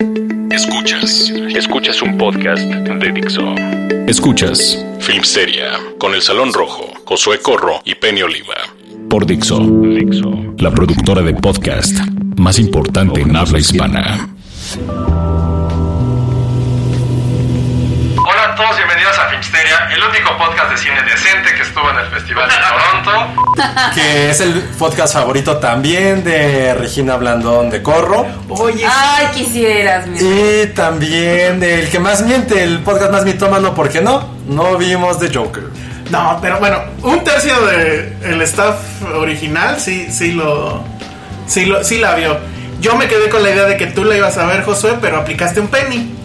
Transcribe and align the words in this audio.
Escuchas, 0.00 1.30
escuchas 1.54 2.00
un 2.00 2.16
podcast 2.16 2.62
de 2.62 3.12
Dixo. 3.12 3.54
Escuchas 4.06 4.82
Filmsteria 4.98 5.72
con 5.98 6.14
El 6.14 6.22
Salón 6.22 6.54
Rojo, 6.54 6.90
Josué 7.04 7.40
Corro 7.40 7.82
y 7.84 7.94
Penny 7.94 8.22
Oliva. 8.22 8.54
Por 9.10 9.26
Dixo, 9.26 9.58
Dixo, 9.60 10.54
la 10.56 10.70
productora 10.70 11.20
de 11.20 11.34
podcast 11.34 11.98
más 12.36 12.58
importante 12.58 13.20
en 13.20 13.36
habla 13.36 13.58
hispana. 13.58 14.30
Hola 18.16 18.44
a 18.46 18.54
todos, 18.56 18.76
bienvenidos 18.78 19.18
a 19.18 19.29
Filmsteria, 19.60 19.88
el 19.94 20.02
único 20.02 20.36
podcast 20.38 20.70
de 20.70 20.78
cine 20.78 21.02
decente 21.02 21.54
que 21.54 21.62
estuvo 21.62 21.90
en 21.90 21.98
el 21.98 22.06
Festival 22.06 22.48
de 22.48 22.54
Toronto. 23.04 23.42
que 23.94 24.30
es 24.30 24.40
el 24.40 24.60
podcast 24.78 25.14
favorito 25.14 25.58
también 25.58 26.24
de 26.24 26.74
Regina 26.74 27.16
Blandón 27.16 27.68
de 27.70 27.82
Corro. 27.82 28.26
Oye, 28.48 28.86
Ay, 28.86 29.26
quisieras, 29.34 30.06
mi 30.06 30.18
Y 30.18 30.66
también 30.68 31.60
del 31.60 31.88
que 31.90 31.98
más 31.98 32.22
miente, 32.22 32.62
el 32.62 32.80
podcast 32.80 33.12
más 33.12 33.24
mitómano, 33.24 33.74
porque 33.74 34.00
no, 34.00 34.34
no 34.46 34.78
vimos 34.78 35.18
The 35.18 35.30
Joker. 35.34 35.64
No, 36.10 36.38
pero 36.40 36.58
bueno, 36.58 36.78
un 37.02 37.22
tercio 37.22 37.54
del 37.66 38.42
staff 38.42 39.02
original 39.14 39.80
sí, 39.80 40.10
sí 40.10 40.32
lo, 40.32 40.82
sí 41.46 41.66
lo, 41.66 41.84
sí 41.84 41.98
la 41.98 42.14
vio. 42.14 42.38
Yo 42.80 42.96
me 42.96 43.08
quedé 43.08 43.28
con 43.28 43.42
la 43.42 43.50
idea 43.50 43.64
de 43.64 43.76
que 43.76 43.88
tú 43.88 44.04
la 44.04 44.16
ibas 44.16 44.38
a 44.38 44.46
ver, 44.46 44.64
Josué, 44.64 44.96
pero 45.00 45.18
aplicaste 45.18 45.60
un 45.60 45.68
penny. 45.68 46.16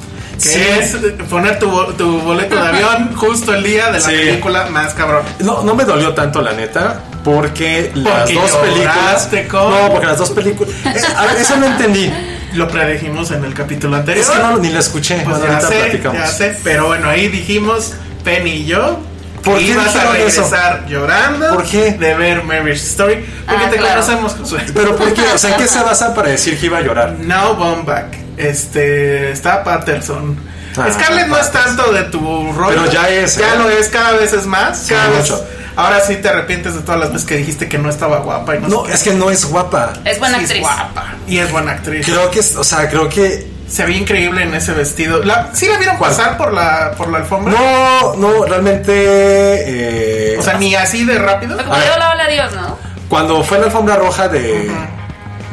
Que 0.41 0.50
Sí. 0.50 0.61
es 0.80 0.95
poner 1.30 1.58
tu, 1.59 1.69
bo- 1.69 1.88
tu 1.94 2.19
boleto 2.22 2.55
de 2.55 2.67
avión 2.67 3.16
justo 3.16 3.53
el 3.53 3.64
día 3.64 3.88
de 3.88 4.00
la 4.00 4.00
Sí. 4.02 4.11
película 4.11 4.66
más 4.69 4.94
cabrón. 4.94 5.23
No, 5.39 5.64
no 5.64 5.75
me 5.75 5.86
dolió 5.86 6.14
tanto 6.14 6.41
la 6.41 6.52
neta, 6.53 7.02
porque 7.23 7.91
las 7.95 8.22
Porque 8.23 8.33
dos 8.33 8.52
películas. 8.52 9.30
con- 9.50 9.69
No, 9.72 9.89
porque 9.91 10.06
las 10.08 10.17
dos 10.17 10.30
películas. 10.31 10.73
Eh, 10.86 11.02
a 11.16 11.25
ver, 11.25 11.38
eso 11.38 11.56
no 11.58 11.66
entendí. 11.67 12.11
Lo 12.53 12.67
predijimos 12.67 13.31
en 13.31 13.44
el 13.44 13.53
capítulo 13.53 13.95
anterior. 13.97 14.23
Es 14.25 14.30
que 14.31 14.39
no, 14.39 14.58
ni 14.58 14.69
la 14.69 14.80
escuché. 14.80 15.22
Pues 15.25 15.38
ya 15.41 15.47
ahorita 15.47 15.67
sé, 15.67 15.75
platicamos. 15.75 16.17
ya 16.19 16.28
sé, 16.28 16.58
pero 16.63 16.88
bueno, 16.88 17.09
ahí 17.09 17.28
dijimos 17.28 17.94
Penny 18.23 18.52
y 18.52 18.66
yo. 18.66 19.00
¿Por 19.44 19.57
qué 19.59 19.63
ibas 19.66 19.88
a 19.88 19.90
dijeron 20.00 20.16
eso? 20.16 20.41
regresar 20.41 20.85
llorando 20.88 21.50
¿Por 21.53 21.63
qué? 21.66 21.91
de 21.91 22.16
ver 22.16 22.44
Marriage 22.44 22.81
Story. 22.81 23.23
Porque 23.46 23.66
Ah, 23.66 23.69
te 23.69 23.78
claro. 23.78 24.02
conocemos, 24.02 24.34
Josué. 24.40 24.62
Pero 24.73 24.96
¿por 24.96 25.13
qué? 25.13 25.22
O 25.34 25.38
sea, 25.38 25.52
¿en 25.52 25.57
qué 25.57 25.67
se 25.67 25.84
basa 25.84 26.13
para 26.16 26.29
decir 26.29 26.59
que 26.59 26.66
iba 26.66 26.79
a 26.79 26.81
llorar? 26.81 27.12
Now 27.19 27.56
Baumbach. 27.56 28.25
Este. 28.38 29.31
Está 29.31 29.63
Patterson. 29.63 30.38
Ah, 30.78 30.90
Scarlett 30.91 31.28
no 31.28 31.38
es 31.38 31.51
tanto 31.51 31.91
de 31.94 32.03
tu 32.03 32.51
rollo. 32.53 32.68
Pero 32.81 32.91
ya 32.91 33.09
es, 33.09 33.38
Ya 33.38 33.53
¿eh? 33.53 33.57
lo 33.57 33.69
es, 33.69 33.88
cada 33.90 34.12
vez 34.13 34.34
es 34.34 34.46
más. 34.46 34.78
Sí, 34.79 34.94
cada 34.94 35.07
vez. 35.09 35.19
mucho. 35.22 35.46
Ahora 35.78 36.00
sí 36.01 36.16
te 36.18 36.29
arrepientes 36.29 36.73
de 36.73 36.81
todas 36.81 37.00
las 37.00 37.12
veces 37.12 37.28
que 37.28 37.35
dijiste 37.38 37.68
que 37.68 37.78
no 37.78 37.90
estaba 37.90 38.19
guapa 38.19 38.56
y 38.56 38.59
no, 38.59 38.68
No, 38.69 38.85
es 38.88 39.03
que 39.03 39.13
no 39.13 39.29
es 39.29 39.46
guapa. 39.46 39.94
Es 40.06 40.19
buena 40.19 40.38
Sí 40.40 40.44
actriz. 40.46 40.62
guapa. 40.62 41.13
Y 41.28 41.38
es 41.40 41.51
buena 41.51 41.72
actriz. 41.73 42.06
Creo 42.06 42.29
que, 42.31 42.40
es- 42.40 42.56
o 42.56 42.63
sea, 42.63 42.90
creo 42.90 43.07
que 43.09 43.53
Se 43.68 43.84
ve 43.84 43.94
increíble 43.94 44.44
en 44.44 44.53
ese 44.53 44.73
vestido. 44.73 45.23
La, 45.23 45.50
¿Sí 45.53 45.67
la 45.67 45.78
vieron 45.78 45.97
¿Cuál? 45.97 46.12
pasar 46.12 46.38
por 46.38 46.53
la, 46.53 46.91
por 46.96 47.09
la 47.09 47.17
alfombra? 47.19 47.52
No, 47.53 48.16
no, 48.16 48.46
realmente. 48.46 48.91
eh, 48.94 50.38
O 50.38 50.41
sea, 50.44 50.53
ni 50.53 50.75
así 50.75 51.03
de 51.03 51.17
rápido. 51.17 51.57
Como 51.57 51.73
A 51.73 51.78
ver. 51.79 51.88
de 51.88 51.94
hola, 51.96 52.12
hola, 52.12 52.23
adiós, 52.25 52.53
¿no? 52.53 52.78
cuando 53.09 53.44
fue 53.44 53.57
la 53.59 53.66
alfombra 53.66 53.96
roja 53.96 54.28
de, 54.28 54.69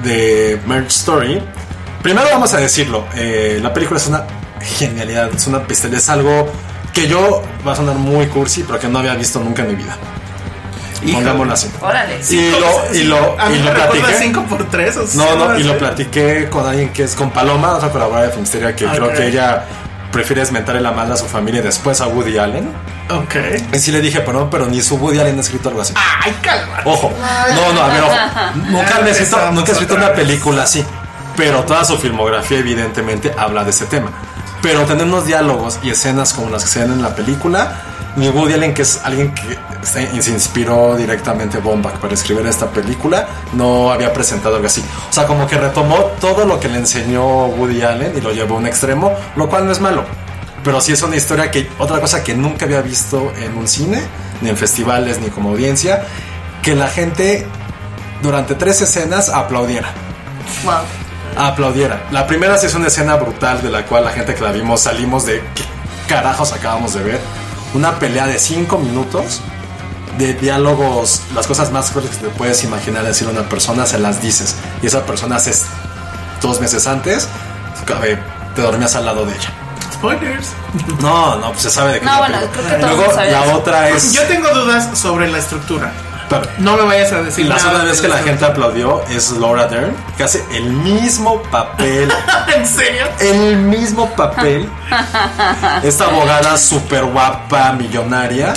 de 0.02 0.60
Merge 0.66 0.88
Story, 0.88 1.42
primero 2.02 2.28
vamos 2.30 2.52
a 2.54 2.58
decirlo: 2.58 3.06
eh, 3.14 3.58
la 3.62 3.72
película 3.72 3.98
es 3.98 4.06
una 4.06 4.24
genialidad, 4.60 5.30
es 5.34 5.46
una 5.46 5.66
pistolera, 5.66 5.98
es 5.98 6.08
algo 6.08 6.50
que 6.92 7.08
yo 7.08 7.42
va 7.66 7.72
a 7.72 7.76
sonar 7.76 7.96
muy 7.96 8.26
cursi, 8.26 8.64
pero 8.64 8.78
que 8.78 8.88
no 8.88 8.98
había 8.98 9.14
visto 9.14 9.40
nunca 9.40 9.62
en 9.62 9.68
mi 9.68 9.74
vida. 9.76 9.96
Híjole. 11.04 11.24
Pongámoslo 11.24 11.52
así. 11.54 11.70
Órale. 11.80 12.20
Y 12.30 12.50
lo, 12.50 12.94
y 12.94 13.04
lo, 13.04 13.40
A 13.40 13.48
mí 13.48 13.56
y 13.56 13.62
lo 13.62 13.74
platiqué. 13.74 14.14
5 14.18 14.42
por 14.44 14.70
3 14.70 14.96
o 14.96 15.06
No, 15.14 15.36
no, 15.36 15.58
y 15.58 15.64
lo 15.64 15.76
platiqué 15.78 16.48
con 16.48 16.66
alguien 16.66 16.90
que 16.90 17.04
es 17.04 17.14
con 17.14 17.30
Paloma, 17.30 17.72
otra 17.72 17.90
colaboradora 17.90 18.28
de 18.28 18.32
Filmsteria, 18.32 18.76
que 18.76 18.86
creo 18.86 19.12
que 19.12 19.26
ella 19.26 19.64
prefiere 20.12 20.44
mentarle 20.50 20.80
la 20.80 20.92
madre 20.92 21.14
a 21.14 21.16
su 21.16 21.26
familia 21.26 21.60
y 21.60 21.64
después 21.64 22.00
a 22.00 22.06
Woody 22.06 22.38
Allen. 22.38 22.68
Ok. 23.10 23.34
Y 23.72 23.78
sí 23.78 23.90
le 23.90 24.00
dije, 24.00 24.20
pero 24.20 24.40
no, 24.40 24.50
pero 24.50 24.66
ni 24.66 24.80
su 24.80 24.96
Woody 24.96 25.18
Allen 25.18 25.38
ha 25.38 25.40
escrito 25.40 25.70
algo 25.70 25.80
así. 25.80 25.94
Ay, 25.96 26.36
calma. 26.42 26.80
Ojo, 26.84 27.10
no, 27.54 27.72
no, 27.72 27.82
a 27.82 27.88
ver, 27.88 28.02
ojo. 28.02 28.14
Nunca 28.54 28.88
Ya 28.88 28.96
ha 28.96 29.08
escrito, 29.08 29.36
empezamos 29.36 29.54
nunca 29.54 29.70
ha 29.70 29.72
escrito 29.72 29.94
una 29.96 30.12
película 30.12 30.62
así. 30.62 30.84
Pero 31.36 31.64
toda 31.64 31.84
su 31.84 31.96
filmografía, 31.96 32.58
evidentemente, 32.58 33.32
habla 33.36 33.64
de 33.64 33.70
ese 33.70 33.86
tema. 33.86 34.10
Pero 34.60 34.84
tener 34.84 35.06
unos 35.06 35.26
diálogos 35.26 35.78
y 35.82 35.90
escenas 35.90 36.32
como 36.32 36.50
las 36.50 36.64
que 36.64 36.70
se 36.70 36.80
ven 36.80 36.92
en 36.92 37.02
la 37.02 37.14
película, 37.14 37.82
ni 38.16 38.28
Woody 38.28 38.54
Allen, 38.54 38.74
que 38.74 38.82
es 38.82 39.00
alguien 39.04 39.34
que 39.34 39.58
se 39.82 40.30
inspiró 40.30 40.94
directamente 40.96 41.58
Bombach 41.58 41.94
para 41.94 42.14
escribir 42.14 42.46
esta 42.46 42.70
película, 42.70 43.26
no 43.54 43.90
había 43.90 44.12
presentado 44.12 44.56
algo 44.56 44.66
así. 44.66 44.84
O 45.10 45.12
sea, 45.12 45.26
como 45.26 45.46
que 45.46 45.56
retomó 45.56 45.96
todo 46.20 46.44
lo 46.44 46.60
que 46.60 46.68
le 46.68 46.78
enseñó 46.78 47.46
Woody 47.46 47.82
Allen 47.82 48.12
y 48.16 48.20
lo 48.20 48.32
llevó 48.32 48.56
a 48.56 48.58
un 48.58 48.66
extremo, 48.66 49.12
lo 49.34 49.48
cual 49.48 49.66
no 49.66 49.72
es 49.72 49.80
malo. 49.80 50.04
Pero 50.62 50.80
sí 50.80 50.92
es 50.92 51.02
una 51.02 51.16
historia 51.16 51.50
que, 51.50 51.68
otra 51.78 52.00
cosa 52.00 52.22
que 52.22 52.34
nunca 52.34 52.66
había 52.66 52.82
visto 52.82 53.32
en 53.40 53.56
un 53.56 53.66
cine, 53.66 54.02
ni 54.42 54.50
en 54.50 54.56
festivales, 54.56 55.20
ni 55.20 55.28
como 55.28 55.50
audiencia, 55.50 56.06
que 56.62 56.76
la 56.76 56.88
gente 56.88 57.46
durante 58.22 58.54
tres 58.54 58.80
escenas 58.80 59.28
aplaudiera. 59.28 59.92
Wow. 60.64 61.01
Aplaudiera. 61.36 62.04
La 62.10 62.26
primera 62.26 62.58
sí 62.58 62.66
es 62.66 62.74
una 62.74 62.88
escena 62.88 63.16
brutal 63.16 63.62
de 63.62 63.70
la 63.70 63.84
cual 63.84 64.04
la 64.04 64.10
gente 64.10 64.34
que 64.34 64.42
la 64.42 64.52
vimos 64.52 64.82
salimos 64.82 65.26
de 65.26 65.40
qué 65.54 65.64
carajos 66.08 66.52
acabamos 66.52 66.94
de 66.94 67.02
ver. 67.02 67.20
Una 67.74 67.98
pelea 67.98 68.26
de 68.26 68.38
cinco 68.38 68.78
minutos 68.78 69.40
de 70.18 70.34
diálogos, 70.34 71.22
las 71.34 71.46
cosas 71.46 71.72
más 71.72 71.90
crueles 71.90 72.16
que 72.16 72.26
te 72.26 72.28
puedes 72.30 72.62
imaginar 72.64 73.02
decir 73.04 73.28
a 73.28 73.30
una 73.30 73.48
persona, 73.48 73.86
se 73.86 73.98
las 73.98 74.20
dices. 74.20 74.56
Y 74.82 74.86
esa 74.86 75.06
persona 75.06 75.36
hace 75.36 75.52
dos 76.40 76.60
meses 76.60 76.86
antes, 76.86 77.28
te 78.54 78.62
dormías 78.62 78.94
al 78.96 79.06
lado 79.06 79.24
de 79.24 79.34
ella. 79.34 79.52
Spoilers. 79.94 80.48
No, 81.00 81.36
no, 81.36 81.52
pues 81.52 81.62
se 81.62 81.70
sabe 81.70 81.94
de 81.94 82.00
qué 82.00 82.06
No, 82.06 82.18
bueno, 82.18 82.38
creo 82.52 82.66
que 82.66 82.74
todos 82.74 82.96
Luego 82.96 83.12
la 83.30 83.56
otra 83.56 83.88
es. 83.90 84.12
Yo 84.12 84.22
tengo 84.24 84.48
dudas 84.50 84.98
sobre 84.98 85.28
la 85.28 85.38
estructura. 85.38 85.92
Pero, 86.40 86.52
No 86.58 86.76
me 86.76 86.84
vayas 86.84 87.12
a 87.12 87.22
decir 87.22 87.46
la 87.46 87.56
nada 87.56 87.68
segunda 87.68 87.84
vez 87.90 88.00
que 88.00 88.08
la 88.08 88.18
gente 88.18 88.44
aplaudió 88.44 89.02
es 89.10 89.30
Laura 89.32 89.66
Dern, 89.66 89.94
que 90.16 90.24
hace 90.24 90.44
el 90.52 90.64
mismo 90.72 91.42
papel 91.44 92.10
¿En 92.56 92.66
serio? 92.66 93.06
el 93.20 93.56
mismo 93.56 94.08
papel. 94.14 94.68
Esta 95.82 96.04
abogada 96.06 96.56
súper 96.56 97.04
guapa, 97.04 97.72
millonaria. 97.72 98.52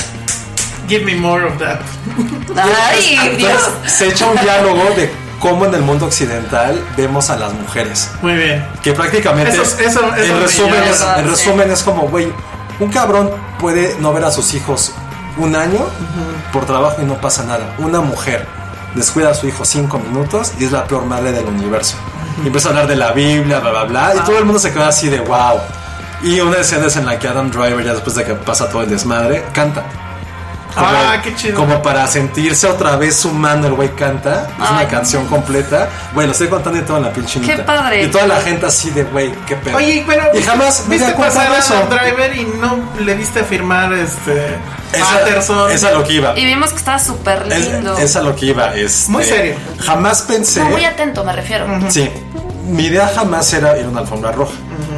Give 0.87 1.03
me 1.03 1.15
more 1.15 1.45
of 1.45 1.57
that. 1.59 1.79
Ay, 2.57 3.35
Dios. 3.37 3.51
Entonces, 3.51 3.91
se 3.91 4.07
echa 4.09 4.27
un 4.27 4.37
diálogo 4.39 4.83
de 4.95 5.11
cómo 5.39 5.65
en 5.65 5.73
el 5.73 5.81
mundo 5.81 6.05
occidental 6.05 6.79
vemos 6.95 7.29
a 7.29 7.35
las 7.37 7.53
mujeres. 7.53 8.11
Muy 8.21 8.33
bien. 8.35 8.65
Que 8.83 8.93
prácticamente, 8.93 9.51
Eso- 9.51 9.63
eso- 9.63 9.79
eso 9.79 9.99
en, 10.15 10.33
me 10.35 10.39
resumen 10.41 10.83
es, 10.83 11.05
en 11.17 11.29
resumen 11.29 11.71
es 11.71 11.83
como, 11.83 12.03
güey, 12.03 12.31
un 12.79 12.91
cabrón 12.91 13.31
puede 13.59 13.95
no 13.99 14.13
ver 14.13 14.25
a 14.25 14.31
sus 14.31 14.53
hijos 14.53 14.91
un 15.37 15.55
año 15.55 15.79
por 16.53 16.65
trabajo 16.65 17.01
y 17.01 17.05
no 17.05 17.15
pasa 17.15 17.43
nada. 17.43 17.75
Una 17.77 18.01
mujer 18.01 18.45
descuida 18.93 19.31
a 19.31 19.33
su 19.33 19.47
hijo 19.47 19.65
cinco 19.65 19.99
minutos 19.99 20.53
y 20.59 20.65
es 20.65 20.71
la 20.71 20.85
peor 20.85 21.05
madre 21.05 21.31
del 21.31 21.45
universo. 21.45 21.97
Y 22.43 22.47
empieza 22.47 22.69
a 22.69 22.71
hablar 22.71 22.87
de 22.87 22.95
la 22.95 23.11
Biblia, 23.11 23.59
bla, 23.59 23.71
bla, 23.71 23.83
bla. 23.83 24.13
Y 24.15 24.19
todo 24.19 24.37
el 24.37 24.45
mundo 24.45 24.59
se 24.59 24.71
queda 24.71 24.87
así 24.87 25.09
de 25.09 25.19
wow. 25.19 25.59
Y 26.23 26.39
una 26.39 26.57
escena 26.57 26.87
es 26.87 26.95
en 26.95 27.05
la 27.05 27.19
que 27.19 27.27
Adam 27.27 27.51
Driver, 27.51 27.83
ya 27.83 27.93
después 27.93 28.15
de 28.15 28.23
que 28.23 28.33
pasa 28.33 28.69
todo 28.69 28.81
el 28.81 28.89
desmadre, 28.89 29.45
canta. 29.53 29.83
Como, 30.75 30.87
Ah, 30.87 31.21
qué 31.23 31.33
chido. 31.35 31.55
Como 31.55 31.81
para 31.81 32.05
sentirse 32.07 32.67
otra 32.67 32.97
vez 32.97 33.23
humano, 33.23 33.67
el 33.67 33.73
güey 33.73 33.95
canta. 33.95 34.49
Es 34.61 34.69
una 34.69 34.79
Ay. 34.79 34.87
canción 34.87 35.25
completa. 35.27 35.87
Güey, 36.13 36.27
lo 36.27 36.33
estoy 36.33 36.47
contando 36.47 36.77
y 36.79 36.81
toda 36.83 36.99
la 36.99 37.11
pinche 37.13 37.39
Qué 37.41 37.57
padre. 37.59 38.03
Y 38.03 38.07
toda 38.07 38.27
la 38.27 38.41
gente 38.41 38.65
así 38.65 38.89
de, 38.89 39.03
güey, 39.05 39.31
qué 39.47 39.55
pedo. 39.55 39.77
Oye, 39.77 40.03
pero 40.05 40.23
y 40.37 40.41
jamás 40.43 40.83
viste 40.89 41.11
pasar 41.13 41.51
a 41.51 41.57
eso. 41.59 41.73
Driver 41.89 42.35
y 42.35 42.45
no 42.59 42.77
le 42.99 43.13
viste 43.15 43.43
firmar 43.43 43.93
este 43.93 44.57
Esa, 44.93 45.05
Patterson. 45.19 45.71
esa 45.71 45.91
lo 45.91 46.03
que 46.03 46.13
iba. 46.13 46.37
Y 46.37 46.45
vimos 46.45 46.71
que 46.71 46.77
estaba 46.77 46.99
súper 46.99 47.45
Es, 47.51 47.71
lindo. 47.71 47.97
esa 47.97 48.21
lo 48.21 48.35
que 48.35 48.47
iba. 48.47 48.75
este, 48.75 49.11
Muy 49.11 49.23
serio. 49.23 49.55
Jamás 49.79 50.23
pensé. 50.23 50.59
No, 50.59 50.69
muy 50.71 50.83
atento, 50.83 51.23
me 51.23 51.31
refiero. 51.33 51.65
Sí. 51.89 52.09
Mi 52.67 52.85
idea 52.85 53.09
jamás 53.15 53.53
era 53.53 53.77
ir 53.77 53.85
a 53.85 53.89
una 53.89 54.01
alfombra 54.01 54.31
roja. 54.31 54.53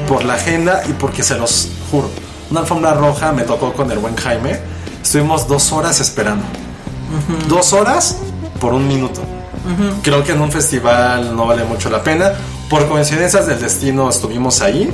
Por 0.08 0.24
la 0.24 0.36
agenda 0.36 0.82
y 0.88 0.94
porque 0.94 1.22
se 1.22 1.36
los 1.38 1.70
juro. 1.92 2.10
Una 2.50 2.62
alfombra 2.62 2.94
roja 2.94 3.32
me 3.34 3.44
tocó 3.44 3.74
con 3.74 3.92
el 3.92 4.00
buen 4.00 4.16
Jaime. 4.16 4.58
Estuvimos 5.04 5.48
dos 5.48 5.72
horas 5.72 6.00
esperando. 6.00 6.44
Dos 7.48 7.74
horas 7.74 8.18
por 8.60 8.74
un 8.74 8.88
minuto. 8.88 9.22
Creo 10.02 10.24
que 10.24 10.32
en 10.34 10.42
un 10.42 10.52
festival 10.52 11.36
no 11.36 11.46
vale 11.48 11.64
mucho 11.64 11.90
la 11.90 12.02
pena. 12.04 12.32
Por 12.70 12.88
coincidencias 12.88 13.48
del 13.48 13.60
destino 13.60 14.10
estuvimos 14.10 14.62
ahí. 14.62 14.94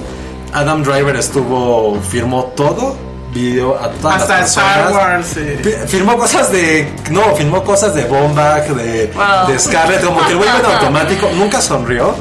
Adam 0.54 0.84
Driver 0.84 1.16
estuvo, 1.16 2.00
firmó 2.02 2.46
todo, 2.56 2.96
video 3.34 3.76
a 3.76 3.90
todas 3.90 4.22
Hasta 4.22 4.40
las 4.40 4.50
Star. 4.50 4.92
Wars. 4.92 5.28
Fi- 5.28 5.88
Firmó 5.88 6.16
cosas 6.18 6.52
de. 6.52 6.92
No, 7.10 7.36
firmó 7.36 7.64
cosas 7.64 7.96
de 7.96 8.04
Bombach, 8.06 8.68
de, 8.68 9.12
Wow. 9.16 9.48
de 9.52 9.60
Scarlett, 9.60 10.04
como 10.06 10.24
que 10.26 10.32
el 10.34 10.38
güey 10.38 10.50
en 10.50 10.66
automático 10.76 11.28
nunca 11.36 11.60
sonrió. 11.62 12.14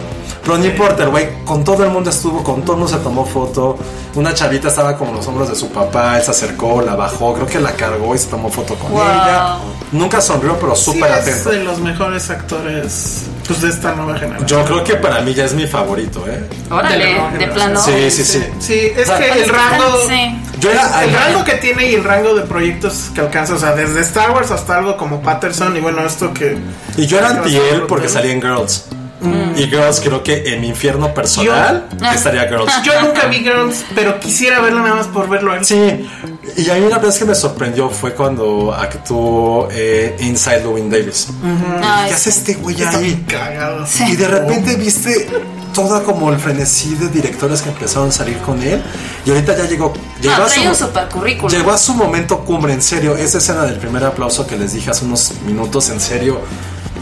Pero 0.43 0.59
no 0.59 0.65
importa, 0.65 1.05
el 1.05 1.11
güey 1.11 1.29
con 1.45 1.63
todo 1.63 1.85
el 1.85 1.91
mundo 1.91 2.11
estuvo, 2.11 2.43
con 2.43 2.63
todo 2.63 2.73
el 2.73 2.81
mundo 2.83 2.97
se 2.97 3.03
tomó 3.03 3.25
foto. 3.25 3.79
Una 4.15 4.35
chavita 4.35 4.69
estaba 4.69 4.97
como 4.99 5.13
los 5.15 5.27
hombros 5.29 5.49
de 5.49 5.55
su 5.55 5.71
papá, 5.71 6.17
él 6.19 6.23
se 6.23 6.33
acercó, 6.33 6.83
la 6.83 6.97
bajó, 6.97 7.33
creo 7.35 7.47
que 7.47 7.61
la 7.61 7.73
cargó 7.73 8.15
y 8.15 8.19
se 8.19 8.27
tomó 8.27 8.51
foto 8.51 8.75
con 8.75 8.91
Wow. 8.91 9.01
ella. 9.03 9.57
Nunca 9.93 10.21
sonrió, 10.21 10.59
pero 10.59 10.75
Sí, 10.75 10.85
súper 10.93 11.11
es 11.13 11.17
atento. 11.29 11.51
de 11.51 11.65
los 11.65 11.79
mejores 11.79 12.29
actores 12.29 13.23
pues, 13.47 13.63
de 13.63 13.69
esta 13.69 13.95
nueva 13.95 14.19
generación. 14.19 14.47
Yo 14.49 14.65
creo 14.65 14.85
que 14.85 14.97
para 14.97 15.21
mí 15.21 15.33
ya 15.33 15.45
es 15.45 15.55
mi 15.55 15.67
favorito, 15.67 16.25
¿eh? 16.29 16.45
Órale, 16.71 17.05
De 17.07 17.15
la 17.15 17.31
de 17.39 17.47
plano. 17.49 17.81
Sí, 17.81 18.11
sí, 18.11 18.25
sí. 18.25 18.45
Sí, 18.59 18.93
es 18.97 19.03
O 19.09 19.17
sea, 19.17 19.19
que 19.19 19.43
el 19.45 19.49
rango. 19.49 19.85
Sí. 20.09 20.39
Yo 20.59 20.71
era. 20.71 21.05
El 21.05 21.15
rango 21.15 21.45
que 21.45 21.55
tiene 21.55 21.91
y 21.91 21.95
el 21.95 22.05
rango 22.05 22.35
de 22.35 22.43
proyectos 22.43 23.11
que 23.15 23.21
alcanza, 23.21 23.55
o 23.55 23.59
sea, 23.59 23.73
desde 23.75 24.01
Star 24.01 24.33
Wars 24.33 24.51
hasta 24.51 24.77
algo 24.79 24.97
como 24.97 25.23
Patterson 25.23 25.77
y 25.77 25.81
bueno, 25.81 26.05
esto 26.05 26.33
que... 26.35 26.59
Y 26.97 27.07
yo 27.07 27.19
era 27.19 27.31
anti 27.31 27.57
él 27.57 27.83
porque 27.89 28.09
salía 28.09 28.33
en 28.33 28.41
Girls. 28.43 28.85
Y 29.57 29.65
Girls 29.65 30.01
creo 30.01 30.23
que 30.23 30.53
en 30.53 30.61
mi 30.61 30.69
infierno 30.69 31.13
personal 31.15 31.89
Yo- 32.01 32.11
estaría 32.11 32.49
Girls. 32.49 32.73
Yo 32.85 33.01
nunca 33.03 33.27
vi 33.27 33.39
Girls, 33.39 33.85
pero 33.95 34.19
quisiera 34.21 34.61
verlo 34.61 34.81
nada 34.81 34.97
más 34.97 35.07
por 35.09 35.29
verlo 35.29 35.55
él. 35.55 35.65
Sí, 35.65 36.09
y 36.57 36.71
a 36.71 36.75
mí 36.75 36.81
una 36.87 36.99
vez 36.99 37.19
que 37.19 37.25
me 37.25 37.35
sorprendió 37.35 37.89
fue 37.91 38.15
cuando 38.15 38.73
actuó 38.73 39.69
eh, 39.71 40.17
Inside 40.21 40.61
Llewyn 40.63 40.91
Davis. 40.91 41.29
Ay, 41.83 42.09
¿Qué 42.09 42.15
hace 42.15 42.31
este 42.31 42.55
güey 42.55 42.83
ahí? 42.83 43.25
cagado. 43.29 43.87
Y 44.09 44.17
de 44.17 44.29
repente 44.29 44.77
viste 44.77 45.29
toda 45.75 46.03
como 46.03 46.31
el 46.31 46.39
frenesí 46.39 46.95
de 46.97 47.09
directores 47.09 47.63
que 47.63 47.71
empezaron 47.71 48.09
a 48.09 48.13
salir 48.13 48.37
con 48.39 48.63
él. 48.63 48.83
Y 49.25 49.31
ahorita 49.31 49.57
ya 49.57 49.65
llegó. 49.67 49.93
Llegó, 50.21 50.37
No, 50.37 50.45
a, 50.45 50.49
su, 50.49 50.55
trae 50.57 50.69
un 50.69 50.75
super 50.77 51.09
currículum. 51.09 51.51
llegó 51.51 51.71
a 51.73 51.79
su 51.79 51.95
momento 51.95 52.41
cumbre, 52.41 52.73
en 52.75 52.83
serio. 52.83 53.17
Esa 53.17 53.39
escena 53.39 53.65
del 53.65 53.77
primer 53.77 54.05
aplauso 54.05 54.47
que 54.47 54.57
les 54.57 54.73
dije 54.75 54.91
hace 54.91 55.05
unos 55.07 55.33
minutos, 55.47 55.89
en 55.89 56.01
serio. 56.01 56.41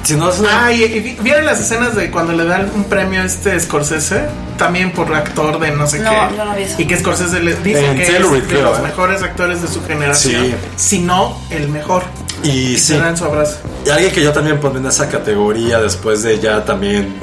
Si 0.03 0.15
no 0.17 0.31
es 0.31 0.39
una- 0.39 0.67
Ah, 0.67 0.73
y, 0.73 0.83
y 0.85 1.01
vi- 1.01 1.17
vieron 1.21 1.45
las 1.47 1.61
escenas 1.61 1.95
de 1.95 2.11
cuando 2.11 2.33
le 2.33 2.45
dan 2.45 2.71
un 2.75 2.85
premio 2.85 3.21
a 3.21 3.25
este 3.25 3.59
Scorsese, 3.61 4.23
también 4.57 4.93
por 4.93 5.15
actor 5.15 5.59
de 5.61 5.71
no 5.73 5.87
sé 5.87 5.99
No, 6.01 6.11
qué. 6.11 6.37
yo 6.37 6.45
no 6.45 6.55
vi 6.57 6.63
eso. 6.63 6.75
Y 6.81 6.87
que 6.87 6.97
Scorsese 6.99 7.41
le 7.41 7.55
dice 7.57 7.85
En 7.91 7.97
que 7.97 8.07
Telluride, 8.07 8.39
es 8.39 8.49
de 8.49 8.55
creo, 8.55 8.71
los 8.71 8.79
¿eh? 8.79 8.83
mejores 8.83 9.23
actores 9.23 9.61
de 9.63 9.69
su 9.69 9.85
generación. 9.85 10.47
Sí. 10.47 10.55
Si 10.77 10.99
no, 11.01 11.39
el 11.51 11.69
mejor. 11.69 12.03
y 12.43 12.77
sí. 12.77 12.79
Se 12.79 12.99
dan 12.99 13.17
su 13.17 13.25
abrazo. 13.25 13.59
Y 13.87 13.91
alguien 13.91 14.13
que 14.13 14.23
yo 14.23 14.33
también 14.33 14.59
pondré 14.59 14.81
en 14.81 14.87
esa 14.89 15.09
categoría 15.09 15.79
después 15.81 16.23
de 16.23 16.39
ya 16.41 16.65
también 16.65 17.15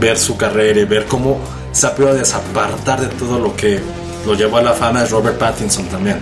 ver 0.00 0.18
su 0.18 0.36
carrera 0.36 0.80
y 0.80 0.84
ver 0.84 1.06
cómo 1.06 1.38
se 1.72 1.86
ha 1.86 1.94
podido 1.94 2.14
desapartar 2.14 3.00
de 3.00 3.06
todo 3.08 3.38
lo 3.38 3.54
que 3.54 3.80
lo 4.26 4.34
llevó 4.34 4.58
a 4.58 4.62
la 4.62 4.72
fama 4.74 5.02
es 5.02 5.10
Robert 5.10 5.38
Pattinson 5.38 5.86
también. 5.86 6.18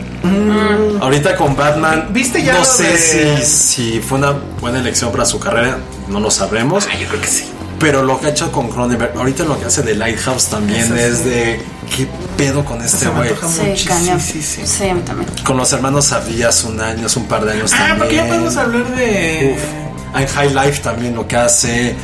Ahorita 1.00 1.37
con 1.37 1.55
Batman, 1.56 2.09
¿Viste 2.12 2.43
ya 2.43 2.55
no 2.55 2.65
sé 2.65 2.85
de- 2.85 3.45
si, 3.45 3.91
si 3.93 4.00
fue 4.00 4.19
una 4.19 4.33
buena 4.61 4.79
elección 4.81 5.11
para 5.12 5.25
su 5.25 5.39
carrera, 5.39 5.79
no 6.09 6.21
lo 6.21 6.31
sabremos. 6.31 6.87
yo 7.00 7.09
creo 7.09 7.21
que 7.21 7.27
sí. 7.29 7.45
Pero 7.79 8.03
lo 8.03 8.19
que 8.21 8.27
ha 8.27 8.31
hecho 8.31 8.50
con 8.50 8.69
Cronenberg, 8.71 9.17
ahorita 9.17 9.45
lo 9.45 9.59
que 9.59 9.67
hace 9.67 9.83
de 9.83 9.95
Lighthouse 9.95 10.47
también 10.47 10.81
Eso 10.81 10.97
es 10.97 11.19
sí. 11.19 11.25
de 11.29 11.62
qué 11.97 12.09
pedo 12.37 12.65
con 12.65 12.83
este 12.83 13.06
güey. 13.09 13.31
Sí, 13.77 13.85
cañón. 13.87 14.21
sí, 14.21 14.43
sí. 14.43 14.62
Sí, 14.67 14.85
también. 15.06 15.31
Con 15.45 15.56
los 15.56 15.73
hermanos 15.73 16.06
Sabías 16.06 16.65
un 16.65 16.81
año, 16.81 17.06
hace 17.06 17.21
un 17.21 17.27
par 17.27 17.45
de 17.45 17.53
años 17.53 17.71
Ah, 17.75 17.79
también. 17.79 17.99
porque 17.99 18.15
ya 18.17 18.27
podemos 18.27 18.56
hablar 18.56 18.85
de. 18.97 19.55
Uf. 19.56 20.19
En 20.21 20.27
High 20.27 20.55
Life 20.55 20.81
también 20.83 21.15
lo 21.15 21.29
que 21.29 21.37
hace. 21.37 21.95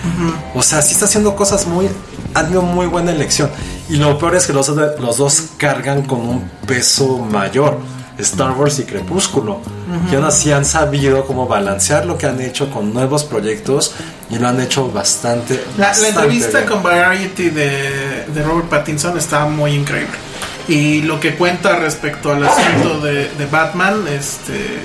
O 0.55 0.62
sea, 0.62 0.81
sí 0.82 0.93
está 0.93 1.06
haciendo 1.06 1.35
cosas 1.35 1.67
muy. 1.67 1.88
Ha 2.34 2.42
tenido 2.42 2.62
muy 2.62 2.86
buena 2.86 3.12
elección. 3.12 3.50
Y 3.88 3.96
lo 3.96 4.19
peor 4.19 4.34
es 4.34 4.46
que 4.46 4.52
los, 4.52 4.69
los 4.69 5.16
dos 5.16 5.44
cargan 5.56 6.02
con 6.02 6.20
un 6.20 6.50
peso 6.66 7.19
mayor. 7.19 7.78
Star 8.19 8.52
Wars 8.52 8.78
y 8.78 8.84
Crepúsculo. 8.84 9.60
Que 10.08 10.16
aún 10.16 10.25
así 10.25 10.52
han 10.52 10.64
sabido 10.64 11.26
cómo 11.26 11.46
balancear 11.46 12.06
lo 12.06 12.16
que 12.16 12.26
han 12.26 12.40
hecho 12.40 12.70
con 12.70 12.92
nuevos 12.92 13.25
proyectos. 13.25 13.94
Y 14.31 14.38
lo 14.38 14.48
han 14.48 14.60
hecho 14.60 14.90
bastante. 14.90 15.62
La, 15.76 15.86
la 15.86 15.88
bastante 15.88 16.08
entrevista 16.20 16.58
bien. 16.58 16.70
con 16.70 16.82
Variety 16.82 17.50
de, 17.50 18.25
de 18.32 18.42
Robert 18.42 18.69
Pattinson 18.69 19.19
está 19.19 19.46
muy 19.46 19.72
increíble. 19.72 20.14
Y 20.66 21.02
lo 21.02 21.20
que 21.20 21.34
cuenta 21.34 21.76
respecto 21.76 22.32
al 22.32 22.44
asunto 22.44 23.00
de, 23.00 23.31
de 23.31 23.46
Batman, 23.46 24.06
este 24.08 24.78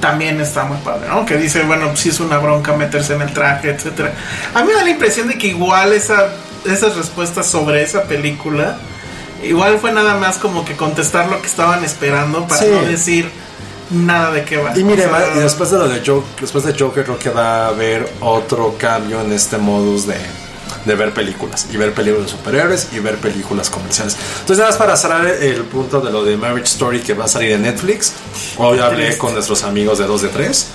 también 0.00 0.40
está 0.40 0.64
muy 0.64 0.78
padre, 0.78 1.08
¿no? 1.08 1.24
Que 1.24 1.36
dice, 1.36 1.62
bueno, 1.62 1.94
si 1.94 2.08
es 2.08 2.18
una 2.18 2.38
bronca 2.38 2.72
meterse 2.72 3.14
en 3.14 3.22
el 3.22 3.32
traje, 3.32 3.70
etcétera. 3.70 4.12
A 4.52 4.62
mí 4.62 4.68
me 4.68 4.74
da 4.74 4.82
la 4.82 4.90
impresión 4.90 5.28
de 5.28 5.38
que 5.38 5.48
igual 5.48 5.92
esa, 5.92 6.28
esas 6.66 6.96
respuestas 6.96 7.46
sobre 7.46 7.82
esa 7.82 8.04
película, 8.04 8.78
igual 9.42 9.78
fue 9.80 9.92
nada 9.92 10.16
más 10.16 10.36
como 10.38 10.64
que 10.64 10.76
contestar 10.76 11.28
lo 11.28 11.40
que 11.40 11.46
estaban 11.46 11.84
esperando 11.84 12.46
para 12.46 12.60
Sí. 12.62 12.68
no 12.70 12.82
decir 12.82 13.30
nada 13.90 14.30
de 14.30 14.44
qué 14.44 14.56
va. 14.56 14.76
Y 14.78 14.84
mire, 14.84 15.06
O 15.06 15.10
sea, 15.10 15.18
va- 15.18 15.36
y 15.36 15.40
después 15.40 15.70
de 15.70 15.78
lo 15.78 15.88
de 15.88 15.98
Joker, 16.00 16.40
después 16.40 16.64
de 16.64 16.74
Joker 16.78 17.04
creo 17.04 17.18
que 17.18 17.30
va 17.30 17.66
a 17.66 17.68
haber 17.68 18.08
otro 18.20 18.74
cambio 18.78 19.20
en 19.20 19.32
este 19.32 19.58
modus 19.58 20.06
de, 20.06 20.16
de 20.84 20.94
ver 20.94 21.12
películas 21.12 21.66
y 21.72 21.76
ver 21.76 21.92
películas 21.92 22.26
de 22.26 22.36
superhéroes 22.36 22.88
y 22.92 22.98
ver 22.98 23.16
películas 23.18 23.70
comerciales. 23.70 24.16
Entonces 24.40 24.58
nada 24.58 24.70
más 24.70 24.78
para 24.78 24.96
cerrar 24.96 25.26
el 25.26 25.62
punto 25.64 26.00
de 26.00 26.10
lo 26.10 26.24
de 26.24 26.36
Marriage 26.36 26.72
Story 26.72 27.00
que 27.00 27.14
va 27.14 27.24
a 27.24 27.28
salir 27.28 27.52
en 27.52 27.62
Netflix. 27.62 28.12
Hoy 28.56 28.78
hablé 28.78 29.16
con 29.18 29.34
nuestros 29.34 29.62
amigos 29.64 29.98
de 29.98 30.06
2 30.06 30.22
de 30.22 30.28
3. 30.28 30.66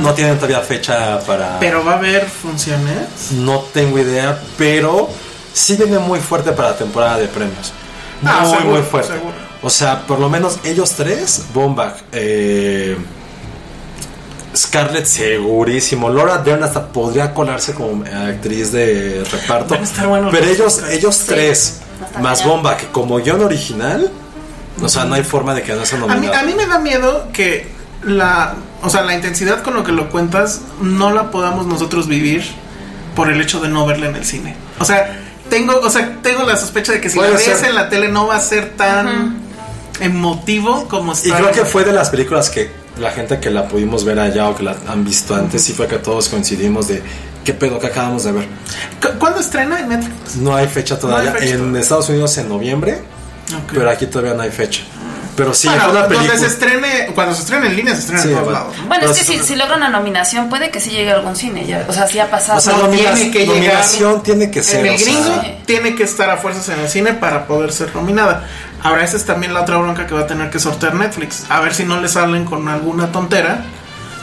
No 0.00 0.14
tienen 0.14 0.36
todavía 0.36 0.60
fecha 0.60 1.20
para... 1.20 1.58
Pero 1.58 1.84
va 1.84 1.92
a 1.92 1.96
haber 1.96 2.26
funciones. 2.28 3.32
No 3.32 3.60
tengo 3.72 3.98
idea, 3.98 4.40
pero 4.56 5.08
sí 5.52 5.76
viene 5.76 5.98
muy 5.98 6.20
fuerte 6.20 6.52
para 6.52 6.70
la 6.70 6.76
temporada 6.76 7.18
de 7.18 7.28
premios. 7.28 7.72
Ah, 8.24 8.40
muy, 8.42 8.50
seguro, 8.50 8.76
muy 8.76 8.82
fuerte. 8.82 9.12
seguro. 9.12 9.34
O 9.62 9.70
sea, 9.70 10.06
por 10.06 10.18
lo 10.18 10.28
menos 10.28 10.58
ellos 10.64 10.92
tres, 10.92 11.44
Bombach, 11.52 11.96
eh, 12.12 12.96
Scarlett 14.54 15.06
segurísimo, 15.06 16.08
Laura 16.10 16.38
Dern 16.38 16.62
hasta 16.64 16.88
podría 16.88 17.32
colarse 17.32 17.72
como 17.72 18.04
actriz 18.04 18.72
de 18.72 19.24
reparto. 19.30 19.74
Van 19.74 19.82
a 19.82 19.84
estar 19.84 20.06
buenos 20.08 20.32
pero 20.32 20.46
los 20.46 20.54
ellos, 20.54 20.82
ellos 20.90 21.14
Sí, 21.16 21.24
tres, 21.28 21.80
más 22.20 22.40
cañón. 22.40 22.56
Bombach 22.56 22.90
como 22.90 23.18
guion 23.18 23.42
original, 23.42 24.10
o 24.82 24.88
sea, 24.88 25.04
no 25.04 25.14
hay 25.14 25.22
forma 25.22 25.54
de 25.54 25.62
que 25.62 25.72
no 25.74 25.84
sea 25.84 26.00
A 26.02 26.16
mí, 26.16 26.26
a 26.26 26.42
mí 26.42 26.54
me 26.54 26.66
da 26.66 26.78
miedo 26.78 27.28
que 27.32 27.68
la, 28.02 28.54
o 28.82 28.90
sea, 28.90 29.02
la 29.02 29.14
intensidad 29.14 29.62
con 29.62 29.74
lo 29.74 29.84
que 29.84 29.92
lo 29.92 30.10
cuentas 30.10 30.62
no 30.80 31.12
la 31.12 31.30
podamos 31.30 31.66
nosotros 31.66 32.08
vivir 32.08 32.44
por 33.14 33.30
el 33.30 33.40
hecho 33.40 33.60
de 33.60 33.68
no 33.68 33.86
verla 33.86 34.08
en 34.08 34.16
el 34.16 34.24
cine. 34.24 34.56
O 34.78 34.84
sea, 34.84 35.20
tengo, 35.48 35.78
o 35.80 35.90
sea, 35.90 36.18
tengo 36.22 36.44
la 36.44 36.56
sospecha 36.56 36.92
de 36.92 37.00
que 37.00 37.10
si 37.10 37.16
Puede 37.16 37.32
la 37.32 37.36
ves 37.36 37.44
ser. 37.44 37.68
en 37.68 37.74
la 37.74 37.88
tele 37.88 38.08
no 38.08 38.26
va 38.26 38.36
a 38.36 38.40
ser 38.40 38.70
tan 38.76 39.38
emotivo 40.00 40.88
como 40.88 41.12
Y 41.12 41.30
creo 41.30 41.50
que 41.52 41.64
fue 41.64 41.84
de 41.84 41.92
las 41.92 42.10
películas 42.10 42.50
que 42.50 42.70
la 43.00 43.10
gente 43.10 43.40
que 43.40 43.50
la 43.50 43.66
pudimos 43.68 44.04
ver 44.04 44.18
allá 44.20 44.48
o 44.48 44.54
que 44.56 44.62
la 44.62 44.76
han 44.88 45.04
visto 45.04 45.34
antes, 45.34 45.62
sí 45.62 45.72
fue 45.72 45.86
que 45.88 45.96
todos 45.98 46.28
coincidimos 46.28 46.88
de 46.88 47.02
qué 47.44 47.54
pedo 47.54 47.78
que 47.78 47.86
acabamos 47.86 48.24
de 48.24 48.32
ver. 48.32 48.46
¿Cu- 49.02 49.18
¿Cuándo 49.18 49.40
estrena 49.40 49.80
en 49.80 49.88
Netflix? 49.88 50.36
No 50.36 50.54
hay 50.54 50.66
fecha 50.68 50.98
todavía. 50.98 51.30
No 51.30 51.36
hay 51.36 51.40
fecha 51.42 51.52
en 51.54 51.58
todavía. 51.60 51.80
Estados 51.80 52.08
Unidos 52.10 52.36
en 52.38 52.48
noviembre, 52.48 52.98
pero 53.72 53.90
aquí 53.90 54.06
todavía 54.06 54.34
no 54.34 54.42
hay 54.42 54.50
fecha. 54.50 54.82
Pero 55.40 55.54
sí, 55.54 55.68
Bueno, 55.68 55.84
fue 55.84 55.92
una 55.92 56.06
película. 56.06 56.32
donde 56.32 56.46
se 56.46 56.52
estrene, 56.52 57.06
cuando 57.14 57.34
se 57.34 57.40
estrene 57.40 57.66
en 57.68 57.76
línea, 57.76 57.94
se 57.94 58.00
estrena 58.00 58.22
Sí, 58.22 58.28
en 58.28 58.34
todos 58.38 58.52
lados. 58.52 58.76
¿no? 58.76 58.82
Bueno, 58.88 59.00
Pero 59.00 59.12
es 59.12 59.18
que 59.20 59.24
si, 59.24 59.38
si 59.42 59.56
logra 59.56 59.76
una 59.76 59.88
nominación, 59.88 60.50
puede 60.50 60.70
que 60.70 60.80
sí 60.80 60.90
llegue 60.90 61.12
a 61.12 61.14
algún 61.14 61.34
cine. 61.34 61.64
Ya, 61.66 61.86
o 61.88 61.92
sea, 61.94 62.06
sí 62.06 62.18
ha 62.18 62.30
pasado. 62.30 62.58
O 62.58 62.60
sea, 62.60 62.74
No, 62.74 62.82
nomina- 62.82 63.14
tiene 63.14 63.30
que 63.30 63.38
llegar- 63.46 63.54
nominación 63.56 64.22
tiene 64.22 64.50
que 64.50 64.62
ser. 64.62 64.80
En 64.80 64.86
el 64.86 64.94
o 64.96 64.98
sea, 64.98 65.12
gringo 65.14 65.42
tiene 65.64 65.94
que 65.94 66.02
estar 66.02 66.28
a 66.28 66.36
fuerzas 66.36 66.68
en 66.68 66.80
el 66.80 66.90
cine 66.90 67.14
para 67.14 67.46
poder 67.46 67.72
ser 67.72 67.94
nominada. 67.94 68.46
Ahora, 68.82 69.02
esa 69.02 69.16
es 69.16 69.24
también 69.24 69.54
la 69.54 69.62
otra 69.62 69.78
bronca 69.78 70.06
que 70.06 70.12
va 70.12 70.20
a 70.20 70.26
tener 70.26 70.50
que 70.50 70.58
sortear 70.58 70.94
Netflix. 70.94 71.44
A 71.48 71.60
ver 71.60 71.74
si 71.74 71.84
no 71.84 71.98
le 72.02 72.08
salen 72.10 72.44
con 72.44 72.68
alguna 72.68 73.10
tontera 73.10 73.64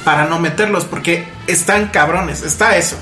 para 0.03 0.25
no 0.25 0.39
meterlos, 0.39 0.85
porque 0.85 1.27
están 1.47 1.87
cabrones. 1.87 2.43
Está 2.43 2.77
eso. 2.77 2.95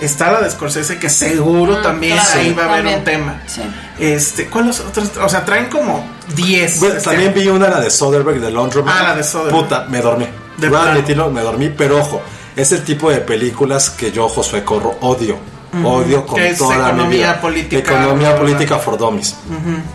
Está 0.00 0.32
la 0.32 0.40
de 0.42 0.50
Scorsese, 0.50 0.98
que 0.98 1.08
seguro 1.08 1.78
Mm, 1.78 1.82
también 1.82 2.14
claro, 2.14 2.40
ahí 2.40 2.52
va 2.52 2.62
a 2.62 2.66
haber 2.66 2.76
también. 2.78 2.98
un 2.98 3.04
tema. 3.04 3.42
Sí. 3.46 3.62
Este, 3.98 4.46
¿cuáles 4.48 4.80
otros? 4.80 5.12
O 5.22 5.28
sea, 5.28 5.44
traen 5.44 5.66
como 5.66 6.06
10. 6.34 6.80
Bueno, 6.80 6.94
este 6.96 7.08
también 7.10 7.30
año. 7.32 7.40
vi 7.40 7.48
una, 7.48 7.68
la 7.68 7.80
de 7.80 7.90
Soderbergh, 7.90 8.40
de 8.40 8.50
Laundromat. 8.50 8.94
Ah, 8.98 9.02
la 9.04 9.14
de 9.16 9.24
Soderbergh. 9.24 9.62
Puta, 9.64 9.86
me 9.88 10.00
dormí. 10.00 10.26
De 10.58 10.68
Voy 10.68 10.78
a 10.78 10.92
admitirlo, 10.92 11.30
me 11.30 11.40
dormí, 11.42 11.68
pero 11.70 11.98
ojo, 11.98 12.20
es 12.54 12.72
el 12.72 12.82
tipo 12.84 13.10
de 13.10 13.18
películas 13.18 13.90
que 13.90 14.10
yo, 14.12 14.28
Josué 14.28 14.62
Corro, 14.64 14.96
odio. 15.00 15.38
Odio 15.84 16.24
con 16.24 16.40
es 16.40 16.56
toda 16.56 16.74
mi 16.76 16.82
economía 16.84 17.08
vida. 17.32 17.40
política, 17.42 17.76
Economía 17.78 18.34
política 18.38 18.78
for 18.78 18.96
dummies. 18.96 19.36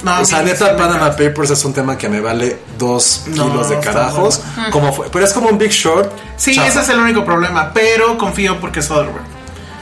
No, 0.03 0.22
o 0.22 0.25
sea, 0.25 0.44
neta, 0.44 0.77
Panama. 0.77 1.10
Papers 1.12 1.50
es 1.51 1.65
un 1.65 1.74
tema 1.74 1.98
que 1.98 2.08
me 2.08 2.20
vale 2.20 2.60
dos 2.77 3.24
No, 3.27 3.46
kilos 3.50 3.70
de 3.70 3.80
carajos. 3.80 4.41
Como 4.72 4.94
fue, 4.94 5.10
pero 5.12 5.25
es 5.25 5.34
como 5.34 5.48
un 5.50 5.58
Big 5.58 5.72
Short. 5.72 6.12
Sí, 6.38 6.53
chafa. 6.53 6.68
ese 6.68 6.82
es 6.82 6.89
el 6.89 7.00
único 7.00 7.25
problema, 7.25 7.72
pero 7.74 8.15
confío 8.20 8.60
porque 8.60 8.82
es 8.82 8.86
Soderbergh. 8.86 9.25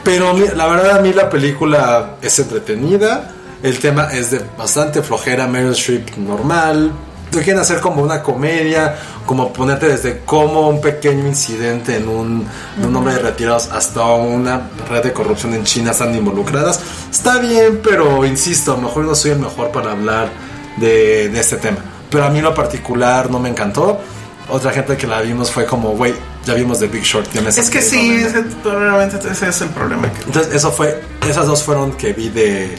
Pero 0.04 0.36
la 0.56 0.66
verdad 0.66 0.98
a 0.98 1.00
mí 1.00 1.12
la 1.12 1.28
película 1.28 2.16
es 2.22 2.38
entretenida. 2.38 3.32
El 3.62 3.78
tema 3.78 4.08
es 4.12 4.30
de 4.30 4.40
bastante 4.56 5.02
flojera, 5.02 5.46
Meryl 5.46 5.72
Streep 5.72 6.16
normal. 6.16 6.92
Lo 7.32 7.38
quieren 7.42 7.58
hacer 7.58 7.78
como 7.80 8.02
una 8.02 8.22
comedia, 8.22 8.96
como 9.24 9.52
ponerte 9.52 9.86
desde 9.86 10.20
como 10.24 10.68
un 10.68 10.80
pequeño 10.80 11.28
incidente 11.28 11.96
en 11.96 12.08
un, 12.08 12.46
en 12.76 12.84
un 12.84 12.96
hombre 12.96 13.14
de 13.14 13.20
retirados 13.20 13.68
hasta 13.70 14.02
una 14.02 14.70
red 14.88 15.04
de 15.04 15.12
corrupción 15.12 15.54
en 15.54 15.62
China 15.64 15.92
están 15.92 16.14
involucradas. 16.16 16.80
Está 17.10 17.38
bien, 17.38 17.80
pero 17.84 18.24
insisto, 18.24 18.72
a 18.72 18.76
lo 18.76 18.82
mejor 18.82 19.04
no 19.04 19.14
soy 19.14 19.32
el 19.32 19.38
mejor 19.38 19.70
para 19.70 19.92
hablar 19.92 20.30
de, 20.78 21.28
de 21.28 21.38
este 21.38 21.58
tema. 21.58 21.78
Pero 22.10 22.24
a 22.24 22.30
mí 22.30 22.38
en 22.38 22.44
lo 22.44 22.54
particular 22.54 23.30
no 23.30 23.38
me 23.38 23.50
encantó. 23.50 24.00
Otra 24.48 24.72
gente 24.72 24.96
que 24.96 25.06
la 25.06 25.20
vimos 25.20 25.52
fue 25.52 25.66
como, 25.66 25.90
güey, 25.90 26.14
ya 26.44 26.54
vimos 26.54 26.78
The 26.78 26.86
Big 26.88 27.02
Short. 27.02 27.28
tienes 27.28 27.56
Es 27.58 27.70
que 27.70 27.78
que 27.78 27.84
sí, 27.84 28.12
ese, 28.24 28.44
realmente 28.64 29.18
ese 29.30 29.48
es 29.48 29.60
el 29.60 29.68
problema. 29.70 30.10
que- 30.12 30.22
entonces, 30.24 30.54
eso 30.54 30.72
fue, 30.72 31.02
esas 31.28 31.46
dos 31.46 31.62
fueron 31.62 31.92
que 31.92 32.12
vi 32.12 32.28
de, 32.28 32.76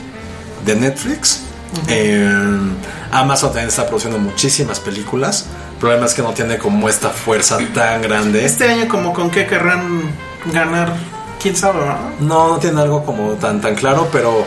de 0.65 0.75
Netflix. 0.75 1.41
Eh, 1.87 2.29
Amazon 3.11 3.49
también 3.49 3.69
está 3.69 3.85
produciendo 3.85 4.17
muchísimas 4.19 4.79
películas. 4.79 5.45
El 5.73 5.77
problema 5.77 6.05
es 6.05 6.13
que 6.13 6.21
no 6.21 6.33
tiene 6.33 6.57
como 6.57 6.89
esta 6.89 7.09
fuerza 7.09 7.57
tan 7.73 8.01
grande. 8.01 8.45
Este 8.45 8.69
año 8.69 8.87
como 8.87 9.13
con 9.13 9.31
qué 9.31 9.47
querrán 9.47 10.01
ganar, 10.53 10.93
quién 11.41 11.55
sabe, 11.55 11.79
¿verdad? 11.79 11.99
No, 12.19 12.49
no 12.49 12.57
tiene 12.59 12.81
algo 12.81 13.05
como 13.05 13.31
tan, 13.33 13.61
tan 13.61 13.75
claro, 13.75 14.09
pero, 14.11 14.45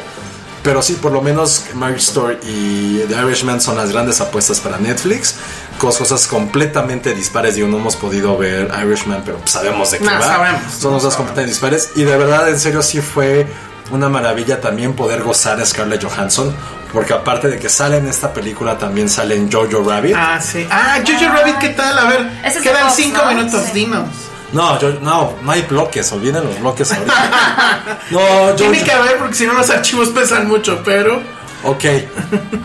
pero 0.65 0.83
sí, 0.83 0.95
por 0.95 1.13
lo 1.13 1.21
menos 1.23 1.67
Marriage 1.75 2.03
Story 2.05 2.39
y 2.43 2.99
The 3.07 3.15
Irishman 3.23 3.61
son 3.61 3.77
las 3.77 3.93
grandes 3.93 4.21
apuestas 4.21 4.59
para 4.59 4.79
Netflix. 4.79 5.37
Cos- 5.79 5.99
Cosas 5.99 6.27
completamente 6.27 7.15
dispares. 7.15 7.55
Digo, 7.55 7.69
no 7.69 7.77
hemos 7.77 7.95
podido 7.97 8.37
ver 8.37 8.73
Irishman, 8.83 9.23
pero 9.25 9.39
sabemos 9.45 9.91
de 9.93 9.99
qué 9.99 10.05
No, 10.07 10.13
va. 10.13 10.21
sabemos, 10.23 10.61
son 10.73 10.93
no 10.93 10.99
cosas 10.99 11.15
completamente 11.15 11.51
dispares. 11.53 11.91
Y 11.95 12.03
de 12.03 12.17
verdad, 12.17 12.49
en 12.49 12.59
serio, 12.59 12.83
sí 12.83 13.01
fue 13.01 13.47
una 13.91 14.09
maravilla 14.09 14.61
también 14.61 14.95
poder 14.95 15.23
gozar 15.23 15.61
a 15.61 15.67
Scarlett 15.67 16.03
Johansson. 16.03 16.53
Porque 16.93 17.13
aparte 17.13 17.49
de 17.49 17.59
que 17.59 17.69
sale 17.69 17.97
en 17.97 18.07
esta 18.07 18.33
película, 18.33 18.79
también 18.79 19.09
sale 19.09 19.35
en 19.37 19.51
Jojo 19.51 19.83
Rabbit. 19.89 20.15
Ah, 20.17 20.41
sí. 20.41 20.65
Ah, 20.71 20.99
Jojo 21.05 21.27
Rabbit, 21.33 21.59
¿qué 21.59 21.69
tal? 21.71 21.99
A 21.99 22.05
ver, 22.05 22.31
quedan 22.63 22.91
cinco 22.91 23.21
minutos, 23.27 23.73
dinos. 23.73 24.09
No, 24.55 24.79
yo, 24.81 24.93
no, 25.01 25.35
no 25.43 25.51
hay 25.53 25.63
bloques, 25.63 26.11
olviden 26.13 26.45
los 26.45 26.59
bloques 26.61 26.91
ahorita. 26.93 27.99
no, 28.11 28.21
Tiene 28.57 28.79
Jojo- 28.81 28.85
que 28.85 28.93
haber 28.93 29.19
porque 29.19 29.35
si 29.35 29.47
no 29.47 29.53
los 29.55 29.69
archivos 29.71 30.09
pesan 30.11 30.49
mucho, 30.49 30.81
pero 30.85 31.21
Ok, 31.67 31.85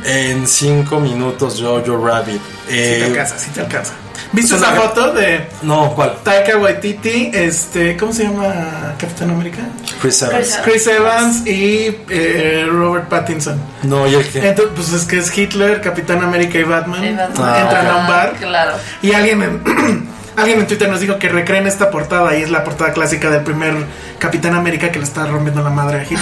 en 0.04 0.46
cinco 0.48 1.00
minutos 1.00 1.60
Jojo 1.62 2.06
Rabbit. 2.06 2.42
sí 2.68 2.76
Eh, 2.76 2.98
te 3.00 3.06
alcanza, 3.06 3.40
sí 3.40 3.50
te 3.52 3.62
alcanza. 3.62 3.94
¿Viste 4.32 4.56
es 4.56 4.62
esa 4.62 4.74
foto 4.74 5.14
de 5.14 5.48
no, 5.64 5.94
¿cuál? 5.96 6.18
Taika 6.24 6.56
Waititi, 6.58 7.32
este, 7.34 7.98
¿cómo 7.98 8.12
se 8.14 8.26
llama 8.26 8.94
Capitán 9.00 9.32
América? 9.32 9.62
Chris 10.02 10.22
Evans. 10.22 10.60
Chris 10.64 10.86
Evans 10.88 11.48
y 11.48 11.98
eh, 12.10 12.68
Robert 12.70 13.08
Pattinson. 13.08 13.60
No, 13.84 14.06
y 14.06 14.14
el 14.16 14.28
que. 14.30 14.48
Entonces, 14.50 14.74
pues 14.76 14.94
es 14.94 15.06
que 15.08 15.18
es 15.18 15.36
Hitler, 15.36 15.82
Capitán 15.82 16.22
América 16.22 16.60
y 16.60 16.64
Batman. 16.64 17.04
Y 17.04 17.12
Batman. 17.16 17.50
Ah, 17.50 17.60
Entran 17.62 17.88
a 17.88 17.96
un 17.96 18.06
Ah, 18.06 18.10
bar. 18.10 18.34
Claro. 18.40 18.74
Y 19.02 19.14
alguien 19.14 19.42
en, 19.42 20.10
alguien 20.40 20.60
en 20.60 20.68
Twitter 20.68 20.90
nos 20.90 21.00
dijo 21.00 21.18
que 21.20 21.30
recreen 21.30 21.68
esta 21.68 21.90
portada 21.90 22.38
y 22.38 22.42
es 22.42 22.50
la 22.50 22.64
portada 22.64 22.94
clásica 22.94 23.30
del 23.30 23.44
primer 23.44 23.74
Capitán 24.18 24.56
América 24.56 24.92
que 24.92 25.00
le 25.00 25.06
está 25.06 25.26
rompiendo 25.26 25.62
la 25.62 25.70
madre 25.70 26.02
a 26.02 26.04
Hitler. 26.04 26.20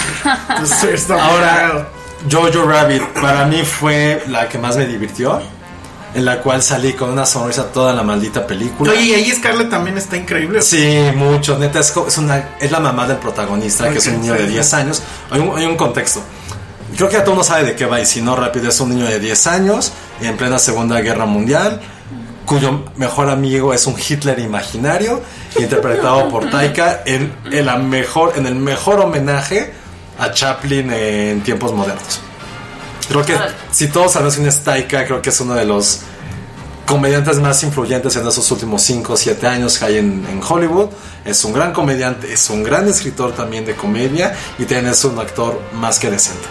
Entonces, 0.50 0.84
está 0.94 1.22
Ahora. 1.22 1.88
Jojo 2.30 2.64
Rabbit 2.64 3.02
para 3.20 3.44
mí 3.46 3.62
fue 3.62 4.22
la 4.28 4.48
que 4.48 4.58
más 4.58 4.76
me 4.76 4.86
divirtió. 4.86 5.40
En 6.14 6.24
la 6.24 6.40
cual 6.40 6.62
salí 6.62 6.94
con 6.94 7.10
una 7.10 7.26
sonrisa 7.26 7.70
toda 7.70 7.92
la 7.92 8.02
maldita 8.02 8.46
película. 8.46 8.90
Oye, 8.92 9.02
y 9.02 9.14
ahí 9.14 9.30
Scarlett 9.30 9.68
también 9.68 9.98
está 9.98 10.16
increíble. 10.16 10.62
Sí, 10.62 11.00
mucho. 11.14 11.58
Neta, 11.58 11.80
es, 11.80 11.94
es, 11.94 12.18
una, 12.18 12.56
es 12.58 12.70
la 12.72 12.80
mamá 12.80 13.06
del 13.06 13.18
protagonista, 13.18 13.90
que 13.90 13.98
es 13.98 14.06
un 14.06 14.22
niño 14.22 14.32
de 14.32 14.46
sí. 14.46 14.52
10 14.52 14.74
años. 14.74 15.02
Hay 15.30 15.40
un, 15.40 15.56
hay 15.56 15.66
un 15.66 15.76
contexto. 15.76 16.22
Creo 16.96 17.08
que 17.08 17.16
ya 17.16 17.24
todo 17.24 17.34
uno 17.34 17.44
sabe 17.44 17.64
de 17.64 17.76
qué 17.76 17.84
va, 17.84 18.00
y 18.00 18.06
si 18.06 18.22
no, 18.22 18.34
rápido, 18.34 18.70
es 18.70 18.80
un 18.80 18.88
niño 18.88 19.04
de 19.04 19.20
10 19.20 19.46
años, 19.48 19.92
en 20.22 20.36
plena 20.36 20.58
Segunda 20.58 20.98
Guerra 21.00 21.26
Mundial, 21.26 21.80
cuyo 22.48 22.82
mejor 22.96 23.28
amigo 23.28 23.74
es 23.74 23.86
un 23.86 23.94
Hitler 23.96 24.38
imaginario, 24.38 25.20
interpretado 25.58 26.30
por 26.30 26.50
Taika 26.50 27.02
en, 27.04 27.30
en 27.52 27.66
la 27.66 27.76
mejor, 27.76 28.32
en 28.36 28.46
el 28.46 28.54
mejor 28.54 29.00
homenaje 29.00 29.70
a 30.18 30.32
Chaplin 30.32 30.90
en 30.90 31.42
tiempos 31.42 31.74
modernos. 31.74 32.20
Creo 33.06 33.24
que 33.24 33.36
si 33.70 33.88
todos 33.88 34.12
sabemos 34.12 34.34
quién 34.34 34.48
es 34.48 34.64
Taika, 34.64 35.04
creo 35.04 35.20
que 35.20 35.28
es 35.28 35.40
uno 35.40 35.54
de 35.54 35.66
los 35.66 36.00
comediantes 36.86 37.38
más 37.38 37.62
influyentes 37.64 38.16
en 38.16 38.26
esos 38.26 38.50
últimos 38.50 38.82
5 38.82 39.12
o 39.12 39.16
7 39.16 39.46
años 39.46 39.78
que 39.78 39.84
hay 39.84 39.98
en, 39.98 40.26
en 40.26 40.40
Hollywood. 40.42 40.88
Es 41.26 41.44
un 41.44 41.52
gran 41.52 41.74
comediante, 41.74 42.32
es 42.32 42.48
un 42.48 42.64
gran 42.64 42.88
escritor 42.88 43.32
también 43.32 43.66
de 43.66 43.74
comedia 43.74 44.34
y 44.58 44.64
también 44.64 44.86
es 44.86 45.04
un 45.04 45.18
actor 45.18 45.60
más 45.74 45.98
que 45.98 46.10
decente. 46.10 46.46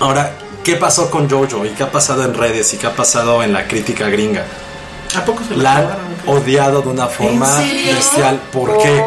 Ahora, 0.00 0.32
¿qué 0.64 0.74
pasó 0.74 1.08
con 1.08 1.30
Jojo? 1.30 1.64
¿Y 1.64 1.68
qué 1.70 1.84
ha 1.84 1.92
pasado 1.92 2.24
en 2.24 2.34
redes? 2.34 2.74
¿Y 2.74 2.78
qué 2.78 2.88
ha 2.88 2.96
pasado 2.96 3.44
en 3.44 3.52
la 3.52 3.68
crítica 3.68 4.08
gringa? 4.08 4.44
¿A 5.16 5.24
poco 5.24 5.42
se 5.46 5.56
la 5.56 5.76
han 5.76 5.88
odiado 6.26 6.82
de 6.82 6.88
una 6.88 7.06
forma 7.06 7.58
bestial. 7.58 8.40
¿Por, 8.52 8.70
¿Por? 8.70 8.82
qué? 8.82 9.04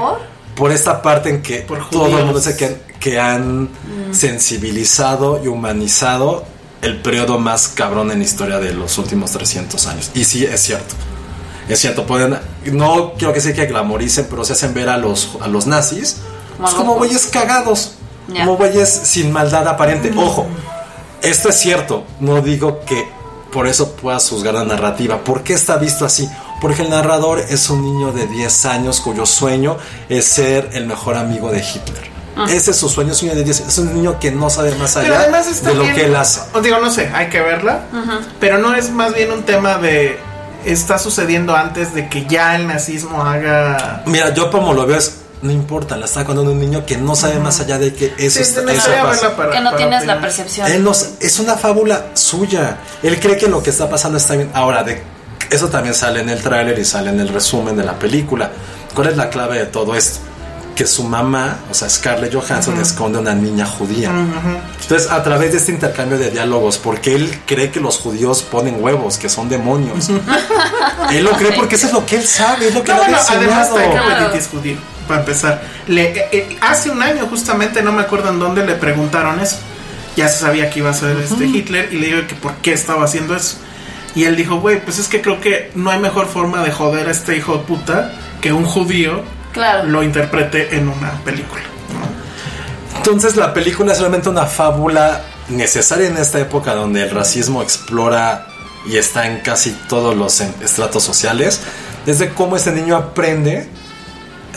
Por 0.55 0.71
esta 0.71 1.01
parte 1.01 1.29
en 1.29 1.41
que 1.41 1.59
Por 1.59 1.89
todo 1.89 2.17
el 2.17 2.25
mundo 2.25 2.39
dice 2.39 2.55
que, 2.55 2.81
que 3.00 3.19
han 3.19 3.69
sensibilizado 4.12 5.43
y 5.43 5.47
humanizado 5.47 6.45
el 6.81 7.01
periodo 7.01 7.39
más 7.39 7.69
cabrón 7.69 8.12
en 8.12 8.19
la 8.19 8.25
historia 8.25 8.59
de 8.59 8.74
los 8.74 8.97
últimos 8.97 9.31
300 9.31 9.88
años. 9.88 10.12
Y 10.13 10.24
sí, 10.24 10.45
es 10.45 10.62
cierto. 10.62 10.95
Es 11.67 11.79
cierto, 11.79 12.05
pueden, 12.05 12.38
no 12.71 13.13
quiero 13.13 13.33
que 13.33 13.41
sea 13.41 13.53
que 13.53 13.65
glamoricen, 13.65 14.27
pero 14.29 14.45
se 14.45 14.53
hacen 14.53 14.74
ver 14.74 14.88
a 14.88 14.97
los, 14.97 15.31
a 15.41 15.47
los 15.47 15.65
nazis 15.65 16.17
pues, 16.57 16.74
como 16.74 16.95
güeyes 16.95 17.25
cagados, 17.25 17.93
como 18.27 18.55
güeyes 18.55 18.89
sin 18.89 19.31
maldad 19.31 19.67
aparente. 19.67 20.13
Ojo, 20.15 20.45
esto 21.21 21.50
es 21.50 21.55
cierto, 21.55 22.03
no 22.19 22.41
digo 22.41 22.81
que 22.85 23.07
por 23.55 23.67
eso 23.67 23.93
puedas 23.93 24.29
juzgar 24.29 24.53
la 24.53 24.65
narrativa. 24.65 25.24
¿Por 25.24 25.41
qué 25.41 25.53
está 25.53 25.77
visto 25.77 26.03
así? 26.03 26.29
Porque 26.59 26.81
el 26.81 26.89
narrador 26.89 27.39
es 27.39 27.69
un 27.69 27.81
niño 27.83 28.12
de 28.12 28.27
10 28.27 28.65
años 28.65 29.00
cuyo 29.00 29.25
sueño 29.25 29.77
es 30.09 30.25
ser 30.25 30.71
el 30.74 30.85
mejor 30.85 31.15
amigo 31.15 31.50
de 31.51 31.59
Hitler. 31.59 32.03
Ah. 32.35 32.47
Ese 32.50 32.71
es 32.71 32.77
su 32.77 32.89
sueño, 32.89 33.13
es 33.13 33.21
un 33.21 33.29
niño 33.29 33.38
de 33.39 33.45
10 33.45 33.62
Es 33.62 33.77
un 33.77 33.93
niño 33.93 34.19
que 34.19 34.29
no 34.29 34.50
sabe 34.50 34.75
más 34.75 34.97
allá 34.97 35.21
de 35.29 35.74
lo 35.74 35.83
bien- 35.83 35.95
que 35.95 36.03
él 36.03 36.15
hace. 36.17 36.41
Os 36.53 36.62
digo, 36.63 36.79
no 36.79 36.91
sé, 36.91 37.09
hay 37.15 37.29
que 37.29 37.39
verla. 37.39 37.85
Pero 38.41 38.57
no 38.57 38.75
es 38.75 38.89
más 38.91 39.13
bien 39.15 39.31
un 39.31 39.43
tema 39.43 39.77
de. 39.77 40.19
Está 40.65 41.00
sucediendo 41.00 41.55
antes 41.55 41.93
de 41.93 42.09
que 42.09 42.25
ya 42.25 42.57
el 42.57 42.67
nazismo 42.67 43.24
haga. 43.24 44.03
Mira, 44.05 44.33
yo 44.33 44.51
como 44.51 44.74
lo 44.74 44.85
veo 44.85 44.97
es, 44.97 45.13
no 45.41 45.51
importa, 45.51 45.97
la 45.97 46.05
está 46.05 46.25
contando 46.25 46.51
un 46.51 46.59
niño 46.59 46.85
que 46.85 46.97
no 46.97 47.15
sabe 47.15 47.39
más 47.39 47.59
allá 47.59 47.77
de 47.77 47.93
que 47.93 48.13
eso, 48.17 48.37
Sí, 48.37 48.41
está, 48.41 48.61
eso 48.71 48.91
pasa. 49.03 49.35
para- 49.35 49.51
Que 49.51 49.59
no 49.61 49.75
tienes 49.75 50.05
la 50.05 50.19
percepción. 50.19 50.67
Él 50.67 50.87
es 51.19 51.39
una 51.39 51.55
fábula 51.55 52.07
suya. 52.13 52.77
Él 53.03 53.19
cree 53.19 53.37
que 53.37 53.47
lo 53.47 53.61
que 53.61 53.69
está 53.69 53.89
pasando 53.89 54.17
está 54.17 54.35
bien. 54.35 54.49
Ahora, 54.53 54.83
de, 54.83 55.01
eso 55.51 55.67
también 55.69 55.93
sale 55.93 56.21
en 56.21 56.29
el 56.29 56.41
tráiler 56.41 56.77
y 56.79 56.85
sale 56.85 57.09
en 57.11 57.19
el 57.19 57.29
resumen 57.29 57.75
de 57.77 57.83
la 57.83 57.99
película. 57.99 58.49
¿Cuál 58.95 59.07
es 59.09 59.17
la 59.17 59.29
clave 59.29 59.59
de 59.59 59.65
todo 59.65 59.95
esto? 59.95 60.19
Que 60.75 60.85
su 60.85 61.03
mamá, 61.05 61.59
o 61.71 61.73
sea, 61.73 61.89
Scarlett 61.89 62.33
Johansson, 62.33 62.77
esconde 62.81 63.17
a 63.17 63.21
una 63.21 63.33
niña 63.33 63.65
judía. 63.65 64.11
Entonces, 64.81 65.09
a 65.09 65.23
través 65.23 65.51
de 65.53 65.57
este 65.59 65.71
intercambio 65.71 66.17
de 66.17 66.31
diálogos, 66.31 66.77
porque 66.77 67.15
él 67.15 67.41
cree 67.45 67.71
que 67.71 67.79
los 67.79 67.97
judíos 67.97 68.41
ponen 68.41 68.83
huevos, 68.83 69.17
que 69.17 69.29
son 69.29 69.47
demonios. 69.47 70.09
él 71.11 71.23
lo 71.23 71.31
cree 71.31 71.53
porque 71.53 71.75
eso 71.75 71.87
es 71.87 71.93
lo 71.93 72.05
que 72.05 72.17
él 72.17 72.25
sabe, 72.27 72.67
es 72.69 72.73
lo 72.73 72.83
que 72.83 72.91
No, 72.91 72.97
bueno, 72.97 73.15
ha 73.15 73.19
además 73.21 73.67
enseñado. 73.69 73.75
Taika 73.75 73.91
Claro. 74.01 74.15
Waititi 74.25 74.37
es 74.37 74.47
judío, 74.49 74.77
para 75.07 75.21
empezar. 75.21 75.62
Le, 75.88 76.03
eh, 76.12 76.27
eh, 76.31 76.57
hace 76.62 76.89
un 76.89 77.01
año, 77.01 77.25
justamente, 77.27 77.81
no 77.81 77.91
me 77.91 78.01
acuerdo 78.01 78.29
en 78.29 78.39
dónde 78.39 78.65
le 78.65 78.75
preguntaron 78.75 79.39
eso. 79.39 79.57
Ya 80.15 80.27
se 80.29 80.39
sabía 80.39 80.69
que 80.69 80.79
iba 80.79 80.89
a 80.89 80.93
ser 80.93 81.17
este 81.17 81.45
Hitler 81.45 81.89
y 81.91 81.97
le 81.97 82.07
digo 82.07 82.27
que 82.27 82.35
por 82.35 82.53
qué 82.55 82.74
estaba 82.74 83.03
haciendo 83.05 83.35
eso. 83.35 83.57
Y 84.15 84.24
él 84.24 84.35
dijo, 84.38 84.62
güey, 84.62 84.79
pues 84.83 84.97
es 84.97 85.07
que 85.09 85.21
creo 85.21 85.41
que 85.41 85.71
no 85.75 85.89
hay 85.91 86.00
mejor 86.00 86.27
forma 86.27 86.63
de 86.63 86.71
joder 86.71 87.07
a 87.09 87.12
este 87.12 87.35
hijo 87.35 87.57
de 87.57 87.63
puta 87.65 88.13
que 88.41 88.53
un 88.53 88.65
judío 88.65 89.24
Claro. 89.51 89.88
lo 89.88 90.03
interprete 90.03 90.77
en 90.77 90.88
una 90.88 91.12
película. 91.25 91.62
Entonces 92.97 93.35
la 93.35 93.53
película 93.53 93.91
es 93.93 94.00
realmente 94.00 94.29
una 94.29 94.45
fábula 94.45 95.21
necesaria 95.50 96.07
en 96.07 96.17
esta 96.17 96.39
época 96.39 96.74
donde 96.74 97.03
el 97.03 97.12
racismo 97.12 97.62
explora 97.62 98.47
y 98.85 98.97
está 98.97 99.27
en 99.27 99.39
casi 99.41 99.71
todos 99.89 100.15
los 100.15 100.39
estratos 100.41 101.03
sociales. 101.03 101.62
Desde 102.05 102.29
cómo 102.29 102.55
este 102.55 102.71
niño 102.71 102.95
aprende 102.95 103.67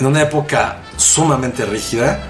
en 0.00 0.06
una 0.06 0.22
época 0.22 0.76
sumamente 0.96 1.64
rígida 1.64 2.20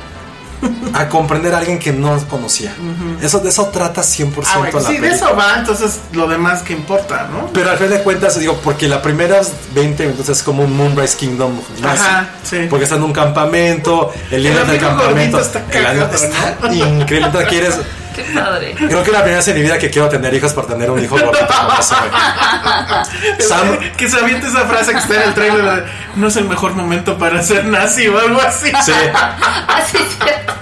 a 0.93 1.09
comprender 1.09 1.55
a 1.55 1.59
alguien 1.59 1.79
que 1.79 1.93
no 1.93 2.19
conocía. 2.27 2.75
Eso 3.23 3.39
de 3.39 3.49
eso 3.51 3.67
trata 3.67 4.03
100% 4.03 4.45
Ah, 4.45 4.59
bueno, 4.59 4.81
la 4.81 4.87
sí, 4.89 4.95
de 4.95 5.01
película. 5.01 5.15
eso 5.15 5.37
va, 5.37 5.55
entonces 5.59 6.01
lo 6.13 6.27
demás 6.27 6.63
que 6.63 6.73
importa, 6.73 7.29
¿no? 7.31 7.47
Pero 7.53 7.71
al 7.71 7.79
fin 7.79 7.89
de 7.91 8.03
cuentas, 8.03 8.37
digo, 8.41 8.59
porque 8.65 8.89
la 8.89 9.01
primeras 9.01 9.53
20 9.75 10.03
minutos 10.07 10.29
es 10.31 10.43
como 10.43 10.65
un 10.65 10.77
Moonrise 10.77 11.17
Kingdom 11.17 11.53
nazi. 11.81 12.03
Ajá, 12.03 12.29
sí. 12.43 12.67
Porque 12.69 12.85
está 12.85 12.97
en 12.97 13.05
un 13.05 13.13
campamento, 13.13 14.13
el 14.33 14.43
líder 14.43 14.67
del 14.67 14.81
campamento. 14.81 15.39
está 15.39 15.61
el 15.61 15.67
cagado, 15.67 16.11
está 16.13 16.57
¿no? 16.63 16.75
increíble. 16.75 17.31
Quieres. 17.49 17.79
Qué 18.25 18.39
padre. 18.39 18.75
Creo 18.77 19.03
que 19.03 19.13
la 19.13 19.19
primera 19.21 19.37
vez 19.39 19.49
en 19.49 19.55
mi 19.55 19.63
vida 19.63 19.79
que 19.79 19.91
quiero 19.91 20.09
tener 20.09 20.33
hijos 20.35 20.53
por 20.53 20.67
tener 20.67 20.91
un 20.91 21.03
hijo 21.03 21.17
gordito 21.19 21.47
como 21.47 21.73
ese, 21.79 21.95
güey. 21.95 23.39
Sam- 23.49 23.97
que 23.97 24.09
se 24.09 24.17
aviente 24.19 24.47
esa 24.49 24.67
frase 24.67 24.93
que 24.93 24.99
está 24.99 25.15
en 25.15 25.23
el 25.23 25.35
trailer 25.35 25.87
no 26.17 26.29
es 26.29 26.37
el 26.37 26.45
mejor 26.49 26.75
momento 26.75 27.17
para 27.19 27.43
ser 27.43 27.65
nazi 27.67 28.09
o 28.09 28.19
algo 28.19 28.41
así. 28.41 28.71
Sí. 28.85 28.93
Así 29.69 29.97
es 29.97 30.17
cierto. 30.23 30.53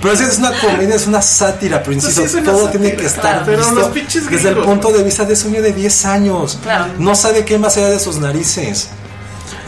Pero 0.00 0.16
sí, 0.16 0.24
es 0.24 0.38
una 0.38 0.52
comedia, 0.58 0.94
es 0.96 1.06
una 1.06 1.22
sátira, 1.22 1.80
pero 1.82 1.92
insisto, 1.94 2.20
Sí, 2.20 2.26
es 2.26 2.34
una 2.34 2.44
todo 2.44 2.66
sátira, 2.66 2.82
tiene 2.82 2.96
que 2.96 3.06
estar 3.06 3.42
claro. 3.44 3.56
Visto 3.58 3.74
los 3.74 3.88
pinches 3.88 4.28
desde 4.30 4.48
el 4.48 4.54
gringos, 4.56 4.66
punto 4.66 4.92
de 4.92 5.02
vista 5.02 5.24
de 5.24 5.32
ese 5.34 5.48
niño 5.48 5.62
de 5.62 5.72
10 5.72 6.04
años. 6.06 6.58
Claro. 6.62 6.86
No 6.98 7.14
sabe 7.14 7.44
qué 7.44 7.58
más 7.58 7.76
allá 7.78 7.88
de 7.90 7.98
sus 7.98 8.16
narices. 8.18 8.90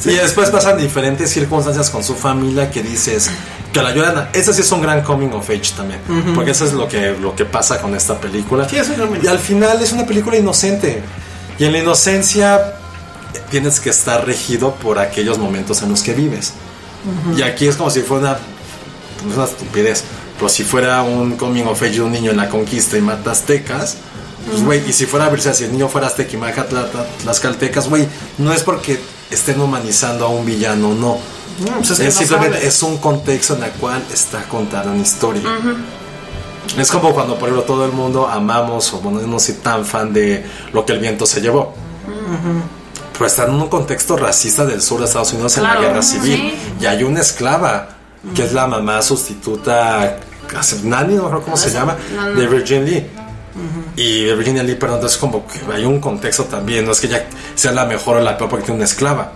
Y 0.05 0.11
después 0.14 0.50
pasan 0.50 0.76
diferentes 0.76 1.31
circunstancias 1.31 1.88
con 1.90 2.05
su 2.05 2.14
familia 2.14 2.71
que 2.71 2.83
dices 2.83 3.31
que 3.78 3.83
la 3.83 3.92
Ese 4.33 4.52
sí 4.54 4.61
es 4.62 4.73
un 4.73 4.80
gran 4.83 5.02
coming 5.02 5.28
of 5.33 5.49
age 5.50 5.73
también. 5.76 6.00
Porque 6.35 6.50
eso 6.52 6.64
es 6.64 6.73
lo 6.73 6.88
que, 6.88 7.16
lo 7.21 7.35
que 7.35 7.45
pasa 7.45 7.80
con 7.80 7.95
esta 7.95 8.18
película. 8.21 8.68
Sí, 8.68 8.76
y 9.23 9.26
al 9.26 9.38
final 9.38 9.80
es 9.83 9.92
una 9.92 10.06
película 10.06 10.37
inocente. 10.37 11.02
Y 11.59 11.64
en 11.64 11.73
la 11.73 11.78
inocencia 11.78 12.75
tienes 13.50 13.80
que 13.80 13.90
estar 13.90 14.26
regido 14.26 14.75
por 14.75 14.99
aquellos 14.99 15.38
momentos 15.38 15.83
en 15.83 15.90
los 15.90 16.02
que 16.02 16.12
vives. 16.14 16.52
Y 17.37 17.42
aquí 17.42 17.66
es 17.68 17.76
como 17.76 17.90
si 17.90 18.00
fuera 18.00 18.23
una, 18.23 18.38
no 19.25 19.30
es 19.30 19.37
una 19.37 19.45
estupidez, 19.47 20.04
pero 20.37 20.49
si 20.49 20.64
fuera 20.64 21.02
un 21.02 21.37
coming 21.37 21.64
of 21.64 21.80
age 21.83 21.92
de 21.92 22.02
un 22.02 22.12
niño 22.12 22.33
en 22.33 22.37
la 22.37 22.49
conquista 22.49 22.99
y 22.99 23.00
mata 23.00 23.30
aztecas, 23.30 23.97
pues 24.50 24.62
güey, 24.64 24.88
y 24.88 24.92
si 24.92 25.06
fuera 25.06 25.26
a 25.26 25.28
verse 25.28 25.52
si 25.54 25.64
el 25.64 25.73
niño 25.73 25.88
fuera 25.88 26.09
azteca 26.09 26.33
y 26.33 26.37
tla- 26.37 26.88
tlaxcaltecas, 27.23 27.88
güey, 27.88 28.06
no 28.38 28.52
es 28.52 28.62
porque 28.62 28.99
estén 29.30 29.61
humanizando 29.61 30.25
a 30.26 30.28
un 30.28 30.45
villano, 30.45 30.95
no. 30.95 31.18
No, 31.61 31.73
pues 31.79 31.91
es 31.91 32.01
es, 32.01 32.19
que 32.19 32.27
simplemente 32.27 32.67
es 32.67 32.83
un 32.83 32.99
contexto 32.99 33.55
en 33.57 33.65
el 33.65 33.71
cual 33.73 34.03
está 34.13 34.43
contada 34.45 34.91
una 34.93 35.03
historia. 35.03 35.43
Es 36.79 36.91
como 36.91 37.15
cuando, 37.15 37.39
por 37.39 37.49
ejemplo, 37.49 37.63
todo 37.63 37.85
el 37.87 37.93
mundo 37.93 38.27
amamos, 38.27 38.93
o 38.93 38.99
bueno, 38.99 39.21
no 39.27 39.39
soy 39.39 39.55
tan 39.57 39.85
fan 39.85 40.13
de 40.13 40.45
lo 40.73 40.85
que 40.85 40.93
el 40.93 40.99
viento 40.99 41.25
se 41.25 41.41
llevó. 41.41 41.75
Pero 43.13 43.27
está 43.27 43.45
en 43.45 43.55
un 43.55 43.69
contexto 43.69 44.17
racista 44.17 44.67
del 44.67 44.83
sur 44.83 44.99
de 44.99 45.07
Estados 45.07 45.33
Unidos 45.33 45.57
en 45.57 45.65
Claro, 45.65 45.81
la 45.81 45.89
guerra 45.89 46.03
civil. 46.03 46.55
sí. 46.55 46.75
Y 46.81 46.87
hay 46.87 47.03
una 47.03 47.21
esclava, 47.21 47.89
que 48.35 48.45
es 48.45 48.53
la 48.53 48.67
mamá 48.67 49.01
sustituta, 49.01 50.19
Nani, 50.83 51.15
no 51.15 51.23
recuerdo 51.25 51.43
cómo 51.45 51.57
se 51.57 51.71
llama, 51.71 51.97
de 52.37 52.47
Virginia 52.47 52.83
Lee. 52.85 53.07
Y 53.97 54.25
de 54.25 54.35
Virginia 54.35 54.63
Lee, 54.63 54.75
perdón, 54.75 54.97
entonces 54.97 55.19
como 55.19 55.47
que 55.47 55.61
hay 55.73 55.85
un 55.87 55.99
contexto 56.01 56.45
también, 56.45 56.85
no 56.85 56.93
es 56.93 57.01
que 57.01 57.07
ella 57.07 57.27
sea 57.55 57.73
la 57.73 57.87
mejor 57.87 58.17
o 58.19 58.21
la 58.21 58.37
peor 58.37 58.51
porque 58.51 58.67
tiene 58.67 58.77
una 58.77 58.85
esclava. 58.85 59.33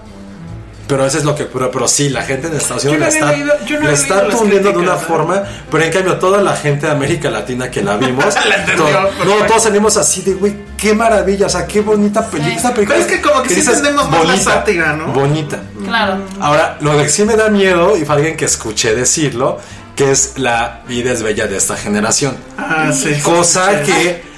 Pero 0.90 1.06
eso 1.06 1.18
es 1.18 1.24
lo 1.24 1.34
que, 1.34 1.44
pero, 1.44 1.70
pero 1.70 1.86
sí, 1.88 2.08
la 2.10 2.22
gente 2.22 2.48
en 2.48 2.54
Estados 2.56 2.84
Unidos 2.84 2.98
no 3.00 3.06
la 3.06 3.08
está, 3.12 3.32
leído- 3.32 3.80
no 3.80 3.86
la 3.86 3.92
está 3.92 4.28
tundiendo 4.28 4.72
de 4.72 4.78
una 4.78 4.92
¿no? 4.94 4.98
forma, 4.98 5.42
pero 5.70 5.84
en 5.84 5.92
cambio 5.92 6.16
toda 6.18 6.42
la 6.42 6.56
gente 6.56 6.86
de 6.86 6.92
América 6.92 7.30
Latina 7.30 7.70
que 7.70 7.82
la 7.82 7.96
vimos, 7.96 8.24
La 8.46 8.56
entendió, 8.56 8.86
to- 8.86 9.24
no, 9.24 9.46
todos 9.46 9.62
salimos 9.62 9.96
así 9.96 10.22
de, 10.22 10.34
güey, 10.34 10.56
qué 10.76 10.92
maravilla, 10.94 11.46
o 11.46 11.48
sea, 11.48 11.64
qué 11.66 11.80
bonita 11.80 12.28
película. 12.28 12.72
Pero 12.74 12.94
es 12.94 13.06
que 13.06 13.20
como 13.22 13.42
que 13.42 13.50
sí 13.54 13.60
entendemos 13.60 14.10
más 14.10 14.26
la 14.26 14.36
sátira, 14.36 14.92
¿no? 14.94 15.06
Bonita. 15.12 15.60
Claro. 15.84 16.18
Ahora, 16.40 16.76
lo 16.80 16.96
que 16.98 17.08
sí 17.08 17.24
me 17.24 17.36
da 17.36 17.48
miedo, 17.50 17.96
y 17.96 18.04
fue 18.04 18.16
alguien 18.16 18.36
que 18.36 18.46
escuché 18.46 18.94
decirlo, 18.94 19.58
que 19.94 20.10
es 20.10 20.32
la 20.38 20.80
vida 20.88 21.12
es 21.12 21.22
bella 21.22 21.46
de 21.46 21.56
esta 21.56 21.76
generación. 21.76 22.36
Ah, 22.58 22.90
sí. 22.92 23.14
Cosa 23.22 23.84
Sí. 23.84 23.92
que 23.92 24.29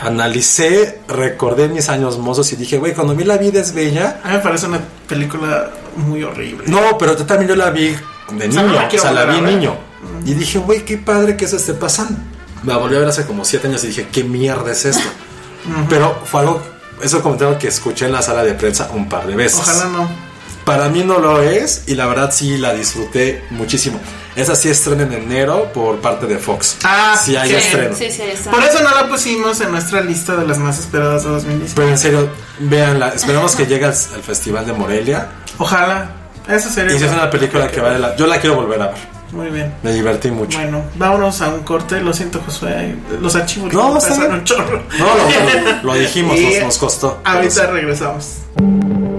analicé, 0.00 1.00
recordé 1.08 1.68
mis 1.68 1.88
años 1.88 2.18
mozos 2.18 2.52
y 2.52 2.56
dije, 2.56 2.78
güey, 2.78 2.94
cuando 2.94 3.14
vi 3.14 3.24
La 3.24 3.38
vida 3.38 3.60
es 3.60 3.72
bella, 3.72 4.20
A 4.22 4.28
mí 4.28 4.34
me 4.34 4.40
parece 4.40 4.66
una 4.66 4.80
película 5.06 5.70
muy 5.96 6.22
horrible. 6.22 6.64
no, 6.66 6.96
pero 6.98 7.16
yo 7.16 7.24
también 7.26 7.48
yo 7.48 7.56
la 7.56 7.70
vi 7.70 7.88
de 8.32 8.48
O 8.48 8.52
sea, 8.52 8.62
no 8.62 8.68
niño, 8.68 8.88
o 8.92 8.98
sea, 8.98 9.12
la 9.12 9.24
vi 9.24 9.40
niño. 9.40 9.76
Y 10.24 10.34
dije, 10.34 10.58
güey, 10.58 10.84
qué 10.84 10.98
padre 10.98 11.36
que 11.36 11.44
eso 11.46 11.56
esté 11.56 11.74
pasando. 11.74 12.18
La 12.64 12.76
volví 12.76 12.96
a 12.96 13.00
ver 13.00 13.08
hace 13.08 13.24
como 13.26 13.44
siete 13.44 13.68
años 13.68 13.82
y 13.84 13.88
dije, 13.88 14.08
¿qué 14.10 14.24
mierda 14.24 14.70
es 14.70 14.84
esto? 14.84 15.08
Pero 15.88 16.20
fue 16.24 16.40
algo, 16.40 16.62
eso 17.02 17.22
comentario 17.22 17.58
que 17.58 17.68
escuché 17.68 18.06
en 18.06 18.12
la 18.12 18.22
sala 18.22 18.42
de 18.42 18.54
prensa 18.54 18.90
un 18.92 19.08
par 19.08 19.26
de 19.26 19.36
veces. 19.36 19.60
Ojalá 19.60 19.84
no. 19.86 20.27
Para 20.68 20.90
mí 20.90 21.02
no 21.02 21.18
lo 21.18 21.40
es 21.42 21.84
y 21.86 21.94
la 21.94 22.04
verdad 22.06 22.30
sí 22.30 22.58
la 22.58 22.74
disfruté 22.74 23.42
muchísimo. 23.50 23.98
Esa 24.36 24.54
sí 24.54 24.68
estrena 24.68 25.04
en 25.04 25.14
enero 25.14 25.72
por 25.72 25.96
parte 26.00 26.26
de 26.26 26.36
Fox. 26.38 26.76
Ah, 26.84 27.18
sí 27.20 27.34
hay 27.36 27.48
sí, 27.48 27.54
estreno. 27.56 27.96
Sí, 27.96 28.10
sí, 28.10 28.20
está. 28.22 28.50
Por 28.50 28.62
eso 28.62 28.82
no 28.82 28.94
la 28.94 29.08
pusimos 29.08 29.58
en 29.62 29.70
nuestra 29.70 30.02
lista 30.02 30.36
de 30.36 30.46
las 30.46 30.58
más 30.58 30.78
esperadas 30.78 31.24
de 31.24 31.30
2019. 31.30 31.72
Pero 31.74 31.88
en 31.88 31.98
serio, 31.98 32.28
véanla. 32.58 33.08
Esperemos 33.14 33.56
que 33.56 33.64
llegue 33.66 33.86
al, 33.86 33.92
al 33.92 34.22
Festival 34.22 34.66
de 34.66 34.74
Morelia. 34.74 35.28
Ojalá. 35.56 36.10
Eso 36.46 36.68
sería. 36.70 36.94
Y 36.94 36.98
si 36.98 37.04
es 37.06 37.12
una 37.12 37.30
película 37.30 37.66
que 37.68 37.80
vale 37.80 37.98
la... 37.98 38.14
Yo 38.16 38.26
la 38.26 38.38
quiero 38.38 38.56
volver 38.56 38.82
a 38.82 38.86
ver. 38.88 38.96
Muy 39.32 39.48
bien. 39.48 39.74
Me 39.82 39.92
divertí 39.94 40.30
mucho. 40.30 40.58
Bueno, 40.58 40.84
vámonos 40.96 41.40
a 41.40 41.48
un 41.48 41.60
corte. 41.62 42.00
Lo 42.02 42.12
siento, 42.12 42.40
Josué. 42.44 42.94
Los 43.20 43.34
archivos 43.36 43.72
No, 43.72 43.98
bien. 43.98 44.32
un 44.32 44.44
chorro. 44.44 44.82
No, 44.98 45.06
lo, 45.06 45.72
lo- 45.72 45.82
lo 45.82 45.94
dijimos, 45.94 46.36
nos 46.62 46.76
costó. 46.78 47.20
Ahorita 47.24 47.66
regresamos. 47.68 48.26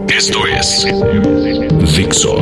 Esto 0.10 0.46
es 0.48 0.86
Dixo. 1.96 2.38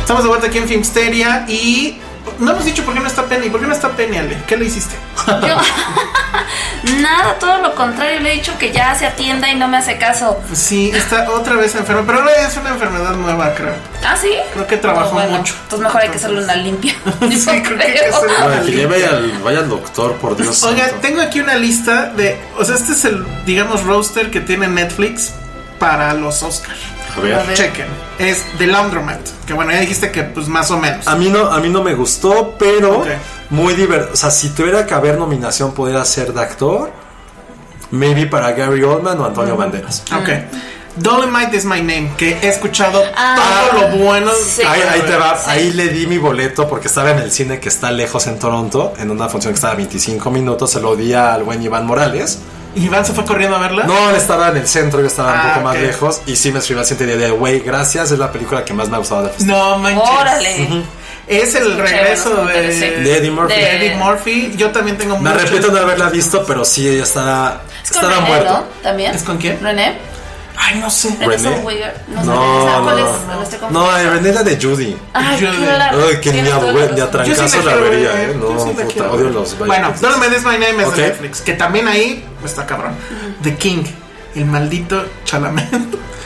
Estamos 0.00 0.22
de 0.22 0.28
vuelta 0.28 0.46
aquí 0.46 0.58
en 0.58 0.68
Filmsteria 0.68 1.44
y 1.48 1.98
no 2.38 2.52
hemos 2.52 2.64
dicho 2.64 2.84
por 2.84 2.94
qué 2.94 3.00
no 3.00 3.06
está 3.06 3.24
Penny. 3.24 3.50
¿Por 3.50 3.60
qué 3.60 3.66
no 3.66 3.72
está 3.72 3.90
Penny, 3.90 4.16
Ale? 4.16 4.42
¿Qué 4.46 4.56
le 4.56 4.66
hiciste? 4.66 4.94
Yo. 5.26 5.56
Nada, 7.00 7.34
todo 7.38 7.58
lo 7.58 7.74
contrario. 7.74 8.20
Le 8.20 8.32
he 8.32 8.34
dicho 8.36 8.56
que 8.58 8.72
ya 8.72 8.94
se 8.94 9.06
atienda 9.06 9.50
y 9.50 9.56
no 9.56 9.66
me 9.68 9.78
hace 9.78 9.98
caso. 9.98 10.40
Sí, 10.52 10.90
está 10.94 11.30
otra 11.30 11.54
vez 11.54 11.74
enferma, 11.74 12.04
pero 12.06 12.20
ahora 12.20 12.46
es 12.46 12.56
una 12.56 12.70
enfermedad 12.70 13.14
nueva, 13.14 13.54
creo. 13.54 13.74
¿Ah, 14.04 14.16
sí? 14.16 14.30
Creo 14.52 14.66
que 14.66 14.76
trabajó 14.76 15.12
bueno, 15.12 15.38
mucho. 15.38 15.54
Entonces 15.62 15.80
mejor 15.80 16.02
hay 16.02 16.08
que 16.10 16.16
hacerle 16.16 16.44
una 16.44 16.56
limpia. 16.56 16.94
Sí, 17.38 17.62
creo 17.62 17.78
que 17.78 17.84
hay 17.84 17.92
que 17.92 18.00
hacerle 18.06 18.34
Bueno, 18.42 18.64
que 18.64 18.72
lleve 18.72 19.06
al, 19.06 19.38
vaya 19.42 19.58
al 19.60 19.68
doctor, 19.68 20.14
por 20.16 20.36
Dios. 20.36 20.62
Oiga, 20.64 20.86
santo. 20.86 21.00
tengo 21.00 21.20
aquí 21.20 21.40
una 21.40 21.56
lista 21.56 22.06
de. 22.06 22.40
O 22.56 22.64
sea, 22.64 22.76
este 22.76 22.92
es 22.92 23.04
el, 23.04 23.26
digamos, 23.44 23.82
roster 23.84 24.30
que 24.30 24.40
tiene 24.40 24.68
Netflix 24.68 25.32
para 25.78 26.14
los 26.14 26.42
Oscars. 26.42 26.78
A 27.18 27.22
ver. 27.22 27.34
A 27.34 27.42
ver. 27.42 27.54
Chequen. 27.56 27.86
Es 28.18 28.44
The 28.58 28.66
Laundromat. 28.66 29.20
Que 29.46 29.52
bueno, 29.52 29.70
ya 29.72 29.80
dijiste 29.80 30.10
que, 30.10 30.22
pues 30.24 30.48
más 30.48 30.70
o 30.70 30.78
menos. 30.78 31.06
A 31.06 31.14
mí 31.16 31.28
no, 31.28 31.46
a 31.50 31.58
mí 31.60 31.68
no 31.68 31.82
me 31.82 31.94
gustó, 31.94 32.54
pero 32.58 32.98
Ok. 33.00 33.06
muy 33.50 33.74
divertido. 33.74 34.12
O 34.14 34.16
sea, 34.16 34.30
si 34.30 34.50
tuviera 34.50 34.86
que 34.86 34.94
haber 34.94 35.18
nominación, 35.18 35.72
podría 35.72 36.04
ser 36.04 36.32
de 36.32 36.40
actor. 36.40 36.90
Maybe 37.90 38.26
para 38.26 38.52
Gary 38.52 38.82
Oldman 38.82 39.18
o 39.20 39.24
Antonio 39.26 39.56
Banderas. 39.56 40.02
Ok. 40.20 40.28
Dolomite 40.96 41.56
is 41.56 41.64
my 41.64 41.80
name. 41.80 42.10
Que 42.16 42.36
he 42.42 42.48
escuchado 42.48 43.00
Ah, 43.16 43.68
todo 43.70 43.80
lo 43.82 43.96
bueno. 44.04 44.30
sí. 44.34 44.62
Ahí, 44.66 44.80
ahí 44.90 45.00
te 45.02 45.16
va, 45.16 45.36
Sí. 45.36 45.44
ahí 45.46 45.72
le 45.72 45.88
di 45.88 46.06
mi 46.06 46.18
boleto 46.18 46.68
porque 46.68 46.88
estaba 46.88 47.12
en 47.12 47.18
el 47.18 47.30
cine 47.30 47.60
que 47.60 47.68
está 47.68 47.90
lejos 47.92 48.26
en 48.26 48.38
Toronto, 48.38 48.92
en 48.98 49.10
una 49.10 49.28
función 49.28 49.52
que 49.52 49.56
estaba 49.56 49.74
a 49.74 49.76
25 49.76 50.30
minutos, 50.30 50.70
se 50.72 50.80
lo 50.80 50.96
di 50.96 51.14
al 51.14 51.44
buen 51.44 51.62
Iván 51.62 51.86
Morales. 51.86 52.40
¿Y 52.74 52.84
Iván 52.84 53.04
se 53.04 53.12
fue 53.12 53.24
corriendo 53.24 53.56
a 53.56 53.60
verla? 53.60 53.84
No, 53.84 54.10
él 54.10 54.16
estaba 54.16 54.48
en 54.48 54.58
el 54.58 54.68
centro, 54.68 55.00
yo 55.00 55.06
estaba 55.06 55.32
Ah, 55.32 55.42
un 55.44 55.50
poco 55.54 55.64
más 55.64 55.76
lejos 55.78 56.20
y 56.26 56.36
sí 56.36 56.52
me 56.52 56.58
escribió 56.60 56.80
al 56.80 56.86
siguiente 56.86 57.16
día 57.16 57.26
de, 57.26 57.32
güey, 57.32 57.60
gracias, 57.60 58.10
es 58.12 58.18
la 58.18 58.30
película 58.30 58.64
que 58.64 58.72
más 58.74 58.88
me 58.88 58.96
ha 58.96 58.98
gustado 58.98 59.22
del 59.22 59.30
festival. 59.32 59.58
No 59.58 59.78
manches. 59.78 60.10
Órale. 60.20 60.84
Es 61.26 61.54
el 61.56 61.76
regreso 61.76 62.30
bueno, 62.30 62.48
de, 62.50 62.72
sí. 62.72 62.80
De 62.80 63.16
Eddie 63.18 63.30
Murphy. 63.30 63.54
de 63.54 63.76
Eddie 63.76 63.96
Murphy. 63.96 64.52
Yo 64.56 64.70
también 64.70 64.96
tengo 64.96 65.14
Me 65.18 65.28
muchos- 65.30 65.42
arrepiento 65.42 65.68
de 65.68 65.74
no 65.74 65.80
haberla 65.86 66.08
visto, 66.08 66.44
pero 66.46 66.64
sí, 66.64 66.88
ella 66.88 67.02
está, 67.02 67.60
Es 67.84 67.90
con 67.90 68.04
estaba 68.04 68.14
René, 68.14 68.28
muerto. 68.28 68.52
¿no? 68.52 68.64
¿También? 68.82 69.14
¿Es 69.14 69.22
con 69.24 69.36
quién? 69.38 69.58
¿René? 69.60 69.98
Ay, 70.60 70.80
no 70.80 70.90
sé. 70.90 71.16
René. 71.20 71.26
No, 71.28 71.38
sé, 71.38 71.46
No, 72.08 72.24
¿sabes 72.24 72.26
no, 72.26 72.82
cuál 72.82 72.96
no. 72.98 73.04
No, 73.70 73.86
confundiendo. 73.86 74.10
René 74.12 74.28
era 74.30 74.42
de 74.42 74.60
Judy. 74.60 74.96
Ay, 75.12 75.40
de- 75.40 75.46
claro. 75.56 75.98
Ay, 76.08 76.20
que 76.20 76.32
ni 76.32 76.40
a, 76.40 76.58
la 76.58 76.86
ni 76.92 77.00
a 77.00 77.10
trancazos 77.10 77.64
la 77.64 77.72
quiero 77.72 77.90
vería, 77.90 78.12
ver, 78.12 78.30
¿eh? 78.30 78.36
No, 78.38 78.64
sí 78.64 78.72
la 78.76 78.84
puta, 78.84 79.10
odio 79.12 79.30
los 79.30 79.58
Bueno. 79.58 79.94
Dolomite 80.00 80.36
is 80.36 80.44
my 80.44 80.58
name 80.58 80.82
es 80.82 80.96
de 80.96 81.02
Netflix. 81.02 81.40
Que 81.42 81.52
también 81.52 81.86
ahí 81.88 82.24
está 82.44 82.66
cabrón. 82.66 82.92
The 83.42 83.54
King. 83.56 83.84
El 84.34 84.46
maldito 84.46 85.04
Chalamet. 85.24 85.68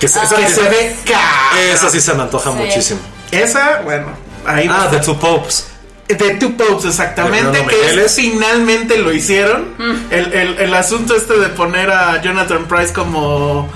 Que 0.00 0.08
se- 0.08 0.20
esa, 0.22 0.34
que 0.36 0.46
sí 0.48 0.54
se 0.54 0.62
se- 0.62 0.68
ve 0.68 0.96
cabrón. 1.04 1.64
esa 1.72 1.90
sí 1.90 2.00
se 2.00 2.14
me 2.14 2.22
antoja 2.22 2.50
Sí. 2.52 2.56
muchísimo. 2.58 3.00
Esa, 3.30 3.80
bueno, 3.84 4.06
ahí 4.46 4.68
Ah. 4.70 4.88
The 4.90 4.98
Two 4.98 5.18
Popes. 5.18 5.68
The 6.08 6.34
Two 6.34 6.56
Popes, 6.56 6.84
exactamente, 6.86 7.64
que 7.66 8.04
es- 8.04 8.14
finalmente 8.14 8.98
lo 8.98 9.12
hicieron. 9.12 9.74
El, 10.10 10.32
el- 10.32 10.58
el 10.58 10.74
asunto 10.74 11.14
este 11.14 11.38
de 11.38 11.48
poner 11.50 11.90
a 11.90 12.20
Jonathan 12.20 12.66
Price 12.66 12.92
como 12.92 13.70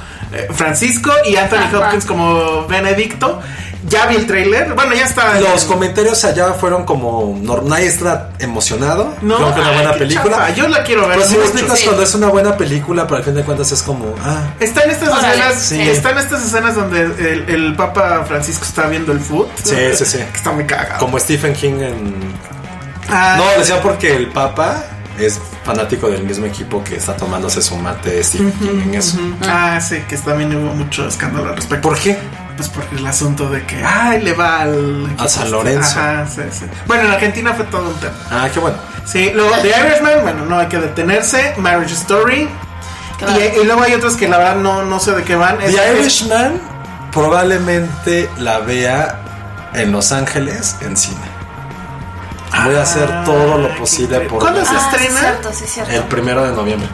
Francisco 0.53 1.11
y 1.27 1.37
Anthony. 1.37 1.77
Hopkins 1.77 2.05
como 2.07 2.67
Benedicto. 2.67 3.41
Ya 3.89 4.07
vi 4.07 4.17
el 4.17 4.27
trailer. 4.27 4.75
Bueno, 4.75 4.95
ya 4.95 5.05
está. 5.05 5.39
Los 5.39 5.65
comentarios 5.65 6.25
allá 6.25 6.55
fueron 6.55 6.85
como. 6.85 7.39
no- 7.41 7.61
Nadie 7.63 7.87
está 7.87 8.31
emocionado. 8.41 9.15
No, 9.23 9.37
Creo 9.37 9.55
que 9.55 9.61
una 9.61 9.71
buena 9.73 9.93
película. 9.93 10.37
chafa. 10.39 10.51
Yo 10.55 10.67
la 10.67 10.83
quiero 10.83 11.03
ver. 11.07 11.19
Pero 11.19 11.29
si 11.31 11.37
me 11.37 11.45
explicas 11.45 11.79
sí. 11.79 11.85
cuando 11.85 12.03
es 12.03 12.15
una 12.17 12.27
buena 12.29 12.57
película, 12.57 13.05
pero 13.07 13.19
al 13.19 13.23
fin 13.25 13.35
de 13.35 13.43
cuentas 13.45 13.71
es 13.71 13.83
como. 13.83 14.13
Ah, 14.25 14.55
Está 14.59 14.83
en 14.83 14.91
estas 14.91 15.11
Órale, 15.11 15.29
escenas, 15.35 15.63
sí. 15.63 15.81
está 15.83 16.11
en 16.11 16.19
estas 16.19 16.45
escenas 16.45 16.75
donde 16.75 17.03
el, 17.03 17.45
el 17.49 17.77
Papa 17.77 18.25
Francisco 18.27 18.65
está 18.65 18.87
viendo 18.89 19.13
el 19.13 19.21
foot. 19.21 19.49
Sí, 19.63 19.77
sí, 19.95 20.05
sí. 20.05 20.19
Que 20.19 20.25
está 20.37 20.51
muy 20.51 20.65
cagado. 20.65 20.99
como 20.99 21.19
Stephen 21.21 21.53
King 21.55 21.75
en. 21.81 22.15
Ah, 23.09 23.37
No, 23.39 23.59
decía 23.61 23.81
porque 23.83 24.17
el 24.17 24.29
Papa 24.33 24.83
es 25.19 25.41
fanático 25.65 26.09
del 26.09 26.23
mismo 26.23 26.47
equipo 26.47 26.83
que 26.85 26.97
está 26.97 27.17
tomándose 27.17 27.61
su 27.63 27.77
mate 27.77 28.23
Stephen 28.23 28.53
King 28.53 28.81
en 28.85 28.95
eso. 28.95 29.19
Ah, 29.49 29.81
sí, 29.81 30.03
que 30.09 30.17
también 30.19 30.55
hubo 30.57 30.75
mucho 30.75 31.07
escándalo 31.09 31.51
al 31.51 31.57
respecto. 31.57 31.89
¿Por 31.89 31.99
qué? 31.99 32.19
Pues 32.57 32.69
porque 32.71 32.97
el 32.97 33.07
asunto 33.07 33.51
de 33.51 33.65
que, 33.67 33.85
ay, 33.85 34.23
le 34.23 34.33
va 34.33 34.61
al... 34.63 35.15
A 35.19 35.29
San 35.29 35.51
Lorenzo. 35.51 35.99
Ajá, 36.01 36.27
sí, 36.27 36.41
sí. 36.51 36.65
Bueno, 36.87 37.05
en 37.05 37.13
Argentina 37.13 37.53
fue 37.53 37.67
todo 37.67 37.91
un 37.91 37.95
tema. 38.01 38.15
Ah, 38.31 38.49
qué 38.53 38.59
bueno. 38.61 38.79
Sí, 39.05 39.31
luego 39.35 39.51
The 39.61 39.69
Irishman, 39.69 40.23
bueno, 40.23 40.47
no 40.47 40.59
hay 40.59 40.67
que 40.69 40.79
detenerse. 40.79 41.55
Marriage 41.59 41.93
Story. 41.95 42.49
Claro. 43.19 43.39
Y, 43.39 43.61
y 43.61 43.65
luego 43.65 43.83
hay 43.83 43.93
otros 43.95 44.17
que 44.17 44.27
la 44.29 44.39
verdad 44.39 44.57
no, 44.57 44.85
no 44.85 44.99
sé 44.99 45.13
de 45.13 45.23
qué 45.23 45.37
van. 45.37 45.61
Es- 45.61 45.75
The 45.75 45.93
es- 45.93 46.01
Irishman 46.01 46.61
probablemente 47.13 48.29
la 48.39 48.59
vea 48.61 49.21
en 49.75 49.93
Los 49.93 50.13
Ángeles 50.13 50.77
en 50.81 50.97
cine. 50.97 51.36
Voy 52.65 52.75
a 52.75 52.83
hacer 52.83 53.25
todo 53.25 53.59
lo 53.59 53.75
posible 53.77 54.21
por 54.21 54.39
¿Cuándo 54.41 54.65
se 54.65 54.75
Ah, 54.75 54.89
sí, 54.91 54.97
estrena? 54.97 55.21
cierto, 55.21 55.53
sí, 55.53 55.65
cierto. 55.67 55.93
el 55.93 56.03
primero 56.05 56.45
de 56.45 56.53
noviembre. 56.53 56.89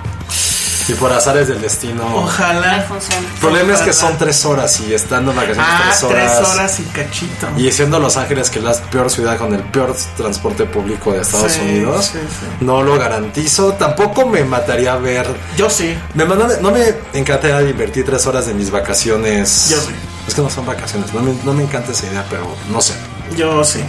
Y 0.88 0.94
por 0.94 1.12
azares 1.12 1.46
del 1.46 1.60
destino. 1.62 2.02
No 2.02 2.16
Ojalá. 2.24 2.78
El 2.78 3.24
problema 3.40 3.72
es 3.72 3.80
que 3.82 3.92
son 3.92 4.18
tres 4.18 4.44
horas 4.44 4.80
y 4.80 4.92
estando 4.92 5.30
en 5.30 5.36
vacaciones 5.36 5.64
Ah, 5.70 5.80
tres 5.88 6.02
horas. 6.02 6.36
tres 6.38 6.48
horas 6.48 6.80
y 6.80 6.82
cachito. 6.86 7.48
Y 7.56 7.70
siendo 7.70 8.00
Los 8.00 8.16
Ángeles, 8.16 8.50
que 8.50 8.58
es 8.58 8.64
la 8.64 8.72
peor 8.74 9.08
ciudad 9.08 9.38
con 9.38 9.54
el 9.54 9.62
peor 9.62 9.94
transporte 10.16 10.64
público 10.64 11.12
de 11.12 11.20
Estados 11.20 11.52
Sí, 11.52 11.60
Unidos, 11.60 12.06
sí, 12.12 12.18
sí. 12.28 12.46
no 12.64 12.82
lo 12.82 12.98
garantizo. 12.98 13.74
Tampoco 13.74 14.26
me 14.26 14.42
mataría 14.44 14.96
ver. 14.96 15.28
Yo 15.56 15.70
sí. 15.70 15.96
Me, 16.14 16.24
no, 16.24 16.34
me- 16.34 16.56
no 16.60 16.72
me 16.72 16.94
encantaría 17.14 17.62
invertir 17.62 18.04
tres 18.04 18.26
horas 18.26 18.46
de 18.46 18.54
mis 18.54 18.72
vacaciones. 18.72 19.68
Yo 19.70 19.80
sí. 19.80 19.94
Es 20.26 20.34
que 20.34 20.42
no 20.42 20.50
son 20.50 20.66
vacaciones. 20.66 21.14
No 21.14 21.20
me, 21.22 21.32
no 21.44 21.52
me 21.52 21.62
encanta 21.62 21.92
esa 21.92 22.06
idea, 22.06 22.24
pero 22.28 22.56
no 22.70 22.80
sé. 22.80 22.94
Yo 23.36 23.64
sí. 23.64 23.82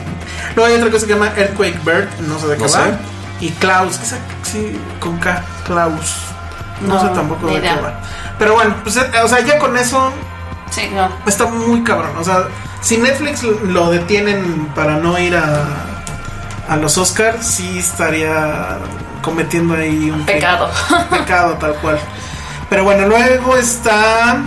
Luego 0.56 0.70
hay 0.72 0.78
otra 0.80 0.92
cosa 0.92 1.06
que 1.06 1.14
se 1.14 1.20
llama 1.20 1.32
Earthquake 1.36 1.84
Bird, 1.84 2.08
no 2.28 2.40
sé 2.40 2.48
de 2.48 2.58
qué 2.58 2.64
No 2.66 2.72
va. 2.72 2.84
sé. 2.86 2.94
Y 3.40 3.50
Klaus, 3.52 3.98
que 3.98 4.06
sí, 4.50 4.80
con 5.00 5.18
K, 5.20 5.44
Klaus. 5.66 6.16
No, 6.82 6.96
No, 6.96 7.02
sé 7.02 7.08
tampoco 7.10 7.48
de 7.48 7.62
qué 7.62 7.68
va. 7.76 8.00
Pero 8.40 8.54
bueno, 8.56 8.76
pues, 8.84 8.98
eh, 8.98 9.10
o 9.24 9.28
sea, 9.28 9.40
ya 9.42 9.58
con 9.60 9.78
eso 9.78 10.12
Sí, 10.70 10.90
no. 10.94 11.10
está 11.26 11.46
muy 11.46 11.84
cabrón. 11.84 12.12
O 12.20 12.24
sea, 12.24 12.46
si 12.82 12.98
Netflix 12.98 13.44
lo 13.44 13.90
detienen 13.92 14.68
para 14.76 14.96
no 14.98 15.18
ir 15.20 15.36
a, 15.36 15.66
a 16.68 16.76
los 16.78 16.98
Oscars, 16.98 17.46
sí 17.46 17.80
estaría 17.80 18.78
cometiendo 19.22 19.76
ahí 19.76 20.10
un 20.12 20.26
Pecado. 20.26 20.70
pecado 21.10 21.54
tal 21.56 21.76
cual. 21.76 22.00
Pero 22.70 22.84
bueno, 22.86 23.08
luego 23.08 23.56
está. 23.56 24.38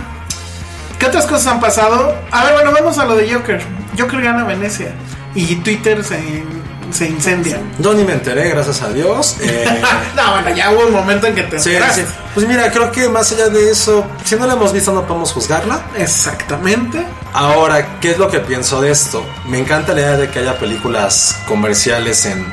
¿Qué 0.99 1.05
otras 1.05 1.25
cosas 1.27 1.47
han 1.53 1.59
pasado? 1.59 2.15
A 2.31 2.43
ver, 2.45 2.53
bueno, 2.53 2.71
vamos 2.71 2.97
a 2.97 3.05
lo 3.05 3.15
de 3.15 3.31
Joker. 3.33 3.61
Joker 3.97 4.21
gana 4.21 4.43
Venecia. 4.43 4.91
Y 5.35 5.55
Twitter 5.57 6.03
se, 6.03 6.43
se 6.91 7.07
incendia. 7.07 7.59
Yo 7.79 7.93
ni 7.93 8.03
me 8.03 8.13
enteré, 8.13 8.49
gracias 8.49 8.81
a 8.81 8.89
Dios. 8.89 9.35
Eh, 9.41 9.81
no, 10.15 10.31
bueno, 10.31 10.49
ya 10.55 10.71
hubo 10.71 10.87
un 10.87 10.93
momento 10.93 11.27
en 11.27 11.35
que 11.35 11.43
te 11.43 11.59
sí, 11.59 11.69
enteraste. 11.71 12.05
sí. 12.05 12.11
Pues 12.33 12.47
mira, 12.47 12.71
creo 12.71 12.91
que 12.91 13.07
más 13.09 13.31
allá 13.31 13.49
de 13.49 13.69
eso, 13.71 14.05
si 14.23 14.35
no 14.35 14.45
la 14.47 14.53
hemos 14.53 14.73
visto, 14.73 14.91
no 14.93 15.05
podemos 15.05 15.31
juzgarla. 15.33 15.81
Exactamente. 15.97 17.05
Ahora, 17.33 17.99
¿qué 17.99 18.11
es 18.11 18.17
lo 18.17 18.29
que 18.29 18.39
pienso 18.39 18.81
de 18.81 18.91
esto? 18.91 19.23
Me 19.47 19.59
encanta 19.59 19.93
la 19.93 20.01
idea 20.01 20.17
de 20.17 20.29
que 20.29 20.39
haya 20.39 20.57
películas 20.57 21.37
comerciales 21.47 22.25
en. 22.25 22.45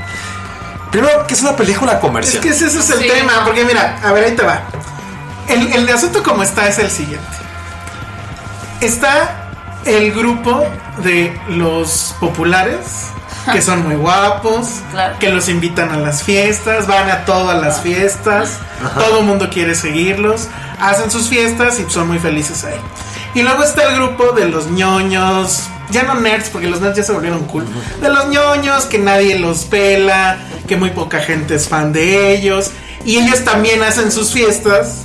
Primero, 0.91 1.27
que 1.27 1.35
es 1.35 1.41
una 1.43 1.57
película 1.57 1.95
Es 1.95 1.99
comercial. 2.01 2.43
que 2.43 2.51
ese 2.51 2.67
es 2.67 2.75
el 2.91 2.99
Sí, 2.99 3.09
tema, 3.09 3.45
porque 3.45 3.65
mira, 3.65 3.99
a 4.03 4.13
ver, 4.13 4.25
ahí 4.25 4.37
te 4.37 4.43
va. 4.45 4.63
El, 5.49 5.73
el 5.73 5.89
asunto 5.89 6.23
como 6.23 6.43
está 6.43 6.69
es 6.69 6.79
el 6.79 6.91
siguiente. 6.91 7.27
Está 8.81 9.44
el 9.87 10.13
grupo 10.13 10.65
de 11.03 11.39
los 11.49 12.15
populares, 12.21 13.09
que 13.53 13.61
son 13.61 13.83
muy 13.85 13.97
guapos, 13.97 14.69
Claro. 14.91 15.17
que 15.19 15.29
los 15.31 15.49
invitan 15.49 15.91
a 15.91 15.97
las 15.99 16.23
fiestas, 16.23 16.87
van 16.87 17.11
a 17.11 17.25
todas 17.25 17.61
las 17.61 17.81
fiestas, 17.81 18.59
todo 18.99 19.21
el 19.21 19.27
mundo 19.27 19.51
quiere 19.51 19.75
seguirlos, 19.75 20.49
hacen 20.81 21.11
sus 21.11 21.29
fiestas 21.29 21.79
y 21.81 21.91
son 21.91 22.09
muy 22.09 22.19
felices 22.19 22.65
ahí. 22.65 22.77
Y 23.35 23.43
luego 23.43 23.63
está 23.65 23.83
el 23.89 23.97
grupo 23.97 24.33
de 24.33 24.49
los 24.49 24.69
ñoños, 24.71 25.65
ya 25.91 26.05
no 26.05 26.15
nerds, 26.15 26.49
porque 26.51 26.69
los 26.69 26.81
nerds 26.81 26.97
ya 26.97 27.03
se 27.03 27.13
volvieron 27.13 27.45
cool, 27.47 27.67
de 28.01 28.09
los 28.09 28.27
ñoños, 28.29 28.85
que 28.87 28.99
nadie 28.99 29.39
los 29.39 29.65
pela, 29.65 30.39
que 30.69 30.77
muy 30.77 30.91
poca 30.91 31.21
gente 31.21 31.57
es 31.57 31.69
fan 31.69 31.93
de 31.93 32.33
ellos, 32.35 32.71
y 33.05 33.19
ellos 33.19 33.45
también 33.45 33.83
hacen 33.83 34.11
sus 34.13 34.33
fiestas 34.33 35.03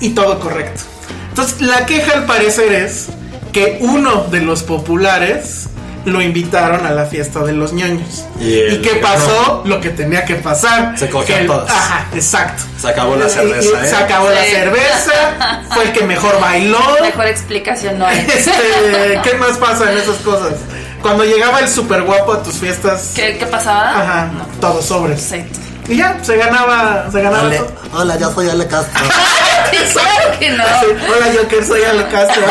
y 0.00 0.10
todo 0.10 0.40
correcto. 0.40 0.82
Entonces, 1.28 1.60
la 1.60 1.84
queja 1.86 2.12
al 2.14 2.24
parecer 2.24 2.72
es 2.72 3.08
que 3.56 3.78
uno 3.80 4.24
de 4.30 4.42
los 4.42 4.62
populares 4.64 5.68
lo 6.04 6.20
invitaron 6.20 6.84
a 6.84 6.90
la 6.90 7.06
fiesta 7.06 7.40
de 7.42 7.54
los 7.54 7.72
ñoños. 7.72 8.26
Y 8.38 8.52
¿Y, 8.74 8.82
qué 8.82 8.96
pasó? 8.96 9.62
Lo 9.64 9.80
que 9.80 9.88
tenía 9.88 10.26
que 10.26 10.34
pasar. 10.34 10.92
Se 10.98 11.08
cogió 11.08 11.38
el- 11.38 11.46
todas. 11.46 11.70
Ajá, 11.70 12.06
exacto. 12.14 12.64
Se 12.78 12.86
acabó 12.88 13.16
la 13.16 13.28
Y- 13.28 13.30
cerveza, 13.30 13.68
y 13.80 13.84
¿eh? 13.86 13.88
Se 13.88 13.96
acabó 13.96 14.28
la 14.28 14.44
cerveza. 14.44 15.62
Fue 15.72 15.84
el 15.84 15.92
que 15.92 16.04
mejor 16.04 16.38
bailó. 16.38 16.78
Mejor 17.00 17.26
explicación 17.28 17.98
no 17.98 18.04
hay. 18.06 18.18
Este, 18.18 19.20
¿Qué 19.24 19.34
más 19.38 19.56
pasa 19.56 19.90
en 19.90 19.96
esas 19.96 20.16
cosas? 20.16 20.52
Cuando 21.00 21.24
llegaba 21.24 21.60
el 21.60 21.68
super 21.68 22.02
guapo 22.02 22.34
a 22.34 22.42
tus 22.42 22.56
fiestas. 22.56 23.12
¿Qué, 23.16 23.38
qué 23.38 23.46
pasaba? 23.46 24.02
Ajá, 24.02 24.30
No. 24.36 24.44
todos 24.60 24.84
sobres. 24.84 25.22
Sí. 25.22 25.42
Y 25.88 25.96
ya, 25.98 26.16
se 26.22 26.36
ganaba, 26.36 27.06
se 27.12 27.22
ganaba 27.22 27.46
Ale- 27.46 27.58
todo. 27.58 27.72
hola, 27.94 28.16
yo 28.16 28.32
soy 28.32 28.50
Ale 28.50 28.66
Castro. 28.66 29.04
claro 29.92 30.38
que 30.38 30.50
no. 30.50 30.64
Sí, 30.64 30.86
Hola, 31.08 31.26
Joker, 31.38 31.64
soy 31.64 31.84
Ale 31.84 32.08
Castro. 32.08 32.42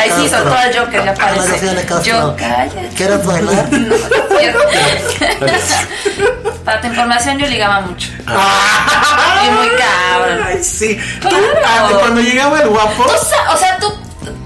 Ay, 0.00 0.10
sí, 0.16 0.28
son 0.28 0.44
todas 0.44 0.76
Joker, 0.76 1.04
ya 1.04 1.12
Hola, 1.12 1.34
yo 1.36 1.42
soy 1.42 1.48
parece. 1.50 1.70
Ale 1.70 1.84
Castro. 1.84 2.02
Yo, 2.04 2.36
cállate. 2.36 2.88
¿Quieres 2.96 3.24
bailar? 3.26 3.68
No, 3.72 3.96
cierto. 4.38 4.58
Para 6.64 6.80
tu 6.80 6.86
información, 6.88 7.38
yo 7.38 7.46
ligaba 7.46 7.80
mucho. 7.82 8.08
Y 8.18 9.50
muy 9.50 9.68
cabrón. 9.76 10.40
Ay, 10.46 10.62
sí. 10.62 10.98
Tú, 11.20 11.28
Claro. 11.28 11.46
ah, 11.64 11.88
cuando 12.00 12.20
llegaba 12.20 12.60
el 12.62 12.68
guapo. 12.68 13.04
Tú 13.04 13.10
o 13.52 13.56
sea, 13.56 13.76
tú, 13.78 13.92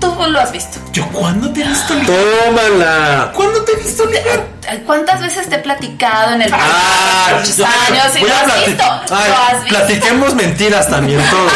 tú 0.00 0.14
lo 0.28 0.40
has 0.40 0.52
visto. 0.52 0.78
¿Yo 0.92 1.06
cuándo 1.08 1.50
te 1.52 1.62
he 1.62 1.68
visto 1.68 1.94
ligar? 1.94 2.16
¡Tómala! 2.46 3.32
¿Cuándo 3.34 3.62
te 3.62 3.72
he 3.72 3.76
visto 3.76 4.06
ligar? 4.06 4.46
Ay, 4.68 4.82
¿Cuántas 4.84 5.20
veces 5.20 5.48
te 5.48 5.56
he 5.56 5.58
platicado 5.60 6.32
en 6.34 6.42
el 6.42 6.52
Ah, 6.52 7.28
años 7.30 8.16
y 8.16 8.20
voy 8.20 8.28
lo 8.28 8.34
a 8.34 8.40
has 8.40 8.46
plati- 8.46 8.66
visto? 8.66 8.84
Ay, 9.10 9.30
Lo 9.30 9.36
has 9.36 9.64
visto. 9.64 9.78
Platiquemos 9.78 10.34
mentiras 10.34 10.88
también 10.88 11.20
todos. 11.30 11.52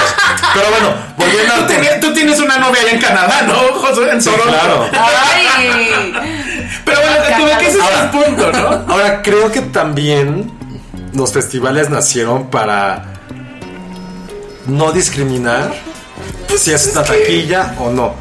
Pero 0.55 0.67
bueno, 0.71 0.95
volviendo 1.17 1.55
Tú, 1.55 1.67
tenías- 1.67 2.01
tú 2.01 2.13
tienes 2.13 2.39
una 2.41 2.59
novia 2.59 2.83
allá 2.83 2.91
en 2.93 3.01
Canadá, 3.01 3.43
¿no, 3.47 3.55
Josué? 3.81 4.11
En 4.13 4.23
Sí, 4.23 4.31
claro. 4.31 4.89
Ay. 4.93 6.13
Pero 6.85 6.99
bueno, 7.01 7.17
tú 7.39 7.45
ves 7.47 7.59
que 7.59 7.67
ese 7.67 7.79
es 7.79 8.01
el 8.03 8.11
punto, 8.11 8.53
¿no? 8.53 8.93
Ahora, 8.93 9.23
creo 9.23 9.51
que 9.51 9.61
también 9.63 10.53
los 11.13 11.33
festivales 11.33 11.91
nacieron 11.91 12.49
para 12.51 13.05
no 14.67 14.93
discriminar 14.93 15.73
si 16.59 16.73
es 16.73 16.91
una 16.93 17.03
taquilla 17.03 17.75
o 17.79 17.91
no. 17.91 18.15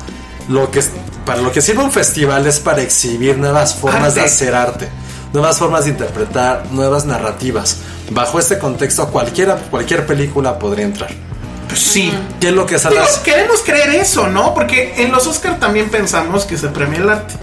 Lo 0.48 0.72
que 0.72 0.84
para 1.26 1.42
lo 1.42 1.52
que 1.52 1.62
sirve 1.62 1.84
un 1.84 1.92
festival 1.92 2.48
es 2.48 2.60
para 2.60 2.82
exhibir 2.82 3.38
nuevas 3.38 3.76
formas 3.76 4.16
de 4.16 4.22
hacer 4.22 4.56
arte, 4.56 4.90
nuevas 5.32 5.58
formas 5.58 5.86
de 5.86 5.92
interpretar, 5.92 6.66
nuevas 6.72 7.06
narrativas. 7.06 7.78
Bajo 8.12 8.40
este 8.40 8.58
contexto, 8.58 9.08
cualquiera, 9.10 9.58
cualquier 9.70 10.08
película 10.08 10.58
podría 10.58 10.86
entrar. 10.86 11.29
Pues 11.69 11.79
sí. 11.82 12.12
¿Qué 12.41 12.49
es 12.49 12.53
lo 12.53 12.65
que 12.65 12.77
sale? 12.79 12.97
queremos 13.23 13.62
creer 13.63 13.91
eso, 13.91 14.27
¿no? 14.27 14.53
Porque 14.55 14.95
en 14.97 15.12
los 15.12 15.27
Oscar 15.27 15.60
también 15.60 15.89
pensamos 15.89 16.45
que 16.45 16.58
se 16.58 16.67
premia 16.69 16.97
el 16.99 17.10
arte. 17.10 17.36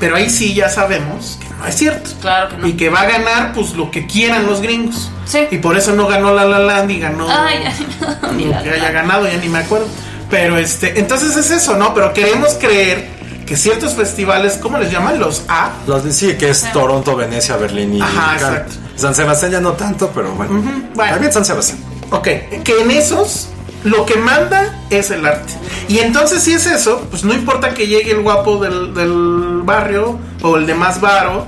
Pero 0.00 0.16
ahí 0.16 0.30
sí 0.30 0.54
ya 0.54 0.68
sabemos 0.70 1.38
que 1.40 1.46
no 1.54 1.66
es 1.66 1.74
cierto. 1.76 2.10
Claro 2.20 2.48
que 2.48 2.56
no. 2.56 2.66
Y 2.66 2.72
que 2.72 2.88
va 2.88 3.02
a 3.02 3.06
ganar, 3.06 3.52
pues, 3.52 3.74
lo 3.74 3.90
que 3.90 4.06
quieran 4.06 4.46
los 4.46 4.60
gringos. 4.62 5.10
Sí. 5.26 5.46
Y 5.50 5.58
por 5.58 5.76
eso 5.76 5.92
no 5.92 6.06
ganó 6.06 6.34
La 6.34 6.44
La 6.46 6.58
Land 6.58 6.90
y 6.90 6.98
ganó 6.98 7.26
Ay, 7.30 7.58
ay, 7.66 7.86
ni 8.36 8.44
lo 8.46 8.62
que 8.62 8.70
haya 8.70 8.90
ganado, 8.90 9.28
ya 9.28 9.36
ni 9.36 9.48
me 9.48 9.58
acuerdo. 9.58 9.86
Pero 10.30 10.56
este, 10.58 10.98
entonces 10.98 11.36
es 11.36 11.50
eso, 11.50 11.76
¿no? 11.76 11.92
Pero 11.94 12.12
queremos 12.14 12.54
creer 12.54 13.06
que 13.46 13.56
ciertos 13.56 13.94
festivales, 13.94 14.58
¿cómo 14.60 14.78
les 14.78 14.90
llaman? 14.90 15.18
Los 15.20 15.42
A. 15.48 15.70
Los 15.86 16.04
de- 16.04 16.12
sí, 16.12 16.34
que 16.34 16.48
es 16.48 16.72
Toronto, 16.72 17.14
Venecia, 17.14 17.56
Berlín 17.56 17.94
y 17.96 18.00
Ajá, 18.00 18.34
exacto. 18.34 18.74
San 18.96 19.14
Sebastián 19.14 19.52
ya 19.52 19.60
no 19.60 19.72
tanto, 19.72 20.10
pero 20.14 20.32
bueno. 20.32 20.62
bueno. 20.94 21.12
También 21.12 21.32
San 21.32 21.44
Sebastián. 21.44 21.78
Ok, 22.10 22.24
que 22.64 22.80
en 22.80 22.90
esos 22.90 23.48
lo 23.84 24.04
que 24.06 24.16
manda 24.16 24.74
es 24.90 25.10
el 25.10 25.24
arte. 25.26 25.52
Y 25.88 25.98
entonces 25.98 26.42
si 26.42 26.52
es 26.54 26.66
eso, 26.66 27.06
pues 27.10 27.24
no 27.24 27.32
importa 27.34 27.74
que 27.74 27.86
llegue 27.86 28.10
el 28.12 28.22
guapo 28.22 28.58
del, 28.58 28.94
del 28.94 29.60
barrio 29.62 30.18
o 30.42 30.56
el 30.56 30.66
de 30.66 30.74
más 30.74 31.00
varo, 31.00 31.46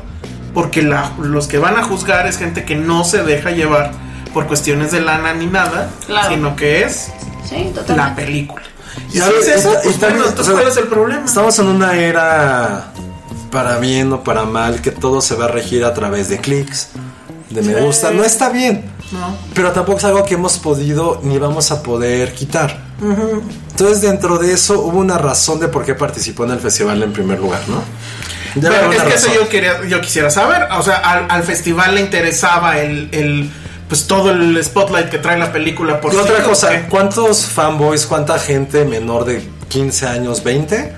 porque 0.55 0.83
la- 0.83 1.13
los 1.21 1.49
que 1.49 1.59
van 1.59 1.77
a 1.77 1.83
juzgar 1.83 2.27
es 2.27 2.39
gente 2.39 2.65
que 2.65 2.77
no 2.77 3.05
se 3.05 3.23
deja 3.23 3.51
llevar 3.51 3.91
por 4.33 4.47
cuestiones 4.47 4.93
de 4.93 5.01
lana 5.01 5.33
ni 5.35 5.47
nada, 5.47 5.89
Claro. 6.07 6.29
sino 6.29 6.57
que 6.57 6.83
es 6.85 7.11
Sí, 7.49 7.73
la 7.95 8.15
película. 8.15 8.63
¿Y 9.09 9.13
si 9.13 9.19
es 9.21 9.49
eso? 9.49 9.73
Pues 9.83 9.99
también, 9.99 10.19
bueno, 10.23 10.31
entonces, 10.31 10.41
o 10.41 10.45
sea, 10.45 10.55
¿cuál 10.55 10.69
es 10.69 10.77
el 10.79 10.89
problema? 10.89 11.25
Estamos 11.25 11.59
en 11.59 11.67
una 11.69 11.95
era, 11.97 12.87
para 13.51 13.79
bien 13.79 14.13
o 14.13 14.25
para 14.25 14.45
mal, 14.45 14.81
que 14.83 14.91
todo 14.91 15.21
se 15.21 15.35
va 15.37 15.45
a 15.45 15.49
regir 15.49 15.85
a 15.85 15.95
través 15.95 16.29
de 16.29 16.39
clics, 16.39 16.89
de 17.51 17.63
me 17.63 17.81
gusta. 17.83 18.11
No 18.11 18.25
está 18.25 18.49
bien. 18.49 18.85
No. 19.13 19.37
Pero 19.55 19.73
tampoco 19.73 19.99
es 19.99 20.05
algo 20.05 20.25
que 20.25 20.35
hemos 20.35 20.59
podido 20.59 21.21
ni 21.23 21.39
vamos 21.39 21.71
a 21.71 21.83
poder 21.83 22.33
quitar. 22.33 22.85
Entonces, 23.71 24.01
dentro 24.01 24.39
de 24.39 24.53
eso, 24.53 24.81
hubo 24.81 24.99
una 24.99 25.19
razón 25.19 25.61
de 25.61 25.69
por 25.69 25.85
qué 25.85 25.95
participó 25.95 26.45
en 26.45 26.53
el 26.53 26.61
festival 26.61 27.03
en 27.03 27.13
primer 27.13 27.39
lugar, 27.39 27.61
¿no? 27.69 27.83
Ya 28.61 28.69
había 28.85 28.99
es 28.99 29.03
que 29.05 29.15
eso 29.15 29.29
yo, 29.35 29.49
quería, 29.49 29.85
yo 29.87 30.01
quisiera 30.01 30.31
saber. 30.31 30.69
O 30.79 30.83
sea, 30.83 30.97
al, 30.97 31.31
al 31.31 31.43
festival 31.43 31.95
le 31.95 32.01
interesaba 32.01 32.79
el, 32.81 33.11
el, 33.13 33.51
pues 33.89 34.07
todo 34.07 34.31
el 34.31 34.63
spotlight 34.65 35.11
que 35.11 35.19
trae 35.19 35.39
la 35.39 35.53
película 35.53 36.01
por 36.01 36.13
Y 36.13 36.17
otra 36.17 36.37
sí, 36.37 36.43
¿o 36.45 36.49
cosa, 36.49 36.71
qué? 36.71 36.89
¿cuántos 36.89 37.45
fanboys, 37.47 38.07
cuánta 38.07 38.39
gente 38.39 38.85
menor 38.87 39.25
de 39.27 39.47
15 39.69 40.07
años, 40.07 40.43
20, 40.43 40.93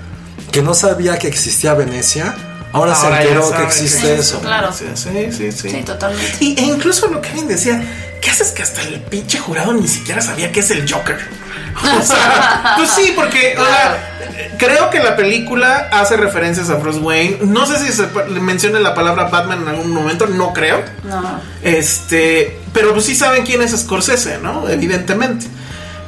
que 0.51 0.61
no 0.61 0.73
sabía 0.73 1.19
que 1.19 1.27
existía 1.27 1.73
Venecia, 1.73 2.33
ahora, 2.73 2.95
se 2.95 3.07
Ahora 3.07 3.21
enteró 3.21 3.51
que 3.51 3.63
existe 3.63 3.99
Sí, 3.99 4.07
eso? 4.07 4.39
Claro. 4.41 4.71
Sí, 4.73 4.85
sí, 4.95 5.31
sí. 5.31 5.51
sí. 5.51 5.69
Sí, 5.69 5.83
totalmente. 5.83 6.37
Y, 6.39 6.59
e 6.59 6.63
incluso 6.63 7.07
lo 7.07 7.21
que 7.21 7.29
alguien 7.29 7.47
decía, 7.47 7.81
¿qué 8.21 8.29
haces 8.29 8.51
que 8.51 8.63
hasta 8.63 8.81
el 8.81 9.01
pinche 9.01 9.39
jurado 9.39 9.73
ni 9.73 9.87
siquiera 9.87 10.21
sabía 10.21 10.51
que 10.51 10.59
es 10.61 10.71
el 10.71 10.91
Joker? 10.91 11.17
O 11.81 12.01
sea, 12.01 12.73
pues 12.77 12.89
sí, 12.89 13.13
porque 13.15 13.55
o 13.57 13.63
sea, 13.63 14.09
creo 14.57 14.89
que 14.89 14.99
la 14.99 15.15
película 15.15 15.87
hace 15.91 16.17
referencias 16.17 16.69
a 16.69 16.75
Bruce 16.75 16.99
Wayne. 16.99 17.37
No 17.43 17.65
sé 17.65 17.77
si 17.79 17.93
se 17.93 18.07
menciona 18.41 18.79
la 18.79 18.93
palabra 18.93 19.25
Batman 19.25 19.61
en 19.61 19.67
algún 19.69 19.91
momento, 19.91 20.27
no 20.27 20.51
creo. 20.51 20.83
No. 21.03 21.39
Este, 21.63 22.59
pero 22.73 22.93
pues 22.93 23.05
sí 23.05 23.15
saben 23.15 23.45
quién 23.45 23.61
es 23.61 23.71
Scorsese, 23.71 24.39
¿no? 24.39 24.67
Evidentemente. 24.67 25.45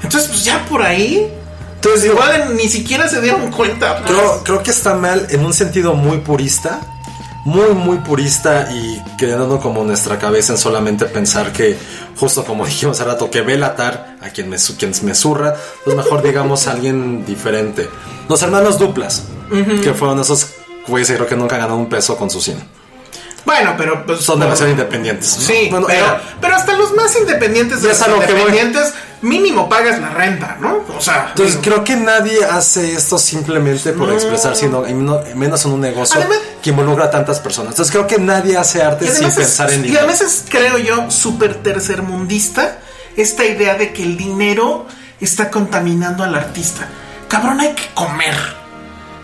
Entonces, 0.04 0.30
pues 0.30 0.44
ya 0.44 0.66
por 0.66 0.82
ahí, 0.82 1.32
Entonces, 1.84 2.06
igual 2.12 2.56
ni 2.56 2.68
siquiera 2.70 3.08
se 3.08 3.22
dieron 3.22 3.52
cuenta. 3.52 3.98
pues. 3.98 4.12
creo, 4.12 4.44
creo 4.44 4.64
que 4.64 4.72
está 4.72 4.94
mal 4.94 5.28
en 5.32 5.44
un 5.46 5.54
sentido 5.54 5.94
muy 5.96 6.18
purista, 6.20 6.80
muy, 7.44 7.70
muy 7.74 7.98
purista 7.98 8.70
y 8.72 9.02
quedando 9.18 9.60
como 9.60 9.84
nuestra 9.84 10.20
cabeza 10.20 10.54
en 10.54 10.60
solamente 10.60 11.06
pensar 11.06 11.52
que, 11.52 11.76
justo 12.20 12.44
como 12.46 12.66
dijimos 12.68 13.00
hace 13.00 13.10
rato, 13.10 13.32
que 13.32 13.42
Belatar, 13.42 14.18
a 14.22 14.30
quien 14.30 14.48
me, 14.50 14.60
su- 14.60 14.78
quien 14.78 14.92
me 15.04 15.16
zurra, 15.16 15.56
pues 15.84 15.96
mejor 15.96 16.22
digamos 16.28 16.68
a 16.68 16.72
alguien 16.72 17.26
diferente. 17.26 17.90
Los 18.30 18.42
hermanos 18.44 18.78
Duplas, 18.78 19.24
que 19.84 19.94
fueron 19.94 20.20
esos 20.20 20.48
güeyes 20.88 21.10
que 21.10 21.16
creo 21.16 21.28
que 21.28 21.36
nunca 21.36 21.58
ganaron 21.58 21.80
un 21.80 21.90
peso 21.90 22.16
con 22.16 22.30
su 22.30 22.40
cine. 22.42 22.64
Bueno, 23.46 23.74
pero 23.78 24.06
pues 24.06 24.22
Son 24.22 24.40
demasiado 24.40 24.72
independientes. 24.72 25.36
¿no? 25.38 25.44
Sí, 25.44 25.68
Bueno, 25.72 25.88
pero, 25.88 26.00
era- 26.06 26.22
pero 26.40 26.56
hasta 26.56 26.74
los 26.74 26.94
más 26.94 27.16
independientes 27.18 27.82
de 27.82 27.90
los 27.90 28.02
a 28.02 28.06
que 28.06 28.12
independientes, 28.12 28.94
mínimo 29.22 29.68
pagas 29.68 30.00
la 30.00 30.10
renta, 30.10 30.58
¿no? 30.60 30.84
O 30.96 31.02
sea, 31.02 31.28
Entonces 31.30 31.60
creo 31.62 31.84
que 31.84 31.96
nadie 31.96 32.44
hace 32.46 32.94
esto 32.94 33.18
simplemente 33.18 33.94
por 33.94 34.12
expresar, 34.12 34.56
sino 34.56 34.88
y 34.88 34.94
no- 34.94 35.22
menos 35.36 35.66
en 35.66 35.72
un 35.72 35.82
negocio 35.82 36.20
Además- 36.20 36.38
que 36.62 36.70
involucra 36.70 37.06
a 37.06 37.12
tantas 37.12 37.40
personas. 37.40 37.72
Entonces 37.72 37.92
creo 37.92 38.06
que 38.08 38.20
nadie 38.20 38.58
hace 38.58 38.82
arte 38.84 39.06
y 39.06 39.08
sin 39.10 39.32
pensar 39.32 39.72
en 39.72 39.80
y 39.80 39.84
dinero. 39.84 40.00
además 40.04 40.22
es, 40.22 40.46
creo 40.48 40.78
yo, 40.78 41.10
súper 41.10 41.56
tercermundista 41.64 42.78
esta 43.18 43.44
idea 43.46 43.76
de 43.76 43.92
que 43.94 44.04
el 44.04 44.18
dinero 44.18 44.86
está 45.20 45.50
contaminando 45.52 46.24
al 46.24 46.34
artista. 46.36 46.88
Cabrón, 47.28 47.60
hay 47.60 47.74
que 47.74 47.88
comer. 47.94 48.36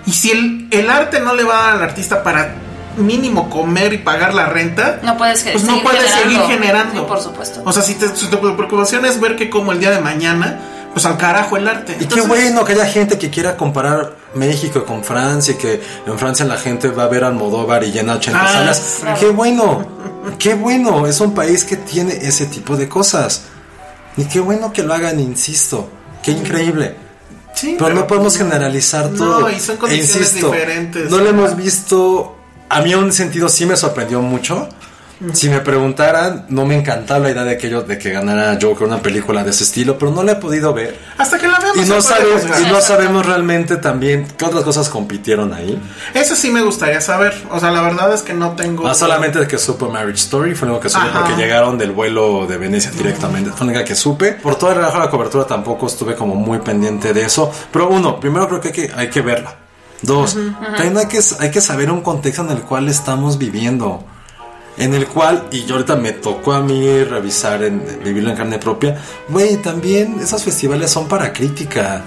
Y 0.06 0.12
si 0.12 0.32
el, 0.32 0.68
el 0.72 0.90
arte 0.90 1.20
no 1.20 1.34
le 1.36 1.44
va 1.44 1.60
a 1.60 1.64
dar 1.68 1.76
al 1.78 1.84
artista 1.84 2.24
para 2.24 2.56
mínimo 2.98 3.50
comer 3.50 3.94
y 3.94 3.98
pagar 4.00 4.34
la 4.34 4.48
renta, 4.48 5.00
No 5.04 5.18
puedes 5.18 5.44
pues 5.44 5.64
no 5.64 5.70
seguir 5.70 5.84
puedes 5.84 6.02
generando. 6.12 6.32
seguir 6.46 6.58
generando. 6.60 7.02
Sí, 7.02 7.08
por 7.08 7.22
supuesto. 7.22 7.62
O 7.66 7.72
sea, 7.72 7.82
si, 7.84 7.96
te, 7.96 8.08
si 8.16 8.28
tu 8.28 8.40
preocupación 8.40 9.06
es 9.06 9.20
ver 9.20 9.36
que 9.36 9.50
como 9.50 9.72
el 9.72 9.80
día 9.80 9.92
de 9.92 10.00
mañana, 10.02 10.60
pues 10.94 11.06
al 11.06 11.18
carajo 11.18 11.58
el 11.58 11.68
arte. 11.68 11.96
Y 12.00 12.04
Entonces, 12.04 12.22
qué 12.24 12.28
bueno 12.28 12.66
que 12.66 12.74
haya 12.74 12.86
gente 12.88 13.18
que 13.20 13.30
quiera 13.30 13.56
comparar 13.56 14.16
México 14.34 14.84
con 14.84 15.04
Francia 15.04 15.54
y 15.54 15.58
que 15.58 15.82
en 16.08 16.18
Francia 16.18 16.44
la 16.46 16.58
gente 16.58 16.88
va 16.90 17.04
a 17.04 17.08
ver 17.08 17.24
Almodóvar 17.24 17.84
y 17.84 17.92
llena 17.92 18.16
80 18.16 18.40
Ah, 18.42 18.48
salas. 18.52 18.98
claro. 19.02 19.20
Qué 19.20 19.28
bueno, 19.30 19.88
qué 20.40 20.54
bueno. 20.56 21.06
Es 21.06 21.20
un 21.20 21.34
país 21.36 21.64
que 21.66 21.76
tiene 21.78 22.14
ese 22.14 22.48
tipo 22.48 22.76
de 22.76 22.90
cosas. 22.90 23.44
Y 24.18 24.26
qué 24.26 24.40
bueno 24.40 24.74
que 24.74 24.82
lo 24.82 24.94
hagan, 24.96 25.20
insisto. 25.20 25.88
Qué 26.24 26.32
increíble. 26.32 26.96
Sí, 27.54 27.76
Pero, 27.80 27.94
no 27.94 28.08
podemos 28.08 28.36
generalizar 28.38 29.10
No, 29.12 29.18
todo. 29.18 29.50
y 29.52 29.60
son 29.60 29.76
E 29.76 29.80
condiciones 29.80 30.34
diferentes. 30.36 31.10
No 31.12 31.18
lo 31.20 31.30
hemos 31.30 31.56
visto. 31.56 32.37
A 32.70 32.82
mí 32.82 32.94
en 32.94 33.00
un 33.00 33.14
sentido 33.14 33.50
sí 33.50 33.66
me 33.66 33.78
sorprendió 33.78 34.22
mucho. 34.22 34.70
Si 35.34 35.50
me 35.50 35.62
preguntaran, 35.62 36.46
no 36.50 36.66
me 36.66 36.76
encantaba 36.76 37.22
la 37.22 37.32
idea 37.32 37.44
de 37.44 37.58
que, 37.58 37.72
yo, 37.72 37.82
de 37.82 37.98
que 37.98 38.12
ganara 38.12 38.58
Joker 38.62 38.86
una 38.88 39.02
película 39.02 39.44
de 39.44 39.50
ese 39.50 39.64
estilo, 39.64 39.98
pero 39.98 40.12
no 40.12 40.22
la 40.22 40.34
he 40.34 40.36
podido 40.36 40.76
ver. 40.76 40.96
Hasta 41.18 41.40
que 41.40 41.48
la 41.48 41.60
veamos. 41.60 41.78
Y 41.78 41.90
no, 41.90 42.02
sabemos, 42.02 42.42
juzgar. 42.44 42.62
y 42.62 42.66
no 42.66 42.82
sabemos 42.82 43.26
realmente 43.26 43.78
también 43.78 44.28
qué 44.38 44.46
otras 44.46 44.64
cosas 44.64 44.90
compitieron 44.90 45.54
ahí. 45.54 45.82
Eso 46.14 46.36
sí 46.36 46.52
me 46.52 46.62
gustaría 46.62 47.02
saber. 47.02 47.34
O 47.50 47.60
sea, 47.60 47.72
la 47.72 47.82
verdad 47.82 48.14
es 48.14 48.22
que 48.22 48.36
no 48.36 48.52
tengo. 48.52 48.84
No 48.84 48.94
solamente 48.94 49.40
de 49.40 49.48
que 49.48 49.58
supe 49.58 49.86
Marriage 49.86 50.20
Story, 50.20 50.54
fue 50.54 50.68
lo 50.68 50.76
único 50.76 50.84
que 50.84 50.90
supe 50.90 51.08
Ajá. 51.08 51.22
porque 51.22 51.36
llegaron 51.36 51.80
del 51.80 51.94
vuelo 51.94 52.46
de 52.46 52.58
Venecia 52.58 52.92
directamente. 52.92 53.50
Fue 53.52 53.66
única 53.66 53.84
que 53.84 53.96
supe. 53.96 54.34
Por 54.34 54.56
todo 54.56 54.70
el 54.70 54.76
relajo 54.76 55.00
de 55.00 55.06
la 55.06 55.10
cobertura 55.10 55.48
tampoco 55.48 55.88
estuve 55.88 56.14
como 56.14 56.36
muy 56.36 56.60
pendiente 56.60 57.12
de 57.14 57.26
eso. 57.26 57.52
Pero 57.72 57.90
uno, 57.90 58.20
primero 58.20 58.48
creo 58.48 58.62
que 58.62 58.68
hay 58.68 58.74
que, 58.74 58.92
hay 58.96 59.10
que 59.10 59.22
verla. 59.22 59.67
Dos, 60.02 60.38
también 60.76 60.98
hay 60.98 61.08
que, 61.08 61.20
hay 61.40 61.52
que 61.52 61.62
saber 61.62 61.92
un 61.92 62.02
contexto 62.02 62.44
en 62.44 62.52
el 62.52 62.62
cual 62.62 62.88
estamos 62.88 63.38
viviendo. 63.38 64.04
En 64.78 64.94
el 64.94 65.08
cual, 65.08 65.48
y 65.52 65.66
yo 65.66 65.76
ahorita 65.76 65.96
me 65.96 66.12
tocó 66.12 66.54
a 66.54 66.62
mí 66.62 67.04
revisar, 67.04 67.64
en, 67.64 67.84
vivirlo 68.04 68.30
en 68.30 68.38
carne 68.38 68.60
propia, 68.60 69.02
güey, 69.28 69.58
también 69.58 70.20
esos 70.20 70.44
festivales 70.44 70.92
son 70.92 71.08
para 71.08 71.34
crítica. 71.34 72.04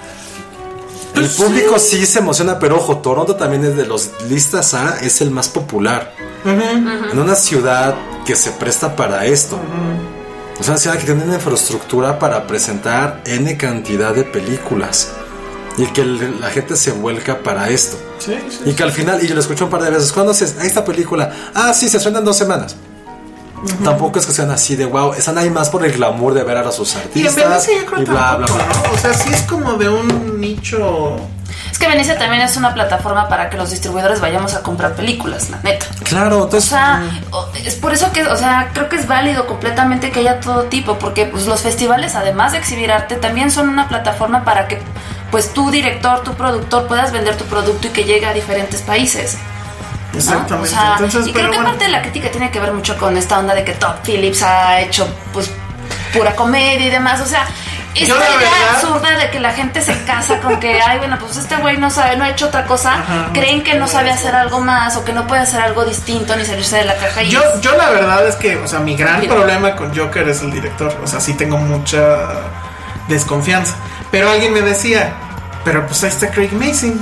El 1.14 1.22
Pues 1.22 1.34
público 1.34 1.80
sí. 1.80 2.06
se 2.06 2.20
emociona, 2.20 2.60
pero 2.60 2.76
ojo, 2.76 2.98
Toronto 2.98 3.34
también 3.34 3.64
es 3.64 3.76
de 3.76 3.86
los 3.86 4.10
listas 4.28 4.74
A, 4.74 5.00
es 5.00 5.20
el 5.20 5.32
más 5.32 5.48
popular. 5.48 6.14
En 6.44 7.18
una 7.18 7.34
ciudad 7.34 7.96
que 8.24 8.36
se 8.36 8.52
presta 8.52 8.94
para 8.94 9.26
esto. 9.26 9.58
Es 10.60 10.68
una 10.68 10.76
ciudad 10.76 10.96
que 10.96 11.04
tiene 11.04 11.24
una 11.24 11.34
infraestructura 11.34 12.18
para 12.20 12.46
presentar 12.46 13.22
N 13.26 13.56
cantidad 13.56 14.14
de 14.14 14.22
películas. 14.22 15.10
Y 15.78 15.86
que 15.86 16.02
el- 16.02 16.40
la 16.40 16.50
gente 16.50 16.76
se 16.76 16.92
vuelca 16.92 17.38
para 17.42 17.68
esto. 17.70 17.96
Sí, 18.18 18.34
sí. 18.50 18.58
Y 18.66 18.74
que 18.74 18.82
al 18.82 18.92
final, 18.92 19.22
y 19.24 19.26
yo 19.28 19.34
lo 19.34 19.40
escuché 19.40 19.64
un 19.64 19.70
par 19.70 19.82
de 19.82 19.90
veces, 19.90 20.12
¿cuándo 20.12 20.34
se 20.34 20.44
a 20.44 20.64
esta 20.64 20.84
película? 20.84 21.32
Ah, 21.54 21.72
sí, 21.72 21.88
se 21.88 21.96
estrena 21.96 22.18
en 22.18 22.24
dos 22.24 22.36
semanas. 22.36 22.76
Tampoco 23.84 24.18
es 24.18 24.26
que 24.26 24.32
sean 24.32 24.50
así 24.50 24.76
de 24.76 24.86
wow, 24.86 25.12
están 25.12 25.36
ahí 25.38 25.50
más 25.50 25.68
por 25.70 25.84
el 25.84 25.92
glamour 25.92 26.34
de 26.34 26.42
ver 26.44 26.56
a 26.58 26.72
sus 26.72 26.94
Y 26.94 26.96
en 26.96 27.00
artistas. 27.02 27.36
Venecia 27.36 27.74
yo 27.80 27.86
creo 27.86 28.02
y 28.02 28.04
bla, 28.06 28.36
bla, 28.36 28.46
tampoco, 28.46 28.64
bla. 28.72 28.88
¿no? 28.88 28.94
O 28.94 28.98
sea, 28.98 29.14
sí 29.14 29.30
es 29.32 29.42
como 29.42 29.74
de 29.74 29.88
un 29.88 30.40
nicho. 30.40 31.16
Es 31.70 31.78
que 31.78 31.86
Venecia 31.88 32.18
también 32.18 32.42
es 32.42 32.56
una 32.56 32.74
plataforma 32.74 33.28
para 33.28 33.48
que 33.50 33.56
los 33.56 33.70
distribuidores 33.70 34.20
vayamos 34.20 34.54
a 34.54 34.62
comprar 34.62 34.94
películas, 34.94 35.50
la 35.50 35.58
neta. 35.62 35.86
Claro, 36.04 36.40
O 36.40 36.44
entonces. 36.44 36.70
sea, 36.70 37.02
o- 37.32 37.48
es 37.64 37.74
por 37.76 37.92
eso 37.92 38.10
que, 38.12 38.22
o 38.26 38.36
sea, 38.36 38.70
creo 38.72 38.88
que 38.88 38.96
es 38.96 39.06
válido 39.06 39.46
completamente 39.46 40.10
que 40.10 40.20
haya 40.20 40.40
todo 40.40 40.64
tipo, 40.64 40.98
porque 40.98 41.26
pues 41.26 41.46
los 41.46 41.60
festivales, 41.60 42.14
además 42.14 42.52
de 42.52 42.58
exhibir 42.58 42.90
arte, 42.92 43.16
también 43.16 43.50
son 43.50 43.68
una 43.68 43.88
plataforma 43.88 44.44
para 44.44 44.68
que, 44.68 44.78
pues 45.30 45.52
tú 45.52 45.70
director, 45.70 46.22
tu 46.22 46.34
productor, 46.34 46.86
puedas 46.86 47.12
vender 47.12 47.36
tu 47.36 47.44
producto 47.44 47.86
y 47.88 47.90
que 47.90 48.04
llegue 48.04 48.26
a 48.26 48.32
diferentes 48.32 48.82
países. 48.82 49.36
¿No? 50.12 50.18
Exactamente. 50.18 50.68
O 50.68 50.72
sea, 50.72 50.92
Entonces, 50.94 51.26
y 51.28 51.32
pero 51.32 51.48
creo 51.48 51.50
que 51.50 51.56
bueno. 51.58 51.70
parte 51.70 51.84
de 51.84 51.90
la 51.90 52.02
crítica 52.02 52.30
tiene 52.30 52.50
que 52.50 52.60
ver 52.60 52.72
mucho 52.72 52.96
con 52.98 53.16
esta 53.16 53.38
onda 53.38 53.54
de 53.54 53.64
que 53.64 53.72
Todd 53.72 53.94
Phillips 54.04 54.42
ha 54.42 54.80
hecho, 54.80 55.08
pues, 55.32 55.50
pura 56.12 56.34
comedia 56.34 56.86
y 56.86 56.90
demás. 56.90 57.20
O 57.20 57.26
sea, 57.26 57.46
esta 57.94 58.06
Yo, 58.06 58.16
la 58.18 58.24
idea 58.26 58.38
verdad- 58.38 58.74
absurda 58.74 59.18
de 59.18 59.30
que 59.30 59.40
la 59.40 59.52
gente 59.52 59.82
se 59.82 60.04
casa 60.04 60.38
con 60.40 60.60
que, 60.60 60.80
ay, 60.80 60.98
bueno, 60.98 61.18
pues 61.18 61.36
este 61.36 61.56
güey 61.56 61.76
no 61.76 61.90
sabe, 61.90 62.16
no 62.16 62.24
ha 62.24 62.30
hecho 62.30 62.46
otra 62.46 62.64
cosa, 62.64 62.94
Ajá. 62.94 63.30
creen 63.32 63.62
que 63.64 63.74
no 63.74 63.88
sabe 63.88 64.10
hacer 64.12 64.34
algo 64.34 64.60
más 64.60 64.96
o 64.96 65.04
que 65.04 65.12
no 65.12 65.26
puede 65.26 65.42
hacer 65.42 65.60
algo 65.60 65.84
distinto 65.84 66.36
ni 66.36 66.44
salirse 66.44 66.76
de 66.76 66.84
la 66.84 66.94
caja. 66.96 67.22
Y 67.24 67.30
Yo, 67.30 67.40
yo 67.60 67.76
la 67.76 67.90
verdad 67.90 68.26
es 68.28 68.36
que, 68.36 68.56
o 68.58 68.68
sea, 68.68 68.78
mi 68.80 68.96
gran 68.96 69.20
Mira. 69.20 69.34
problema 69.34 69.74
con 69.74 69.96
Joker 69.96 70.28
es 70.28 70.40
el 70.42 70.52
director. 70.52 70.96
O 71.02 71.06
sea, 71.08 71.20
sí 71.20 71.34
tengo 71.34 71.56
mucha 71.58 72.00
desconfianza. 73.08 73.74
Pero 74.10 74.30
alguien 74.30 74.52
me 74.52 74.60
decía, 74.62 75.12
pero 75.64 75.86
pues 75.86 76.02
ahí 76.04 76.10
está 76.10 76.30
Craig 76.30 76.52
Mason. 76.52 77.00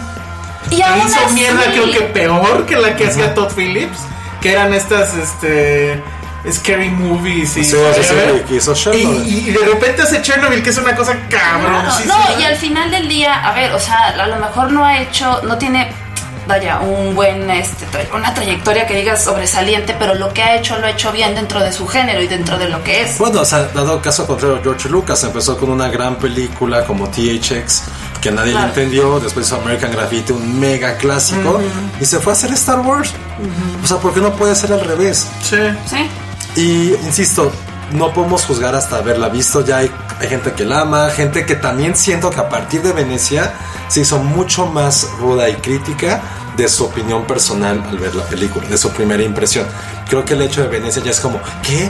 Y 0.71 0.83
aún 0.83 1.07
hizo 1.07 1.21
así- 1.25 1.35
mierda 1.35 1.63
creo 1.73 1.91
que 1.91 2.01
peor 2.03 2.67
que 2.67 2.77
la 2.77 2.95
que 2.97 3.07
hacía 3.07 3.35
Todd 3.35 3.53
Phillips. 3.55 3.99
Que 4.41 4.53
eran 4.53 4.73
estas, 4.75 5.15
este... 5.15 6.03
Scary 6.51 6.89
movies 6.91 7.57
y... 7.57 7.65
Sí, 7.65 7.77
sí, 7.95 8.03
sí, 8.03 8.15
que 8.49 8.55
hizo 8.55 8.73
y, 8.95 8.97
y- 8.99 9.45
y 9.49 9.51
de 9.51 9.59
repente 9.67 10.03
hace 10.03 10.23
Chernobyl, 10.23 10.63
que 10.63 10.71
es 10.71 10.79
una 10.79 10.95
cosa 10.95 11.17
cabrón. 11.29 11.85
no, 12.07 12.41
y 12.41 12.45
al 12.45 12.57
final 12.57 12.91
del 12.93 13.09
día, 13.09 13.35
a 13.47 13.53
ver, 13.53 13.73
o 13.75 13.79
sea, 13.81 14.11
a 14.19 14.27
lo 14.27 14.37
mejor 14.37 14.71
no 14.73 14.85
ha 14.85 14.99
hecho, 15.01 15.41
no 15.43 15.59
tiene, 15.59 15.91
vaya, 16.47 16.79
un 16.79 17.15
buen, 17.17 17.51
este, 17.51 17.85
una 18.15 18.33
trayectoria 18.33 18.87
que 18.87 18.95
digas 18.95 19.25
sobresaliente, 19.25 19.97
pero 19.99 20.15
lo 20.15 20.33
que 20.33 20.43
ha 20.43 20.55
hecho 20.55 20.79
lo 20.79 20.87
ha 20.87 20.91
hecho 20.91 21.11
bien 21.13 21.35
dentro 21.35 21.61
de 21.61 21.73
su 21.73 21.87
género 21.89 22.23
y 22.23 22.29
dentro 22.29 22.57
de 22.57 22.69
lo 22.69 22.83
que 22.85 23.03
es. 23.03 23.19
Bueno, 23.19 23.41
o 23.41 23.45
sea, 23.45 23.65
dado 23.75 24.01
caso 24.01 24.25
contrario, 24.27 24.61
George 24.63 24.89
Lucas 24.89 25.23
empezó 25.25 25.59
con 25.59 25.71
una 25.71 25.89
gran 25.89 26.17
película 26.17 26.85
como 26.85 27.09
THX, 27.09 27.83
que 28.21 28.31
nadie 28.31 28.53
Claro. 28.53 28.67
le 28.67 28.73
entendió, 28.73 29.21
después 29.21 29.47
hizo 29.47 29.57
American 29.57 29.93
Graffiti, 29.93 30.33
un 30.33 30.59
mega 30.59 30.97
clásico, 30.97 31.61
y 32.01 32.05
se 32.05 32.19
fue 32.19 32.33
a 32.33 32.37
hacer 32.37 32.53
Star 32.53 32.81
Wars. 32.81 33.13
O 33.83 33.87
sea, 33.87 33.99
¿por 33.99 34.13
qué 34.15 34.21
no 34.21 34.33
puede 34.35 34.55
ser 34.55 34.73
al 34.73 34.81
revés? 34.81 35.27
Sí. 35.43 35.57
Sí. 35.87 36.61
Y 36.61 36.95
insisto, 37.07 37.53
no 37.93 38.13
podemos 38.13 38.45
juzgar 38.45 38.75
hasta 38.75 38.97
haberla 38.97 39.29
visto. 39.29 39.65
Ya 39.65 39.79
hay, 39.79 39.91
hay 40.21 40.29
gente 40.29 40.53
que 40.53 40.65
la 40.65 40.81
ama, 40.81 41.11
gente 41.11 41.47
que 41.47 41.55
también 41.55 41.97
siento 41.97 42.31
que 42.31 42.41
a 42.41 42.49
partir 42.49 42.83
de 42.83 42.93
Venecia 42.93 43.55
se 43.89 44.01
hizo 44.01 44.19
mucho 44.19 44.67
más 44.67 45.09
ruda 45.21 45.49
y 45.49 45.55
crítica 45.55 46.21
de 46.57 46.67
su 46.69 46.85
opinión 46.85 47.25
personal 47.25 47.85
al 47.89 47.99
ver 47.99 48.15
la 48.17 48.25
película, 48.25 48.67
de 48.67 48.77
su 48.77 48.91
primera 48.91 49.23
impresión. 49.23 49.65
Creo 50.09 50.25
que 50.25 50.35
el 50.35 50.43
hecho 50.43 50.63
de 50.63 50.69
Venecia 50.69 51.03
ya 51.05 51.13
es 51.13 51.21
como, 51.21 51.41
¿qué? 51.63 51.89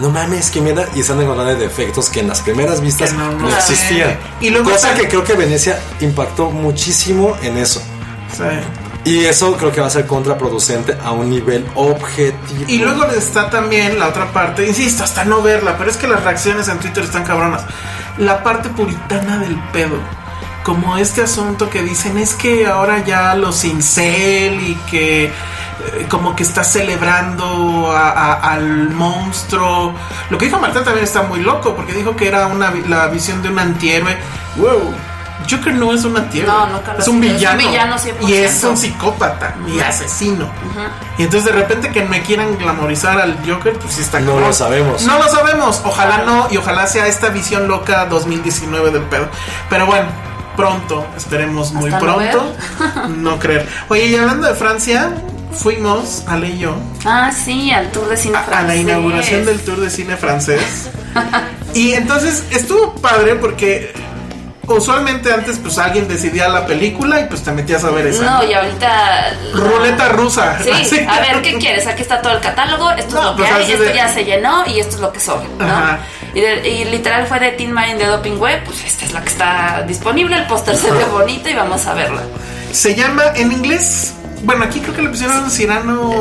No 0.00 0.10
mames, 0.10 0.50
que 0.50 0.60
mierda. 0.60 0.86
Y 0.94 1.00
están 1.00 1.20
encontrando 1.20 1.54
defectos 1.54 2.08
que 2.08 2.20
en 2.20 2.28
las 2.28 2.40
primeras 2.40 2.80
vistas 2.80 3.12
no, 3.12 3.48
existían. 3.48 4.18
Y 4.40 4.50
luego 4.50 4.70
Cosa 4.70 4.94
que 4.94 5.06
creo 5.08 5.22
que 5.24 5.34
Venecia 5.34 5.78
impactó 6.00 6.50
muchísimo 6.50 7.36
en 7.42 7.58
eso. 7.58 7.82
Sí. 8.36 8.44
Y 9.04 9.24
eso 9.24 9.56
creo 9.56 9.72
que 9.72 9.80
va 9.80 9.86
a 9.86 9.90
ser 9.90 10.06
contraproducente 10.06 10.96
a 11.02 11.12
un 11.12 11.30
nivel 11.30 11.66
objetivo. 11.74 12.64
Y 12.66 12.78
luego 12.78 13.04
está 13.06 13.48
también 13.48 13.98
la 13.98 14.08
otra 14.08 14.30
parte, 14.32 14.66
insisto, 14.66 15.04
hasta 15.04 15.24
no 15.24 15.40
verla, 15.40 15.76
pero 15.78 15.90
es 15.90 15.96
que 15.96 16.06
las 16.06 16.22
reacciones 16.22 16.68
en 16.68 16.78
Twitter 16.78 17.04
están 17.04 17.24
cabronas. 17.24 17.62
La 18.18 18.42
parte 18.42 18.68
puritana 18.68 19.38
del 19.38 19.58
pedo. 19.72 19.96
Como 20.64 20.98
este 20.98 21.22
asunto 21.22 21.70
que 21.70 21.82
dicen 21.82 22.18
es 22.18 22.34
que 22.34 22.66
ahora 22.66 23.02
ya 23.02 23.34
los 23.34 23.64
incel 23.64 24.60
y 24.60 24.74
que 24.90 25.32
como 26.08 26.34
que 26.36 26.42
está 26.42 26.64
celebrando 26.64 27.90
a- 27.92 28.10
a- 28.10 28.52
al 28.52 28.90
monstruo. 28.90 29.94
Lo 30.30 30.38
que 30.38 30.46
dijo 30.46 30.58
Martín 30.58 30.84
también 30.84 31.04
está 31.04 31.22
muy 31.22 31.40
loco 31.40 31.74
porque 31.74 31.92
dijo 31.92 32.16
que 32.16 32.28
era 32.28 32.46
una, 32.46 32.72
la 32.88 33.06
visión 33.08 33.42
de 33.42 33.48
un 33.48 33.58
antihéroe. 33.58 34.16
Wow. 34.56 34.94
Joker 35.50 35.72
no 35.74 35.92
es 35.94 36.04
un 36.04 36.16
antihéroe. 36.16 36.52
No, 36.52 36.66
nunca 36.66 36.92
lo 36.92 36.98
es 37.00 37.08
un 37.08 37.22
sido. 37.22 37.34
Es 37.34 37.40
un 37.40 37.56
villano. 37.56 37.58
villano 37.58 37.96
100%. 37.98 38.28
y 38.28 38.34
es 38.34 38.62
un 38.62 38.76
psicópata 38.76 39.54
y 39.66 39.80
asesino. 39.80 40.46
Y 41.16 41.22
entonces 41.24 41.50
de 41.52 41.58
repente 41.58 41.90
que 41.90 42.04
me 42.04 42.22
quieran 42.22 42.56
glamorizar 42.58 43.18
al 43.18 43.38
Joker, 43.48 43.72
pues 43.72 43.94
sí 43.94 44.02
está 44.02 44.20
No 44.20 44.38
lo 44.38 44.52
sabemos. 44.52 45.02
No 45.04 45.18
lo 45.18 45.28
sabemos. 45.28 45.80
Ojalá 45.84 46.18
no 46.24 46.46
y 46.50 46.56
ojalá 46.58 46.86
sea 46.86 47.06
esta 47.06 47.30
visión 47.30 47.68
loca 47.68 48.04
2019 48.06 48.90
del 48.90 49.02
pedo. 49.04 49.28
Pero 49.70 49.86
bueno, 49.86 50.08
pronto, 50.56 51.06
esperemos 51.16 51.72
muy 51.72 51.90
Hasta 51.90 52.04
no 52.06 52.16
pronto. 52.16 52.54
No 53.16 53.38
creer. 53.38 53.66
Oye, 53.88 54.06
y 54.06 54.16
hablando 54.16 54.46
de 54.46 54.54
Francia, 54.54 55.10
fuimos, 55.52 56.24
Ale 56.26 56.48
y 56.50 56.58
yo, 56.58 56.76
Ah, 57.04 57.30
sí, 57.32 57.70
al 57.72 57.90
tour 57.92 58.08
de 58.08 58.16
cine 58.16 58.36
a, 58.36 58.40
a 58.40 58.42
la 58.42 58.56
francés. 58.56 58.80
inauguración 58.80 59.44
del 59.44 59.60
tour 59.60 59.80
de 59.80 59.90
cine 59.90 60.16
francés. 60.16 60.90
y 61.74 61.92
entonces 61.92 62.44
estuvo 62.50 62.94
padre 62.96 63.34
porque 63.36 63.92
usualmente 64.66 65.32
antes 65.32 65.58
pues 65.58 65.78
alguien 65.78 66.06
decidía 66.06 66.48
la 66.48 66.64
película 66.64 67.20
y 67.20 67.24
pues 67.24 67.42
te 67.42 67.50
metías 67.50 67.82
a 67.84 67.90
ver 67.90 68.06
esa. 68.06 68.22
No, 68.22 68.44
y 68.48 68.52
ahorita. 68.54 69.34
Ruleta 69.52 70.08
rusa. 70.10 70.58
Sí, 70.62 70.70
Así. 70.70 70.98
a 71.08 71.20
ver, 71.20 71.42
¿qué 71.42 71.58
quieres? 71.58 71.86
Aquí 71.88 72.02
está 72.02 72.22
todo 72.22 72.34
el 72.34 72.40
catálogo, 72.40 72.90
esto 72.92 73.14
No, 73.16 73.20
es 73.20 73.26
lo 73.26 73.36
que 73.36 73.42
pues, 73.42 73.52
hay, 73.54 73.72
esto 73.72 73.84
de- 73.84 73.94
ya 73.94 74.08
se 74.08 74.24
llenó 74.24 74.64
y 74.66 74.78
esto 74.78 74.94
es 74.96 75.00
lo 75.00 75.12
que 75.12 75.18
sobra, 75.20 75.48
¿no? 75.58 75.64
Ajá. 75.64 75.98
Y, 76.34 76.40
de- 76.40 76.68
y 76.68 76.84
literal 76.84 77.26
fue 77.26 77.40
de 77.40 77.50
Teen 77.52 77.72
Marine 77.72 77.98
de 77.98 78.06
Doping 78.06 78.38
Web, 78.38 78.62
pues 78.64 78.84
esta 78.84 79.04
es 79.04 79.12
la 79.12 79.20
que 79.22 79.28
está 79.30 79.82
disponible, 79.88 80.36
el 80.36 80.46
póster 80.46 80.76
se 80.76 80.88
ve 80.92 81.04
bonito 81.06 81.48
y 81.48 81.54
vamos 81.54 81.84
a 81.86 81.94
verla. 81.94 82.22
Se 82.70 82.94
llama 82.94 83.24
en 83.34 83.50
inglés. 83.50 84.14
Bueno, 84.42 84.64
aquí 84.64 84.80
creo 84.80 84.94
que 84.94 85.02
le 85.02 85.08
pusieron 85.10 85.50
Cirano. 85.50 86.12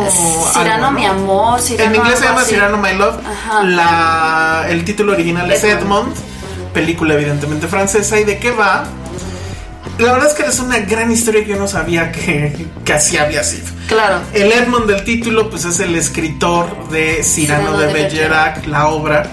Cirano, 0.54 0.74
algo, 0.74 0.86
¿no? 0.86 0.92
mi 0.92 1.06
amor, 1.06 1.62
Cirano. 1.62 1.90
En 1.90 1.96
inglés 1.96 2.20
se 2.20 2.26
llama 2.26 2.42
así. 2.42 2.52
Cirano 2.52 2.78
My 2.78 2.94
Love. 2.94 3.16
Ajá. 3.26 3.64
La, 3.64 4.66
el 4.70 4.84
título 4.84 5.14
original 5.14 5.50
es 5.52 5.64
Edmond. 5.64 6.14
Película 6.74 7.14
evidentemente 7.14 7.68
francesa. 7.68 8.20
¿Y 8.20 8.26
de 8.26 8.38
qué 8.38 8.52
va? 8.52 8.86
La 9.98 10.14
verdad 10.14 10.30
es 10.30 10.34
que 10.34 10.46
es 10.46 10.60
una 10.60 10.80
gran 10.80 11.12
historia 11.12 11.44
que 11.44 11.50
yo 11.52 11.58
no 11.58 11.68
sabía 11.68 12.12
que, 12.12 12.68
que 12.86 12.94
así 12.94 13.18
había 13.18 13.44
sido. 13.44 13.68
Claro. 13.88 14.22
El 14.34 14.52
Edmond 14.52 14.86
del 14.86 15.04
título, 15.04 15.50
pues 15.50 15.66
es 15.66 15.80
el 15.80 15.96
escritor 15.96 16.90
de 16.90 17.22
Cyrano 17.24 17.78
de 17.78 17.88
de 17.88 17.94
Bergerac, 17.94 18.66
la 18.68 18.88
obra. 18.88 19.30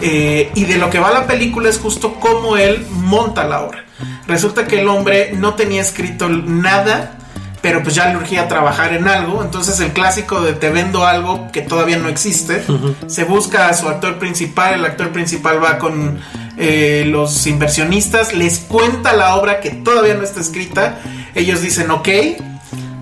Eh, 0.00 0.50
y 0.54 0.64
de 0.64 0.76
lo 0.76 0.90
que 0.90 0.98
va 0.98 1.10
la 1.10 1.26
película 1.26 1.68
es 1.70 1.78
justo 1.78 2.20
cómo 2.20 2.56
él 2.56 2.86
monta 2.90 3.44
la 3.44 3.62
obra. 3.62 3.84
Resulta 4.26 4.66
que 4.66 4.80
el 4.80 4.88
hombre 4.88 5.32
no 5.34 5.54
tenía 5.54 5.80
escrito 5.80 6.28
nada, 6.28 7.15
pero 7.66 7.82
pues 7.82 7.96
ya 7.96 8.06
le 8.06 8.16
urgía 8.16 8.46
trabajar 8.46 8.92
en 8.92 9.08
algo. 9.08 9.42
Entonces 9.42 9.80
el 9.80 9.90
clásico 9.92 10.40
de 10.40 10.52
te 10.52 10.70
vendo 10.70 11.04
algo 11.04 11.50
que 11.50 11.62
todavía 11.62 11.96
no 11.96 12.08
existe. 12.08 12.62
Se 13.08 13.24
busca 13.24 13.68
a 13.68 13.74
su 13.74 13.88
actor 13.88 14.20
principal, 14.20 14.74
el 14.74 14.84
actor 14.84 15.10
principal 15.10 15.60
va 15.60 15.76
con 15.76 16.20
eh, 16.58 17.02
los 17.08 17.44
inversionistas, 17.48 18.34
les 18.34 18.60
cuenta 18.60 19.14
la 19.14 19.34
obra 19.34 19.58
que 19.58 19.70
todavía 19.70 20.14
no 20.14 20.22
está 20.22 20.38
escrita. 20.38 21.00
Ellos 21.34 21.60
dicen 21.60 21.90
ok. 21.90 22.08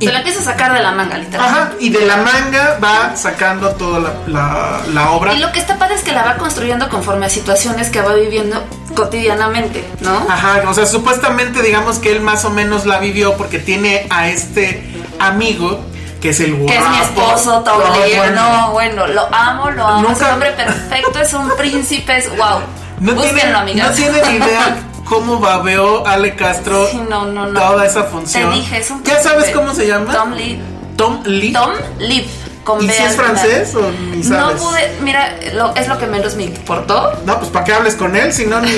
Se 0.05 0.13
la 0.13 0.19
empieza 0.19 0.41
a 0.41 0.45
sacar 0.45 0.73
de 0.73 0.81
la 0.81 0.93
manga, 0.93 1.17
literal. 1.19 1.47
Ajá, 1.49 1.71
y 1.81 1.91
de 1.91 2.05
la 2.07 2.17
manga 2.19 2.79
va 2.83 3.17
sacando 3.17 3.71
toda 3.73 4.01
la, 4.01 4.13
la- 4.27 4.81
la 4.93 5.11
obra. 5.13 5.35
Y 5.35 5.39
lo 5.39 5.51
que 5.53 5.59
está 5.61 5.79
padre 5.79 5.95
es 5.97 6.03
que 6.03 6.13
la 6.13 6.23
va 6.23 6.37
construyendo 6.37 6.89
conforme 6.89 7.27
a 7.27 7.29
situaciones 7.31 7.91
que 7.91 8.01
va 8.03 8.15
viviendo 8.15 8.63
cotidianamente, 8.95 9.85
¿no? 10.01 10.27
Ajá, 10.29 10.63
o 10.69 10.75
sea, 10.75 10.87
supuestamente 10.87 11.63
digamos 11.63 11.99
que 11.99 12.13
él 12.13 12.21
más 12.21 12.45
o 12.45 12.51
menos 12.51 12.87
la 12.87 12.99
vivió 12.99 13.37
porque 13.37 13.59
tiene 13.59 14.07
a 14.11 14.29
este 14.29 14.83
amigo 15.19 15.81
que 16.21 16.31
es 16.31 16.41
el 16.41 16.55
guapo. 16.55 16.73
Que 16.73 16.79
es 16.79 16.89
mi 16.91 16.99
esposo, 16.99 17.61
Tom 17.63 17.79
No, 17.79 17.91
bueno. 18.17 18.35
No, 18.43 18.71
bueno, 18.73 19.07
lo 19.09 19.29
amo, 19.35 19.71
lo 19.71 19.87
amo. 19.87 20.03
Es 20.03 20.09
Nunca- 20.15 20.27
un 20.29 20.33
hombre 20.35 20.51
perfecto, 20.53 21.19
es 21.21 21.33
un 21.35 21.51
príncipe, 21.57 22.17
es 22.17 22.29
wow. 22.31 22.61
No 23.01 23.13
Búsquenlo, 23.15 23.41
tiene, 23.41 23.55
amigas. 23.57 23.89
no 23.91 23.95
tiene 23.95 24.23
ni 24.31 24.37
idea 24.37 24.77
cómo 25.05 25.39
babeó 25.41 26.07
Ale 26.07 26.35
Castro 26.35 26.87
Sí, 26.91 27.01
no, 27.09 27.27
no, 27.27 27.47
no. 27.47 27.61
toda 27.61 27.87
esa 27.87 28.05
función. 28.05 28.51
Te 28.51 28.57
dije, 28.57 28.79
es 28.79 28.91
un 28.91 29.03
¿Ya 29.05 29.23
sabes 29.23 29.51
cómo 29.51 29.75
se 29.75 29.87
llama? 29.87 30.13
Tom 30.13 30.33
Lee. 30.33 30.61
Tom 30.97 31.23
Lee. 31.25 31.53
Tom 31.53 31.71
Leaf. 31.99 32.27
Con 32.65 32.83
¿Y 32.83 32.87
B 32.87 32.93
si 32.95 33.03
es 33.03 33.15
francés 33.15 33.75
o 33.75 33.91
ni 33.93 34.17
No 34.23 34.39
sabes? 34.49 34.63
pude, 34.63 34.97
mira, 35.03 35.35
lo, 35.53 35.75
es 35.77 35.87
lo 35.87 35.99
que 35.99 36.07
menos 36.07 36.35
me 36.35 36.45
importó. 36.45 37.13
No, 37.27 37.39
pues 37.39 37.51
para 37.51 37.65
qué 37.65 37.75
hables 37.75 37.95
con 37.95 38.17
él, 38.17 38.33
si 38.33 38.47
no 38.47 38.59
ni, 38.63 38.71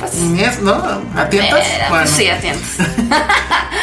Pues, 0.00 0.14
ni 0.14 0.40
es, 0.42 0.58
¿no? 0.62 0.72
¿Atientas? 1.16 1.60
eh, 1.64 1.84
Bueno. 1.88 2.04
pues 2.04 2.10
sí, 2.10 2.28
atientas. 2.28 2.68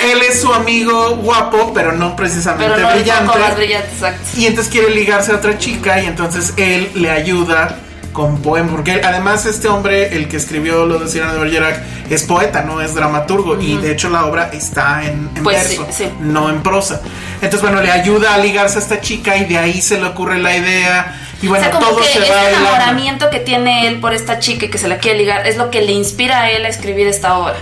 Él 0.03 0.21
es 0.21 0.41
su 0.41 0.53
amigo 0.53 1.15
guapo, 1.17 1.71
pero 1.73 1.93
no 1.93 2.15
precisamente 2.15 2.73
Pero 2.75 2.87
no 2.89 2.93
brillante. 2.95 3.39
más 3.39 3.55
brillante, 3.55 3.87
exacto. 3.93 4.27
Y 4.37 4.45
entonces 4.47 4.71
quiere 4.71 4.89
ligarse 4.93 5.31
a 5.31 5.35
otra 5.35 5.57
chica 5.57 6.01
y 6.01 6.05
entonces 6.07 6.53
él 6.57 6.91
le 6.95 7.09
ayuda 7.09 7.77
con 8.15 8.41
poema. 8.41 8.71
Porque 8.71 9.01
además 9.03 9.45
este 9.45 9.67
hombre, 9.67 10.15
el 10.15 10.27
que 10.29 10.37
escribió 10.37 10.85
lo 10.85 10.97
de 10.97 11.07
Cyrano 11.09 11.33
de 11.33 11.39
Bergerac, 11.41 11.83
es 12.09 12.23
poeta, 12.23 12.61
no 12.63 12.81
es 12.81 12.95
dramaturgo. 12.95 13.59
Y 13.61 13.77
de 13.77 13.91
hecho 13.91 14.09
la 14.09 14.25
obra 14.25 14.49
está 14.53 15.03
en, 15.03 15.29
en 15.35 15.43
Pues 15.43 15.57
verso, 15.57 15.85
sí, 15.91 16.05
sí. 16.05 16.09
no 16.21 16.49
en 16.49 16.63
prosa. 16.63 17.01
Entonces 17.41 17.61
bueno, 17.61 17.81
le 17.81 17.91
ayuda 17.91 18.33
a 18.33 18.37
ligarse 18.37 18.79
a 18.79 18.81
esta 18.81 19.01
chica 19.01 19.35
y 19.37 19.45
de 19.45 19.57
ahí 19.57 19.81
se 19.81 19.97
le 19.99 20.05
ocurre 20.05 20.39
la 20.39 20.55
idea. 20.55 21.21
Y 21.41 21.47
bueno, 21.47 21.67
o 21.67 21.69
sea, 21.69 21.77
como 21.77 21.87
todo 21.91 21.99
que 21.99 22.05
se 22.07 22.19
ese 22.19 22.31
va 22.31 22.49
enamoramiento 22.49 23.29
que 23.29 23.39
tiene 23.41 23.87
él 23.87 23.99
por 23.99 24.13
esta 24.13 24.39
chica 24.39 24.65
y 24.65 24.69
que 24.69 24.77
se 24.77 24.87
la 24.87 24.97
quiere 24.97 25.17
ligar 25.19 25.45
es 25.45 25.57
lo 25.57 25.69
que 25.69 25.81
le 25.81 25.91
inspira 25.91 26.41
a 26.43 26.49
él 26.49 26.65
a 26.65 26.69
escribir 26.69 27.07
esta 27.07 27.37
obra. 27.37 27.55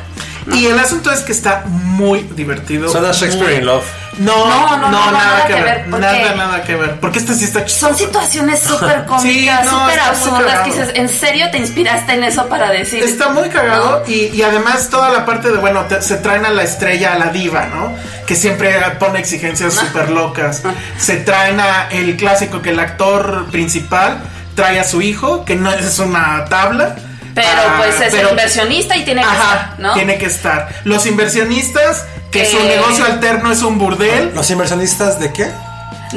Y 0.54 0.68
el 0.68 0.78
asunto 0.78 1.12
es 1.12 1.22
que 1.22 1.32
está 1.32 1.64
muy 1.66 2.20
divertido. 2.36 2.88
Suena 2.90 3.12
Shakespeare 3.12 3.48
muy- 3.54 3.60
in 3.60 3.66
Love. 3.66 3.84
No, 4.18 4.46
no, 4.48 4.78
No, 4.78 4.78
no, 4.78 4.90
no, 4.92 5.12
nada, 5.12 5.46
que 5.48 5.54
ver. 5.56 5.86
porque- 5.90 6.00
Nada, 6.06 6.36
nada 6.36 6.64
que 6.64 6.76
ver. 6.76 7.00
Porque 7.00 7.20
esta 7.20 7.34
sí 7.34 7.46
está 7.46 7.60
Son 7.68 7.90
chistosa. 7.96 7.98
situaciones 7.98 8.60
súper 8.62 9.06
cómicas, 9.08 9.22
Sí, 9.62 9.66
no, 9.72 9.80
súper 9.80 10.00
absurdas 10.00 10.60
que 10.62 10.70
dices, 10.72 10.90
¿en 10.96 11.10
serio 11.10 11.50
te 11.52 11.58
inspiraste 11.58 12.14
en 12.14 12.24
eso 12.24 12.48
para 12.48 12.70
decir? 12.72 13.04
Está 13.04 13.30
muy 13.30 13.50
cagado 13.50 14.04
y, 14.08 14.26
y 14.28 14.42
además 14.44 14.90
toda 14.90 15.10
la 15.10 15.26
parte 15.26 15.52
de, 15.52 15.58
bueno, 15.58 15.82
te- 15.86 16.02
se 16.02 16.18
traen 16.18 16.46
a 16.46 16.50
la 16.52 16.64
estrella, 16.64 17.14
a 17.14 17.18
la 17.20 17.28
diva, 17.28 17.66
¿no? 17.74 17.96
Que 18.28 18.36
siempre 18.36 18.74
pone 19.00 19.20
exigencias 19.20 19.74
súper 19.74 20.10
locas. 20.10 20.62
Se 20.98 21.18
traen 21.18 21.60
a 21.60 21.88
el 21.92 22.16
clásico 22.18 22.62
que 22.62 22.70
el 22.72 22.80
actor 22.80 23.48
principal 23.52 24.20
trae 24.56 24.80
a 24.80 24.84
su 24.84 25.02
hijo, 25.02 25.44
que 25.46 25.56
no 25.56 25.72
es 25.72 25.98
una 26.00 26.46
tabla. 26.46 26.96
Pero 27.36 27.48
Ah, 27.68 27.76
pues 27.80 28.00
es 28.00 28.12
pero- 28.14 28.28
el 28.28 28.30
inversionista 28.34 28.96
y 28.96 29.04
tiene 29.06 29.22
que 29.22 29.28
Ajá, 29.28 29.36
estar, 29.54 29.80
¿no? 29.80 29.94
tiene 29.96 30.18
que 30.20 30.28
estar. 30.28 30.70
Los 30.84 31.08
inversionistas, 31.08 32.06
que 32.34 32.46
su 32.46 32.58
Eh. 32.58 32.64
negocio 32.66 33.06
alterno 33.06 33.52
es 33.52 33.62
un 33.62 33.78
burdel. 33.78 34.32
¿Los 34.34 34.50
inversionistas 34.50 35.20
de 35.20 35.32
qué? 35.32 35.52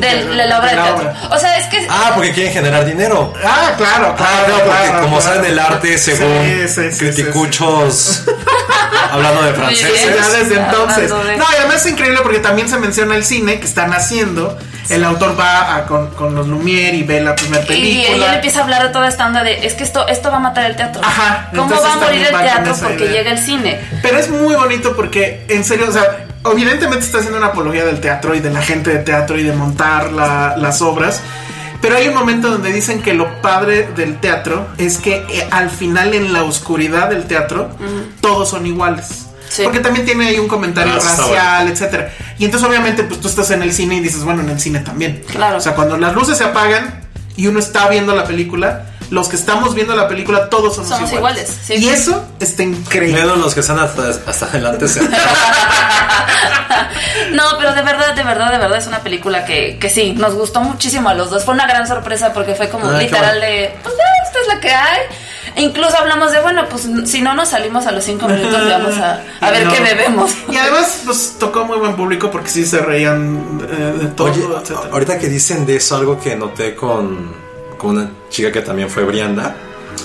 De 0.01 0.25
la 0.47 0.59
obra 0.59 0.69
de 0.71 0.77
de 0.77 0.77
la 0.77 0.83
teatro. 0.85 1.11
obra. 1.11 1.37
O 1.37 1.39
sea, 1.39 1.59
es 1.59 1.67
que 1.67 1.87
Ah, 1.89 2.13
porque 2.15 2.33
quieren 2.33 2.53
generar 2.53 2.85
dinero. 2.85 3.33
Ah, 3.45 3.73
claro, 3.77 4.09
Ah, 4.13 4.17
claro, 4.17 4.49
no, 4.49 4.55
porque 4.65 4.71
claro, 4.89 5.03
como 5.03 5.19
claro. 5.19 5.35
saben 5.35 5.51
el 5.51 5.59
arte, 5.59 5.99
según 5.99 6.45
Sí, 6.45 6.69
sí, 6.69 6.93
sí, 6.93 6.99
criticuchos, 6.99 8.25
hablando 9.11 9.43
de 9.43 9.55
franceses. 9.55 10.17
ya 10.17 10.29
desde 10.39 10.57
entonces. 10.57 11.11
De- 11.11 11.37
No, 11.37 11.45
y 11.53 11.57
además 11.59 11.77
es 11.85 11.87
increíble 11.93 12.21
porque 12.23 12.39
también 12.41 12.69
se 12.69 12.77
menciona 12.79 13.15
el 13.17 13.25
cine 13.25 13.59
que 13.61 13.67
están 13.67 13.93
haciendo. 13.93 14.59
El 14.89 15.03
autor 15.05 15.39
va 15.39 15.75
a- 15.77 15.87
con, 15.87 16.11
con 16.11 16.35
los 16.37 16.47
Lumière 16.47 16.95
y 16.95 17.03
ve 17.03 17.21
la 17.21 17.35
primera 17.35 17.65
y 17.65 18.03
él 18.03 18.07
película. 18.07 18.35
empieza 18.37 18.61
a 18.61 18.63
hablar 18.63 18.83
de 18.85 18.91
toda 18.91 19.09
esta 19.09 19.27
onda 19.27 19.43
de 19.43 19.67
es 19.67 19.75
que 19.75 19.83
esto 19.83 20.07
esto 20.07 20.31
va 20.31 20.37
a 20.37 20.41
matar 20.41 20.67
el 20.67 20.77
teatro. 20.77 21.03
Ajá, 21.05 21.49
¿Cómo 21.55 21.75
va 21.81 21.93
a 21.93 21.97
morir 21.97 22.23
el 22.23 22.29
teatro 22.29 22.75
porque 22.81 23.05
idea. 23.07 23.13
llega 23.13 23.33
el 23.33 23.39
cine? 23.41 23.81
Pero 24.03 24.19
es 24.19 24.29
muy 24.31 24.55
bonito 24.55 24.95
porque, 24.95 25.45
en 25.49 25.65
serio, 25.65 25.87
o 25.89 25.93
sea, 25.93 26.26
evidentemente 26.53 27.05
está 27.05 27.19
haciendo 27.19 27.39
una 27.39 27.49
apología 27.49 27.85
del 27.85 28.01
teatro 28.01 28.35
y 28.35 28.41
de 28.41 28.51
la 28.51 28.63
gente 28.63 28.91
de 28.91 28.99
teatro 28.99 29.39
y 29.39 29.43
de 29.43 29.53
montar 29.53 30.13
la- 30.13 30.57
las 30.57 30.83
obras. 30.83 31.21
Pero 31.83 31.97
hay 31.97 32.09
un 32.09 32.15
momento 32.15 32.51
donde 32.51 32.73
dicen 32.73 33.03
que 33.03 33.13
lo 33.15 33.41
padre 33.43 33.89
del 33.95 34.19
teatro 34.19 34.67
es 34.79 34.99
que 34.99 35.17
eh, 35.29 35.47
al 35.51 35.71
final, 35.71 36.15
en 36.15 36.33
la 36.33 36.43
oscuridad 36.43 37.11
del 37.11 37.25
teatro, 37.25 37.71
todos 38.21 38.49
son 38.49 38.67
iguales. 38.67 39.27
Sí. 39.49 39.63
Porque 39.63 39.79
también 39.81 40.05
tiene 40.05 40.27
ahí 40.29 40.39
un 40.39 40.49
comentario 40.49 40.93
Ah, 40.95 40.99
racial, 40.99 41.69
etcétera. 41.69 42.13
Y 42.39 42.45
entonces, 42.47 42.69
obviamente, 42.69 43.05
pues 43.05 43.21
tú 43.21 43.29
estás 43.29 43.51
en 43.53 43.63
el 43.63 43.73
cine 43.73 43.97
y 43.97 44.01
dices, 44.01 44.25
bueno, 44.25 44.43
en 44.43 44.49
el 44.51 44.59
cine 44.59 44.81
también. 44.81 45.23
Claro. 45.31 45.59
O 45.59 45.61
sea, 45.61 45.75
cuando 45.75 45.97
las 45.99 46.15
luces 46.15 46.39
se 46.39 46.45
apagan 46.45 47.03
y 47.37 47.47
uno 47.47 47.59
está 47.61 47.89
viendo 47.89 48.15
la 48.17 48.25
película, 48.25 48.87
los 49.11 49.29
que 49.29 49.37
estamos 49.37 49.75
viendo 49.75 49.95
la 49.95 50.09
película, 50.09 50.49
todos 50.49 50.75
somos, 50.77 50.89
Somos 50.91 51.13
iguales, 51.13 51.49
sí. 51.65 51.75
Y 51.75 51.89
eso 51.89 52.25
está 52.41 52.63
increíble. 52.63 53.21
Menos 53.21 53.39
los 53.39 53.55
que 53.55 53.61
están 53.61 53.79
hasta, 53.79 54.09
hasta 54.27 54.47
adelante. 54.47 54.87
No, 57.33 57.43
pero 57.59 57.75
de 57.75 57.83
verdad, 57.83 58.15
de 58.15 58.23
verdad, 58.23 58.53
de 58.53 58.59
verdad 58.59 58.79
es 58.79 58.87
una 58.87 59.01
película 59.01 59.45
que, 59.45 59.79
que 59.79 59.91
sí, 59.91 60.13
nos 60.13 60.35
gustó 60.35 60.61
muchísimo 60.61 61.09
a 61.09 61.15
los 61.15 61.31
dos. 61.31 61.45
Fue 61.45 61.55
una 61.55 61.67
gran 61.67 61.87
sorpresa 61.87 62.33
porque 62.33 62.55
fue 62.55 62.69
como 62.69 62.89
Ay, 62.89 62.99
qué 62.99 63.05
literal 63.05 63.39
bueno. 63.39 63.47
de, 63.53 63.75
pues 63.83 63.95
ya, 63.97 64.25
esta 64.27 64.41
es 64.41 64.47
la 64.49 64.61
que 64.61 64.71
hay. 64.71 64.99
E 65.57 65.63
incluso 65.63 65.97
hablamos 65.97 66.33
de, 66.33 66.41
bueno, 66.41 66.67
pues 66.69 66.89
si 67.07 67.21
no 67.23 67.35
nos 67.35 67.49
salimos 67.51 67.87
a 67.87 67.93
los 67.93 68.05
cinco 68.05 68.29
minutos, 68.29 68.69
vamos 68.69 68.97
a, 68.99 69.23
a 69.41 69.51
ver 69.51 69.65
No. 69.67 69.73
qué 69.73 69.81
bebemos. 69.81 70.33
Y 70.51 70.57
además, 70.57 71.03
pues 71.05 71.37
tocó 71.39 71.65
muy 71.65 71.79
buen 71.79 71.97
público 71.97 72.31
porque 72.31 72.51
sí 72.51 72.67
se 72.67 72.79
reían 72.81 73.61
eh, 73.71 73.99
de 74.03 74.07
todo, 74.09 74.29
Oye, 74.31 74.45
ahorita 74.93 75.19
que 75.19 75.29
dicen 75.29 75.65
de 75.67 75.77
eso, 75.77 75.97
algo 75.97 76.21
que 76.21 76.37
noté 76.37 76.75
con, 76.75 77.35
con 77.77 77.91
una 77.97 78.11
chica 78.31 78.51
que 78.53 78.61
también 78.63 78.89
fue 78.91 79.05
Brianda. 79.05 79.57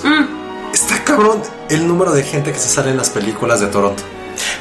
Mm. 0.02 0.72
Está 0.72 1.02
cabrón 1.04 1.42
el 1.68 1.86
número 1.86 2.12
de 2.12 2.22
gente 2.22 2.52
que 2.52 2.58
se 2.58 2.68
sale 2.68 2.90
en 2.90 2.96
las 2.96 3.10
películas 3.10 3.60
de 3.60 3.66
Toronto. 3.66 4.02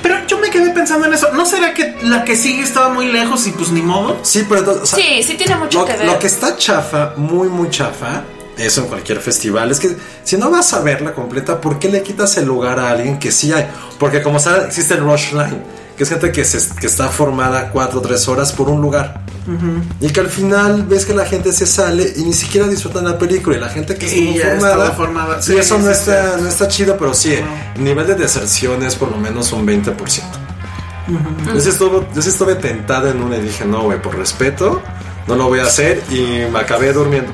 Pero 0.02 0.16
yo 0.28 0.38
me 0.40 0.50
quedé 0.50 0.72
pensando 0.72 1.08
en 1.08 1.14
eso. 1.14 1.30
¿No 1.34 1.46
será 1.46 1.74
que 1.74 1.96
la 2.04 2.24
que 2.26 2.36
sigue 2.36 2.62
estaba 2.64 2.90
muy 2.90 3.08
lejos 3.12 3.48
y 3.48 3.52
pues 3.52 3.72
ni 3.72 3.82
modo? 3.82 4.18
Sí, 4.24 4.46
pero 4.48 4.60
entonces, 4.60 4.84
o 4.84 4.86
sea, 4.86 5.00
Sí, 5.00 5.24
sí 5.24 5.36
tiene 5.36 5.56
mucho 5.56 5.80
lo, 5.80 5.86
que 5.86 5.94
ver. 5.94 6.06
lo 6.06 6.20
que 6.20 6.28
está 6.28 6.58
chafa, 6.58 7.14
muy, 7.16 7.48
muy 7.48 7.70
chafa, 7.70 8.24
eso 8.58 8.82
en 8.82 8.88
cualquier 8.88 9.20
festival, 9.22 9.72
es 9.72 9.80
que 9.80 9.96
si 10.24 10.38
no 10.38 10.50
vas 10.52 10.74
a 10.74 10.82
verla 10.82 11.14
completa, 11.14 11.62
¿por 11.62 11.80
qué 11.80 11.90
le 11.90 12.04
quitas 12.04 12.36
el 12.38 12.46
lugar 12.46 12.80
a 12.80 12.90
alguien 12.92 13.18
que 13.18 13.32
sí 13.32 13.54
hay? 13.54 13.68
Porque 13.98 14.22
como 14.22 14.40
saben, 14.40 14.68
existe 14.68 14.96
el 14.96 15.00
Rush 15.02 15.32
Line, 15.32 15.62
que 16.02 16.06
es 16.06 16.10
gente 16.10 16.32
que, 16.32 16.44
se, 16.44 16.58
que 16.80 16.88
está 16.88 17.10
formada 17.10 17.70
cuatro 17.70 18.00
o 18.00 18.02
tres 18.02 18.28
horas 18.28 18.52
por 18.54 18.72
un 18.72 18.82
lugar. 18.82 19.22
Y 20.00 20.10
que 20.10 20.20
al 20.20 20.30
final 20.30 20.84
ves 20.88 21.06
que 21.06 21.14
la 21.14 21.28
gente 21.28 21.54
se 21.54 21.68
sale 21.68 22.12
y 22.16 22.24
ni 22.24 22.34
siquiera 22.34 22.68
disfrutan 22.68 23.06
la 23.06 23.20
película. 23.20 23.58
Y 23.58 23.60
la 23.60 23.70
gente 23.70 23.96
que 23.96 24.08
Y 24.08 24.30
estuvo 24.30 24.40
ya 24.40 24.50
formada. 24.60 24.92
formada. 24.94 25.42
Sí, 25.44 25.54
Sí, 25.54 25.60
eso 25.60 25.78
no, 25.78 25.86
sí, 25.86 25.92
está, 25.92 26.38
sí. 26.38 26.42
no 26.42 26.50
está 26.50 26.68
chido, 26.68 26.98
pero 26.98 27.14
sí, 27.14 27.36
el 27.76 27.84
nivel 27.84 28.08
de 28.08 28.16
deserción 28.16 28.82
es 28.82 28.96
por 28.96 29.12
lo 29.12 29.18
menos 29.18 29.54
un 29.54 29.64
20%. 29.68 29.94
yo, 31.54 31.60
sí 31.62 31.70
estuve, 31.70 32.08
yo 32.16 32.20
sí 32.24 32.30
estuve 32.30 32.56
tentado 32.56 33.08
en 33.08 33.22
una 33.22 33.38
y 33.38 33.42
dije, 33.44 33.64
no, 33.64 33.84
güey, 33.84 34.02
por 34.02 34.18
respeto, 34.18 34.82
no 35.28 35.36
lo 35.36 35.50
voy 35.50 35.60
a 35.60 35.66
hacer. 35.66 36.02
Y 36.10 36.50
me 36.52 36.58
acabé 36.62 36.94
durmiendo. 36.94 37.32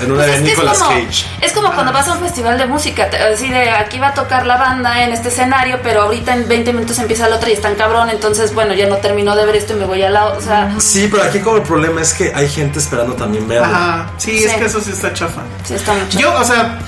En 0.00 0.10
una 0.10 0.24
Pues 0.24 0.26
de 0.26 0.34
es 0.36 0.42
Nicolas 0.42 0.76
es 0.78 0.82
como, 0.82 0.94
Cage. 1.06 1.26
es 1.40 1.52
como 1.52 1.72
cuando 1.72 1.92
vas 1.92 2.08
a 2.08 2.12
un 2.14 2.20
festival 2.20 2.58
de 2.58 2.66
música, 2.66 3.08
te- 3.10 3.18
así 3.18 3.48
de 3.48 3.70
aquí 3.70 3.98
va 3.98 4.08
a 4.08 4.14
tocar 4.14 4.46
la 4.46 4.56
banda 4.56 5.04
en 5.04 5.12
este 5.12 5.28
escenario, 5.28 5.78
pero 5.82 6.02
ahorita 6.02 6.32
en 6.34 6.48
20 6.48 6.72
minutos 6.72 6.98
empieza 6.98 7.26
el 7.26 7.32
otro 7.34 7.48
y 7.48 7.52
están 7.52 7.74
cabrón, 7.74 8.10
entonces 8.10 8.54
bueno, 8.54 8.74
ya 8.74 8.88
no 8.88 8.96
termino 8.96 9.36
de 9.36 9.44
ver 9.46 9.56
esto 9.56 9.74
y 9.74 9.76
me 9.76 9.84
voy 9.84 10.02
al 10.02 10.14
lado, 10.14 10.36
o 10.36 10.40
sea, 10.40 10.74
Sí, 10.78 11.08
pero 11.10 11.22
aquí 11.24 11.38
como 11.40 11.56
el 11.58 11.62
problema 11.62 12.00
es 12.00 12.14
que 12.14 12.32
hay 12.34 12.48
gente 12.48 12.78
esperando 12.78 13.14
también 13.14 13.46
verlo. 13.46 13.66
Ajá. 13.66 14.10
Sí, 14.16 14.38
Sí. 14.38 14.44
es 14.44 14.54
que 14.54 14.64
eso 14.64 14.80
sí 14.80 14.90
está 14.90 15.12
chafa. 15.12 15.42
sí 15.64 15.74
está 15.74 15.92
mucho. 15.92 16.18
Yo, 16.18 16.34
o 16.34 16.44
sea, 16.44 16.78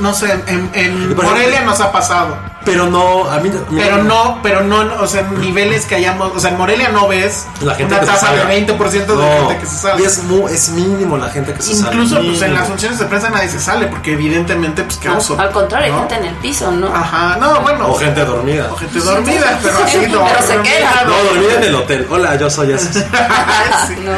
no 0.00 0.14
sé, 0.14 0.32
en, 0.46 0.70
en 0.74 1.16
Morelia 1.16 1.62
nos 1.62 1.80
ha 1.80 1.92
pasado. 1.92 2.36
Pero 2.66 2.88
no, 2.88 3.30
a 3.30 3.38
mí. 3.38 3.48
a 3.48 3.70
mí- 3.70 3.80
Pero 3.80 4.02
no, 4.02 4.40
pero 4.42 4.60
no, 4.62 4.78
o 5.00 5.06
sea, 5.06 5.20
en 5.20 5.40
niveles 5.40 5.84
que 5.86 5.94
hayamos, 5.94 6.32
o 6.34 6.40
sea, 6.40 6.50
en 6.50 6.58
Morelia 6.58 6.88
no 6.88 7.06
ves 7.06 7.46
La 7.60 7.76
gente 7.76 7.94
una 7.94 8.00
que 8.00 8.06
se 8.06 8.12
tasa 8.12 8.32
de 8.32 8.38
salga. 8.40 8.54
20% 8.54 9.06
de 9.06 9.14
No, 9.14 9.46
gente 9.46 9.58
que 9.60 9.66
se 9.66 9.76
sale. 9.76 10.02
Y 10.02 10.04
es, 10.04 10.24
mu- 10.24 10.48
es 10.48 10.68
mínimo 10.70 11.16
la 11.16 11.28
gente 11.28 11.54
que 11.54 11.62
se 11.62 11.76
sale. 11.76 11.94
Incluso 11.94 12.20
pues 12.20 12.42
en 12.42 12.54
las 12.54 12.66
funciones 12.66 12.98
de 12.98 13.04
prensa 13.04 13.30
nadie 13.30 13.48
se 13.48 13.60
sale 13.60 13.86
porque 13.86 14.14
evidentemente 14.14 14.82
pues 14.82 14.96
qué 14.96 15.08
oso. 15.10 15.38
al 15.38 15.52
contrario, 15.52 15.92
¿no? 15.92 16.02
hay 16.02 16.08
gente 16.08 16.14
en 16.16 16.24
el 16.34 16.34
piso, 16.40 16.72
¿no? 16.72 16.88
Ajá, 16.88 17.36
no, 17.38 17.60
bueno. 17.60 17.86
O 17.88 17.94
gente 17.94 18.24
dormida. 18.24 18.68
o 18.72 18.76
gente 18.76 18.98
dormida, 18.98 19.58
pero 19.62 19.78
así 19.84 19.98
Pero 20.00 20.22
no. 20.24 20.28
se 20.42 20.58
queda. 20.68 21.04
No, 21.06 21.22
dormida 21.22 21.54
en 21.58 21.62
el 21.62 21.74
hotel. 21.76 22.06
Hola, 22.10 22.34
yo 22.34 22.50
soy 22.50 22.72
ese. 22.72 22.92
Sí. 23.86 23.94
¿No? 24.04 24.12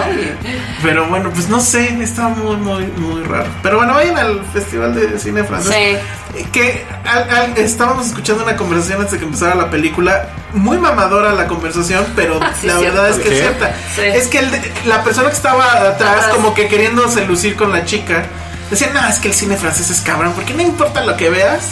Pero 0.83 1.07
bueno, 1.09 1.31
pues 1.35 1.49
no 1.51 1.61
sé, 1.61 2.03
está 2.03 2.29
muy, 2.29 2.57
muy, 2.57 2.87
muy 2.97 3.23
raro. 3.25 3.49
Pero 3.63 3.77
bueno, 3.79 3.95
vayan 3.95 4.17
al 4.17 4.43
Festival 4.53 4.95
de 4.95 5.19
Cine 5.19 5.45
Francés. 5.45 5.68
Sí. 5.73 6.45
Que 6.53 6.87
al- 7.05 7.31
al- 7.31 7.59
estábamos 7.59 8.07
escuchando 8.07 8.45
una 8.45 8.57
conversación 8.57 8.99
antes 8.99 9.13
de 9.13 9.19
que 9.19 9.25
empezara 9.25 9.55
la 9.55 9.71
película. 9.71 10.29
Muy 10.53 10.79
mamadora 10.79 11.33
la 11.33 11.47
conversación, 11.47 12.07
pero 12.17 12.39
sí, 12.61 12.67
la 12.67 12.79
cierto. 12.79 12.83
verdad 13.03 13.09
es 13.11 13.17
que 13.17 13.29
¿Qué? 13.29 13.35
es 13.35 13.41
cierta. 13.41 13.75
Sí. 13.95 14.01
Es 14.03 14.29
que 14.29 14.39
el 14.39 14.51
de- 14.51 14.73
la 14.87 15.03
persona 15.05 15.29
que 15.29 15.35
estaba 15.37 15.65
atrás, 15.65 16.01
Atrás. 16.25 16.29
como 16.35 16.55
que 16.55 16.69
queriéndose 16.69 17.25
lucir 17.25 17.57
con 17.57 17.73
la 17.73 17.85
chica, 17.85 18.25
decía, 18.71 18.91
no, 18.93 19.07
es 19.09 19.19
que 19.19 19.29
el 19.29 19.35
cine 19.35 19.57
francés 19.57 19.91
es 19.91 20.01
cabrón, 20.03 20.33
porque 20.35 20.55
no 20.55 20.63
importa 20.63 21.03
lo 21.05 21.17
que 21.17 21.31
veas, 21.31 21.71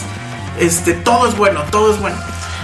este, 0.59 0.93
todo 0.93 1.27
es 1.27 1.37
bueno, 1.37 1.61
todo 1.71 1.93
es 1.93 1.99
bueno. 1.99 2.17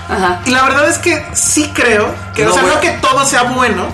Ajá. 0.10 0.42
Y 0.46 0.52
la 0.52 0.64
verdad 0.64 0.90
es 0.90 0.98
que 0.98 1.26
sí 1.34 1.72
creo 1.74 2.14
que, 2.36 2.44
No, 2.44 2.52
o 2.52 2.54
sea, 2.54 2.64
no 2.64 2.80
que 2.82 2.90
todo 2.92 3.26
sea 3.26 3.44
bueno, 3.44 3.86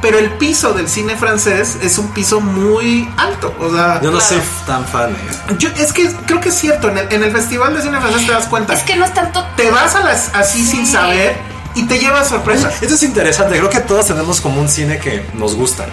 pero 0.00 0.18
el 0.18 0.30
piso 0.32 0.72
del 0.74 0.88
cine 0.88 1.16
francés 1.16 1.76
es 1.82 1.98
un 1.98 2.08
piso 2.12 2.40
muy 2.40 3.08
alto. 3.16 3.54
O 3.58 3.70
sea, 3.74 4.00
Yo 4.00 4.10
no 4.10 4.18
Claro. 4.18 4.20
soy 4.20 4.40
tan 4.66 4.84
fan, 4.86 5.10
eh. 5.10 5.54
yo- 5.58 5.70
es 5.76 5.92
que 5.92 6.08
creo 6.26 6.40
que 6.40 6.50
es 6.50 6.54
cierto, 6.54 6.88
en 6.90 6.98
el, 6.98 7.12
en 7.12 7.24
el 7.24 7.32
Festival 7.32 7.74
de 7.74 7.82
Cine 7.82 8.00
Francés 8.00 8.26
te 8.26 8.32
das 8.32 8.46
cuenta. 8.46 8.74
Es 8.74 8.82
que 8.82 8.96
no 8.96 9.04
es 9.04 9.14
tanto. 9.14 9.44
te 9.56 9.70
vas 9.70 9.94
a 9.96 10.00
las 10.04 10.34
así 10.34 10.64
Sí. 10.64 10.70
sin 10.76 10.86
saber 10.86 11.36
y 11.74 11.84
te 11.86 11.98
llevas 11.98 12.28
sorpresas. 12.28 12.82
Eso 12.82 12.94
es 12.94 13.02
interesante. 13.02 13.56
Creo 13.58 13.70
que 13.70 13.80
todos 13.80 14.06
tenemos 14.06 14.40
como 14.40 14.60
un 14.60 14.68
cine 14.68 14.98
que 14.98 15.24
nos 15.34 15.54
gusta 15.54 15.86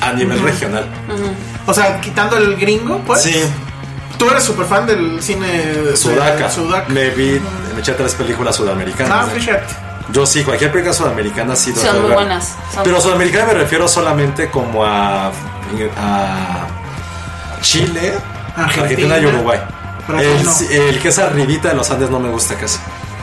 a 0.00 0.12
nivel 0.12 0.40
regional. 0.42 0.86
O 1.66 1.72
sea, 1.74 2.00
quitando 2.00 2.36
el 2.38 2.56
gringo, 2.56 2.98
pues. 3.06 3.22
Sí, 3.22 3.34
Tú 4.18 4.28
eres 4.30 4.44
súper 4.44 4.66
fan 4.66 4.86
del 4.86 5.20
cine 5.22 5.48
de 5.48 5.96
Sudaca. 5.96 6.48
Sudaca. 6.48 6.88
Me 6.90 7.10
vi, 7.10 7.40
me 7.74 7.80
eché 7.80 7.92
tres 7.94 8.14
películas 8.14 8.54
sudamericanas. 8.54 9.26
Ah, 9.26 9.26
fíjate. 9.34 9.74
Yo 10.12 10.26
sí, 10.26 10.44
cualquier 10.44 10.70
película 10.70 10.94
sudamericana 10.94 11.56
sí. 11.56 11.72
Son 11.74 12.02
muy 12.02 12.12
buenas, 12.12 12.54
son- 12.74 12.82
Pero 12.84 13.00
sudamericana 13.00 13.46
me 13.46 13.54
refiero 13.54 13.88
solamente 13.88 14.50
como 14.50 14.84
a, 14.84 15.28
a 15.98 16.66
Chile, 17.60 18.14
Argentina. 18.56 18.82
Argentina 19.14 19.18
y 19.18 19.26
Uruguay. 19.26 19.60
El, 20.18 20.44
no. 20.44 20.52
el 20.70 20.98
que 21.00 21.08
es 21.08 21.18
arribita 21.18 21.68
de 21.68 21.74
los 21.74 21.90
Andes 21.90 22.10
no 22.10 22.18
me 22.18 22.28
gusta 22.28 22.54
casi. 22.56 22.78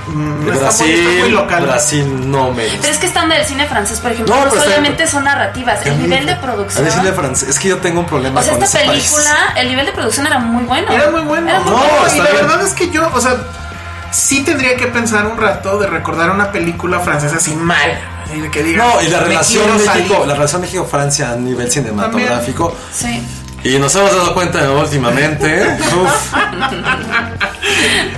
Mm, 0.08 0.32
está 0.32 0.44
muy- 0.52 0.58
Brasil, 0.60 1.00
está 1.08 1.20
muy 1.20 1.30
local. 1.32 1.64
Brasil 1.64 2.32
no 2.32 2.52
me 2.52 2.64
gusta. 2.64 2.78
Pero 2.82 2.94
es 2.94 3.00
que 3.00 3.06
estando 3.06 3.36
del 3.36 3.46
cine 3.46 3.68
francés, 3.68 4.00
por 4.00 4.12
ejemplo, 4.12 4.34
No, 4.34 4.42
no, 4.46 4.48
está- 4.48 4.64
solamente 4.64 5.06
son 5.06 5.26
narrativas, 5.26 5.86
el 5.86 6.02
nivel 6.02 6.26
de 6.26 6.36
producción. 6.38 6.86
mí 6.86 6.90
cine 6.92 7.12
francés, 7.12 7.50
es 7.50 7.60
que 7.60 7.68
yo 7.68 7.78
tengo 7.78 8.00
un 8.00 8.06
problema 8.08 8.40
O 8.40 8.44
sea, 8.44 8.54
con 8.54 8.64
esta 8.64 8.80
ese 8.80 8.88
país. 8.88 9.04
película, 9.04 9.54
el 9.58 9.68
nivel 9.70 9.86
de 9.86 9.92
producción 9.92 10.26
era 10.26 10.40
muy 10.40 10.64
bueno. 10.64 10.92
Era 10.92 11.12
muy 11.12 11.22
bueno. 11.22 11.50
Era 11.50 11.60
muy 11.60 11.70
No, 11.72 11.78
No, 11.78 11.84
bueno. 12.00 12.16
y 12.16 12.18
la 12.18 12.32
verdad 12.32 12.64
es 12.64 12.74
que 12.74 12.90
yo, 12.90 13.08
o 13.14 13.22
sea, 13.22 13.36
sí 14.12 14.44
tendría 14.44 14.76
que 14.76 14.88
pensar 14.88 15.26
un 15.28 15.38
rato 15.38 15.78
de 15.80 15.88
recordar 15.88 16.30
una 16.32 16.52
película 16.52 17.00
francesa 17.00 17.38
así 17.38 17.56
mal. 17.56 17.92
Así 18.26 18.40
de 18.42 18.52
que 18.52 18.64
diga, 18.64 18.86
No, 18.86 19.02
y 19.02 19.08
la 19.08 19.20
"Me 19.20 19.24
relación 19.26 19.72
México, 19.74 19.86
salir". 19.86 20.28
la 20.28 20.34
relación 20.36 20.62
México-Francia 20.62 21.32
a 21.32 21.36
nivel 21.36 21.72
cinematográfico. 21.72 22.76
Sí. 22.94 23.22
Y 23.64 23.78
nos 23.78 23.94
hemos 23.96 24.12
dado 24.12 24.34
cuenta 24.34 24.72
últimamente. 24.72 25.78
uf, 26.02 26.34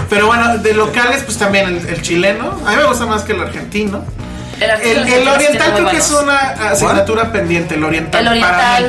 Pero 0.09 0.27
bueno, 0.27 0.57
de 0.57 0.73
locales, 0.73 1.23
pues 1.23 1.37
también 1.37 1.67
el, 1.67 1.87
el 1.87 2.01
chileno. 2.01 2.59
A 2.65 2.71
mí 2.71 2.75
me 2.77 2.83
gusta 2.85 3.05
más 3.05 3.23
que 3.23 3.33
el 3.33 3.41
argentino. 3.41 4.03
El, 4.59 4.69
El, 4.69 5.07
el 5.07 5.27
oriental 5.27 5.73
creo 5.73 5.89
que 5.89 5.97
es 5.97 6.11
una 6.11 6.37
asignatura 6.69 7.31
pendiente, 7.31 7.75
el 7.75 7.83
oriental. 7.83 8.27
El 8.27 8.39
para 8.41 8.79
mí. 8.81 8.85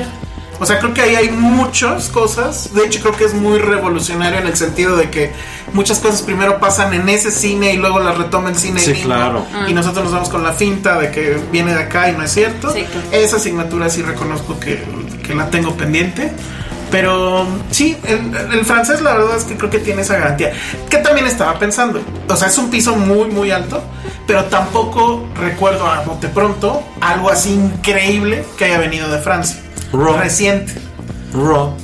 O 0.60 0.66
sea, 0.66 0.78
creo 0.78 0.94
que 0.94 1.00
ahí 1.02 1.16
hay 1.16 1.30
muchas 1.30 2.08
cosas. 2.08 2.72
De 2.72 2.84
hecho, 2.84 3.00
creo 3.00 3.16
que 3.16 3.24
es 3.24 3.34
muy 3.34 3.58
revolucionario 3.58 4.38
en 4.38 4.46
el 4.46 4.56
sentido 4.56 4.96
de 4.96 5.10
que 5.10 5.32
muchas 5.72 5.98
cosas 5.98 6.22
primero 6.22 6.60
pasan 6.60 6.94
en 6.94 7.08
ese 7.08 7.30
cine 7.32 7.72
y 7.72 7.78
luego 7.78 7.98
las 7.98 8.16
retoma 8.16 8.50
el 8.50 8.56
cine 8.56 8.78
Sí, 8.78 8.92
gringo. 8.92 9.06
claro. 9.06 9.46
Y 9.66 9.74
nosotros 9.74 10.04
nos 10.04 10.12
vamos 10.12 10.28
con 10.28 10.44
la 10.44 10.52
finta 10.52 10.98
de 11.00 11.10
que 11.10 11.36
viene 11.50 11.74
de 11.74 11.82
acá 11.82 12.10
y 12.10 12.12
no 12.12 12.22
es 12.22 12.30
cierto. 12.32 12.70
Sí, 12.72 12.84
claro. 12.84 13.06
Esa 13.10 13.36
asignatura 13.36 13.88
sí 13.90 14.02
reconozco 14.02 14.60
que, 14.60 14.84
que 15.26 15.34
la 15.34 15.50
tengo 15.50 15.74
pendiente. 15.76 16.30
Pero 16.92 17.46
sí, 17.70 17.96
el, 18.04 18.52
el 18.52 18.64
francés 18.66 19.00
la 19.00 19.14
verdad 19.14 19.36
es 19.38 19.44
que 19.44 19.56
creo 19.56 19.70
que 19.70 19.78
tiene 19.78 20.02
esa 20.02 20.18
garantía. 20.18 20.52
Que 20.90 20.98
también 20.98 21.26
estaba 21.26 21.58
pensando. 21.58 22.00
O 22.28 22.36
sea, 22.36 22.48
es 22.48 22.58
un 22.58 22.68
piso 22.70 22.94
muy, 22.94 23.28
muy 23.30 23.50
alto. 23.50 23.82
Pero 24.26 24.44
tampoco 24.44 25.24
recuerdo 25.34 25.86
a 25.86 26.02
bote 26.02 26.28
pronto 26.28 26.82
algo 27.00 27.30
así 27.30 27.50
increíble 27.54 28.44
que 28.56 28.66
haya 28.66 28.78
venido 28.78 29.10
de 29.10 29.18
Francia. 29.18 29.58
Raw. 29.92 30.16
Reciente. 30.18 30.74
Raw. 31.34 31.76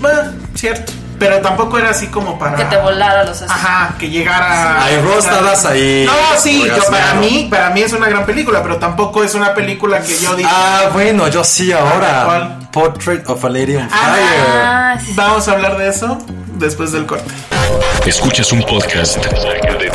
Bueno, 0.00 0.32
cierto. 0.54 0.92
Pero 1.18 1.40
tampoco 1.40 1.78
era 1.78 1.90
así 1.90 2.08
como 2.08 2.38
para. 2.38 2.56
Que 2.56 2.64
te 2.64 2.76
volara 2.76 3.24
los 3.24 3.38
sesos. 3.38 3.50
Ajá, 3.50 3.94
que 3.98 4.10
llegara. 4.10 4.84
Ay, 4.84 5.00
Raw, 5.00 5.18
estabas 5.18 5.64
ahí 5.64 6.06
No, 6.06 6.38
sí, 6.38 6.62
yo, 6.66 6.82
para 6.90 7.14
mí, 7.14 7.48
para 7.50 7.70
mí 7.70 7.80
es 7.80 7.92
una 7.92 8.08
gran 8.08 8.26
película, 8.26 8.62
pero 8.62 8.76
tampoco 8.76 9.24
es 9.24 9.34
una 9.34 9.54
película 9.54 10.02
que 10.02 10.16
yo 10.18 10.36
diga. 10.36 10.50
Ah, 10.52 10.90
bueno, 10.92 11.28
yo 11.28 11.42
sí 11.42 11.72
ahora. 11.72 12.24
¿Cuál? 12.26 12.68
Portrait 12.70 13.26
of 13.30 13.42
a 13.44 13.48
Lady 13.48 13.76
on 13.76 13.88
Fire. 13.88 13.92
Ah, 13.98 14.98
sí. 15.02 15.12
Vamos 15.14 15.48
a 15.48 15.52
hablar 15.52 15.78
de 15.78 15.88
eso 15.88 16.18
después 16.58 16.92
del 16.92 17.06
corte. 17.06 17.32
Escuchas 18.04 18.52
un 18.52 18.62
podcast 18.62 19.16
de. 19.16 19.90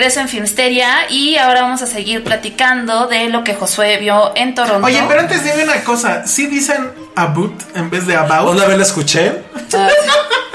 Regreso 0.00 0.20
en 0.20 0.28
Filmsteria 0.28 1.10
y 1.10 1.36
ahora 1.36 1.60
vamos 1.60 1.82
a 1.82 1.86
seguir 1.86 2.24
platicando 2.24 3.06
de 3.06 3.28
lo 3.28 3.44
que 3.44 3.54
Josué 3.54 3.98
vio 3.98 4.32
en 4.34 4.54
Toronto. 4.54 4.86
Oye, 4.86 5.02
pero 5.06 5.20
antes 5.20 5.44
dime 5.44 5.64
una 5.64 5.84
cosa. 5.84 6.26
¿Sí 6.26 6.46
dicen 6.46 6.90
about 7.16 7.52
en 7.74 7.90
vez 7.90 8.06
de 8.06 8.16
about? 8.16 8.48
Una 8.48 8.64
vez 8.64 8.78
la 8.78 8.82
escuché. 8.84 9.42
Ah, 9.74 9.88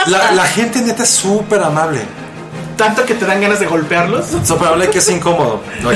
La, 0.07 0.31
la 0.31 0.45
gente 0.45 0.81
neta 0.81 1.03
es 1.03 1.11
súper 1.11 1.61
amable. 1.61 2.01
Tanto 2.75 3.05
que 3.05 3.13
te 3.13 3.25
dan 3.25 3.39
ganas 3.39 3.59
de 3.59 3.67
golpearlos. 3.67 4.25
So, 4.43 4.57
pero 4.57 4.71
hablé 4.71 4.89
que 4.89 4.97
es 4.97 5.09
incómodo. 5.09 5.61
No, 5.81 5.91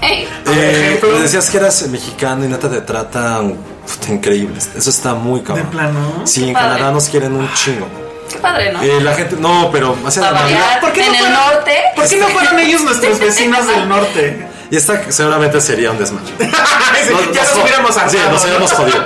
Hey, 0.00 0.26
eh, 0.46 0.98
decías 1.20 1.50
que 1.50 1.58
eras 1.58 1.86
mexicano 1.88 2.46
y 2.46 2.48
neta 2.48 2.70
te 2.70 2.80
tratan 2.80 3.54
puta, 3.86 4.10
increíble. 4.10 4.58
Eso 4.74 4.88
está 4.88 5.12
muy 5.14 5.42
cabrón. 5.42 5.66
De 5.66 5.70
plano. 5.70 6.22
Sí, 6.24 6.44
en. 6.48 6.54
Canadá 6.54 6.90
nos 6.92 7.10
quieren 7.10 7.34
un 7.34 7.52
chingo. 7.52 8.05
Qué 8.28 8.38
padre, 8.38 8.72
¿no? 8.72 8.82
Eh, 8.82 9.00
la 9.00 9.14
gente, 9.14 9.36
no, 9.38 9.70
pero 9.72 9.96
hacia 10.06 10.22
la 10.22 10.30
Navidad. 10.32 10.80
¿por 10.80 10.92
qué 10.92 11.00
no 11.00 11.06
en 11.08 11.14
el 11.14 11.20
fueron- 11.20 11.32
norte. 11.54 11.76
¿Por 11.94 12.08
qué 12.08 12.16
no 12.16 12.28
fueron 12.28 12.58
ellos 12.60 12.80
nuestros 12.82 13.18
vecinos 13.18 13.66
del 13.66 13.88
norte? 13.88 14.46
Y 14.70 14.76
esta 14.76 15.00
seguramente 15.12 15.60
sería 15.60 15.90
un 15.92 15.98
desmadre. 15.98 16.32
ya 16.40 17.42
nos 17.44 17.56
hubiéramos 17.62 17.94
Sí, 18.10 18.18
nos 18.30 18.42
hubiéramos 18.42 18.72
jodido. 18.72 19.04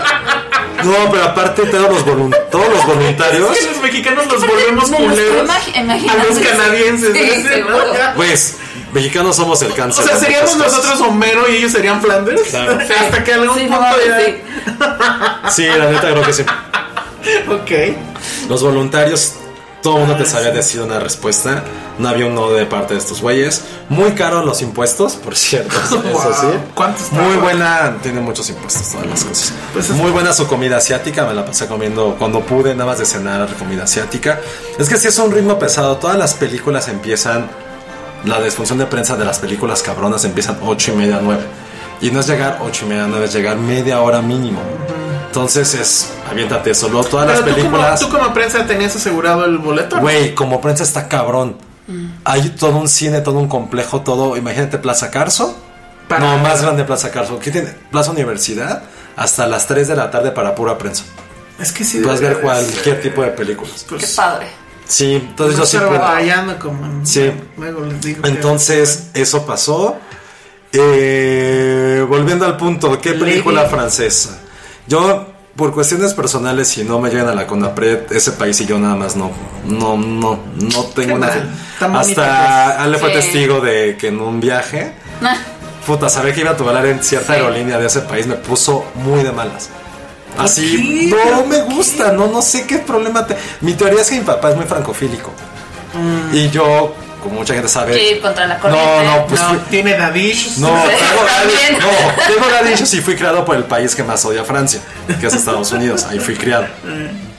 No, 0.84 1.10
pero 1.10 1.24
aparte 1.24 1.66
todos 1.66 1.90
los, 1.92 2.06
volun- 2.06 2.34
todos 2.50 2.66
los 2.70 2.86
voluntarios, 2.86 3.50
Es 3.52 3.58
que 3.58 3.66
los 3.66 3.82
mexicanos 3.82 4.26
los 4.26 4.46
volvemos 4.46 4.90
culeros 4.90 5.50
a 5.50 6.24
los 6.24 6.38
canadienses. 6.38 7.12
Sí, 7.12 7.60
¿no? 7.68 7.76
pues, 8.16 8.56
mexicanos 8.92 9.36
somos 9.36 9.60
el 9.60 9.72
O 9.72 9.74
cáncer. 9.74 10.04
sea, 10.06 10.14
de 10.14 10.20
seríamos 10.20 10.56
nosotros 10.56 10.98
Homero 11.02 11.46
y 11.50 11.56
ellos 11.56 11.72
serían 11.72 12.00
Flanders. 12.00 12.40
Claro. 12.48 12.78
Hasta 12.98 13.22
que 13.22 13.34
algún 13.34 13.58
Sí, 13.58 13.66
no 13.66 13.76
punto 13.78 13.96
ya. 14.06 14.20
sí. 14.20 14.36
Sí, 15.50 15.66
la 15.66 15.90
neta 15.90 16.10
creo 16.10 16.22
que 16.22 16.32
sí. 16.32 16.44
Ok. 17.48 17.70
Los 18.48 18.62
voluntarios, 18.62 19.34
todo 19.82 19.94
el 19.98 20.00
mundo 20.06 20.16
te 20.22 20.28
sabía 20.28 20.50
decir 20.50 20.80
una 20.82 20.98
respuesta. 21.00 21.62
No 21.98 22.08
había 22.08 22.26
un 22.26 22.34
no 22.34 22.50
de 22.50 22.64
parte 22.66 22.94
de 22.94 23.00
estos 23.00 23.20
güeyes. 23.20 23.62
Muy 23.90 24.12
caros 24.12 24.44
los 24.46 24.62
impuestos, 24.62 25.14
por 25.16 25.36
cierto. 25.36 25.74
Eso 25.86 26.00
Wow. 26.02 26.22
sí. 26.40 26.46
¿Cuántos 26.74 27.12
Muy 27.12 27.36
buena, 27.36 27.96
tiene 28.02 28.20
muchos 28.20 28.48
impuestos, 28.48 28.88
todas 28.90 29.06
las 29.06 29.24
cosas. 29.24 29.52
Pues 29.74 29.90
es- 29.90 29.96
Muy 29.96 30.10
buena 30.10 30.32
su 30.32 30.46
comida 30.46 30.78
asiática, 30.78 31.26
me 31.26 31.34
la 31.34 31.44
pasé 31.44 31.66
comiendo 31.66 32.16
cuando 32.18 32.40
pude, 32.40 32.74
nada 32.74 32.90
más 32.90 32.98
de 32.98 33.04
cenar 33.06 33.48
comida 33.54 33.84
asiática. 33.84 34.40
Es 34.78 34.88
que 34.88 34.96
sí 34.96 35.08
es 35.08 35.18
un 35.18 35.30
ritmo 35.30 35.58
pesado. 35.58 35.96
Todas 35.96 36.16
las 36.16 36.34
películas 36.34 36.88
empiezan, 36.88 37.50
la 38.24 38.40
desfunción 38.40 38.78
de 38.78 38.86
prensa 38.86 39.16
de 39.16 39.24
las 39.26 39.38
películas 39.38 39.82
cabronas 39.82 40.24
empiezan 40.24 40.58
8 40.62 40.92
y 40.92 40.96
media, 40.96 41.20
9. 41.22 41.42
Y 42.02 42.10
no 42.10 42.20
es 42.20 42.26
llegar 42.28 42.60
8 42.62 42.86
y 42.86 42.88
media, 42.88 43.06
9, 43.08 43.24
es 43.26 43.32
llegar 43.34 43.56
media 43.58 44.00
hora 44.00 44.22
mínimo. 44.22 44.60
Entonces 45.30 45.74
es, 45.74 46.10
aviéntate 46.28 46.74
solo. 46.74 47.04
Todas 47.04 47.26
Pero 47.26 47.38
las 47.38 47.38
tú 47.38 47.44
como, 47.44 47.56
películas. 47.56 48.00
tú 48.00 48.08
como 48.08 48.34
prensa 48.34 48.66
tenías 48.66 48.96
asegurado 48.96 49.44
el 49.44 49.58
boleto. 49.58 49.96
¿no? 49.96 50.02
Güey, 50.02 50.34
como 50.34 50.60
prensa 50.60 50.82
está 50.82 51.06
cabrón. 51.08 51.56
Hay 52.24 52.50
todo 52.50 52.76
un 52.76 52.88
cine, 52.88 53.20
todo 53.20 53.38
un 53.38 53.48
complejo, 53.48 54.00
todo. 54.02 54.36
Imagínate 54.36 54.78
Plaza 54.78 55.10
Carso. 55.10 55.56
Para- 56.08 56.20
No, 56.36 56.38
más 56.38 56.62
grande 56.62 56.82
Plaza 56.84 57.10
Carso. 57.10 57.38
¿Qué 57.38 57.50
tiene? 57.52 57.68
Plaza 57.92 58.10
Universidad. 58.10 58.82
Hasta 59.16 59.46
las 59.46 59.66
3 59.66 59.86
de 59.88 59.96
la 59.96 60.10
tarde 60.10 60.30
para 60.32 60.54
pura 60.54 60.76
prensa. 60.78 61.04
Es 61.60 61.72
que 61.72 61.84
sí. 61.84 62.00
Puedes 62.00 62.20
ver 62.20 62.40
cualquier 62.40 62.82
ser. 62.96 63.00
tipo 63.02 63.22
de 63.22 63.28
películas. 63.28 63.84
Qué 63.88 63.96
Pues, 63.96 64.14
padre. 64.14 64.46
Sí, 64.86 65.14
entonces 65.14 65.56
no 65.56 65.62
yo 65.62 65.66
sí 65.70 65.76
estar 65.76 65.88
puedo. 65.90 66.00
batallando 66.02 66.58
como 66.58 66.86
en- 66.86 67.06
Sí. 67.06 67.30
Luego 67.56 67.80
les 67.82 68.00
digo. 68.00 68.22
que- 68.22 68.28
Entonces, 68.30 69.10
eso 69.14 69.46
pasó. 69.46 69.96
Eh, 70.72 72.04
volviendo 72.08 72.46
al 72.46 72.56
punto, 72.56 73.00
¿qué 73.00 73.12
película 73.14 73.62
Lady. 73.62 73.70
francesa? 73.74 74.38
Yo, 74.86 75.26
por 75.56 75.72
cuestiones 75.74 76.14
personales, 76.14 76.68
si 76.68 76.84
no 76.84 76.98
me 77.00 77.10
llegan 77.10 77.28
a 77.28 77.34
la 77.34 77.46
CONAPRED, 77.46 78.12
ese 78.12 78.32
país 78.32 78.60
y 78.60 78.66
yo 78.66 78.78
nada 78.78 78.94
más 78.96 79.16
no, 79.16 79.30
no, 79.66 79.96
no, 79.96 80.38
no 80.56 80.84
tengo 80.94 81.18
que 81.20 81.84
Hasta 81.84 82.82
Ale 82.82 82.98
fue 82.98 83.10
Sí. 83.10 83.14
testigo 83.16 83.60
de 83.60 83.96
que 83.98 84.08
en 84.08 84.20
un 84.20 84.40
viaje, 84.40 84.92
Ah, 85.22 85.36
puta, 85.86 86.08
saber 86.08 86.34
que 86.34 86.40
iba 86.40 86.50
a 86.50 86.54
volar 86.54 86.86
en 86.86 87.02
cierta 87.02 87.34
Sí. 87.34 87.40
aerolínea 87.40 87.78
de 87.78 87.86
ese 87.86 88.00
país 88.00 88.26
me 88.26 88.36
puso 88.36 88.84
muy 88.94 89.22
de 89.22 89.32
malas. 89.32 89.68
Así, 90.38 91.08
no 91.10 91.16
¿Pero 91.22 91.46
me 91.46 91.62
gusta, 91.74 92.12
no, 92.12 92.28
no 92.28 92.40
sé 92.40 92.66
qué 92.66 92.78
problema 92.78 93.26
te. 93.26 93.36
Mi 93.60 93.74
teoría 93.74 94.00
es 94.00 94.08
que 94.08 94.16
mi 94.18 94.24
papá 94.24 94.50
es 94.50 94.56
muy 94.56 94.64
francofílico. 94.64 95.30
Mm. 95.92 96.34
Y 96.36 96.50
yo, 96.50 96.94
como 97.20 97.36
mucha 97.36 97.54
gente 97.54 97.68
sabe. 97.68 97.94
Sí, 97.98 98.18
contra 98.20 98.46
la 98.46 98.58
corriente. 98.58 99.04
No, 99.04 99.16
no, 99.16 99.26
pues 99.26 99.40
no, 99.40 99.48
fui- 99.50 99.58
tiene 99.70 99.96
Dadish. 99.96 100.56
no, 100.58 100.68
Sí, 100.68 100.88
tengo 100.88 101.26
también. 101.26 101.80
daddy- 101.80 102.40
no, 102.40 102.46
tengo 102.62 102.74
issues 102.74 102.94
y 102.94 103.00
fui 103.00 103.14
criado 103.16 103.44
por 103.44 103.56
el 103.56 103.64
país 103.64 103.94
que 103.94 104.02
más 104.02 104.24
odia 104.24 104.42
a 104.42 104.44
Francia, 104.44 104.80
que 105.20 105.26
es 105.26 105.34
Estados 105.34 105.70
Unidos. 105.72 106.04
Ahí 106.08 106.18
fui 106.18 106.34
criado. 106.36 106.66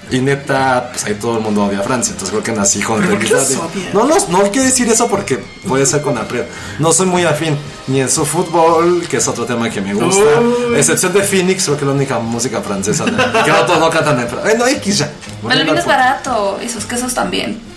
Y 0.09 0.19
neta, 0.19 0.89
pues 0.91 1.05
ahí 1.05 1.13
todo 1.13 1.37
el 1.37 1.41
mundo 1.43 1.63
odia 1.65 1.79
a 1.79 1.83
Francia. 1.83 2.11
Entonces 2.11 2.31
creo 2.31 2.43
que 2.43 2.51
nací 2.51 2.81
con 2.81 2.99
¿Pero 2.99 3.11
por 3.11 3.19
qué 3.25 3.29
los 3.29 3.49
daddy- 3.49 3.55
odias? 3.61 3.93
No, 3.93 4.03
los, 4.05 4.27
no 4.27 4.41
quiero 4.51 4.63
decir 4.67 4.89
eso 4.89 5.07
porque 5.07 5.41
puede 5.65 5.85
ser 5.85 6.01
con 6.01 6.17
Apred. 6.17 6.43
No 6.79 6.91
soy 6.91 7.05
muy 7.05 7.23
afín 7.23 7.57
ni 7.87 8.01
en 8.01 8.09
su 8.09 8.25
fútbol, 8.25 9.05
que 9.09 9.17
es 9.17 9.27
otro 9.29 9.45
tema 9.45 9.69
que 9.69 9.79
me 9.79 9.93
gusta. 9.93 10.21
Uy. 10.41 10.75
Excepción 10.75 11.13
de 11.13 11.21
Phoenix, 11.23 11.63
creo 11.63 11.77
que 11.77 11.83
es 11.83 11.87
la 11.87 11.93
única 11.93 12.19
música 12.19 12.59
francesa. 12.61 13.05
¿no? 13.05 13.43
Que 13.45 13.51
no 13.51 13.65
todos 13.65 13.79
no 13.79 13.89
cantan 13.89 14.19
en 14.19 14.27
francés. 14.27 14.57
Bueno, 14.57 14.67
X 14.67 14.97
ya. 14.97 15.09
Pero 15.47 15.53
el 15.61 15.65
vino 15.65 15.79
es 15.79 15.85
barato 15.85 16.59
y 16.61 16.67
sus 16.67 16.83
quesos 16.85 17.13
también. 17.13 17.70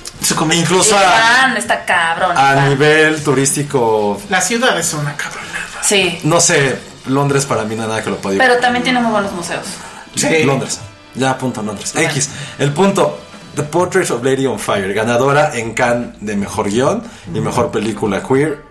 Incluso 0.53 0.97
a, 0.97 1.03
pan 1.03 1.57
está 1.57 1.85
cabrón. 1.85 2.37
a 2.37 2.69
nivel 2.69 3.23
turístico, 3.23 4.21
La 4.31 4.41
ciudad 4.41 4.79
es 4.79 4.93
una 4.95 5.17
cabronada. 5.17 5.83
Sí. 5.83 6.19
no 6.25 6.41
sé, 6.41 6.79
Londres 7.07 7.45
para 7.45 7.65
mí 7.65 7.75
no 7.75 7.83
hay 7.83 7.89
nada 7.89 8.03
que 8.03 8.09
lo 8.09 8.17
pueda 8.17 8.39
Pero 8.39 8.59
también 8.59 8.83
tiene 8.83 9.01
muy 9.01 9.13
buenos 9.13 9.33
museos. 9.33 9.67
Sí. 10.15 10.45
Londres. 10.45 10.81
Ya, 11.15 11.37
punto 11.37 11.63
Londres. 11.63 11.95
X. 11.95 12.31
El 12.59 12.73
punto. 12.73 13.21
The 13.55 13.63
Portrait 13.63 14.11
of 14.11 14.25
Lady 14.25 14.47
on 14.47 14.59
Fire. 14.59 14.93
Ganadora 14.95 15.57
en 15.57 15.75
Cannes 15.75 16.15
de 16.21 16.37
mejor 16.37 16.71
guion 16.71 17.03
y 17.33 17.41
mejor 17.41 17.71
película 17.71 18.23
queer. 18.23 18.63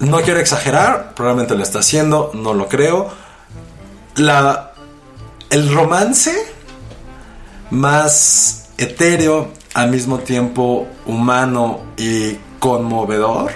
No 0.00 0.20
quiero 0.20 0.40
exagerar. 0.40 1.14
Probablemente 1.14 1.54
lo 1.54 1.62
está 1.62 1.78
haciendo. 1.78 2.32
No 2.34 2.52
lo 2.52 2.68
creo. 2.68 3.10
La. 4.16 4.72
El 5.50 5.72
romance 5.72 6.34
más 7.70 8.64
etéreo, 8.78 9.52
al 9.74 9.90
mismo 9.90 10.20
tiempo 10.20 10.88
humano 11.04 11.80
y 11.96 12.36
conmovedor 12.58 13.52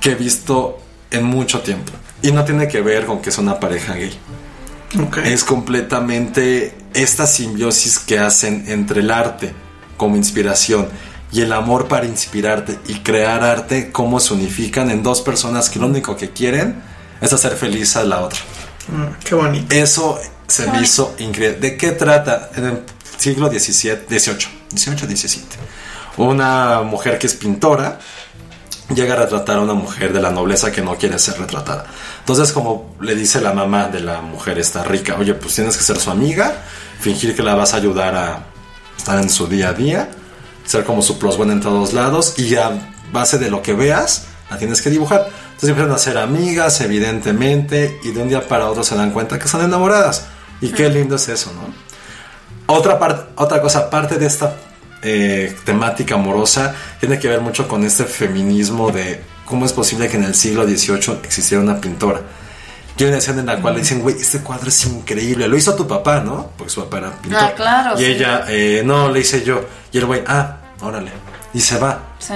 que 0.00 0.12
he 0.12 0.14
visto 0.14 0.78
en 1.10 1.24
mucho 1.24 1.60
tiempo. 1.60 1.92
Y 2.22 2.30
no 2.30 2.44
tiene 2.44 2.68
que 2.68 2.80
ver 2.80 3.06
con 3.06 3.20
que 3.20 3.30
es 3.30 3.38
una 3.38 3.58
pareja 3.58 3.94
gay. 3.94 4.16
Es 5.24 5.42
completamente 5.42 6.76
esta 6.92 7.26
simbiosis 7.26 7.98
que 7.98 8.18
hacen 8.18 8.64
entre 8.68 9.00
el 9.00 9.10
arte 9.10 9.52
como 9.96 10.16
inspiración 10.16 10.88
y 11.32 11.40
el 11.40 11.52
amor 11.52 11.88
para 11.88 12.06
inspirarte 12.06 12.78
y 12.86 13.00
crear 13.00 13.42
arte, 13.42 13.90
cómo 13.90 14.20
se 14.20 14.34
unifican 14.34 14.90
en 14.90 15.02
dos 15.02 15.20
personas 15.20 15.68
que 15.68 15.80
lo 15.80 15.86
único 15.86 16.16
que 16.16 16.30
quieren 16.30 16.80
es 17.20 17.32
hacer 17.32 17.56
feliz 17.56 17.96
a 17.96 18.04
la 18.04 18.20
otra. 18.20 18.38
Mm, 18.88 19.24
qué 19.24 19.34
bonito. 19.34 19.74
Eso 19.74 20.20
se 20.46 20.70
me 20.70 20.80
hizo 20.82 21.14
increíble. 21.18 21.58
¿De 21.58 21.76
qué 21.76 21.90
trata? 21.90 22.50
En 22.54 22.64
el 22.66 22.82
siglo 23.16 23.48
XVII, 23.48 24.06
XVIII, 24.08 24.63
XVIII, 24.76 25.16
XVII. 25.16 25.44
Una 26.16 26.82
mujer 26.82 27.18
que 27.18 27.26
es 27.26 27.34
pintora 27.34 27.98
llega 28.94 29.14
a 29.14 29.16
retratar 29.16 29.56
a 29.58 29.60
una 29.60 29.74
mujer 29.74 30.12
de 30.12 30.20
la 30.20 30.30
nobleza 30.30 30.70
que 30.70 30.82
no 30.82 30.96
quiere 30.96 31.18
ser 31.18 31.38
retratada. 31.38 31.86
Entonces, 32.20 32.52
como 32.52 32.94
le 33.00 33.14
dice 33.14 33.40
la 33.40 33.52
mamá 33.52 33.88
de 33.88 34.00
la 34.00 34.20
mujer 34.20 34.58
esta 34.58 34.84
rica, 34.84 35.16
oye, 35.18 35.34
pues 35.34 35.54
tienes 35.54 35.76
que 35.76 35.82
ser 35.82 35.98
su 35.98 36.10
amiga, 36.10 36.62
fingir 37.00 37.34
que 37.34 37.42
la 37.42 37.54
vas 37.54 37.74
a 37.74 37.78
ayudar 37.78 38.14
a 38.14 38.44
estar 38.96 39.18
en 39.18 39.30
su 39.30 39.46
día 39.46 39.70
a 39.70 39.72
día, 39.72 40.10
ser 40.64 40.84
como 40.84 41.02
su 41.02 41.18
plus 41.18 41.38
one 41.38 41.52
en 41.52 41.60
todos 41.60 41.92
lados 41.92 42.38
y 42.38 42.54
a 42.56 42.92
base 43.12 43.38
de 43.38 43.50
lo 43.50 43.62
que 43.62 43.72
veas, 43.74 44.26
la 44.50 44.58
tienes 44.58 44.82
que 44.82 44.90
dibujar. 44.90 45.28
Entonces 45.46 45.70
empiezan 45.70 45.92
a 45.92 45.98
ser 45.98 46.18
amigas, 46.18 46.80
evidentemente, 46.80 47.98
y 48.02 48.10
de 48.10 48.22
un 48.22 48.28
día 48.28 48.46
para 48.46 48.68
otro 48.68 48.84
se 48.84 48.94
dan 48.94 49.12
cuenta 49.12 49.38
que 49.38 49.46
están 49.46 49.62
enamoradas. 49.62 50.26
Y 50.60 50.68
qué 50.68 50.88
lindo 50.88 51.16
es 51.16 51.28
eso, 51.28 51.52
¿no? 51.52 52.74
Otra, 52.74 52.98
parte, 52.98 53.30
otra 53.36 53.60
cosa, 53.60 53.80
aparte 53.80 54.16
de 54.16 54.26
esta 54.26 54.56
eh, 55.04 55.54
temática 55.64 56.14
amorosa, 56.14 56.74
tiene 56.98 57.18
que 57.18 57.28
ver 57.28 57.40
mucho 57.40 57.68
con 57.68 57.84
este 57.84 58.04
feminismo 58.04 58.90
de 58.90 59.22
cómo 59.44 59.66
es 59.66 59.72
posible 59.72 60.08
que 60.08 60.16
en 60.16 60.24
el 60.24 60.34
siglo 60.34 60.64
XVIII 60.64 61.20
existiera 61.22 61.62
una 61.62 61.80
pintora. 61.80 62.22
Y 62.96 63.02
hay 63.02 63.08
una 63.08 63.18
escena 63.18 63.40
en 63.40 63.46
la 63.46 63.60
cual 63.60 63.74
le 63.74 63.80
dicen, 63.80 64.00
güey, 64.00 64.16
este 64.16 64.38
cuadro 64.40 64.68
es 64.68 64.86
increíble. 64.86 65.48
Lo 65.48 65.56
hizo 65.56 65.74
tu 65.74 65.86
papá, 65.86 66.20
¿no? 66.20 66.50
Porque 66.56 66.72
su 66.72 66.80
papá 66.82 66.98
era 66.98 67.12
pintor. 67.12 67.42
Ah, 67.42 67.52
claro, 67.54 68.00
Y 68.00 68.04
ella, 68.04 68.44
eh, 68.48 68.82
no, 68.84 69.10
le 69.10 69.20
hice 69.20 69.44
yo. 69.44 69.64
Y 69.92 69.98
el 69.98 70.06
güey, 70.06 70.22
ah, 70.26 70.58
órale. 70.80 71.10
Y 71.52 71.60
se 71.60 71.78
va. 71.78 72.14
Sí. 72.18 72.34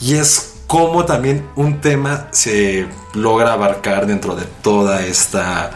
Y 0.00 0.16
es 0.16 0.54
como 0.66 1.04
también 1.04 1.48
un 1.54 1.80
tema 1.80 2.28
se 2.32 2.86
logra 3.14 3.52
abarcar 3.52 4.06
dentro 4.06 4.34
de 4.34 4.44
toda 4.62 5.06
esta 5.06 5.70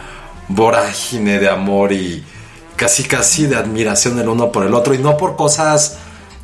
vorágine 0.49 1.39
de 1.39 1.47
amor 1.47 1.93
y 1.93 2.23
casi 2.75 3.03
casi 3.03 3.47
de 3.47 3.55
admiración 3.55 4.19
el 4.19 4.27
uno 4.27 4.51
por 4.51 4.65
el 4.65 4.73
otro 4.73 4.93
y 4.93 4.97
no 4.97 5.15
por 5.15 5.35
cosas 5.35 5.97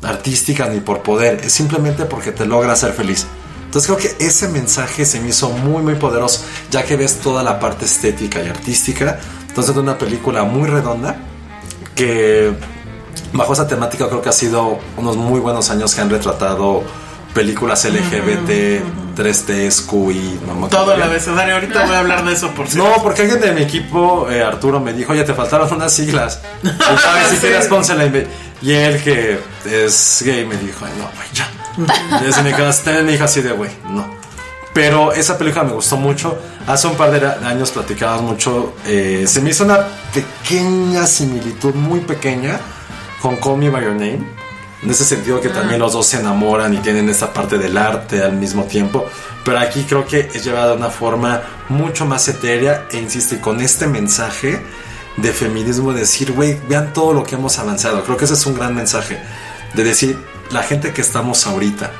artísticas 0.06 0.70
ni 0.70 0.80
por 0.80 1.02
poder, 1.02 1.40
es 1.44 1.52
simplemente 1.52 2.04
porque 2.04 2.32
te 2.32 2.46
logra 2.46 2.72
hacer 2.72 2.92
feliz. 2.92 3.26
Entonces 3.64 3.90
creo 3.90 3.98
que 3.98 4.24
ese 4.24 4.48
mensaje 4.48 5.04
se 5.04 5.20
me 5.20 5.28
hizo 5.28 5.50
muy 5.50 5.82
muy 5.82 5.96
poderoso, 5.96 6.44
ya 6.70 6.84
que 6.84 6.96
ves 6.96 7.16
toda 7.16 7.42
la 7.42 7.58
parte 7.60 7.84
estética 7.84 8.42
y 8.42 8.48
artística, 8.48 9.18
entonces 9.48 9.74
de 9.74 9.80
una 9.80 9.98
película 9.98 10.44
muy 10.44 10.68
redonda 10.68 11.16
que 11.94 12.52
bajo 13.32 13.52
esa 13.52 13.66
temática 13.66 14.08
creo 14.08 14.22
que 14.22 14.28
ha 14.28 14.32
sido 14.32 14.78
unos 14.96 15.16
muy 15.16 15.40
buenos 15.40 15.70
años 15.70 15.94
que 15.94 16.00
han 16.00 16.10
retratado 16.10 16.82
películas 17.34 17.84
LGBT, 17.84 19.05
3 19.16 19.46
tesco 19.46 20.10
y 20.12 20.38
no 20.46 20.68
Todo 20.68 20.92
el 20.92 21.02
abecedario, 21.02 21.54
ahorita 21.54 21.86
voy 21.86 21.94
a 21.94 22.00
hablar 22.00 22.24
de 22.24 22.34
eso 22.34 22.50
por 22.50 22.68
si. 22.68 22.76
No, 22.78 23.02
porque 23.02 23.22
alguien 23.22 23.40
de 23.40 23.52
mi 23.52 23.62
equipo, 23.62 24.28
eh, 24.30 24.42
Arturo, 24.42 24.78
me 24.78 24.92
dijo, 24.92 25.12
oye, 25.12 25.24
te 25.24 25.34
faltaron 25.34 25.72
unas 25.72 25.92
siglas. 25.92 26.40
Y 26.62 26.68
sabes, 26.68 27.28
si 27.30 27.36
sí. 27.36 27.40
quieres, 27.40 27.66
pónsela. 27.66 28.04
Y 28.62 28.72
él 28.72 29.02
que 29.02 29.40
es 29.64 30.22
gay 30.24 30.44
me 30.44 30.56
dijo, 30.56 30.84
Ay, 30.84 30.92
no, 30.98 31.10
güey, 31.16 31.28
ya. 31.32 32.20
Desde 32.20 32.42
mi 32.42 32.52
casa, 32.52 32.92
me 33.02 33.12
dijo 33.12 33.24
así 33.24 33.40
de, 33.40 33.52
güey, 33.52 33.70
no. 33.88 34.06
Pero 34.72 35.12
esa 35.12 35.38
película 35.38 35.64
me 35.64 35.72
gustó 35.72 35.96
mucho. 35.96 36.38
Hace 36.66 36.86
un 36.86 36.96
par 36.96 37.10
de 37.10 37.26
años 37.46 37.70
platicábamos 37.70 38.32
mucho. 38.32 38.74
Eh, 38.86 39.24
se 39.26 39.40
me 39.40 39.50
hizo 39.50 39.64
una 39.64 39.86
pequeña 40.12 41.06
similitud, 41.06 41.74
muy 41.74 42.00
pequeña, 42.00 42.60
con 43.22 43.36
Call 43.36 43.56
Me 43.56 43.70
By 43.70 43.82
Your 43.82 43.92
Name 43.92 44.45
en 44.86 44.92
ese 44.92 45.04
sentido 45.04 45.40
que 45.40 45.48
también 45.48 45.80
los 45.80 45.94
dos 45.94 46.06
se 46.06 46.20
enamoran 46.20 46.72
y 46.72 46.76
tienen 46.76 47.08
esta 47.08 47.32
parte 47.32 47.58
del 47.58 47.76
arte 47.76 48.22
al 48.22 48.34
mismo 48.34 48.66
tiempo. 48.66 49.04
Pero 49.44 49.58
aquí 49.58 49.82
creo 49.82 50.06
que 50.06 50.30
es 50.32 50.44
llevada 50.44 50.68
de 50.68 50.76
una 50.76 50.90
forma 50.90 51.42
mucho 51.68 52.06
más 52.06 52.28
etérea 52.28 52.86
e 52.92 52.98
insiste 52.98 53.40
con 53.40 53.60
este 53.60 53.88
mensaje 53.88 54.62
de 55.16 55.32
feminismo, 55.32 55.92
de 55.92 56.02
decir, 56.02 56.30
güey, 56.30 56.56
vean 56.68 56.92
todo 56.92 57.12
lo 57.12 57.24
que 57.24 57.34
hemos 57.34 57.58
avanzado. 57.58 58.04
Creo 58.04 58.16
que 58.16 58.26
ese 58.26 58.34
es 58.34 58.46
un 58.46 58.54
gran 58.54 58.76
mensaje. 58.76 59.18
De 59.74 59.82
decir, 59.82 60.16
la 60.52 60.62
gente 60.62 60.92
que 60.92 61.00
estamos 61.00 61.48
ahorita, 61.48 61.90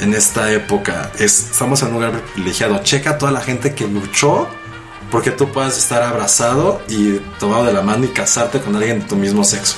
en 0.00 0.14
esta 0.14 0.50
época, 0.50 1.12
es, 1.18 1.50
estamos 1.50 1.82
en 1.82 1.88
un 1.88 1.94
lugar 1.96 2.22
privilegiado. 2.32 2.82
Checa 2.82 3.10
a 3.10 3.18
toda 3.18 3.32
la 3.32 3.42
gente 3.42 3.74
que 3.74 3.86
luchó 3.86 4.48
porque 5.10 5.30
tú 5.30 5.52
puedas 5.52 5.76
estar 5.76 6.02
abrazado 6.02 6.80
y 6.88 7.18
tomado 7.38 7.66
de 7.66 7.74
la 7.74 7.82
mano 7.82 8.06
y 8.06 8.08
casarte 8.08 8.60
con 8.62 8.74
alguien 8.76 9.00
de 9.00 9.04
tu 9.04 9.14
mismo 9.14 9.44
sexo. 9.44 9.76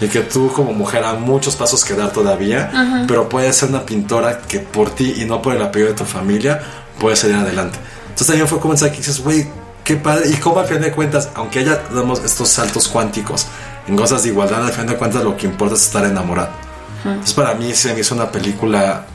Y 0.00 0.08
que 0.08 0.20
tú 0.20 0.52
como 0.52 0.72
mujer 0.72 1.04
hay 1.04 1.16
muchos 1.18 1.56
pasos 1.56 1.84
que 1.84 1.94
dar 1.94 2.12
todavía, 2.12 3.04
pero 3.08 3.28
puedes 3.28 3.56
ser 3.56 3.70
una 3.70 3.86
pintora 3.86 4.40
que 4.40 4.60
por 4.60 4.90
ti 4.90 5.14
y 5.16 5.24
no 5.24 5.40
por 5.40 5.54
el 5.54 5.62
apellido 5.62 5.90
de 5.90 5.96
tu 5.96 6.04
familia 6.04 6.60
puedes 6.98 7.20
salir 7.20 7.36
adelante. 7.36 7.78
Entonces 8.02 8.26
también 8.26 8.48
fue 8.48 8.58
mensaje 8.68 8.92
que 8.92 8.98
dices, 8.98 9.20
güey, 9.20 9.46
qué 9.84 9.96
padre. 9.96 10.28
Y 10.30 10.34
como 10.36 10.60
al 10.60 10.66
fin 10.66 10.80
de 10.80 10.92
cuentas, 10.92 11.30
aunque 11.34 11.60
haya 11.60 11.82
damos 11.94 12.22
estos 12.24 12.48
saltos 12.48 12.88
cuánticos 12.88 13.46
en 13.86 13.96
cosas 13.96 14.22
de 14.22 14.30
igualdad, 14.30 14.64
al 14.64 14.72
fin 14.72 14.86
de 14.86 14.96
cuentas 14.96 15.22
lo 15.22 15.36
que 15.36 15.46
importa 15.46 15.74
es 15.74 15.82
estar 15.82 16.04
enamorado. 16.04 16.50
Entonces 17.04 17.34
para 17.34 17.54
mí 17.54 17.72
se 17.72 17.94
me 17.94 18.00
hizo 18.00 18.14
una 18.14 18.30
película 18.30 19.06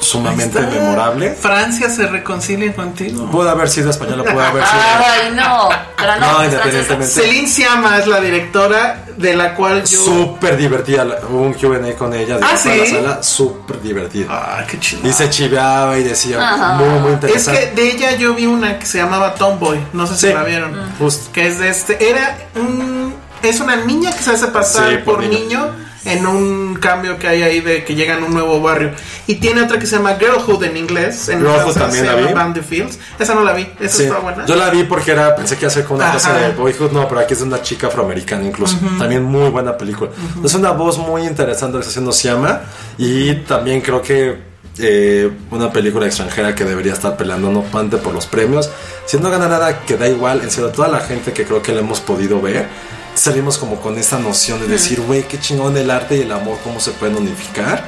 sumamente 0.00 0.60
memorable. 0.60 1.30
Francia 1.32 1.90
se 1.90 2.06
reconcilia 2.06 2.72
contigo. 2.74 3.30
Pudo 3.30 3.50
haber 3.50 3.68
sido 3.68 3.90
española, 3.90 4.24
pudo 4.24 4.40
haber 4.40 4.64
sido... 4.64 4.80
Ay, 5.22 5.32
no. 5.34 5.68
Pero 5.96 6.16
no, 6.20 6.32
No, 6.32 6.42
es 6.42 6.48
independientemente. 6.52 7.06
Celine 7.12 7.48
Siama 7.48 7.98
es 7.98 8.06
la 8.06 8.20
directora 8.20 9.04
de 9.16 9.34
la 9.34 9.54
cual 9.54 9.84
yo. 9.84 10.00
Súper 10.00 10.56
divertida. 10.56 11.04
Hubo 11.28 11.42
un 11.42 11.54
QA 11.54 11.94
con 11.96 12.14
ella 12.14 12.38
de 12.38 12.44
Ah, 12.44 12.56
sala. 12.56 13.22
Súper 13.22 13.80
divertida. 13.82 14.26
Ah, 14.30 14.64
qué 14.68 14.78
chido. 14.78 15.08
Y 15.08 15.12
se 15.12 15.28
chiveaba 15.30 15.98
y 15.98 16.04
decía 16.04 16.38
muy, 16.78 16.88
muy 17.00 17.08
Es 17.08 17.14
interesante. 17.14 17.60
que 17.74 17.82
de 17.82 17.90
ella 17.90 18.16
yo 18.16 18.34
vi 18.34 18.46
una 18.46 18.78
que 18.78 18.86
se 18.86 18.98
llamaba 18.98 19.34
Tomboy. 19.34 19.80
No 19.92 20.06
sé 20.06 20.14
si 20.16 20.28
Sí. 20.28 20.32
la 20.32 20.44
vieron. 20.44 20.72
Justo. 20.98 21.30
Que 21.32 21.48
es 21.48 21.58
de 21.58 21.68
este. 21.68 22.08
Era 22.10 22.38
un. 22.54 23.14
Es 23.42 23.60
una 23.60 23.76
niña 23.76 24.10
que 24.12 24.22
se 24.22 24.30
hace 24.32 24.46
pasar 24.48 24.90
Sí, 24.90 24.96
por 25.04 25.16
por, 25.16 25.24
niño. 25.24 25.38
niño. 25.40 25.87
En 26.04 26.26
un 26.26 26.76
cambio 26.76 27.18
que 27.18 27.26
hay 27.28 27.42
ahí 27.42 27.60
de 27.60 27.84
que 27.84 27.94
llegan 27.94 28.22
a 28.22 28.26
un 28.26 28.32
nuevo 28.34 28.60
barrio. 28.60 28.92
Y 29.26 29.36
tiene 29.36 29.62
otra 29.62 29.78
que 29.78 29.86
se 29.86 29.96
llama 29.96 30.14
Girlhood 30.18 30.62
en 30.64 30.76
inglés. 30.76 31.28
En 31.28 31.40
Girlhood 31.40 31.74
también 31.74 32.04
se 32.04 32.10
la 32.10 32.16
llama 32.16 32.28
vi. 32.28 32.34
Band 32.34 32.62
Fields. 32.62 32.98
Esa 33.18 33.34
no 33.34 33.42
la 33.44 33.52
vi. 33.52 33.68
Esa 33.80 33.96
Sí. 33.96 34.02
está 34.04 34.18
buena. 34.18 34.46
Yo 34.46 34.56
la 34.56 34.70
vi 34.70 34.84
porque 34.84 35.10
era, 35.12 35.34
pensé 35.36 35.56
que 35.56 35.62
iba 35.62 35.68
a 35.68 35.74
ser 35.74 35.84
como 35.84 35.96
una 35.98 36.06
Ajá. 36.06 36.14
cosa 36.14 36.32
de 36.34 36.50
boyhood, 36.52 36.92
no, 36.92 37.08
pero 37.08 37.20
aquí 37.20 37.32
es 37.34 37.40
de 37.40 37.44
una 37.46 37.60
chica 37.62 37.88
afroamericana 37.88 38.44
incluso. 38.44 38.76
También 38.98 39.22
muy 39.24 39.50
buena 39.50 39.76
película. 39.76 40.10
Es 40.44 40.54
una 40.54 40.70
voz 40.70 40.98
muy 40.98 41.22
interesante 41.26 41.74
lo 41.74 41.80
que 41.80 41.88
está 41.88 41.90
haciendo 41.90 42.12
Siama 42.12 42.60
y 42.96 43.34
también 43.46 43.80
creo 43.80 44.00
que 44.00 44.46
eh, 44.80 45.28
una 45.50 45.72
película 45.72 46.06
extranjera 46.06 46.54
que 46.54 46.64
debería 46.64 46.92
estar 46.92 47.16
peleando 47.16 47.50
no 47.50 47.62
pante 47.62 47.96
por 47.96 48.14
los 48.14 48.26
premios. 48.26 48.70
Si 49.06 49.16
no 49.18 49.28
gana 49.30 49.48
nada, 49.48 49.80
que 49.80 49.96
da 49.96 50.06
igual. 50.06 50.40
En 50.42 50.50
serio, 50.52 50.70
toda 50.70 50.86
la 50.86 51.00
gente 51.00 51.32
que 51.32 51.44
creo 51.44 51.60
que 51.60 51.72
le 51.72 51.80
hemos 51.80 51.98
podido 52.00 52.40
ver, 52.40 52.66
salimos 53.14 53.58
como 53.58 53.76
con 53.80 53.98
esta 53.98 54.18
noción 54.18 54.60
de 54.60 54.68
decir, 54.68 55.00
güey, 55.00 55.22
qué 55.26 55.38
chingón 55.40 55.76
el 55.76 55.90
arte 55.90 56.16
y 56.16 56.20
el 56.22 56.32
amor, 56.32 56.58
cómo 56.64 56.80
se 56.80 56.92
pueden 56.92 57.16
unificar 57.16 57.84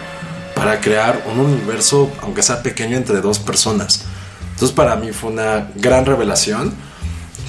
para 0.54 0.80
crear 0.80 1.24
un 1.32 1.40
universo, 1.40 2.10
aunque 2.22 2.42
sea 2.42 2.62
pequeño, 2.62 2.96
entre 2.96 3.20
dos 3.20 3.38
personas. 3.38 4.04
Entonces 4.52 4.74
para 4.74 4.96
mí 4.96 5.10
fue 5.12 5.30
una 5.30 5.68
gran 5.76 6.04
revelación. 6.04 6.74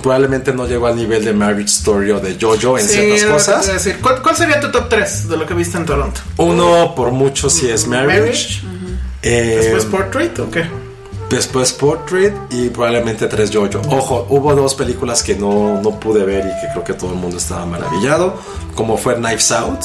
Probablemente 0.01 0.51
no 0.53 0.65
llegó 0.67 0.88
al 0.88 0.95
nivel 0.95 1.24
de 1.26 1.34
Marriage 1.34 1.65
Story 1.72 2.11
o 2.11 2.19
de 2.19 2.38
Jojo 2.39 2.78
en 2.80 2.88
Sí, 2.88 2.93
ciertas 2.93 3.22
que 3.24 3.28
cosas. 3.32 3.67
decir. 3.67 3.99
¿Cuál, 4.01 4.22
cuál 4.22 4.36
sería 4.36 4.59
tu 4.59 4.72
top 4.72 4.89
3 4.89 5.28
de 5.28 5.38
lo 5.38 5.45
que 5.45 5.53
viste 5.53 5.78
en 5.78 5.86
Toronto? 5.86 6.22
Uno 6.38 6.95
por 6.95 7.11
mucho 7.11 7.49
si 7.49 7.69
es 7.69 7.86
Marriage. 7.88 8.19
Marriage. 8.22 8.61
Eh, 9.22 9.59
¿Después 9.61 9.86
Portrait 9.86 10.39
o 10.39 10.49
qué? 10.49 10.65
Después 11.38 11.73
Portrait 11.73 12.34
y 12.49 12.69
probablemente 12.69 13.27
tres 13.27 13.51
Jojo. 13.53 13.82
Ojo, 13.89 14.25
hubo 14.29 14.53
dos 14.55 14.75
películas 14.75 15.23
que 15.23 15.36
no, 15.36 15.82
no 15.82 15.99
pude 15.99 16.25
ver 16.25 16.45
y 16.45 16.61
que 16.61 16.71
creo 16.71 16.84
que 16.84 16.93
todo 16.93 17.11
el 17.11 17.17
mundo 17.17 17.38
estaba 17.38 17.65
maravillado, 17.65 18.36
como 18.75 18.97
fue 18.97 19.15
Knives 19.15 19.51
Out. 19.51 19.79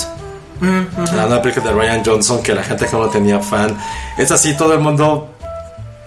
La 0.60 1.26
nueva 1.26 1.42
película 1.42 1.66
de 1.66 1.72
Ryan 1.72 2.02
Johnson 2.04 2.42
que 2.42 2.54
la 2.54 2.62
gente 2.62 2.86
que 2.86 2.92
no 2.92 3.00
lo 3.00 3.10
tenía 3.10 3.40
fan. 3.40 3.76
Es 4.16 4.30
así, 4.30 4.56
todo 4.56 4.72
el 4.72 4.80
mundo 4.80 5.28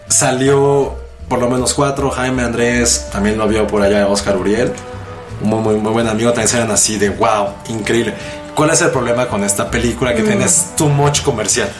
salió 0.08 0.96
por 1.28 1.40
lo 1.40 1.50
menos 1.50 1.74
cuatro. 1.74 2.10
Jaime 2.10 2.44
Andrés 2.44 3.08
también 3.12 3.38
lo 3.38 3.48
vio 3.48 3.68
por 3.68 3.82
allá, 3.82 4.08
Oscar 4.08 4.38
Uriel. 4.38 4.74
Un 5.42 5.50
muy, 5.50 5.60
muy, 5.60 5.76
muy 5.76 5.92
buen 5.94 6.08
amigo. 6.08 6.32
También 6.32 6.48
salieron 6.48 6.74
así 6.74 6.98
de 6.98 7.10
wow, 7.12 7.50
increíble. 7.70 8.14
¿Cuál 8.60 8.72
es 8.72 8.82
el 8.82 8.90
problema 8.90 9.26
con 9.30 9.42
esta 9.46 9.72
película? 9.72 10.14
Que 10.14 10.22
tienes 10.22 10.76
too 10.76 10.90
much 10.90 11.22
comercial. 11.22 11.72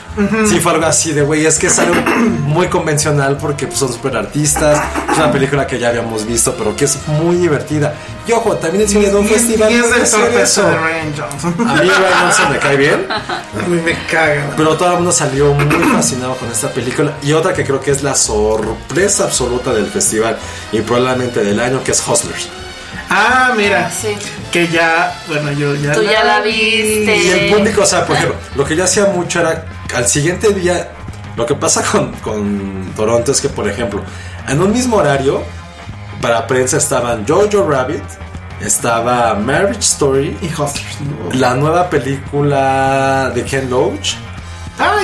Sí, 0.48 0.60
fue 0.60 0.72
algo 0.72 0.86
así 0.86 1.12
de 1.12 1.20
güey. 1.20 1.44
Es 1.44 1.58
que 1.58 1.66
es 1.66 1.78
algo 1.78 1.94
muy 2.46 2.68
convencional 2.68 3.36
porque 3.36 3.66
pues, 3.66 3.78
son 3.78 3.92
super 3.92 4.16
artistas. 4.16 4.82
Es 5.12 5.18
una 5.18 5.30
película 5.30 5.66
que 5.66 5.78
ya 5.78 5.90
habíamos 5.90 6.24
visto, 6.24 6.54
pero 6.56 6.74
que 6.74 6.86
es 6.86 6.96
muy 7.06 7.36
divertida. 7.36 7.94
Y 8.26 8.32
ojo, 8.32 8.56
también 8.56 8.84
el 8.84 8.88
cine 8.88 9.10
de 9.10 9.14
un 9.14 9.28
festival. 9.28 9.70
es 9.70 10.08
sorpresa 10.08 10.42
eso. 10.42 10.62
de 10.62 10.78
Ryan 10.78 11.14
Johnson. 11.18 11.68
A 11.68 11.74
mí 11.74 11.80
Ryan 11.90 12.22
Johnson 12.22 12.50
me 12.50 12.58
cae 12.58 12.76
bien. 12.78 13.06
A 13.10 13.68
mí 13.68 13.82
me 13.84 14.06
caga. 14.06 14.54
Pero 14.56 14.74
todo 14.78 14.88
el 14.88 14.94
mundo 14.94 15.12
salió 15.12 15.52
muy 15.52 15.84
fascinado 15.84 16.34
con 16.36 16.50
esta 16.50 16.70
película. 16.70 17.12
Y 17.22 17.34
otra 17.34 17.52
que 17.52 17.62
creo 17.62 17.82
que 17.82 17.90
es 17.90 18.02
la 18.02 18.14
sorpresa 18.14 19.24
absoluta 19.24 19.74
del 19.74 19.84
festival 19.84 20.38
y 20.72 20.80
probablemente 20.80 21.44
del 21.44 21.60
año, 21.60 21.84
que 21.84 21.90
es 21.90 22.02
Hustlers. 22.08 22.48
Ah, 23.08 23.52
mira. 23.56 23.86
Ah, 23.86 23.90
sí. 23.90 24.16
Que 24.52 24.68
ya, 24.68 25.20
bueno, 25.28 25.52
yo 25.52 25.74
ya. 25.74 25.92
Tú 25.92 26.02
ya 26.02 26.24
la 26.24 26.40
viste. 26.40 27.16
Y 27.16 27.28
el 27.28 27.54
público, 27.54 27.82
o 27.82 27.86
sea, 27.86 28.04
por 28.06 28.16
ejemplo, 28.16 28.38
lo 28.54 28.64
que 28.64 28.76
yo 28.76 28.84
hacía 28.84 29.06
mucho 29.06 29.40
era 29.40 29.64
al 29.94 30.06
siguiente 30.06 30.52
día. 30.52 30.92
Lo 31.36 31.46
que 31.46 31.54
pasa 31.54 31.82
con, 31.82 32.12
con 32.16 32.92
Toronto 32.96 33.32
es 33.32 33.40
que, 33.40 33.48
por 33.48 33.68
ejemplo, 33.68 34.02
en 34.48 34.60
un 34.60 34.72
mismo 34.72 34.96
horario, 34.96 35.42
para 36.20 36.46
prensa 36.46 36.76
estaban 36.76 37.26
Jojo 37.26 37.68
Rabbit, 37.68 38.02
estaba 38.60 39.34
Marriage 39.34 39.80
Story, 39.80 40.36
Y 40.42 40.46
Hustlers. 40.46 41.00
¿no? 41.00 41.38
la 41.38 41.54
nueva 41.54 41.88
película 41.88 43.30
de 43.34 43.44
Ken 43.44 43.70
Loach. 43.70 44.16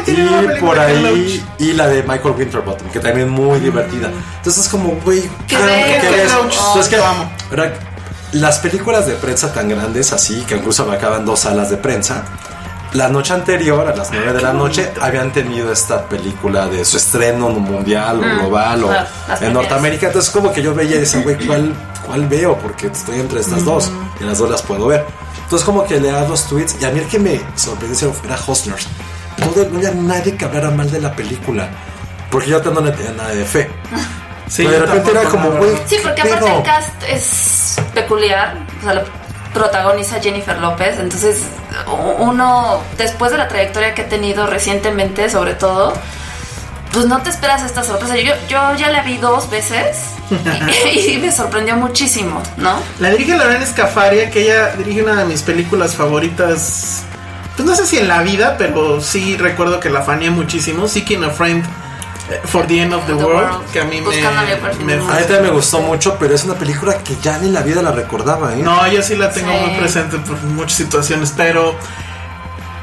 Tiene 0.05 0.29
una 0.29 0.55
Y 0.55 0.61
por 0.61 0.79
ahí, 0.79 1.45
y 1.59 1.73
la 1.73 1.89
de 1.89 2.03
Michael 2.03 2.35
Winterbottom, 2.37 2.89
que 2.89 3.01
también 3.01 3.27
es 3.29 3.33
muy 3.33 3.61
divertida. 3.61 4.11
Entonces 4.37 4.65
es 4.65 4.69
como, 4.69 4.91
güey, 5.05 5.23
¿Qué 5.47 5.57
ah, 5.57 5.61
Entonces, 5.61 6.89
te 6.89 6.97
que-. 6.97 7.73
Las 8.33 8.59
películas 8.59 9.07
de 9.07 9.15
prensa 9.15 9.53
tan 9.53 9.69
grandes 9.69 10.13
así, 10.13 10.43
que 10.47 10.57
incluso 10.57 10.83
abarcaban 10.83 11.25
dos 11.25 11.41
salas 11.41 11.71
de 11.71 11.77
prensa, 11.77 12.25
la 12.93 13.09
noche 13.09 13.35
anterior, 13.35 13.87
a 13.87 13.95
las 13.95 14.11
9 14.11 14.33
de 14.33 14.41
la 14.41 14.53
noche, 14.53 14.91
habían 15.01 15.33
tenido 15.33 15.71
esta 15.71 16.09
película 16.09 16.67
de 16.67 16.85
su 16.85 16.97
estreno 16.97 17.51
mundial 17.51 18.21
o 18.21 18.23
Mm, 18.23 18.39
global 18.39 18.85
o 18.85 18.91
en. 19.41 19.53
Norteamérica. 19.53 20.07
Entonces 20.07 20.31
como 20.31 20.53
que 20.53 20.63
yo 20.63 20.75
veía 20.75 20.97
y 20.97 21.01
decía, 21.01 21.21
güey, 21.21 21.37
¿cuál, 21.47 21.75
¿cuál 22.07 22.27
veo? 22.27 22.57
Porque 22.59 22.87
estoy 22.87 23.21
entre 23.21 23.41
estas 23.41 23.65
dos 23.65 23.91
y 24.19 24.25
las 24.25 24.39
dos 24.39 24.51
las 24.51 24.63
puedo 24.63 24.87
ver. 24.87 25.05
Entonces 25.45 25.65
como 25.65 25.85
que 25.85 26.01
le 26.01 26.11
das 26.11 26.29
los 26.29 26.47
tweets 26.47 26.77
y 26.81 26.85
a 26.85 26.91
mí 26.91 27.01
el 27.01 27.07
que 27.07 27.19
me 27.19 27.41
sorprendió 27.55 28.13
era 28.25 28.39
Hustlers. 28.47 28.87
Todo, 29.55 29.69
no 29.71 29.79
había 29.79 29.91
nadie 29.93 30.37
que 30.37 30.45
hablara 30.45 30.71
mal 30.71 30.91
de 30.91 31.01
la 31.01 31.15
película. 31.15 31.69
Porque 32.31 32.51
yo 32.51 32.61
no 32.61 32.81
le 32.81 32.93
tenía 32.93 33.13
nada 33.13 33.31
de 33.31 33.45
fe. 33.45 33.71
Sí, 34.49 34.63
Pero 34.65 34.79
de 34.79 34.87
repente 34.87 35.11
era 35.11 35.25
como, 35.25 35.51
güey. 35.51 35.73
Sí, 35.87 35.97
porque 36.01 36.23
¿qué 36.23 36.29
aparte 36.29 36.47
pedo? 36.47 36.59
el 36.59 36.63
cast 36.63 37.03
es 37.09 37.77
peculiar. 37.93 38.57
O 38.81 38.85
sea, 38.85 38.95
lo 38.95 39.03
protagoniza 39.53 40.21
Jennifer 40.21 40.57
López. 40.59 41.01
Entonces, 41.01 41.43
uno, 42.19 42.81
después 42.97 43.33
de 43.33 43.39
la 43.39 43.49
trayectoria 43.49 43.93
que 43.95 44.03
ha 44.03 44.09
tenido 44.09 44.47
recientemente, 44.47 45.29
sobre 45.31 45.55
todo, 45.55 45.95
pues 46.93 47.07
no 47.07 47.21
te 47.23 47.31
esperas 47.31 47.63
esta 47.65 47.83
sorpresa. 47.83 48.17
Yo, 48.17 48.35
yo 48.49 48.75
ya 48.77 48.91
la 48.91 49.03
vi 49.03 49.17
dos 49.17 49.51
veces 49.51 50.13
y, 50.95 51.01
y 51.15 51.19
me 51.19 51.33
sorprendió 51.33 51.77
muchísimo, 51.77 52.41
¿no? 52.57 52.79
La 53.01 53.11
dirige 53.11 53.37
Lorena 53.37 53.67
Scafaria, 53.67 54.31
que 54.31 54.43
ella 54.43 54.77
dirige 54.77 55.03
una 55.03 55.17
de 55.17 55.25
mis 55.25 55.43
películas 55.43 55.95
favoritas. 55.97 57.03
Pues 57.57 57.67
no 57.67 57.75
sé 57.75 57.87
si 57.87 57.99
en 57.99 58.09
la 58.09 58.23
vida, 58.23 58.57
pero 58.59 59.01
sí 59.01 59.37
recuerdo 59.37 59.81
que 59.81 59.89
la 59.91 60.03
faneé 60.03 60.31
muchísimo. 60.31 60.87
Seeking 60.89 61.25
a 61.25 61.31
Friend 61.31 61.65
eh, 62.31 62.41
for 62.45 62.67
the 62.67 62.81
End 62.83 62.93
of 62.93 63.07
the, 63.07 63.15
The 63.15 63.25
World, 63.25 63.51
World. 63.51 63.71
que 63.73 63.81
a 63.81 63.85
mí 63.85 64.01
me, 64.01 64.15
A 64.27 64.73
mí 64.73 64.85
me 65.43 65.51
gustó 65.51 65.81
mucho, 65.81 66.17
pero 66.19 66.35
es 66.35 66.45
una 66.45 66.55
película 66.55 66.99
que 66.99 67.17
ya 67.23 67.39
ni 67.39 67.47
en 67.49 67.55
la 67.55 67.63
vida 67.63 67.81
la 67.83 67.93
recordaba, 67.93 68.53
¿eh? 68.55 68.59
No, 68.63 68.87
yo 68.89 69.01
sí 69.03 69.17
la 69.17 69.31
tengo 69.33 69.51
Sí. 69.53 69.59
muy 69.71 69.79
presente 69.79 70.19
por 70.19 70.37
muchas 70.43 70.77
situaciones, 70.77 71.33
pero 71.37 71.75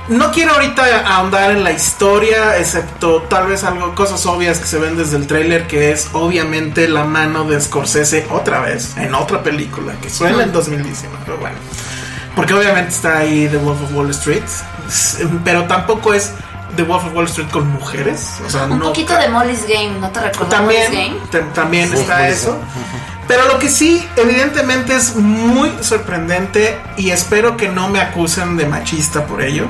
no 0.07 0.31
quiero 0.31 0.53
ahorita 0.53 1.07
ahondar 1.07 1.51
en 1.51 1.63
la 1.63 1.71
historia, 1.71 2.57
excepto 2.57 3.21
tal 3.29 3.47
vez 3.47 3.63
algo, 3.63 3.93
cosas 3.95 4.25
obvias 4.25 4.59
que 4.59 4.65
se 4.65 4.77
ven 4.79 4.97
desde 4.97 5.17
el 5.17 5.27
tráiler, 5.27 5.67
que 5.67 5.91
es 5.91 6.09
obviamente 6.13 6.87
la 6.89 7.03
mano 7.05 7.43
de 7.45 7.59
Scorsese 7.61 8.25
otra 8.31 8.59
vez, 8.61 8.97
en 8.97 9.13
otra 9.13 9.43
película, 9.43 9.93
que 10.01 10.09
suena 10.09 10.43
en 10.43 10.51
2019, 10.51 11.17
pero 11.25 11.37
bueno. 11.37 11.55
Porque 12.35 12.53
obviamente 12.53 12.89
está 12.89 13.19
ahí 13.19 13.47
The 13.47 13.57
Wolf 13.57 13.81
of 13.83 13.93
Wall 13.93 14.09
Street, 14.11 14.43
Pero 15.43 15.65
tampoco 15.65 16.13
es 16.13 16.33
The 16.75 16.83
Wolf 16.83 17.05
of 17.05 17.13
Wall 17.13 17.25
Street 17.25 17.49
con 17.49 17.67
mujeres. 17.71 18.37
O 18.45 18.49
sea, 18.49 18.63
Un 18.63 18.79
no 18.79 18.85
poquito 18.85 19.15
de 19.17 19.27
Molly's 19.29 19.67
Game, 19.67 19.99
¿no 19.99 20.09
te 20.09 20.19
recuerdas 20.21 20.49
también, 20.49 20.91
Molly's 20.91 21.07
Game? 21.09 21.19
tam- 21.31 21.53
también 21.53 21.89
Sí, 21.89 21.95
está 21.97 22.27
eso. 22.27 22.57
Pero 23.27 23.47
lo 23.47 23.57
que 23.59 23.69
sí, 23.69 24.05
evidentemente 24.17 24.95
es 24.95 25.15
muy 25.15 25.71
sorprendente 25.81 26.77
y 26.97 27.11
espero 27.11 27.55
que 27.55 27.69
no 27.69 27.87
me 27.87 28.01
acusen 28.01 28.57
de 28.57 28.65
machista 28.65 29.25
por 29.25 29.41
ello. 29.41 29.67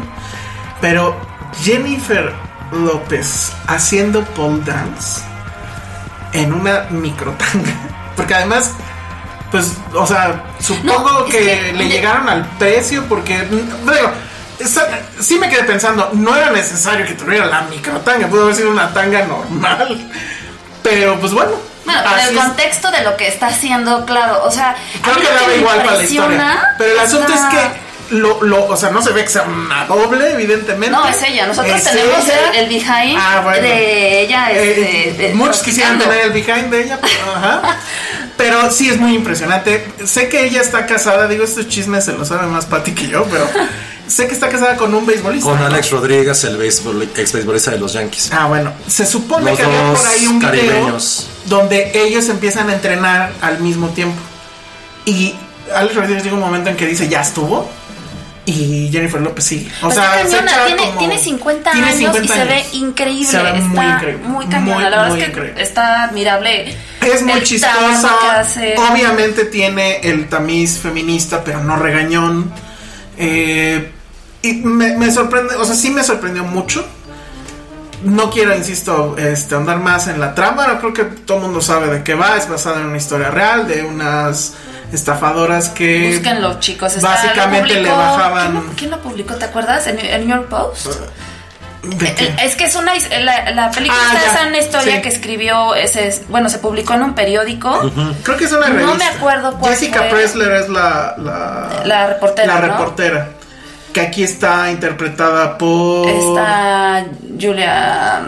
Pero 0.82 1.16
Jennifer 1.62 2.34
López 2.72 3.52
haciendo 3.68 4.24
pole 4.24 4.62
dance 4.66 5.22
en 6.32 6.52
una 6.54 6.88
microtanga. 6.90 7.72
Porque 8.16 8.34
además, 8.34 8.72
pues, 9.54 9.74
o 9.94 10.06
sea, 10.08 10.44
supongo 10.60 11.10
No, 11.20 11.26
que, 11.26 11.38
que 11.38 11.74
le 11.74 11.84
de- 11.86 11.90
llegaron 11.90 12.28
al 12.28 12.44
precio 12.58 13.06
porque, 13.08 13.38
mm, 13.44 13.90
digo, 13.90 14.12
sí 15.22 15.38
me 15.38 15.48
quedé 15.48 15.64
pensando, 15.64 16.10
no 16.14 16.36
era 16.36 16.50
necesario 16.50 17.06
que 17.06 17.14
tuviera 17.14 17.46
la 17.46 17.62
microtanga, 17.62 18.28
pudo 18.28 18.44
haber 18.44 18.56
sido 18.56 18.72
una 18.72 18.92
tanga 18.94 19.24
normal. 19.26 20.10
Pero 20.82 21.20
pues 21.20 21.34
bueno. 21.34 21.52
Bueno, 21.86 22.00
pero 22.04 22.16
así 22.16 22.30
el 22.30 22.38
es. 22.38 22.44
contexto 22.44 22.92
de 22.92 23.02
lo 23.04 23.16
que 23.16 23.28
está 23.28 23.48
haciendo, 23.48 24.06
claro, 24.06 24.44
o 24.44 24.50
sea, 24.52 24.76
Creo 25.02 25.16
que 25.18 25.28
daba 25.28 25.54
igual 25.54 25.78
para 25.84 25.98
la 25.98 26.04
historia. 26.04 26.76
Pero 26.78 26.92
el 26.94 27.00
asunto 27.00 27.32
está- 27.34 27.50
es 27.50 27.56
que 27.56 27.84
lo, 28.16 28.44
lo, 28.44 28.66
o 28.66 28.78
sea, 28.78 28.90
no 28.92 29.02
se 29.02 29.12
ve 29.12 29.24
que 29.24 29.30
sea 29.30 29.44
una 29.44 29.86
doble, 29.86 30.34
evidentemente. 30.34 30.90
No, 30.96 31.08
es 31.08 31.22
ella. 31.24 31.48
Nosotros 31.48 31.76
Es 31.78 31.84
tenemos 31.84 32.24
ella. 32.26 32.50
el, 32.54 32.56
el 32.60 32.70
behind 32.70 33.18
Ah, 33.20 33.42
bueno. 33.44 33.62
de 33.62 34.22
ella. 34.22 34.52
Eh, 34.52 35.08
Este, 35.10 35.24
de- 35.30 35.34
muchos 35.34 35.62
quisieran 35.64 35.98
tener 36.00 36.20
el 36.22 36.32
behind 36.32 36.70
de 36.70 36.84
ella, 36.84 37.00
pero, 37.02 37.36
ajá. 37.36 37.62
Pero 38.38 38.72
sí 38.72 38.90
es 38.90 39.00
muy 39.00 39.16
impresionante. 39.16 39.86
Sé 40.06 40.28
que 40.28 40.46
ella 40.46 40.62
está 40.62 40.86
casada, 40.86 41.28
digo, 41.28 41.44
estos 41.44 41.68
chismes 41.68 42.06
se 42.06 42.14
lo 42.14 42.26
sabe 42.26 42.48
más 42.48 42.66
Patty 42.66 42.92
que 42.94 43.08
yo, 43.08 43.26
pero 43.26 43.48
sé 44.08 44.28
que 44.28 44.34
está 44.34 44.50
casada 44.50 44.76
con 44.76 44.94
un 44.94 45.06
beisbolista. 45.06 45.50
Con 45.50 45.60
¿no? 45.60 45.66
Alex 45.66 45.92
Rodríguez, 45.92 46.44
el 46.44 46.58
béisbol, 46.58 47.10
ex 47.16 47.32
beisbolista 47.32 47.72
de 47.72 47.80
los 47.80 47.94
Yankees. 47.94 48.32
Ah, 48.32 48.48
bueno, 48.48 48.74
se 48.88 49.06
supone 49.06 49.52
Los 49.52 49.60
que 49.60 49.66
había 49.66 49.94
por 49.94 50.06
ahí 50.08 50.28
un 50.28 50.40
video 50.40 50.98
donde 51.46 51.92
ellos 51.94 52.30
empiezan 52.30 52.70
a 52.70 52.74
entrenar 52.74 53.34
al 53.42 53.60
mismo 53.60 53.90
tiempo. 53.90 54.20
Y 55.06 55.36
Alex 55.74 55.96
Rodríguez 55.96 56.24
llega 56.24 56.36
un 56.36 56.42
momento 56.42 56.70
en 56.70 56.76
que 56.76 56.86
dice, 56.86 57.08
ya 57.08 57.22
estuvo. 57.22 57.70
Y 58.46 58.90
Jennifer 58.92 59.22
López 59.22 59.46
sí. 59.46 59.70
O 59.80 59.84
Pues 59.84 59.96
sea, 59.96 60.22
se 60.28 60.38
tiene, 60.66 60.76
como- 60.88 61.00
tiene 61.00 61.18
50 61.18 61.72
tiene 61.72 61.88
años 61.88 61.98
50 62.14 62.24
y 62.24 62.28
se 62.28 62.44
ve 62.46 62.66
increíble. 62.74 63.26
Se 63.26 63.38
ve 63.42 63.50
está 63.52 63.62
muy 63.62 63.86
increíble. 63.86 64.28
muy 64.28 64.46
cañona. 64.48 64.90
La 64.90 64.98
verdad 65.04 65.18
es 65.18 65.24
que 65.24 65.30
increíble. 65.32 65.62
está 65.64 66.04
admirable. 66.04 66.76
Es 67.02 67.22
muy 67.24 67.42
chistosa. 67.44 68.44
Obviamente 68.92 69.46
tiene 69.46 70.02
el 70.02 70.28
tamiz 70.28 70.78
feminista, 70.80 71.42
pero 71.44 71.64
no 71.64 71.78
regañón. 71.78 72.52
Eh, 73.18 73.92
y 74.42 74.54
me, 74.56 74.98
me 74.98 75.10
sorprende, 75.12 75.56
o 75.56 75.64
sea, 75.64 75.76
sí 75.76 75.90
me 75.90 76.04
sorprendió 76.04 76.44
mucho. 76.44 76.86
No 78.04 78.30
quiero, 78.30 78.54
insisto, 78.54 79.16
este, 79.18 79.56
andar 79.56 79.80
más 79.80 80.08
en 80.08 80.20
la 80.20 80.36
trama. 80.36 80.80
Creo 80.80 80.94
que 80.94 81.04
todo 81.06 81.38
el 81.38 81.44
mundo 81.44 81.62
sabe 81.62 81.88
de 81.88 82.04
qué 82.04 82.14
va. 82.16 82.36
Es 82.36 82.50
basada 82.50 82.82
en 82.82 82.88
una 82.88 82.98
historia 82.98 83.32
real 83.32 83.66
de 83.70 83.84
unas 83.84 84.56
estafadoras 84.94 85.70
que. 85.70 86.10
Búsquenlo, 86.14 86.60
chicos. 86.60 86.96
está- 86.96 87.10
Básicamente 87.10 87.82
le 87.82 87.90
bajaban- 87.92 88.52
¿quién 88.52 88.66
lo, 88.68 88.74
quién 88.76 88.92
lo 88.92 89.00
publicó? 89.02 89.36
¿Te 89.36 89.46
acuerdas? 89.46 89.88
¿En 89.88 90.00
el 90.00 90.28
New 90.28 90.38
York 90.38 90.50
Post? 90.50 90.88
¿De 91.84 92.16
qué? 92.16 92.28
El- 92.28 92.40
Es 92.40 92.56
que 92.56 92.64
es 92.66 92.76
una 92.76 92.96
his- 92.96 93.10
la, 93.10 93.52
la 93.52 93.70
película 93.72 94.00
Ah, 94.14 94.18
está 94.26 94.42
en 94.44 94.48
una 94.50 94.60
historia 94.60 94.96
Sí. 94.96 95.02
que 95.02 95.10
escribió 95.10 95.76
ese 95.76 96.08
es- 96.08 96.22
bueno 96.30 96.48
se 96.48 96.60
publicó 96.60 96.94
en 96.94 97.04
un 97.04 97.14
periódico 97.14 97.92
Creo 98.24 98.38
que 98.38 98.46
es 98.46 98.52
una 98.54 98.70
No 98.70 98.74
revista. 98.76 98.98
me 98.98 99.06
acuerdo 99.18 99.58
cuál 99.60 99.74
Jessica 99.74 100.00
fue. 100.00 100.10
Pressler 100.12 100.52
es 100.54 100.70
la, 100.70 101.16
la, 101.18 101.82
La 101.86 102.08
reportera, 102.08 102.48
La 102.56 102.62
¿no? 102.62 102.68
reportera. 102.68 103.30
Que 103.94 104.00
aquí 104.02 104.24
está 104.24 104.72
interpretada 104.72 105.58
por. 105.58 106.08
está 106.08 107.06
Julia 107.40 108.22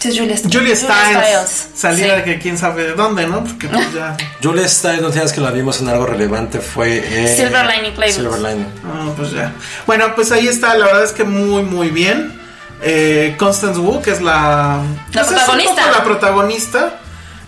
sí 0.00 0.08
es 0.08 0.18
Julia, 0.18 0.36
Julia 0.52 0.76
Stiles. 0.76 1.48
Sí. 1.50 1.68
Salida 1.74 2.16
de 2.16 2.24
que 2.24 2.38
quién 2.38 2.56
sabe 2.58 2.84
de 2.84 2.94
dónde, 2.94 3.26
¿no? 3.26 3.44
Porque 3.44 3.68
pues 3.68 3.92
ya. 3.92 4.16
Julia 4.42 4.68
Stiles, 4.68 5.02
no 5.02 5.10
tienes 5.10 5.32
que 5.32 5.40
la 5.40 5.50
vimos 5.50 5.80
en 5.80 5.88
algo 5.88 6.06
relevante, 6.06 6.60
fue 6.60 6.98
en 6.98 7.28
Silver 7.36 7.66
Lining 7.66 7.94
Playbook. 7.94 8.16
Silver 8.16 8.38
Lining. 8.40 8.66
Ah, 8.84 9.10
pues 9.16 9.32
ya. 9.32 9.52
Bueno, 9.86 10.14
pues 10.14 10.30
ahí 10.32 10.46
está. 10.48 10.74
La 10.76 10.86
verdad 10.86 11.04
es 11.04 11.12
que 11.12 11.24
muy, 11.24 11.62
muy 11.62 11.90
bien. 11.90 12.38
Eh, 12.82 13.34
Constance 13.38 13.78
Wu, 13.80 14.00
que 14.02 14.10
es 14.12 14.20
la. 14.20 14.80
La 15.12 15.22
pues 15.22 15.26
es 15.26 15.32
protagonista. 15.32 15.74
poco 15.82 15.90
la 15.98 16.04
protagonista. 16.04 17.00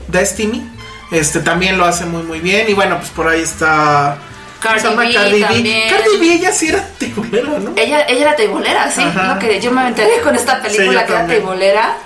Destiny. 0.08 0.68
Este 1.12 1.40
también 1.40 1.78
lo 1.78 1.84
hace 1.84 2.04
muy, 2.04 2.22
muy 2.22 2.40
bien. 2.40 2.68
Y 2.68 2.74
bueno, 2.74 2.98
pues 2.98 3.10
por 3.10 3.28
ahí 3.28 3.40
está. 3.42 4.16
¿cómo 4.62 4.96
Cardi? 4.96 5.06
B 5.08 5.14
Cardi 5.14 5.40
B. 5.40 5.40
también. 5.46 5.88
Cardi 5.88 6.16
B, 6.18 6.34
ella 6.34 6.52
sí 6.52 6.68
era 6.68 6.84
tiburera, 6.98 7.58
¿no? 7.58 7.72
ella 7.76 8.02
ella 8.06 8.20
era 8.20 8.36
teibolera 8.36 8.90
sí 8.90 9.00
Ajá. 9.00 9.32
lo 9.32 9.38
que 9.38 9.58
yo 9.58 9.72
me 9.72 9.88
enteré 9.88 10.20
con 10.22 10.34
esta 10.34 10.56
Sí, 10.56 10.76
película 10.76 11.06
que 11.06 11.12
era 11.14 11.26
teibolera 11.26 11.96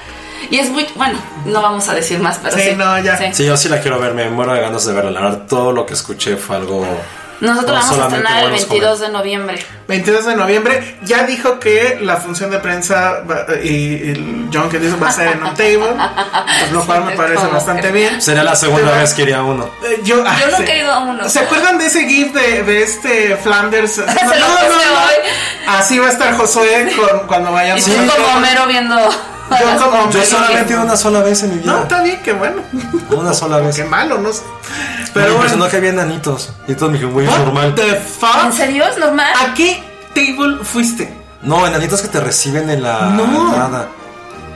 y 0.50 0.58
es 0.58 0.70
muy 0.70 0.86
bueno 0.94 1.18
no 1.46 1.60
vamos 1.62 1.88
a 1.88 1.94
decir 1.94 2.18
más 2.20 2.38
pero 2.42 2.56
Sí, 2.56 2.62
sí, 2.70 2.74
no, 2.76 2.98
ya. 3.00 3.32
Sí, 3.32 3.44
yo 3.46 3.56
sí 3.56 3.68
la 3.68 3.80
quiero 3.80 3.98
ver, 3.98 4.14
me 4.14 4.28
muero 4.30 4.52
de 4.54 4.60
ganas 4.60 4.84
de 4.86 4.92
verla. 4.92 5.10
La 5.10 5.20
verdad, 5.20 5.42
todo 5.48 5.72
lo 5.72 5.84
que 5.86 5.94
escuché 5.94 6.36
fue 6.36 6.56
algo. 6.56 6.86
nosotros 7.40 7.66
no 7.66 7.72
la 7.74 7.80
vamos 7.80 7.98
a 7.98 8.04
estrenar 8.06 8.36
el 8.38 8.42
buenos 8.50 8.68
22 8.68 9.00
de 9.00 9.08
noviembre 9.10 9.66
22 9.88 10.24
de 10.24 10.36
noviembre. 10.36 10.96
Ya 11.02 11.24
dijo 11.24 11.58
que 11.60 11.98
la 12.00 12.16
función 12.16 12.50
de 12.50 12.58
prensa 12.58 13.22
va- 13.30 13.44
y 13.62 14.10
el 14.10 14.48
John 14.52 14.70
que 14.70 14.78
dice 14.78 14.96
va 14.96 15.08
a 15.08 15.12
ser 15.12 15.28
en 15.28 15.42
un 15.42 15.50
table. 15.54 15.94
Pues 16.60 16.72
lo 16.72 16.82
cual 16.86 17.04
me 17.04 17.12
parece 17.12 17.36
¿cómo 17.42 17.50
bastante 17.50 17.90
bien. 17.92 18.22
Sería 18.22 18.42
la 18.44 18.56
segunda 18.56 18.86
Pero- 18.88 19.00
vez 19.02 19.12
que 19.12 19.22
iría 19.22 19.38
a 19.38 19.42
uno. 19.42 19.68
Eh, 19.84 20.00
Yo, 20.04 20.24
ah, 20.26 20.34
Yo 20.40 20.46
nunca 20.46 20.64
sí. 20.64 20.72
he 20.72 20.78
ido 20.78 20.90
a 20.92 21.00
uno. 21.00 21.28
¿Se 21.28 21.40
acuerdan 21.40 21.76
de 21.76 21.86
ese 21.86 22.06
GIF 22.08 22.32
de, 22.32 22.62
de 22.62 22.82
este 22.82 23.36
Flanders? 23.36 23.98
Lo 23.98 24.04
puse 24.06 24.22
hoy. 24.24 25.30
Así 25.66 25.98
va 25.98 26.06
a 26.06 26.10
estar 26.10 26.34
Josué 26.38 26.90
con- 26.96 27.26
cuando 27.26 27.50
y 27.50 27.52
vayamos. 27.52 27.84
tú 27.84 27.92
como 27.92 28.38
Homero 28.38 28.66
viendo 28.66 28.96
Yo 29.50 29.90
como 29.90 30.10
Yo 30.10 30.22
solamente 30.24 30.76
una 30.76 30.96
sola 30.96 31.20
vez 31.20 31.42
en 31.42 31.50
mi 31.50 31.58
vida. 31.58 31.72
No, 31.72 31.82
está 31.82 32.02
bien, 32.02 32.20
qué 32.24 32.32
bueno. 32.32 32.62
Una 33.10 33.32
sola 33.34 33.58
vez. 33.58 33.76
Qué 33.76 33.84
malo, 33.84 34.18
no 34.18 34.32
sé. 34.32 34.42
Pero 35.12 35.36
bueno. 35.36 35.68
que 35.68 35.76
había 35.76 35.92
nanitos. 35.92 36.50
Y 36.66 36.74
todos 36.74 36.90
me 36.90 36.98
dijeron, 36.98 37.12
güey, 37.14 37.26
es 37.28 37.38
normal. 37.38 37.74
the 37.74 37.88
¿En 37.96 38.02
fuck? 38.02 38.52
serio 38.52 38.84
es 38.86 38.98
normal? 38.98 39.32
¿A 39.40 39.54
qué 39.54 39.82
table 40.14 40.64
fuiste? 40.64 41.12
No, 41.42 41.66
enanitos 41.66 42.00
que 42.02 42.08
te 42.08 42.20
reciben 42.20 42.70
en 42.70 42.82
la 42.82 43.10
No. 43.10 43.24
entrada. 43.48 43.88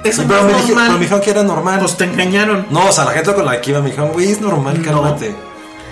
Eso 0.05 0.23
no 0.23 0.29
pero, 0.29 0.41
es 0.41 0.47
me 0.47 0.53
dije- 0.55 0.69
normal. 0.69 0.85
pero 0.87 0.95
me 0.99 1.01
dijeron 1.05 1.21
que 1.21 1.31
era 1.31 1.43
normal. 1.43 1.79
Pues 1.81 1.97
te 1.97 2.05
engañaron. 2.05 2.67
no, 2.71 2.87
o 2.87 2.93
sea, 2.93 3.05
la 3.05 3.11
gente 3.13 3.35
con 3.35 3.45
la 3.45 3.61
que 3.61 3.71
iba 3.71 3.81
me 3.81 3.91
dijeron, 3.91 4.11
güey, 4.13 4.33
es 4.33 4.41
normal, 4.41 4.81
cálmate. 4.83 5.37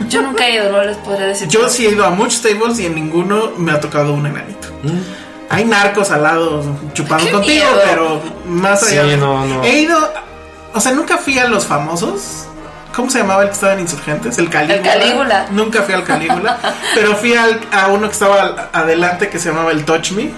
Yo 0.09 0.23
nunca 0.23 0.47
he 0.47 0.55
ido, 0.57 0.71
no 0.73 0.83
les 0.85 0.97
podré 0.99 1.27
decir. 1.29 1.49
Yo 1.49 1.69
sí 1.69 1.87
he 1.87 1.91
ido 1.91 2.05
a 2.05 2.11
muchos 2.11 2.43
tables 2.43 2.79
y 2.81 2.87
en 2.87 2.95
ninguno 2.95 3.53
me 3.57 3.73
ha 3.73 3.81
tocado 3.81 4.13
un 4.13 4.27
enanito. 4.27 4.69
Mm. 4.83 5.01
Hay 5.49 5.65
narcos 5.65 6.11
al 6.11 6.23
lado 6.25 6.63
chupando 6.93 7.25
¡Qué 7.25 7.33
contigo, 7.33 7.65
miedo! 7.67 7.81
pero 7.89 8.23
más 8.49 8.81
Sí, 8.81 8.99
allá. 8.99 9.17
no, 9.17 9.45
no. 9.47 9.63
He 9.65 9.81
ido. 9.81 9.97
O 10.75 10.81
sea, 10.81 10.93
nunca 10.93 11.17
fui 11.19 11.39
a 11.39 11.47
los 11.47 11.65
famosos. 11.67 12.47
¿Cómo 12.95 13.11
se 13.11 13.19
llamaba 13.19 13.43
el 13.43 13.49
que 13.49 13.55
estaba 13.55 13.75
en 13.75 13.81
Insurgentes? 13.81 14.39
El 14.39 14.49
Calígula. 14.49 14.77
El 14.77 14.83
Calígula. 14.83 15.47
Nunca 15.51 15.83
fui 15.83 15.95
al 15.95 16.03
Calígula. 16.05 16.59
pero 16.95 17.15
fui 17.17 17.35
al- 17.35 17.61
a 17.71 17.89
uno 17.89 18.07
que 18.09 18.13
estaba 18.15 18.71
adelante 18.73 19.29
que 19.29 19.39
se 19.39 19.51
llamaba 19.51 19.71
el 19.71 19.85
Touch 19.85 20.13
Me. 20.13 20.31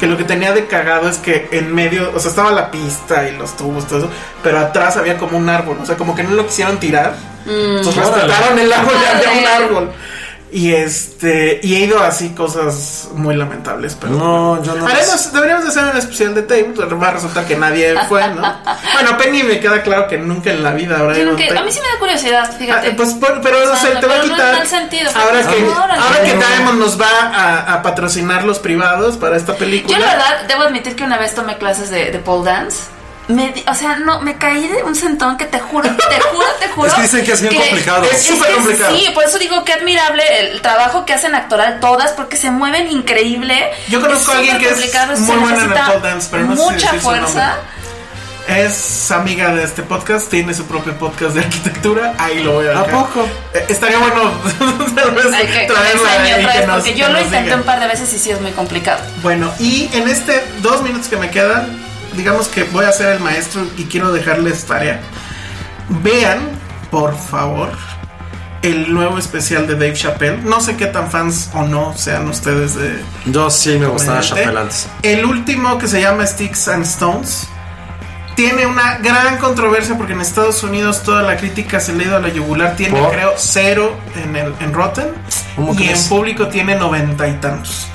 Que 0.00 0.06
lo 0.08 0.16
que 0.16 0.24
tenía 0.24 0.52
de 0.52 0.66
cagado 0.66 1.08
es 1.08 1.18
que 1.18 1.48
en 1.52 1.72
medio, 1.72 2.10
o 2.12 2.18
sea, 2.18 2.30
estaba 2.30 2.50
la 2.50 2.72
pista 2.72 3.28
y 3.28 3.36
los 3.36 3.56
tubos, 3.56 3.86
todo 3.86 3.98
eso, 4.00 4.10
pero 4.42 4.58
atrás 4.58 4.96
había 4.96 5.16
como 5.16 5.38
un 5.38 5.48
árbol, 5.48 5.78
o 5.80 5.86
sea, 5.86 5.96
como 5.96 6.16
que 6.16 6.24
no 6.24 6.30
lo 6.30 6.44
quisieron 6.44 6.78
tirar. 6.80 7.14
Entonces 7.46 8.04
Órale. 8.04 8.24
respetaron 8.24 8.58
el 8.58 8.72
árbol 8.72 8.94
y 9.00 9.16
había 9.28 9.30
un 9.40 9.62
árbol. 9.62 9.92
Y 10.54 10.74
este, 10.74 11.60
y 11.62 11.76
he 11.76 11.78
ido 11.86 12.02
así 12.02 12.28
cosas 12.34 13.08
muy 13.14 13.34
lamentables, 13.34 13.96
pero 13.98 14.12
No, 14.12 14.62
yo 14.62 14.74
no. 14.74 14.86
Haremos, 14.86 15.32
deberíamos 15.32 15.64
de 15.64 15.70
hacer 15.70 15.84
un 15.84 15.96
especial 15.96 16.34
de 16.34 16.42
Tape, 16.42 16.74
pero 16.76 16.98
va 17.00 17.08
a 17.08 17.10
resultar 17.12 17.46
que 17.46 17.56
nadie 17.56 17.94
fue, 18.06 18.28
¿no? 18.28 18.42
bueno, 18.92 19.16
Penny 19.16 19.44
me 19.44 19.60
queda 19.60 19.82
claro 19.82 20.06
que 20.08 20.18
nunca 20.18 20.50
en 20.50 20.62
la 20.62 20.72
vida 20.72 20.98
habrá 20.98 21.16
ido 21.18 21.30
a 21.32 21.34
mí 21.34 21.72
sí 21.72 21.80
me 21.80 21.86
da 21.94 21.98
curiosidad, 21.98 22.54
fíjate. 22.58 22.88
Ah, 22.88 22.94
pues, 22.94 23.14
por- 23.14 23.40
pero 23.40 23.56
O 23.60 23.72
o 23.72 23.76
sea, 23.76 23.98
te 23.98 24.06
va 24.06 24.16
a 24.16 24.20
pero 24.20 24.26
no 24.28 24.34
quitar. 24.34 24.56
mal 24.58 24.66
sentido, 24.66 25.10
ahora 25.14 25.40
que, 25.40 25.64
ahora 25.64 26.22
que 26.22 26.34
Diamond 26.34 26.78
nos 26.78 27.00
va 27.00 27.08
a, 27.32 27.72
a 27.74 27.82
patrocinar 27.82 28.44
los 28.44 28.58
privados 28.58 29.16
para 29.16 29.38
esta 29.38 29.54
película. 29.54 29.96
Yo 29.98 30.04
la 30.04 30.12
verdad 30.12 30.42
debo 30.48 30.62
admitir 30.64 30.94
que 30.96 31.04
una 31.04 31.16
vez 31.16 31.34
tomé 31.34 31.56
clases 31.56 31.88
de, 31.88 32.10
de 32.10 32.18
pole 32.18 32.44
dance. 32.50 32.82
Me, 33.32 33.54
o 33.66 33.74
sea, 33.74 33.96
no, 33.96 34.20
me 34.20 34.36
caí 34.36 34.68
de 34.68 34.82
un 34.82 34.94
sentón 34.94 35.36
que 35.36 35.46
te 35.46 35.58
juro, 35.58 35.88
te 35.88 36.20
juro, 36.20 36.46
te 36.60 36.68
juro. 36.74 36.88
Es 36.88 36.94
que 36.94 37.02
dicen 37.02 37.24
que 37.24 37.32
es 37.32 37.40
bien 37.40 37.54
complicado. 37.54 38.04
Es 38.04 38.22
súper 38.22 38.48
que 38.48 38.54
complicado. 38.56 38.96
Sí, 38.96 39.06
por 39.14 39.24
eso 39.24 39.38
digo 39.38 39.64
que 39.64 39.72
admirable 39.72 40.22
el 40.40 40.60
trabajo 40.60 41.04
que 41.04 41.12
hacen 41.12 41.34
actoral 41.34 41.80
todas, 41.80 42.12
porque 42.12 42.36
se 42.36 42.50
mueven 42.50 42.90
increíble. 42.90 43.70
Yo 43.88 44.00
conozco 44.00 44.32
a 44.32 44.38
alguien 44.38 44.58
que 44.58 44.68
es 44.68 45.20
muy 45.20 45.36
buena 45.36 45.64
en 45.64 45.72
el 45.72 45.78
pole 45.78 46.00
dance, 46.00 46.28
pero 46.30 46.44
no 46.44 46.56
sé 46.56 46.62
si 46.62 46.70
Mucha 46.72 46.90
su 46.90 47.00
fuerza. 47.00 47.56
Es 48.48 49.10
amiga 49.12 49.54
de 49.54 49.62
este 49.62 49.82
podcast, 49.84 50.28
tiene 50.28 50.52
su 50.52 50.64
propio 50.66 50.92
podcast 50.98 51.34
de 51.34 51.40
arquitectura. 51.42 52.14
Ahí 52.18 52.42
lo 52.42 52.54
voy 52.54 52.66
a 52.66 52.70
¿A 52.70 52.82
dejar. 52.82 52.90
poco? 52.90 53.28
Eh, 53.54 53.66
estaría 53.68 53.98
bueno 53.98 54.32
tal 54.96 55.12
vez 55.12 55.26
que, 55.26 55.46
que 55.46 55.58
me 55.58 55.66
traerla 55.66 56.24
que 56.24 56.66
porque 56.66 56.92
que 56.92 56.98
yo 56.98 57.08
lo 57.08 57.20
intenté 57.20 57.54
un 57.54 57.62
par 57.62 57.78
de 57.78 57.86
veces 57.86 58.12
y 58.12 58.18
sí 58.18 58.30
es 58.30 58.40
muy 58.40 58.50
complicado. 58.50 59.00
Bueno, 59.22 59.52
y 59.60 59.88
en 59.92 60.08
este 60.08 60.44
dos 60.60 60.82
minutos 60.82 61.06
que 61.06 61.16
me 61.16 61.30
quedan, 61.30 61.78
digamos 62.16 62.48
que 62.48 62.64
voy 62.64 62.84
a 62.84 62.92
ser 62.92 63.14
el 63.14 63.20
maestro 63.20 63.66
y 63.76 63.84
quiero 63.84 64.12
dejarles 64.12 64.64
tarea. 64.64 65.00
Vean, 65.88 66.40
por 66.90 67.16
favor, 67.16 67.70
el 68.62 68.92
nuevo 68.92 69.18
especial 69.18 69.66
de 69.66 69.74
Dave 69.74 69.94
Chappelle. 69.94 70.38
No 70.38 70.60
sé 70.60 70.76
qué 70.76 70.86
tan 70.86 71.10
fans 71.10 71.50
o 71.54 71.64
no 71.64 71.96
sean 71.96 72.28
ustedes 72.28 72.74
de. 72.76 73.02
Yo 73.26 73.50
sí 73.50 73.78
me 73.78 73.86
gustaba. 73.86 74.20
Chappelle 74.20 74.58
antes. 74.58 74.88
El 75.02 75.24
último 75.24 75.78
que 75.78 75.88
se 75.88 76.00
llama 76.00 76.26
Sticks 76.26 76.68
and 76.68 76.84
Stones 76.84 77.48
tiene 78.34 78.66
una 78.66 78.98
gran 78.98 79.38
controversia 79.38 79.96
porque 79.98 80.14
en 80.14 80.20
Estados 80.20 80.62
Unidos 80.62 81.02
toda 81.02 81.22
la 81.22 81.36
crítica 81.36 81.80
se 81.80 81.92
le 81.92 82.04
ha 82.04 82.06
ido 82.06 82.16
a 82.16 82.20
la 82.20 82.28
yugular. 82.28 82.76
Tiene, 82.76 82.98
¿Por? 82.98 83.10
creo, 83.10 83.34
cero 83.36 83.96
en, 84.16 84.36
el, 84.36 84.54
en 84.60 84.72
Rotten 84.72 85.08
¿Cómo 85.56 85.74
y 85.78 85.88
en 85.88 85.98
público 86.08 86.48
tiene 86.48 86.74
noventa 86.76 87.28
y 87.28 87.34
tantos. 87.34 87.88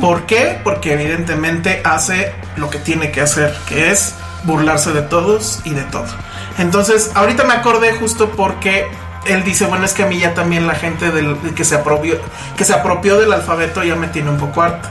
¿Por 0.00 0.26
qué? 0.26 0.60
Porque 0.62 0.92
evidentemente 0.92 1.80
hace 1.84 2.32
lo 2.56 2.70
que 2.70 2.78
tiene 2.78 3.10
que 3.10 3.20
hacer, 3.20 3.54
que 3.68 3.90
es 3.90 4.14
burlarse 4.44 4.92
de 4.92 5.02
todos 5.02 5.60
y 5.64 5.70
de 5.70 5.82
todo. 5.82 6.06
Entonces, 6.58 7.10
ahorita 7.14 7.44
me 7.44 7.54
acordé 7.54 7.92
justo 7.94 8.30
porque 8.30 8.86
él 9.26 9.44
dice, 9.44 9.66
bueno, 9.66 9.84
es 9.84 9.92
que 9.92 10.04
a 10.04 10.06
mí 10.06 10.18
ya 10.18 10.34
también 10.34 10.66
la 10.66 10.74
gente 10.74 11.10
del, 11.10 11.36
que, 11.54 11.64
se 11.64 11.74
apropió, 11.74 12.18
que 12.56 12.64
se 12.64 12.72
apropió 12.72 13.18
del 13.18 13.32
alfabeto 13.32 13.82
ya 13.82 13.96
me 13.96 14.08
tiene 14.08 14.30
un 14.30 14.38
poco 14.38 14.62
harta. 14.62 14.90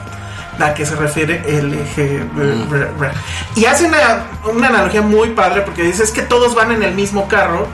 ¿A 0.58 0.72
qué 0.72 0.86
se 0.86 0.96
refiere 0.96 1.42
LGBT? 1.62 3.56
Y 3.56 3.66
hace 3.66 3.84
una, 3.84 4.24
una 4.50 4.68
analogía 4.68 5.02
muy 5.02 5.30
padre 5.30 5.60
porque 5.60 5.82
dice, 5.82 6.02
es 6.02 6.12
que 6.12 6.22
todos 6.22 6.54
van 6.54 6.72
en 6.72 6.82
el 6.82 6.94
mismo 6.94 7.28
carro, 7.28 7.68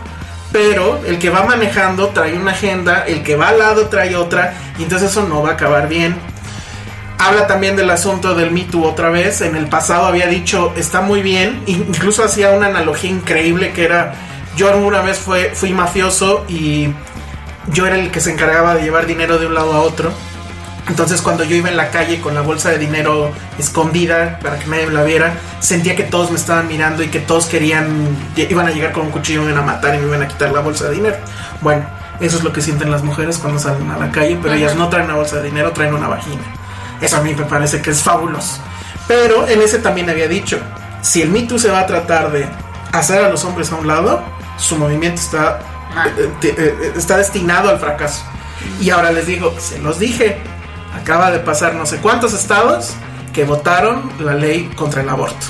pero 0.50 1.00
el 1.06 1.18
que 1.18 1.30
va 1.30 1.44
manejando 1.44 2.08
trae 2.08 2.36
una 2.36 2.50
agenda, 2.50 3.04
el 3.06 3.22
que 3.22 3.36
va 3.36 3.48
al 3.48 3.60
lado 3.60 3.86
trae 3.86 4.16
otra, 4.16 4.54
y 4.78 4.82
entonces 4.82 5.10
eso 5.10 5.22
no 5.28 5.42
va 5.42 5.50
a 5.50 5.52
acabar 5.52 5.88
bien. 5.88 6.31
Habla 7.22 7.46
también 7.46 7.76
del 7.76 7.88
asunto 7.88 8.34
del 8.34 8.50
Me 8.50 8.64
Too 8.64 8.84
otra 8.84 9.08
vez. 9.08 9.42
En 9.42 9.54
el 9.54 9.68
pasado 9.68 10.06
había 10.06 10.26
dicho, 10.26 10.72
está 10.74 11.02
muy 11.02 11.22
bien. 11.22 11.62
Incluso 11.66 12.24
hacía 12.24 12.50
una 12.50 12.66
analogía 12.66 13.10
increíble 13.10 13.72
que 13.72 13.84
era, 13.84 14.14
yo 14.56 14.76
una 14.76 15.02
vez 15.02 15.20
fue, 15.20 15.52
fui 15.54 15.72
mafioso 15.72 16.44
y 16.48 16.92
yo 17.68 17.86
era 17.86 17.94
el 17.94 18.10
que 18.10 18.18
se 18.18 18.32
encargaba 18.32 18.74
de 18.74 18.82
llevar 18.82 19.06
dinero 19.06 19.38
de 19.38 19.46
un 19.46 19.54
lado 19.54 19.72
a 19.72 19.82
otro. 19.82 20.10
Entonces 20.88 21.22
cuando 21.22 21.44
yo 21.44 21.54
iba 21.54 21.68
en 21.68 21.76
la 21.76 21.90
calle 21.90 22.20
con 22.20 22.34
la 22.34 22.40
bolsa 22.40 22.70
de 22.70 22.78
dinero 22.78 23.30
escondida 23.56 24.40
para 24.42 24.58
que 24.58 24.66
nadie 24.66 24.90
la 24.90 25.04
viera, 25.04 25.34
sentía 25.60 25.94
que 25.94 26.02
todos 26.02 26.32
me 26.32 26.36
estaban 26.36 26.66
mirando 26.66 27.04
y 27.04 27.08
que 27.08 27.20
todos 27.20 27.46
querían, 27.46 28.18
iban 28.34 28.66
a 28.66 28.72
llegar 28.72 28.90
con 28.90 29.06
un 29.06 29.12
cuchillo, 29.12 29.42
me 29.42 29.52
iban 29.52 29.62
a 29.62 29.66
matar 29.66 29.94
y 29.94 29.98
me 29.98 30.08
iban 30.08 30.22
a 30.22 30.26
quitar 30.26 30.50
la 30.50 30.58
bolsa 30.58 30.88
de 30.88 30.96
dinero. 30.96 31.16
Bueno, 31.60 31.84
eso 32.18 32.38
es 32.38 32.42
lo 32.42 32.52
que 32.52 32.60
sienten 32.60 32.90
las 32.90 33.04
mujeres 33.04 33.38
cuando 33.38 33.60
salen 33.60 33.88
a 33.92 33.96
la 33.96 34.10
calle, 34.10 34.36
pero 34.42 34.54
ellas 34.54 34.74
no 34.74 34.88
traen 34.88 35.04
una 35.04 35.14
bolsa 35.14 35.36
de 35.36 35.44
dinero, 35.44 35.70
traen 35.70 35.94
una 35.94 36.08
vagina. 36.08 36.42
Eso 37.02 37.16
a 37.16 37.20
mí 37.20 37.34
me 37.34 37.44
parece 37.44 37.82
que 37.82 37.90
es 37.90 38.02
fabuloso. 38.02 38.60
Pero 39.08 39.46
en 39.48 39.60
ese 39.60 39.78
también 39.78 40.08
había 40.08 40.28
dicho, 40.28 40.58
si 41.02 41.20
el 41.20 41.30
Me 41.30 41.42
Too 41.42 41.58
se 41.58 41.68
va 41.68 41.80
a 41.80 41.86
tratar 41.86 42.30
de 42.30 42.48
hacer 42.92 43.22
a 43.22 43.28
los 43.28 43.44
hombres 43.44 43.72
a 43.72 43.76
un 43.76 43.86
lado, 43.86 44.22
su 44.56 44.76
movimiento 44.76 45.20
está, 45.20 45.60
eh, 46.16 46.30
eh, 46.42 46.54
eh, 46.56 46.92
está 46.96 47.16
destinado 47.16 47.68
al 47.68 47.78
fracaso. 47.78 48.22
Y 48.80 48.90
ahora 48.90 49.10
les 49.10 49.26
digo, 49.26 49.54
se 49.58 49.80
los 49.80 49.98
dije, 49.98 50.40
acaba 50.94 51.30
de 51.30 51.40
pasar 51.40 51.74
no 51.74 51.84
sé 51.84 51.98
cuántos 51.98 52.32
estados 52.32 52.94
que 53.32 53.44
votaron 53.44 54.12
la 54.20 54.34
ley 54.34 54.70
contra 54.76 55.02
el 55.02 55.08
aborto. 55.08 55.46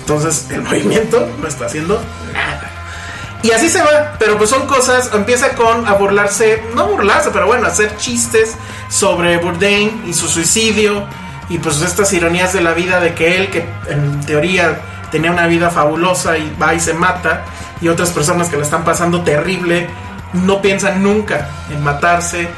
Entonces 0.00 0.46
el 0.50 0.62
movimiento 0.62 1.28
no 1.40 1.46
está 1.46 1.66
haciendo 1.66 2.00
nada. 2.32 2.70
Y 3.42 3.50
así 3.50 3.68
se 3.68 3.82
va, 3.82 4.14
pero 4.20 4.38
pues 4.38 4.50
son 4.50 4.68
cosas, 4.68 5.10
empieza 5.12 5.50
con 5.56 5.86
a 5.86 5.94
burlarse, 5.94 6.62
no 6.76 6.86
burlarse, 6.86 7.30
pero 7.32 7.46
bueno, 7.46 7.66
hacer 7.66 7.96
chistes 7.96 8.54
sobre 8.92 9.38
Bourdain 9.38 10.02
y 10.06 10.12
su 10.12 10.28
suicidio 10.28 11.06
y 11.48 11.58
pues 11.58 11.80
estas 11.80 12.12
ironías 12.12 12.52
de 12.52 12.60
la 12.60 12.72
vida 12.72 13.00
de 13.00 13.14
que 13.14 13.36
él, 13.36 13.50
que 13.50 13.64
en 13.88 14.20
teoría 14.20 14.80
tenía 15.10 15.30
una 15.30 15.46
vida 15.46 15.70
fabulosa 15.70 16.36
y 16.36 16.54
va 16.60 16.74
y 16.74 16.80
se 16.80 16.94
mata, 16.94 17.44
y 17.80 17.88
otras 17.88 18.10
personas 18.10 18.48
que 18.48 18.56
le 18.56 18.62
están 18.62 18.84
pasando 18.84 19.22
terrible, 19.22 19.88
no 20.32 20.62
piensan 20.62 21.02
nunca 21.02 21.48
en 21.70 21.82
matarse. 21.82 22.48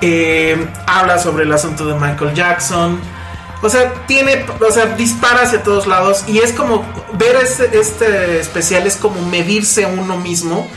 Eh, 0.00 0.66
habla 0.86 1.18
sobre 1.18 1.44
el 1.44 1.52
asunto 1.52 1.86
de 1.86 1.94
Michael 1.94 2.34
Jackson. 2.34 2.98
O 3.62 3.68
sea, 3.68 3.92
tiene, 4.06 4.44
o 4.66 4.72
sea, 4.72 4.86
dispara 4.86 5.42
hacia 5.42 5.62
todos 5.62 5.86
lados 5.86 6.24
y 6.26 6.38
es 6.38 6.52
como 6.52 6.84
ver 7.14 7.36
este, 7.36 7.78
este 7.78 8.40
especial 8.40 8.86
es 8.86 8.96
como 8.96 9.20
medirse 9.26 9.86
uno 9.86 10.16
mismo 10.16 10.68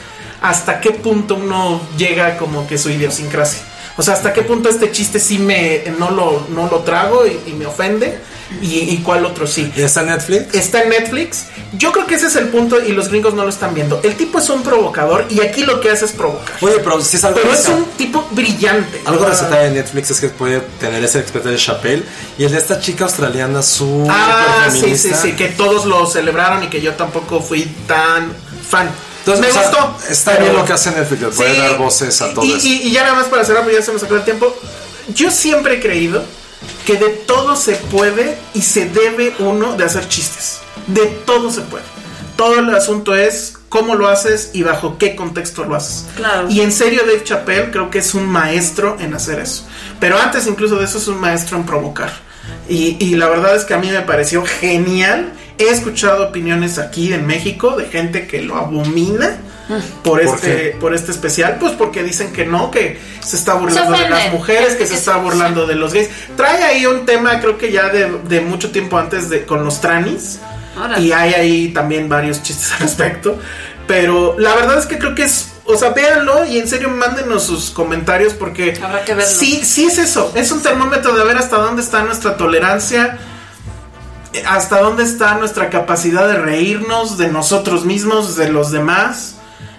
hasta 0.42 0.80
qué 0.80 0.92
punto 0.92 1.36
uno 1.36 1.82
llega 1.98 2.38
como 2.38 2.68
que 2.68 2.78
su 2.78 2.90
idiosincrasia. 2.90 3.64
O 3.98 4.04
sea, 4.04 4.14
hasta 4.14 4.34
qué 4.34 4.42
punto 4.42 4.70
este 4.70 4.92
chiste 4.92 5.20
sí 5.20 5.40
me 5.40 5.84
no 5.98 6.12
lo, 6.12 6.48
no 6.50 6.68
lo 6.70 6.80
trago 6.80 7.26
y, 7.26 7.40
y 7.50 7.54
me 7.54 7.66
ofende 7.66 8.20
y, 8.62 8.80
y 8.80 8.98
cuál 9.04 9.26
otro 9.26 9.48
sí. 9.48 9.72
¿Y 9.76 9.82
está 9.82 10.02
en 10.02 10.08
Netflix? 10.08 10.54
Está 10.54 10.84
en 10.84 10.90
Netflix. 10.90 11.46
Yo 11.78 11.92
creo 11.92 12.06
que 12.06 12.16
ese 12.16 12.28
es 12.28 12.36
el 12.36 12.50
punto 12.50 12.84
y 12.84 12.92
los 12.92 13.10
gringos 13.10 13.34
no 13.34 13.44
lo 13.44 13.50
están 13.50 13.74
viendo. 13.74 14.00
El 14.04 14.16
tipo 14.16 14.40
es 14.40 14.50
un 14.50 14.64
provocador 14.64 15.26
y 15.30 15.42
aquí 15.42 15.64
lo 15.64 15.80
que 15.80 15.90
hace 15.90 16.06
es 16.06 16.12
provocar. 16.12 16.56
Oye, 16.62 16.80
pero 16.84 17.02
si 17.02 17.18
es 17.18 17.24
algo 17.24 17.40
Pero 17.42 17.54
es 17.54 17.68
un 17.68 17.86
tipo 17.98 18.28
brillante. 18.32 19.02
Algo 19.06 19.22
O 19.22 19.24
sea, 19.24 19.30
rescatable 19.32 19.70
de 19.70 19.72
Netflix 19.72 20.12
es 20.12 20.20
que 20.20 20.30
puede 20.30 20.62
tener 20.80 21.04
ese 21.04 21.20
especial 21.20 21.54
de 21.54 21.60
Chappelle 21.60 22.04
y 22.38 22.44
el 22.44 22.52
de 22.52 22.58
esta 22.58 22.80
chica 22.80 23.06
australiana 23.06 23.64
súper 23.64 24.12
Ah, 24.12 24.70
sí, 24.72 24.98
sí, 24.98 25.12
sí, 25.20 25.34
que 25.34 25.50
todos 25.50 25.86
lo 25.86 26.06
celebraron 26.06 26.64
y 26.64 26.68
que 26.68 26.82
yo 26.82 26.94
tampoco 26.94 27.42
fui 27.42 27.64
tan 27.88 28.32
fan. 28.68 28.90
Entonces, 29.26 29.42
me 29.42 29.48
o 29.50 29.54
sea, 29.54 29.70
gustó. 29.70 29.98
Está 30.10 30.32
pero- 30.34 30.44
bien 30.46 30.56
lo 30.58 30.66
que 30.66 30.74
hace 30.74 30.92
Netflix, 30.92 31.22
le 31.22 31.28
puede 31.30 31.56
Sí, 31.56 31.58
dar 31.62 31.78
voces 31.78 32.22
a 32.22 32.30
y- 32.30 32.34
todos. 32.34 32.64
Y, 32.66 32.82
y 32.84 32.92
ya 32.92 33.04
nada 33.04 33.16
más 33.16 33.26
para 33.26 33.44
cerrar, 33.44 33.64
porque 33.64 33.78
ya 33.80 33.84
se 33.86 33.92
nos 33.92 34.04
acabó 34.04 34.18
el 34.20 34.24
tiempo. 34.26 34.56
Yo 35.14 35.32
siempre 35.32 35.76
he 35.76 35.80
creído 35.80 36.24
que 36.86 36.98
de 36.98 37.10
todo 37.10 37.56
se 37.56 37.74
puede 37.76 38.38
y 38.54 38.62
se 38.62 38.88
debe 38.90 39.34
uno 39.40 39.76
de 39.76 39.84
hacer 39.84 40.08
chistes. 40.08 40.60
De 40.88 41.06
todo 41.26 41.50
se 41.52 41.62
puede. 41.62 41.84
Todo 42.36 42.60
el 42.60 42.74
asunto 42.76 43.16
es 43.16 43.54
cómo 43.70 43.96
lo 43.96 44.08
haces 44.10 44.50
y 44.54 44.62
bajo 44.64 44.98
qué 44.98 45.16
contexto 45.16 45.64
lo 45.64 45.76
haces. 45.76 46.06
Claro. 46.18 46.48
Y 46.50 46.62
en 46.62 46.72
serio, 46.72 47.02
Dave 47.06 47.24
Chappelle 47.24 47.72
creo 47.72 47.90
que 47.90 48.00
es 48.00 48.14
un 48.14 48.28
maestro 48.28 48.98
en 49.00 49.14
hacer 49.14 49.40
eso. 49.40 49.66
Pero 50.00 50.20
antes 50.20 50.46
incluso 50.48 50.76
de 50.78 50.86
eso 50.86 50.98
es 50.98 51.08
un 51.08 51.20
maestro 51.20 51.58
en 51.58 51.66
provocar. 51.66 52.12
Y, 52.70 52.98
y 53.04 53.16
la 53.16 53.28
verdad 53.30 53.56
es 53.56 53.64
que 53.64 53.74
a 53.74 53.78
mí 53.78 53.90
me 53.90 54.02
pareció 54.02 54.44
genial. 54.46 55.34
He 55.58 55.70
escuchado 55.70 56.28
opiniones 56.28 56.78
aquí 56.80 57.14
en 57.14 57.26
México 57.26 57.76
de 57.78 57.86
gente 57.86 58.28
que 58.28 58.42
lo 58.42 58.56
abomina 58.58 59.38
por 60.04 60.22
¿Por 60.22 60.22
este, 60.22 60.76
por 60.80 60.94
este 60.94 61.12
especial. 61.12 61.58
Pues 61.60 61.72
porque 61.74 62.04
dicen 62.04 62.32
que 62.34 62.46
no, 62.46 62.70
que 62.72 63.00
se 63.22 63.36
está 63.38 63.54
burlando 63.56 63.98
de 63.98 64.10
las 64.10 64.32
mujeres, 64.34 64.76
que 64.76 64.86
se 64.86 64.92
Que 64.94 64.98
está 65.00 65.14
se- 65.16 65.20
burlando 65.22 65.66
de 65.66 65.76
los 65.76 65.94
gays. 65.94 66.10
Trae 66.36 66.64
ahí 66.64 66.86
un 66.86 67.06
tema, 67.06 67.40
creo 67.40 67.58
que 67.58 67.72
ya 67.72 67.90
de, 67.90 68.20
de 68.28 68.42
mucho 68.42 68.72
tiempo 68.72 68.98
antes 68.98 69.30
de 69.30 69.46
con 69.46 69.64
los 69.64 69.82
tranis. 69.82 70.40
Órale. 70.78 71.02
Y 71.06 71.12
hay 71.14 71.34
ahí 71.34 71.68
también 71.70 72.10
varios 72.10 72.44
chistes 72.44 72.74
al 72.74 72.80
respecto. 72.80 73.40
Pero 73.88 74.36
la 74.38 74.54
verdad 74.56 74.78
es 74.80 74.86
que 74.86 74.98
creo 74.98 75.16
que 75.16 75.24
es. 75.24 75.52
O 75.68 75.78
sea, 75.78 75.90
véanlo 75.92 76.46
y 76.46 76.60
en 76.60 76.68
serio 76.68 76.90
mándenos 76.90 77.44
sus 77.44 77.70
comentarios 77.72 78.34
porque. 78.34 78.78
Habrá 78.84 79.04
que 79.06 79.14
verlo. 79.16 79.32
Sí, 79.32 79.62
sí 79.64 79.86
es 79.86 79.98
eso. 79.98 80.32
Es 80.36 80.52
un 80.52 80.62
termómetro 80.62 81.16
de 81.16 81.24
ver 81.24 81.38
hasta 81.38 81.58
dónde 81.58 81.82
está 81.82 82.04
nuestra 82.04 82.36
tolerancia. 82.38 83.18
Hasta 84.48 84.82
dónde 84.82 85.04
está 85.04 85.36
nuestra 85.38 85.70
capacidad 85.70 86.28
de 86.28 86.36
reírnos 86.38 87.18
de 87.18 87.30
nosotros 87.30 87.86
mismos, 87.86 88.36
de 88.36 88.50
los 88.50 88.72
demás. 88.72 89.36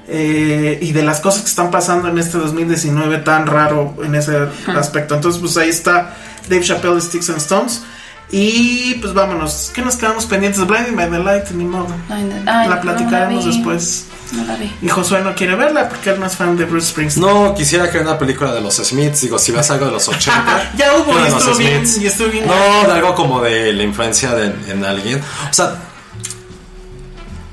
eh, 0.09 0.79
y 0.81 0.93
de 0.93 1.03
las 1.03 1.19
cosas 1.21 1.43
que 1.43 1.49
están 1.49 1.71
pasando 1.71 2.09
en 2.09 2.19
este 2.19 2.39
2019 2.39 3.19
tan 3.19 3.47
raro 3.47 3.95
en 4.05 4.15
ese 4.15 4.49
aspecto. 4.69 5.17
Entonces, 5.17 5.41
pues 5.41 5.57
ahí 5.57 5.69
está 5.69 6.15
Dave 6.49 6.63
Chappelle, 6.63 7.01
Sticks 7.01 7.29
and 7.29 7.39
Stones. 7.39 7.83
Y 8.31 8.95
pues 8.95 9.15
vámonos. 9.15 9.71
¿Qué 9.73 9.83
nos 9.83 9.97
quedamos 9.97 10.27
pendientes? 10.27 10.67
Blinding 10.67 10.97
by 10.97 11.11
the 11.11 11.19
Light, 11.19 11.49
ni 11.51 11.65
modo. 11.65 11.89
Ay, 12.09 12.29
la 12.45 12.75
no 12.75 12.81
platicaremos 12.81 13.45
la 13.47 13.53
después. 13.53 14.07
No 14.33 14.45
la 14.45 14.57
vi. 14.57 14.73
Y 14.83 14.89
Josué 14.89 15.23
no 15.23 15.35
quiere 15.35 15.55
verla 15.55 15.89
porque 15.89 16.11
él 16.11 16.19
no 16.19 16.27
es 16.27 16.35
fan 16.35 16.57
de 16.57 16.65
Bruce 16.65 16.89
Springsteen. 16.89 17.25
No, 17.25 17.55
quisiera 17.55 17.89
que 17.91 17.99
una 18.01 18.19
película 18.19 18.53
de 18.53 18.61
los 18.61 18.75
Smiths, 18.77 19.21
digo, 19.21 19.39
si 19.39 19.53
ves 19.53 19.71
algo 19.71 19.87
de 19.87 19.93
los 19.93 20.09
80. 20.09 20.73
Ya 20.77 20.97
hubo, 20.97 21.13
y 21.19 21.27
estuvo 21.29 21.55
bien, 21.57 21.87
Smiths. 21.87 21.99
y 22.03 22.07
estuvo 22.07 22.29
bien. 22.29 22.47
No, 22.47 22.89
de 22.89 22.93
algo 22.93 23.15
como 23.15 23.41
de 23.41 23.73
la 23.73 23.85
influencia 23.85 24.33
de, 24.33 24.47
en 24.73 24.85
alguien. 24.85 25.21
O 25.49 25.55
sea, 25.55 25.77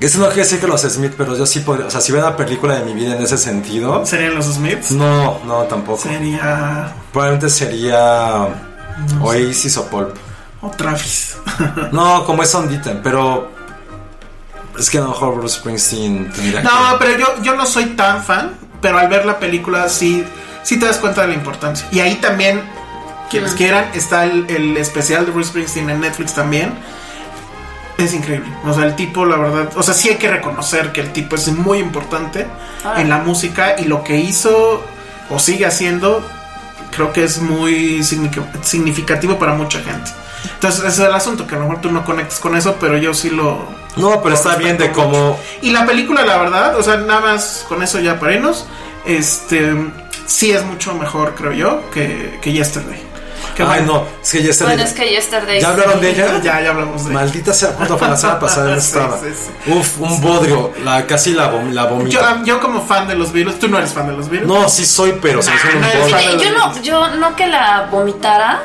eso 0.00 0.18
no 0.18 0.26
quiere 0.26 0.42
decir 0.42 0.58
que 0.58 0.66
los 0.66 0.82
Smiths, 0.82 1.14
pero 1.16 1.36
yo 1.36 1.46
sí 1.46 1.60
podría. 1.60 1.86
O 1.86 1.90
sea, 1.90 2.00
si 2.00 2.10
veo 2.10 2.20
una 2.20 2.36
película 2.36 2.74
de 2.74 2.84
mi 2.84 2.92
vida 2.94 3.14
en 3.14 3.22
ese 3.22 3.38
sentido. 3.38 4.04
¿Serían 4.04 4.34
los 4.34 4.46
Smiths? 4.46 4.90
No, 4.90 5.38
no, 5.46 5.62
tampoco. 5.62 6.02
Sería. 6.02 6.92
Probablemente 7.12 7.48
sería. 7.48 8.48
Oasis 9.22 9.76
o 9.76 9.86
Pulp. 9.86 10.16
O 10.64 10.70
Travis. 10.70 11.36
No, 11.92 12.24
como 12.24 12.42
es 12.42 12.54
ondita, 12.54 13.00
pero. 13.02 13.50
Es 14.78 14.90
que 14.90 14.98
a 14.98 15.02
lo 15.02 15.08
mejor 15.08 15.36
Bruce 15.36 15.58
Springsteen 15.60 16.32
tendría 16.32 16.62
No, 16.62 16.98
que. 16.98 17.04
pero 17.04 17.18
yo, 17.18 17.42
yo 17.42 17.54
no 17.54 17.64
soy 17.66 17.86
tan 17.96 18.24
fan. 18.24 18.54
Pero 18.80 18.98
al 18.98 19.08
ver 19.08 19.24
la 19.24 19.38
película 19.38 19.88
sí, 19.88 20.24
sí 20.62 20.78
te 20.78 20.86
das 20.86 20.98
cuenta 20.98 21.22
de 21.22 21.28
la 21.28 21.34
importancia. 21.34 21.86
Y 21.90 22.00
ahí 22.00 22.16
también, 22.16 22.60
quienes 23.30 23.52
quieran, 23.54 23.86
está 23.94 24.24
el, 24.24 24.46
el 24.50 24.76
especial 24.76 25.24
de 25.26 25.32
Bruce 25.32 25.50
Springsteen 25.50 25.88
en 25.90 26.00
Netflix 26.00 26.34
también. 26.34 26.74
Es 27.96 28.12
increíble. 28.12 28.52
O 28.64 28.74
sea, 28.74 28.84
el 28.84 28.96
tipo, 28.96 29.24
la 29.24 29.36
verdad. 29.36 29.70
O 29.76 29.82
sea, 29.82 29.94
sí 29.94 30.08
hay 30.08 30.16
que 30.16 30.28
reconocer 30.28 30.92
que 30.92 31.00
el 31.02 31.12
tipo 31.12 31.36
es 31.36 31.46
muy 31.48 31.78
importante 31.78 32.46
Ah. 32.84 33.00
en 33.00 33.08
la 33.08 33.18
música. 33.18 33.76
Y 33.78 33.84
lo 33.84 34.02
que 34.02 34.16
hizo 34.16 34.82
o 35.30 35.38
sigue 35.38 35.64
haciendo, 35.66 36.22
creo 36.90 37.12
que 37.12 37.24
es 37.24 37.40
muy 37.40 38.00
signific- 38.00 38.62
significativo 38.62 39.38
para 39.38 39.54
mucha 39.54 39.78
gente. 39.80 40.10
Entonces, 40.54 40.80
ese 40.80 41.02
es 41.02 41.08
el 41.08 41.14
asunto, 41.14 41.46
que 41.46 41.54
a 41.54 41.58
lo 41.58 41.64
mejor 41.64 41.80
tú 41.80 41.90
no 41.90 42.04
conectas 42.04 42.38
con 42.38 42.56
eso, 42.56 42.76
pero 42.80 42.96
yo 42.98 43.14
sí 43.14 43.30
lo, 43.30 43.66
No, 43.96 44.20
pero 44.22 44.34
está 44.34 44.56
bien 44.56 44.76
de 44.78 44.90
cómo. 44.92 45.38
y 45.62 45.70
la 45.70 45.86
película, 45.86 46.24
la 46.24 46.36
verdad, 46.38 46.76
o 46.78 46.82
sea, 46.82 46.96
nada 46.98 47.20
más 47.20 47.64
con 47.68 47.82
eso 47.82 47.98
ya 48.00 48.18
para 48.18 48.34
irnos. 48.34 48.66
este 49.06 49.74
sí 50.26 50.50
es 50.52 50.64
mucho 50.64 50.94
mejor, 50.94 51.34
creo 51.34 51.52
yo, 51.52 51.90
que, 51.90 52.38
que 52.42 52.52
Yesterday. 52.52 53.02
Que 53.54 53.62
Ay, 53.62 53.68
bueno, 53.68 53.92
no, 53.92 54.06
es 54.20 54.30
que 54.32 54.38
está. 54.50 54.64
Bueno, 54.64 54.82
es 54.82 54.92
que 54.94 55.08
Yesterday. 55.10 55.60
¿Ya 55.60 55.68
hablaron 55.68 56.00
de 56.00 56.10
ella? 56.10 56.40
Ya, 56.42 56.60
ya 56.60 56.70
hablamos 56.70 57.04
de 57.04 57.12
Maldita 57.12 57.52
sea, 57.52 57.68
¿cuánto 57.70 57.96
fue 57.98 58.08
la 58.08 58.16
semana 58.16 58.40
pasada? 58.40 58.70
No 58.70 58.76
estaba. 58.78 59.18
sí, 59.18 59.26
sí. 59.32 59.70
Uf, 59.70 60.00
un 60.00 60.20
bodrio. 60.20 60.72
La, 60.82 61.06
casi 61.06 61.34
la, 61.34 61.52
vom- 61.52 61.70
la 61.70 61.84
vomito. 61.84 62.10
Yo, 62.18 62.44
yo 62.44 62.58
como 62.60 62.84
fan 62.84 63.06
de 63.06 63.14
los 63.14 63.32
virus, 63.32 63.58
tú 63.60 63.68
no 63.68 63.78
eres 63.78 63.92
fan 63.92 64.08
de 64.08 64.14
los 64.14 64.28
virus. 64.28 64.48
No, 64.48 64.68
sí 64.68 64.84
soy, 64.84 65.16
pero 65.22 65.40
se 65.40 65.50
me 65.50 65.56
hizo 65.56 65.68
un 65.76 66.10
bodrio. 66.10 66.42
yo 66.42 66.52
no, 66.58 66.82
yo 66.82 67.08
no 67.16 67.36
que 67.36 67.46
la 67.46 67.86
vomitara. 67.92 68.62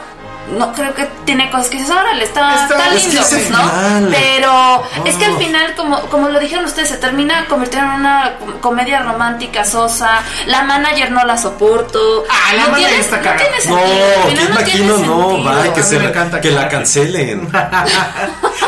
No 0.58 0.74
creo 0.74 0.94
que 0.96 1.06
tiene 1.26 1.50
cosas 1.52 1.68
que 1.70 1.78
dices, 1.78 1.92
órale, 1.92 2.24
está, 2.24 2.64
Está- 2.64 2.76
está 2.78 2.96
es 2.96 3.02
que 3.04 3.08
lindo, 3.10 3.22
ese 3.22 3.50
¿no? 3.52 3.58
final. 3.58 4.08
Pero 4.12 4.84
es 5.06 5.16
que 5.16 5.26
al 5.26 5.34
Oh. 5.34 5.38
final, 5.38 5.76
como, 5.76 6.00
como 6.10 6.30
lo 6.30 6.40
dijeron 6.40 6.66
ustedes, 6.66 6.90
se 6.90 6.98
termina 6.98 7.46
convirtiendo 7.48 7.94
en 7.94 8.00
una 8.00 8.36
com- 8.40 8.60
comedia 8.60 9.02
romántica 9.04 9.64
sosa. 9.64 10.22
La 10.48 10.64
manager 10.64 11.12
no 11.12 11.24
la 11.26 11.38
soporto. 11.38 12.24
Ah, 12.30 12.54
la 12.56 12.64
no 12.64 12.72
manager 12.72 12.88
tiene, 12.90 13.04
está 13.04 13.18
no 13.18 13.24
cagada. 13.24 13.38
tiene 13.60 13.76
No, 13.76 14.30
final 14.30 14.48
Kid 14.48 14.84
no 14.84 14.96
tiene 14.96 15.08
no, 15.08 15.44
va, 15.44 15.74
que, 15.74 15.84
se, 15.84 15.96
encanta 15.98 16.42
que 16.42 16.52
la 16.52 16.68
cancelen. 16.68 17.48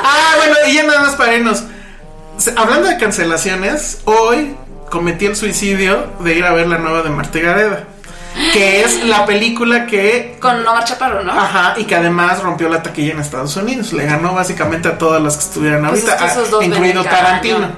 Ah, 0.03 0.33
bueno, 0.37 0.55
y 0.67 0.73
ya 0.73 0.83
nada 0.83 1.01
más 1.01 1.15
para 1.15 1.33
irnos. 1.35 1.63
Hablando 2.57 2.87
de 2.87 2.97
cancelaciones, 2.97 3.99
hoy 4.05 4.55
cometí 4.89 5.25
el 5.27 5.35
suicidio 5.35 6.11
de 6.19 6.35
ir 6.35 6.45
a 6.45 6.51
ver 6.53 6.67
la 6.67 6.77
nueva 6.79 7.01
de 7.03 7.09
Marta 7.09 7.39
Gareda. 7.39 7.83
Que 8.53 8.81
es 8.81 9.03
la 9.03 9.25
película 9.25 9.85
que. 9.85 10.37
Con 10.39 10.65
Omar 10.67 10.83
Chaparro, 10.83 11.23
¿no? 11.23 11.31
Ajá, 11.31 11.75
y 11.77 11.85
que 11.85 11.95
además 11.95 12.41
rompió 12.41 12.69
la 12.69 12.81
taquilla 12.81 13.13
en 13.13 13.19
Estados 13.19 13.55
Unidos. 13.55 13.93
Le 13.93 14.05
ganó 14.05 14.33
básicamente 14.33 14.87
a 14.87 14.97
todas 14.97 15.21
las 15.21 15.37
que 15.37 15.43
estuvieran 15.43 15.87
Pues 15.87 16.03
ahorita, 16.07 16.25
es 16.25 16.33
que 16.33 16.55
ah, 16.55 16.63
incluido. 16.65 17.03
Tarantino. 17.03 17.69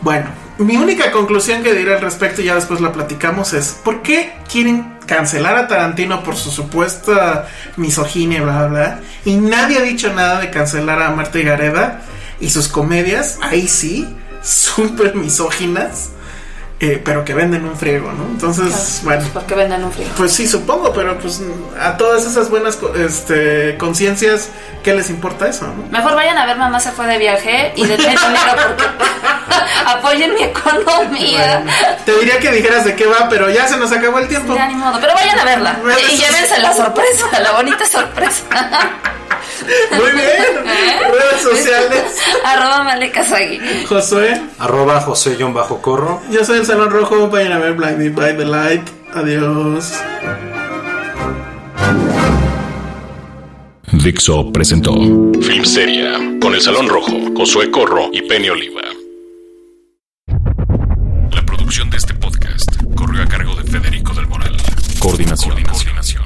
Bueno, 0.00 0.26
mi 0.58 0.76
única 0.76 1.10
conclusión 1.10 1.62
que 1.62 1.74
diré 1.74 1.94
al 1.94 2.00
respecto, 2.00 2.42
y 2.42 2.46
ya 2.46 2.54
después 2.54 2.80
la 2.80 2.92
platicamos, 2.92 3.52
es: 3.52 3.78
¿por 3.84 4.02
qué 4.02 4.34
quieren 4.50 4.98
cancelar 5.06 5.56
a 5.56 5.66
Tarantino 5.66 6.22
por 6.22 6.36
su 6.36 6.50
supuesta 6.50 7.46
misoginia, 7.76 8.42
bla, 8.42 8.66
bla, 8.66 8.68
bla? 8.68 9.00
Y 9.24 9.36
nadie 9.36 9.78
ha 9.78 9.82
dicho 9.82 10.12
nada 10.12 10.40
de 10.40 10.50
cancelar 10.50 11.02
a 11.02 11.10
Marta 11.10 11.38
y 11.38 11.44
Gareda 11.44 12.02
y 12.40 12.50
sus 12.50 12.68
comedias, 12.68 13.38
ahí 13.42 13.66
sí, 13.66 14.08
súper 14.42 15.14
misóginas, 15.14 16.10
eh, 16.80 17.02
pero 17.04 17.24
que 17.24 17.34
venden 17.34 17.64
un 17.64 17.76
friego, 17.76 18.12
¿no? 18.12 18.24
Entonces, 18.24 19.00
bueno. 19.02 19.26
Porque 19.32 19.54
venden 19.54 19.82
un 19.82 19.90
frío. 19.90 20.06
Pues 20.16 20.32
sí, 20.32 20.46
supongo, 20.46 20.92
pero 20.92 21.18
pues 21.18 21.42
a 21.80 21.96
todas 21.96 22.24
esas 22.24 22.50
buenas 22.50 22.78
este, 22.96 23.76
conciencias, 23.78 24.50
¿qué 24.84 24.94
les 24.94 25.10
importa 25.10 25.48
eso? 25.48 25.66
no? 25.66 25.88
Mejor 25.90 26.14
vayan 26.14 26.38
a 26.38 26.46
ver 26.46 26.56
Mamá 26.56 26.78
se 26.78 26.92
fue 26.92 27.06
de 27.06 27.18
viaje 27.18 27.72
y 27.74 27.84
denme 27.84 27.96
dinero 27.96 28.52
porque 28.68 28.84
apoyen 29.86 30.34
mi 30.34 30.42
economía. 30.44 31.62
Bueno, 31.64 31.72
te 32.04 32.14
diría 32.20 32.38
que 32.38 32.52
dijeras 32.52 32.84
de 32.84 32.94
qué 32.94 33.06
va, 33.06 33.28
pero 33.28 33.50
ya 33.50 33.66
se 33.66 33.76
nos 33.76 33.90
acabó 33.90 34.20
el 34.20 34.28
tiempo. 34.28 34.54
Ya 34.54 34.68
ni 34.68 34.76
modo, 34.76 34.98
pero 35.00 35.14
vayan 35.14 35.38
a 35.38 35.44
verla 35.44 35.78
Bueno, 35.82 35.98
y, 35.98 36.16
llévense 36.16 36.60
la 36.60 36.72
sorpresa, 36.74 37.26
la 37.40 37.52
bonita 37.52 37.84
sorpresa. 37.86 38.44
Muy 39.90 40.12
bien. 40.12 40.64
Redes 41.12 41.42
sociales. 41.42 42.18
Arroba 42.44 42.84
Malekasagi. 42.84 43.86
Josué, 43.86 44.40
Arroba 44.58 45.00
José-Corro. 45.00 46.22
yo 46.30 46.44
soy 46.44 46.58
el 46.58 46.66
Salón 46.68 46.90
Rojo. 46.90 47.30
Vayan 47.30 47.52
a 47.52 47.58
ver 47.58 47.72
Blinded 47.72 48.14
by 48.14 48.36
the 48.36 48.44
Light. 48.44 48.86
Adiós. 49.14 49.98
Dixo 53.90 54.52
presentó 54.52 54.92
Filmsteria 55.40 56.12
con 56.38 56.54
El 56.54 56.60
Salón 56.60 56.90
Rojo, 56.90 57.12
Josué 57.34 57.70
Corro 57.70 58.10
y 58.12 58.20
Penny 58.20 58.50
Oliva. 58.50 58.82
La 61.32 61.42
producción 61.46 61.88
de 61.88 61.96
este 61.96 62.12
podcast 62.12 62.70
corrió 62.94 63.22
a 63.22 63.26
cargo 63.26 63.54
de 63.54 63.64
Federico 63.64 64.12
del 64.12 64.26
Moral. 64.26 64.58
Coordinación. 64.98 65.54
Coordinación. 65.64 66.24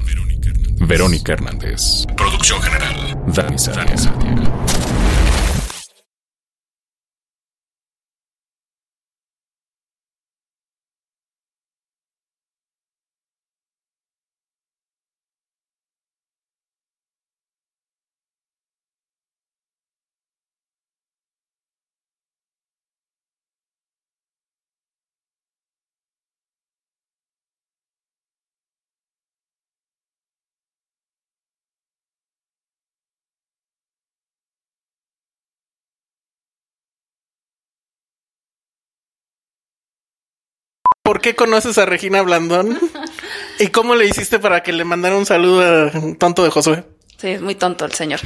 Verónica 0.80 1.34
Hernández. 1.34 2.04
Producción 2.16 2.60
general. 2.60 3.16
Dani 3.28 3.58
Sadia. 3.58 3.94
¿Por 41.02 41.20
qué 41.20 41.34
conoces 41.34 41.78
a 41.78 41.86
Regina 41.86 42.22
Blandón? 42.22 42.78
¿Y 43.58 43.68
cómo 43.68 43.96
le 43.96 44.06
hiciste 44.06 44.38
para 44.38 44.62
que 44.62 44.72
le 44.72 44.84
mandara 44.84 45.16
un 45.16 45.26
saludo 45.26 45.60
a 45.60 46.16
tonto 46.16 46.44
de 46.44 46.50
Josué? 46.50 46.84
Sí, 47.16 47.28
es 47.28 47.40
muy 47.40 47.56
tonto 47.56 47.84
el 47.84 47.92
señor. 47.92 48.20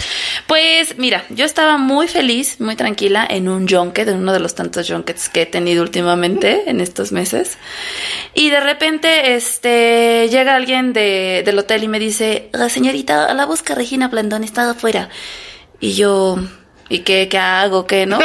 Pues 0.47 0.99
mira, 0.99 1.25
yo 1.31 1.45
estaba 1.45 1.79
muy 1.79 2.07
feliz, 2.07 2.61
muy 2.61 2.77
tranquila 2.77 3.27
en 3.29 3.49
un 3.49 3.67
junket, 3.67 4.09
en 4.09 4.19
uno 4.19 4.33
de 4.33 4.41
los 4.41 4.55
tantos 4.55 4.91
junkets 4.91 5.29
que 5.29 5.43
he 5.43 5.47
tenido 5.47 5.83
últimamente 5.83 6.69
en 6.71 6.81
estos 6.81 7.13
meses. 7.13 7.59
Y 8.35 8.51
de 8.51 8.61
repente, 8.61 9.35
este, 9.35 10.29
llega 10.31 10.55
alguien 10.55 10.93
de, 10.93 11.43
del 11.45 11.59
hotel 11.59 11.85
y 11.85 11.89
me 11.89 11.99
dice, 11.99 12.51
la 12.53 12.69
señorita, 12.69 13.33
la 13.35 13.47
busca 13.47 13.75
Regina 13.75 14.09
Blandón, 14.09 14.45
está 14.45 14.71
afuera. 14.71 15.09
Y 15.81 15.93
yo, 15.93 16.39
¿y 16.89 17.01
qué, 17.01 17.29
qué 17.29 17.39
hago? 17.39 17.87
¿Qué 17.87 18.07
no? 18.07 18.19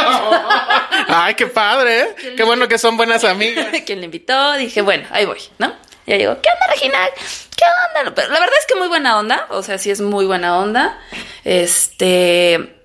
Ay, 1.07 1.35
qué 1.35 1.47
padre, 1.47 2.01
¿eh? 2.01 2.35
Qué 2.37 2.43
bueno 2.43 2.67
que 2.67 2.77
son 2.77 2.97
buenas 2.97 3.23
amigas. 3.23 3.67
¿Quién 3.85 3.99
le 3.99 4.05
invitó? 4.05 4.53
Dije, 4.53 4.81
bueno, 4.81 5.07
ahí 5.11 5.25
voy, 5.25 5.39
¿no? 5.57 5.73
Ya 6.07 6.17
llegó, 6.17 6.41
¿qué 6.41 6.49
onda, 6.49 6.67
Regina? 6.73 6.97
¿Qué 7.55 7.65
onda? 7.99 8.13
Pero 8.15 8.29
la 8.29 8.39
verdad 8.39 8.55
es 8.59 8.65
que 8.65 8.75
muy 8.75 8.87
buena 8.87 9.19
onda, 9.19 9.45
o 9.49 9.61
sea, 9.61 9.77
sí 9.77 9.91
es 9.91 10.01
muy 10.01 10.25
buena 10.25 10.57
onda. 10.57 10.99
Este. 11.43 12.80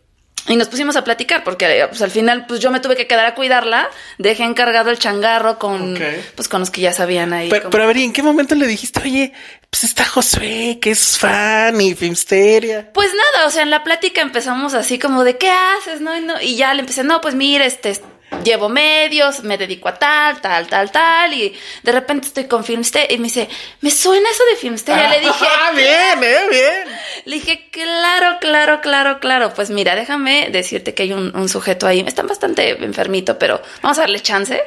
Y 0.48 0.56
nos 0.56 0.68
pusimos 0.68 0.94
a 0.96 1.02
platicar 1.02 1.42
porque 1.42 1.86
pues 1.88 2.00
al 2.02 2.10
final 2.10 2.46
pues 2.46 2.60
yo 2.60 2.70
me 2.70 2.78
tuve 2.80 2.96
que 2.96 3.06
quedar 3.06 3.26
a 3.26 3.34
cuidarla, 3.34 3.88
dejé 4.18 4.44
encargado 4.44 4.90
el 4.90 4.98
changarro 4.98 5.58
con 5.58 5.98
pues 6.36 6.48
con 6.48 6.60
los 6.60 6.70
que 6.70 6.80
ya 6.82 6.92
sabían 6.92 7.32
ahí. 7.32 7.48
Pero, 7.48 7.62
como- 7.64 7.70
pero 7.72 7.84
a 7.84 7.86
ver, 7.88 7.96
¿y 7.96 8.04
en 8.04 8.12
qué 8.12 8.22
momento 8.22 8.54
le 8.54 8.66
dijiste, 8.66 9.00
oye, 9.00 9.32
pues 9.70 9.82
está 9.84 10.04
Josué, 10.04 10.78
que 10.80 10.92
es 10.92 11.18
fan 11.18 11.80
y 11.80 11.94
Filmsteria? 11.94 12.92
Pues 12.92 13.10
nada, 13.34 13.46
o 13.46 13.50
sea, 13.50 13.62
en 13.62 13.70
la 13.70 13.82
plática 13.84 14.20
empezamos 14.20 14.74
así 14.74 14.98
como 14.98 15.24
de 15.24 15.36
¿qué 15.36 15.50
haces? 15.50 16.00
No, 16.00 16.16
y, 16.16 16.20
no, 16.20 16.40
y 16.40 16.54
ya 16.56 16.72
le 16.74 16.80
empecé, 16.80 17.02
no, 17.02 17.20
pues 17.20 17.34
mira, 17.34 17.64
este 17.64 18.00
llevo 18.42 18.68
medios, 18.68 19.42
me 19.42 19.58
dedico 19.58 19.88
a 19.88 19.94
tal, 19.94 20.40
tal, 20.40 20.66
tal, 20.66 20.90
tal, 20.90 21.32
y 21.32 21.56
de 21.82 21.92
repente 21.92 22.28
estoy 22.28 22.44
con 22.44 22.64
Filmsteria 22.64 23.14
y 23.14 23.18
me 23.18 23.24
dice, 23.24 23.48
me 23.80 23.90
suena 23.90 24.30
eso 24.30 24.44
de 24.50 24.56
Filmsteria. 24.56 25.08
Le 25.08 25.20
dije, 25.20 25.46
Ah, 25.58 25.70
bien, 25.72 26.22
eh, 26.22 26.46
bien. 26.50 26.98
Le 27.24 27.36
dije, 27.36 27.68
claro, 27.70 28.38
claro, 28.40 28.80
claro, 28.80 29.20
claro. 29.20 29.52
Pues 29.54 29.70
mira, 29.70 29.94
déjame 29.94 30.50
decirte 30.50 30.94
que 30.94 31.04
hay 31.04 31.12
un, 31.12 31.34
un 31.36 31.48
sujeto 31.48 31.86
ahí. 31.86 32.04
Está 32.06 32.22
bastante 32.22 32.70
enfermito, 32.84 33.38
pero 33.38 33.60
vamos 33.82 33.98
a 33.98 34.02
darle 34.02 34.20
chance. 34.20 34.62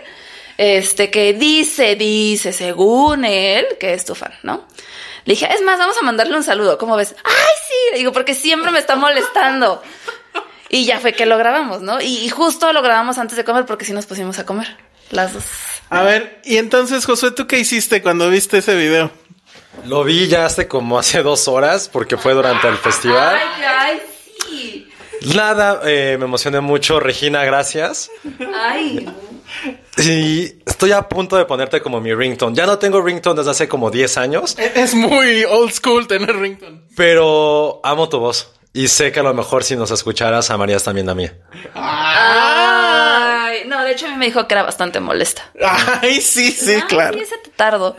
Este, 0.57 1.09
que 1.09 1.33
dice, 1.33 1.95
dice, 1.95 2.51
según 2.51 3.23
él, 3.23 3.65
que 3.79 3.93
es 3.93 4.03
tu 4.03 4.13
fan, 4.13 4.33
¿no? 4.43 4.67
Le 5.23 5.33
dije, 5.33 5.47
es 5.53 5.61
más, 5.61 5.77
vamos 5.77 5.95
a 5.97 6.01
mandarle 6.01 6.35
un 6.35 6.43
saludo. 6.43 6.77
¿Cómo 6.77 6.95
ves? 6.95 7.15
¡Ay, 7.23 7.55
sí! 7.67 7.91
Le 7.93 7.97
digo, 7.99 8.11
porque 8.11 8.33
siempre 8.33 8.71
me 8.71 8.79
está 8.79 8.95
molestando. 8.95 9.81
Y 10.69 10.85
ya 10.85 10.99
fue 10.99 11.13
que 11.13 11.25
lo 11.25 11.37
grabamos, 11.37 11.81
¿no? 11.81 11.99
Y, 12.01 12.17
y 12.19 12.29
justo 12.29 12.71
lo 12.73 12.81
grabamos 12.81 13.17
antes 13.17 13.35
de 13.37 13.43
comer 13.43 13.65
porque 13.65 13.85
sí 13.85 13.93
nos 13.93 14.05
pusimos 14.05 14.37
a 14.39 14.45
comer. 14.45 14.67
Las 15.11 15.33
dos. 15.33 15.43
A 15.89 16.03
ver, 16.03 16.39
y 16.43 16.57
entonces, 16.57 17.05
Josué, 17.05 17.31
¿tú 17.31 17.47
qué 17.47 17.57
hiciste 17.59 18.01
cuando 18.03 18.29
viste 18.29 18.59
ese 18.59 18.75
video? 18.75 19.09
Lo 19.85 20.03
vi 20.03 20.27
ya 20.27 20.45
hace 20.45 20.67
como 20.67 20.99
hace 20.99 21.23
dos 21.23 21.47
horas 21.47 21.89
porque 21.89 22.17
fue 22.17 22.33
durante 22.33 22.67
el 22.67 22.77
festival. 22.77 23.35
Ay, 23.35 23.63
ay, 23.67 24.01
sí. 24.47 24.89
Nada, 25.35 25.81
eh, 25.85 26.15
me 26.19 26.25
emocioné 26.25 26.59
mucho. 26.61 26.99
Regina, 26.99 27.43
gracias. 27.43 28.11
Ay. 28.55 29.09
Y 29.97 30.43
estoy 30.69 30.91
a 30.91 31.09
punto 31.09 31.35
de 31.35 31.45
ponerte 31.45 31.81
como 31.81 31.99
mi 31.99 32.13
ringtone. 32.13 32.55
Ya 32.55 32.65
no 32.67 32.77
tengo 32.77 33.01
ringtone 33.01 33.37
desde 33.39 33.51
hace 33.51 33.67
como 33.67 33.89
10 33.89 34.17
años, 34.17 34.55
Es 34.59 34.93
muy 34.93 35.43
old 35.45 35.71
school 35.73 36.07
tener 36.07 36.35
rington. 36.37 36.85
pero 36.95 37.79
amo 37.83 38.07
tu 38.09 38.19
voz. 38.19 38.53
Y 38.71 38.87
sé 38.87 39.11
que 39.11 39.19
a 39.19 39.23
lo 39.23 39.33
mejor 39.33 39.63
si 39.63 39.75
nos 39.75 39.89
escucharas 39.91 40.49
amarías 40.51 40.83
también 40.83 41.09
a 41.09 41.15
mí. 41.15 41.27
Ay, 41.73 43.63
no, 43.65 43.83
de 43.83 43.91
hecho 43.91 44.05
a 44.05 44.09
mí 44.09 44.15
me 44.17 44.25
dijo 44.27 44.47
que 44.47 44.53
era 44.53 44.61
bastante 44.63 44.99
molesta. 44.99 45.41
Ay, 46.01 46.21
sí, 46.21 46.51
sí, 46.51 46.73
Ay, 46.75 46.81
claro. 46.83 47.17
ese 47.19 47.37
te 47.39 47.49
tardo. 47.49 47.95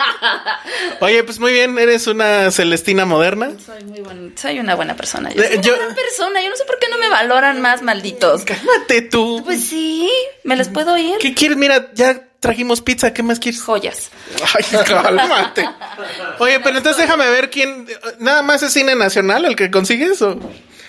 Oye, 1.00 1.22
pues 1.24 1.38
muy 1.38 1.52
bien, 1.52 1.78
eres 1.78 2.06
una 2.08 2.50
Celestina 2.50 3.04
moderna. 3.04 3.52
soy 3.64 3.84
muy 3.84 4.00
buen, 4.00 4.34
soy 4.36 4.58
una 4.58 4.74
buena 4.74 4.96
persona. 4.96 5.32
Yo 5.32 5.42
Eh, 5.42 5.46
soy 5.46 5.54
una 5.58 5.62
yo- 5.62 5.76
buena 5.76 5.94
persona. 5.94 6.42
Yo 6.42 6.50
no 6.50 6.56
sé 6.56 6.64
por 6.64 6.78
qué 6.80 6.88
no 6.88 6.98
me 6.98 7.08
valoran 7.08 7.60
más, 7.60 7.82
malditos. 7.82 8.44
Cálmate 8.44 9.02
tú. 9.02 9.42
Pues 9.44 9.64
sí, 9.64 10.10
me 10.42 10.56
les 10.56 10.68
puedo 10.68 10.96
ir. 10.98 11.18
¿Qué 11.18 11.34
quieres? 11.34 11.56
Mira, 11.56 11.90
ya 11.94 12.20
trajimos 12.44 12.82
pizza, 12.82 13.14
¿qué 13.14 13.22
más 13.22 13.38
quieres? 13.40 13.62
Joyas. 13.62 14.10
Ay, 14.54 14.84
cálmate. 14.86 15.66
Oye, 16.38 16.60
pero 16.60 16.76
entonces 16.76 17.00
déjame 17.02 17.28
ver 17.30 17.48
quién. 17.48 17.86
Nada 18.18 18.42
más 18.42 18.62
es 18.62 18.72
cine 18.74 18.94
nacional 18.94 19.46
el 19.46 19.56
que 19.56 19.70
consigues 19.70 20.20
o. 20.20 20.38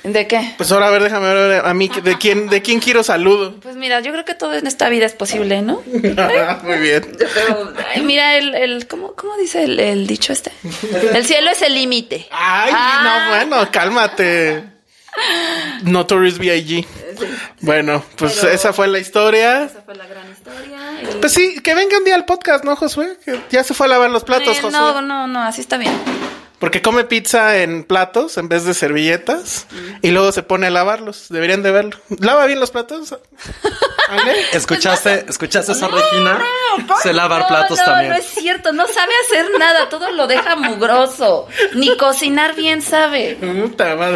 ¿De 0.03 0.27
qué? 0.27 0.53
Pues 0.57 0.71
ahora 0.71 0.87
a 0.87 0.91
ver, 0.91 1.01
déjame 1.01 1.33
ver 1.33 1.65
a 1.65 1.73
mí 1.73 1.89
de 1.89 2.17
quién, 2.19 2.47
de 2.49 2.61
quién 2.61 2.79
quiero 2.79 3.03
saludo. 3.03 3.55
Pues 3.61 3.75
mira, 3.75 4.01
yo 4.01 4.11
creo 4.11 4.25
que 4.25 4.35
todo 4.35 4.53
en 4.53 4.67
esta 4.67 4.87
vida 4.89 5.05
es 5.07 5.13
posible, 5.13 5.61
¿no? 5.63 5.81
Muy 6.63 6.77
bien. 6.77 7.17
Pero, 7.17 7.73
ay, 7.95 8.01
mira, 8.03 8.35
el, 8.37 8.53
el 8.53 8.87
¿cómo, 8.87 9.13
cómo 9.15 9.35
dice 9.37 9.63
el, 9.63 9.79
el 9.79 10.05
dicho 10.05 10.31
este? 10.33 10.51
El 11.13 11.25
cielo 11.25 11.49
es 11.49 11.61
el 11.63 11.73
límite. 11.73 12.27
Ay, 12.29 12.71
Ah. 12.75 13.01
no, 13.49 13.55
bueno, 13.55 13.71
cálmate. 13.71 14.65
Notorious 15.83 16.37
B.I.G. 16.37 16.85
Bueno, 17.61 18.03
pues 18.17 18.37
Pero- 18.41 18.51
esa 18.53 18.73
fue 18.73 18.87
la 18.87 18.99
historia. 18.99 19.63
Esa 19.63 19.81
fue 19.81 19.95
la 19.95 20.05
gran 20.05 20.29
historia. 20.31 20.74
Y- 21.13 21.15
Pues 21.19 21.33
sí, 21.33 21.59
que 21.61 21.73
venga 21.75 21.97
un 21.97 22.03
día 22.05 22.15
al 22.15 22.25
podcast, 22.25 22.63
¿no, 22.63 22.75
Josué? 22.75 23.17
Que 23.25 23.39
ya 23.49 23.63
se 23.63 23.73
fue 23.73 23.85
a 23.87 23.89
lavar 23.89 24.09
los 24.09 24.23
platos, 24.23 24.57
Eh, 24.57 24.61
Josué. 24.61 24.71
no, 24.79 25.01
no, 25.01 25.27
no, 25.27 25.41
así 25.41 25.61
está 25.61 25.77
bien. 25.77 25.93
Porque 26.59 26.81
come 26.81 27.03
pizza 27.03 27.57
en 27.57 27.83
platos 27.83 28.37
en 28.37 28.47
vez 28.47 28.63
de 28.63 28.73
servilletas 28.73 29.67
y 30.01 30.11
luego 30.11 30.31
se 30.31 30.41
pone 30.41 30.67
a 30.67 30.69
lavarlos. 30.69 31.25
Deberían 31.29 31.61
de 31.63 31.71
verlo. 31.71 31.97
¿Lava 32.21 32.45
bien 32.45 32.61
los 32.61 32.71
platos? 32.71 33.13
¿Ale? 34.09 34.33
¿Escuchaste, 34.53 35.25
¿escuchaste 35.27 35.73
eso, 35.73 35.87
Regina? 35.89 36.41
¿cómo? 36.87 36.97
Se 37.01 37.11
lavar 37.13 37.41
No, 37.41 37.47
platos 37.47 37.77
no, 37.79 37.85
también. 37.85 38.09
No 38.11 38.15
es 38.15 38.25
cierto, 38.25 38.71
no 38.71 38.87
sabe 38.87 39.11
hacer 39.25 39.47
nada, 39.59 39.89
todo 39.89 40.09
lo 40.11 40.27
deja 40.27 40.55
mugroso. 40.55 41.47
Ni 41.73 41.95
cocinar 41.97 42.55
bien 42.55 42.81
sabe. 42.81 43.35
Puta 43.35 43.95
madre. 43.95 44.15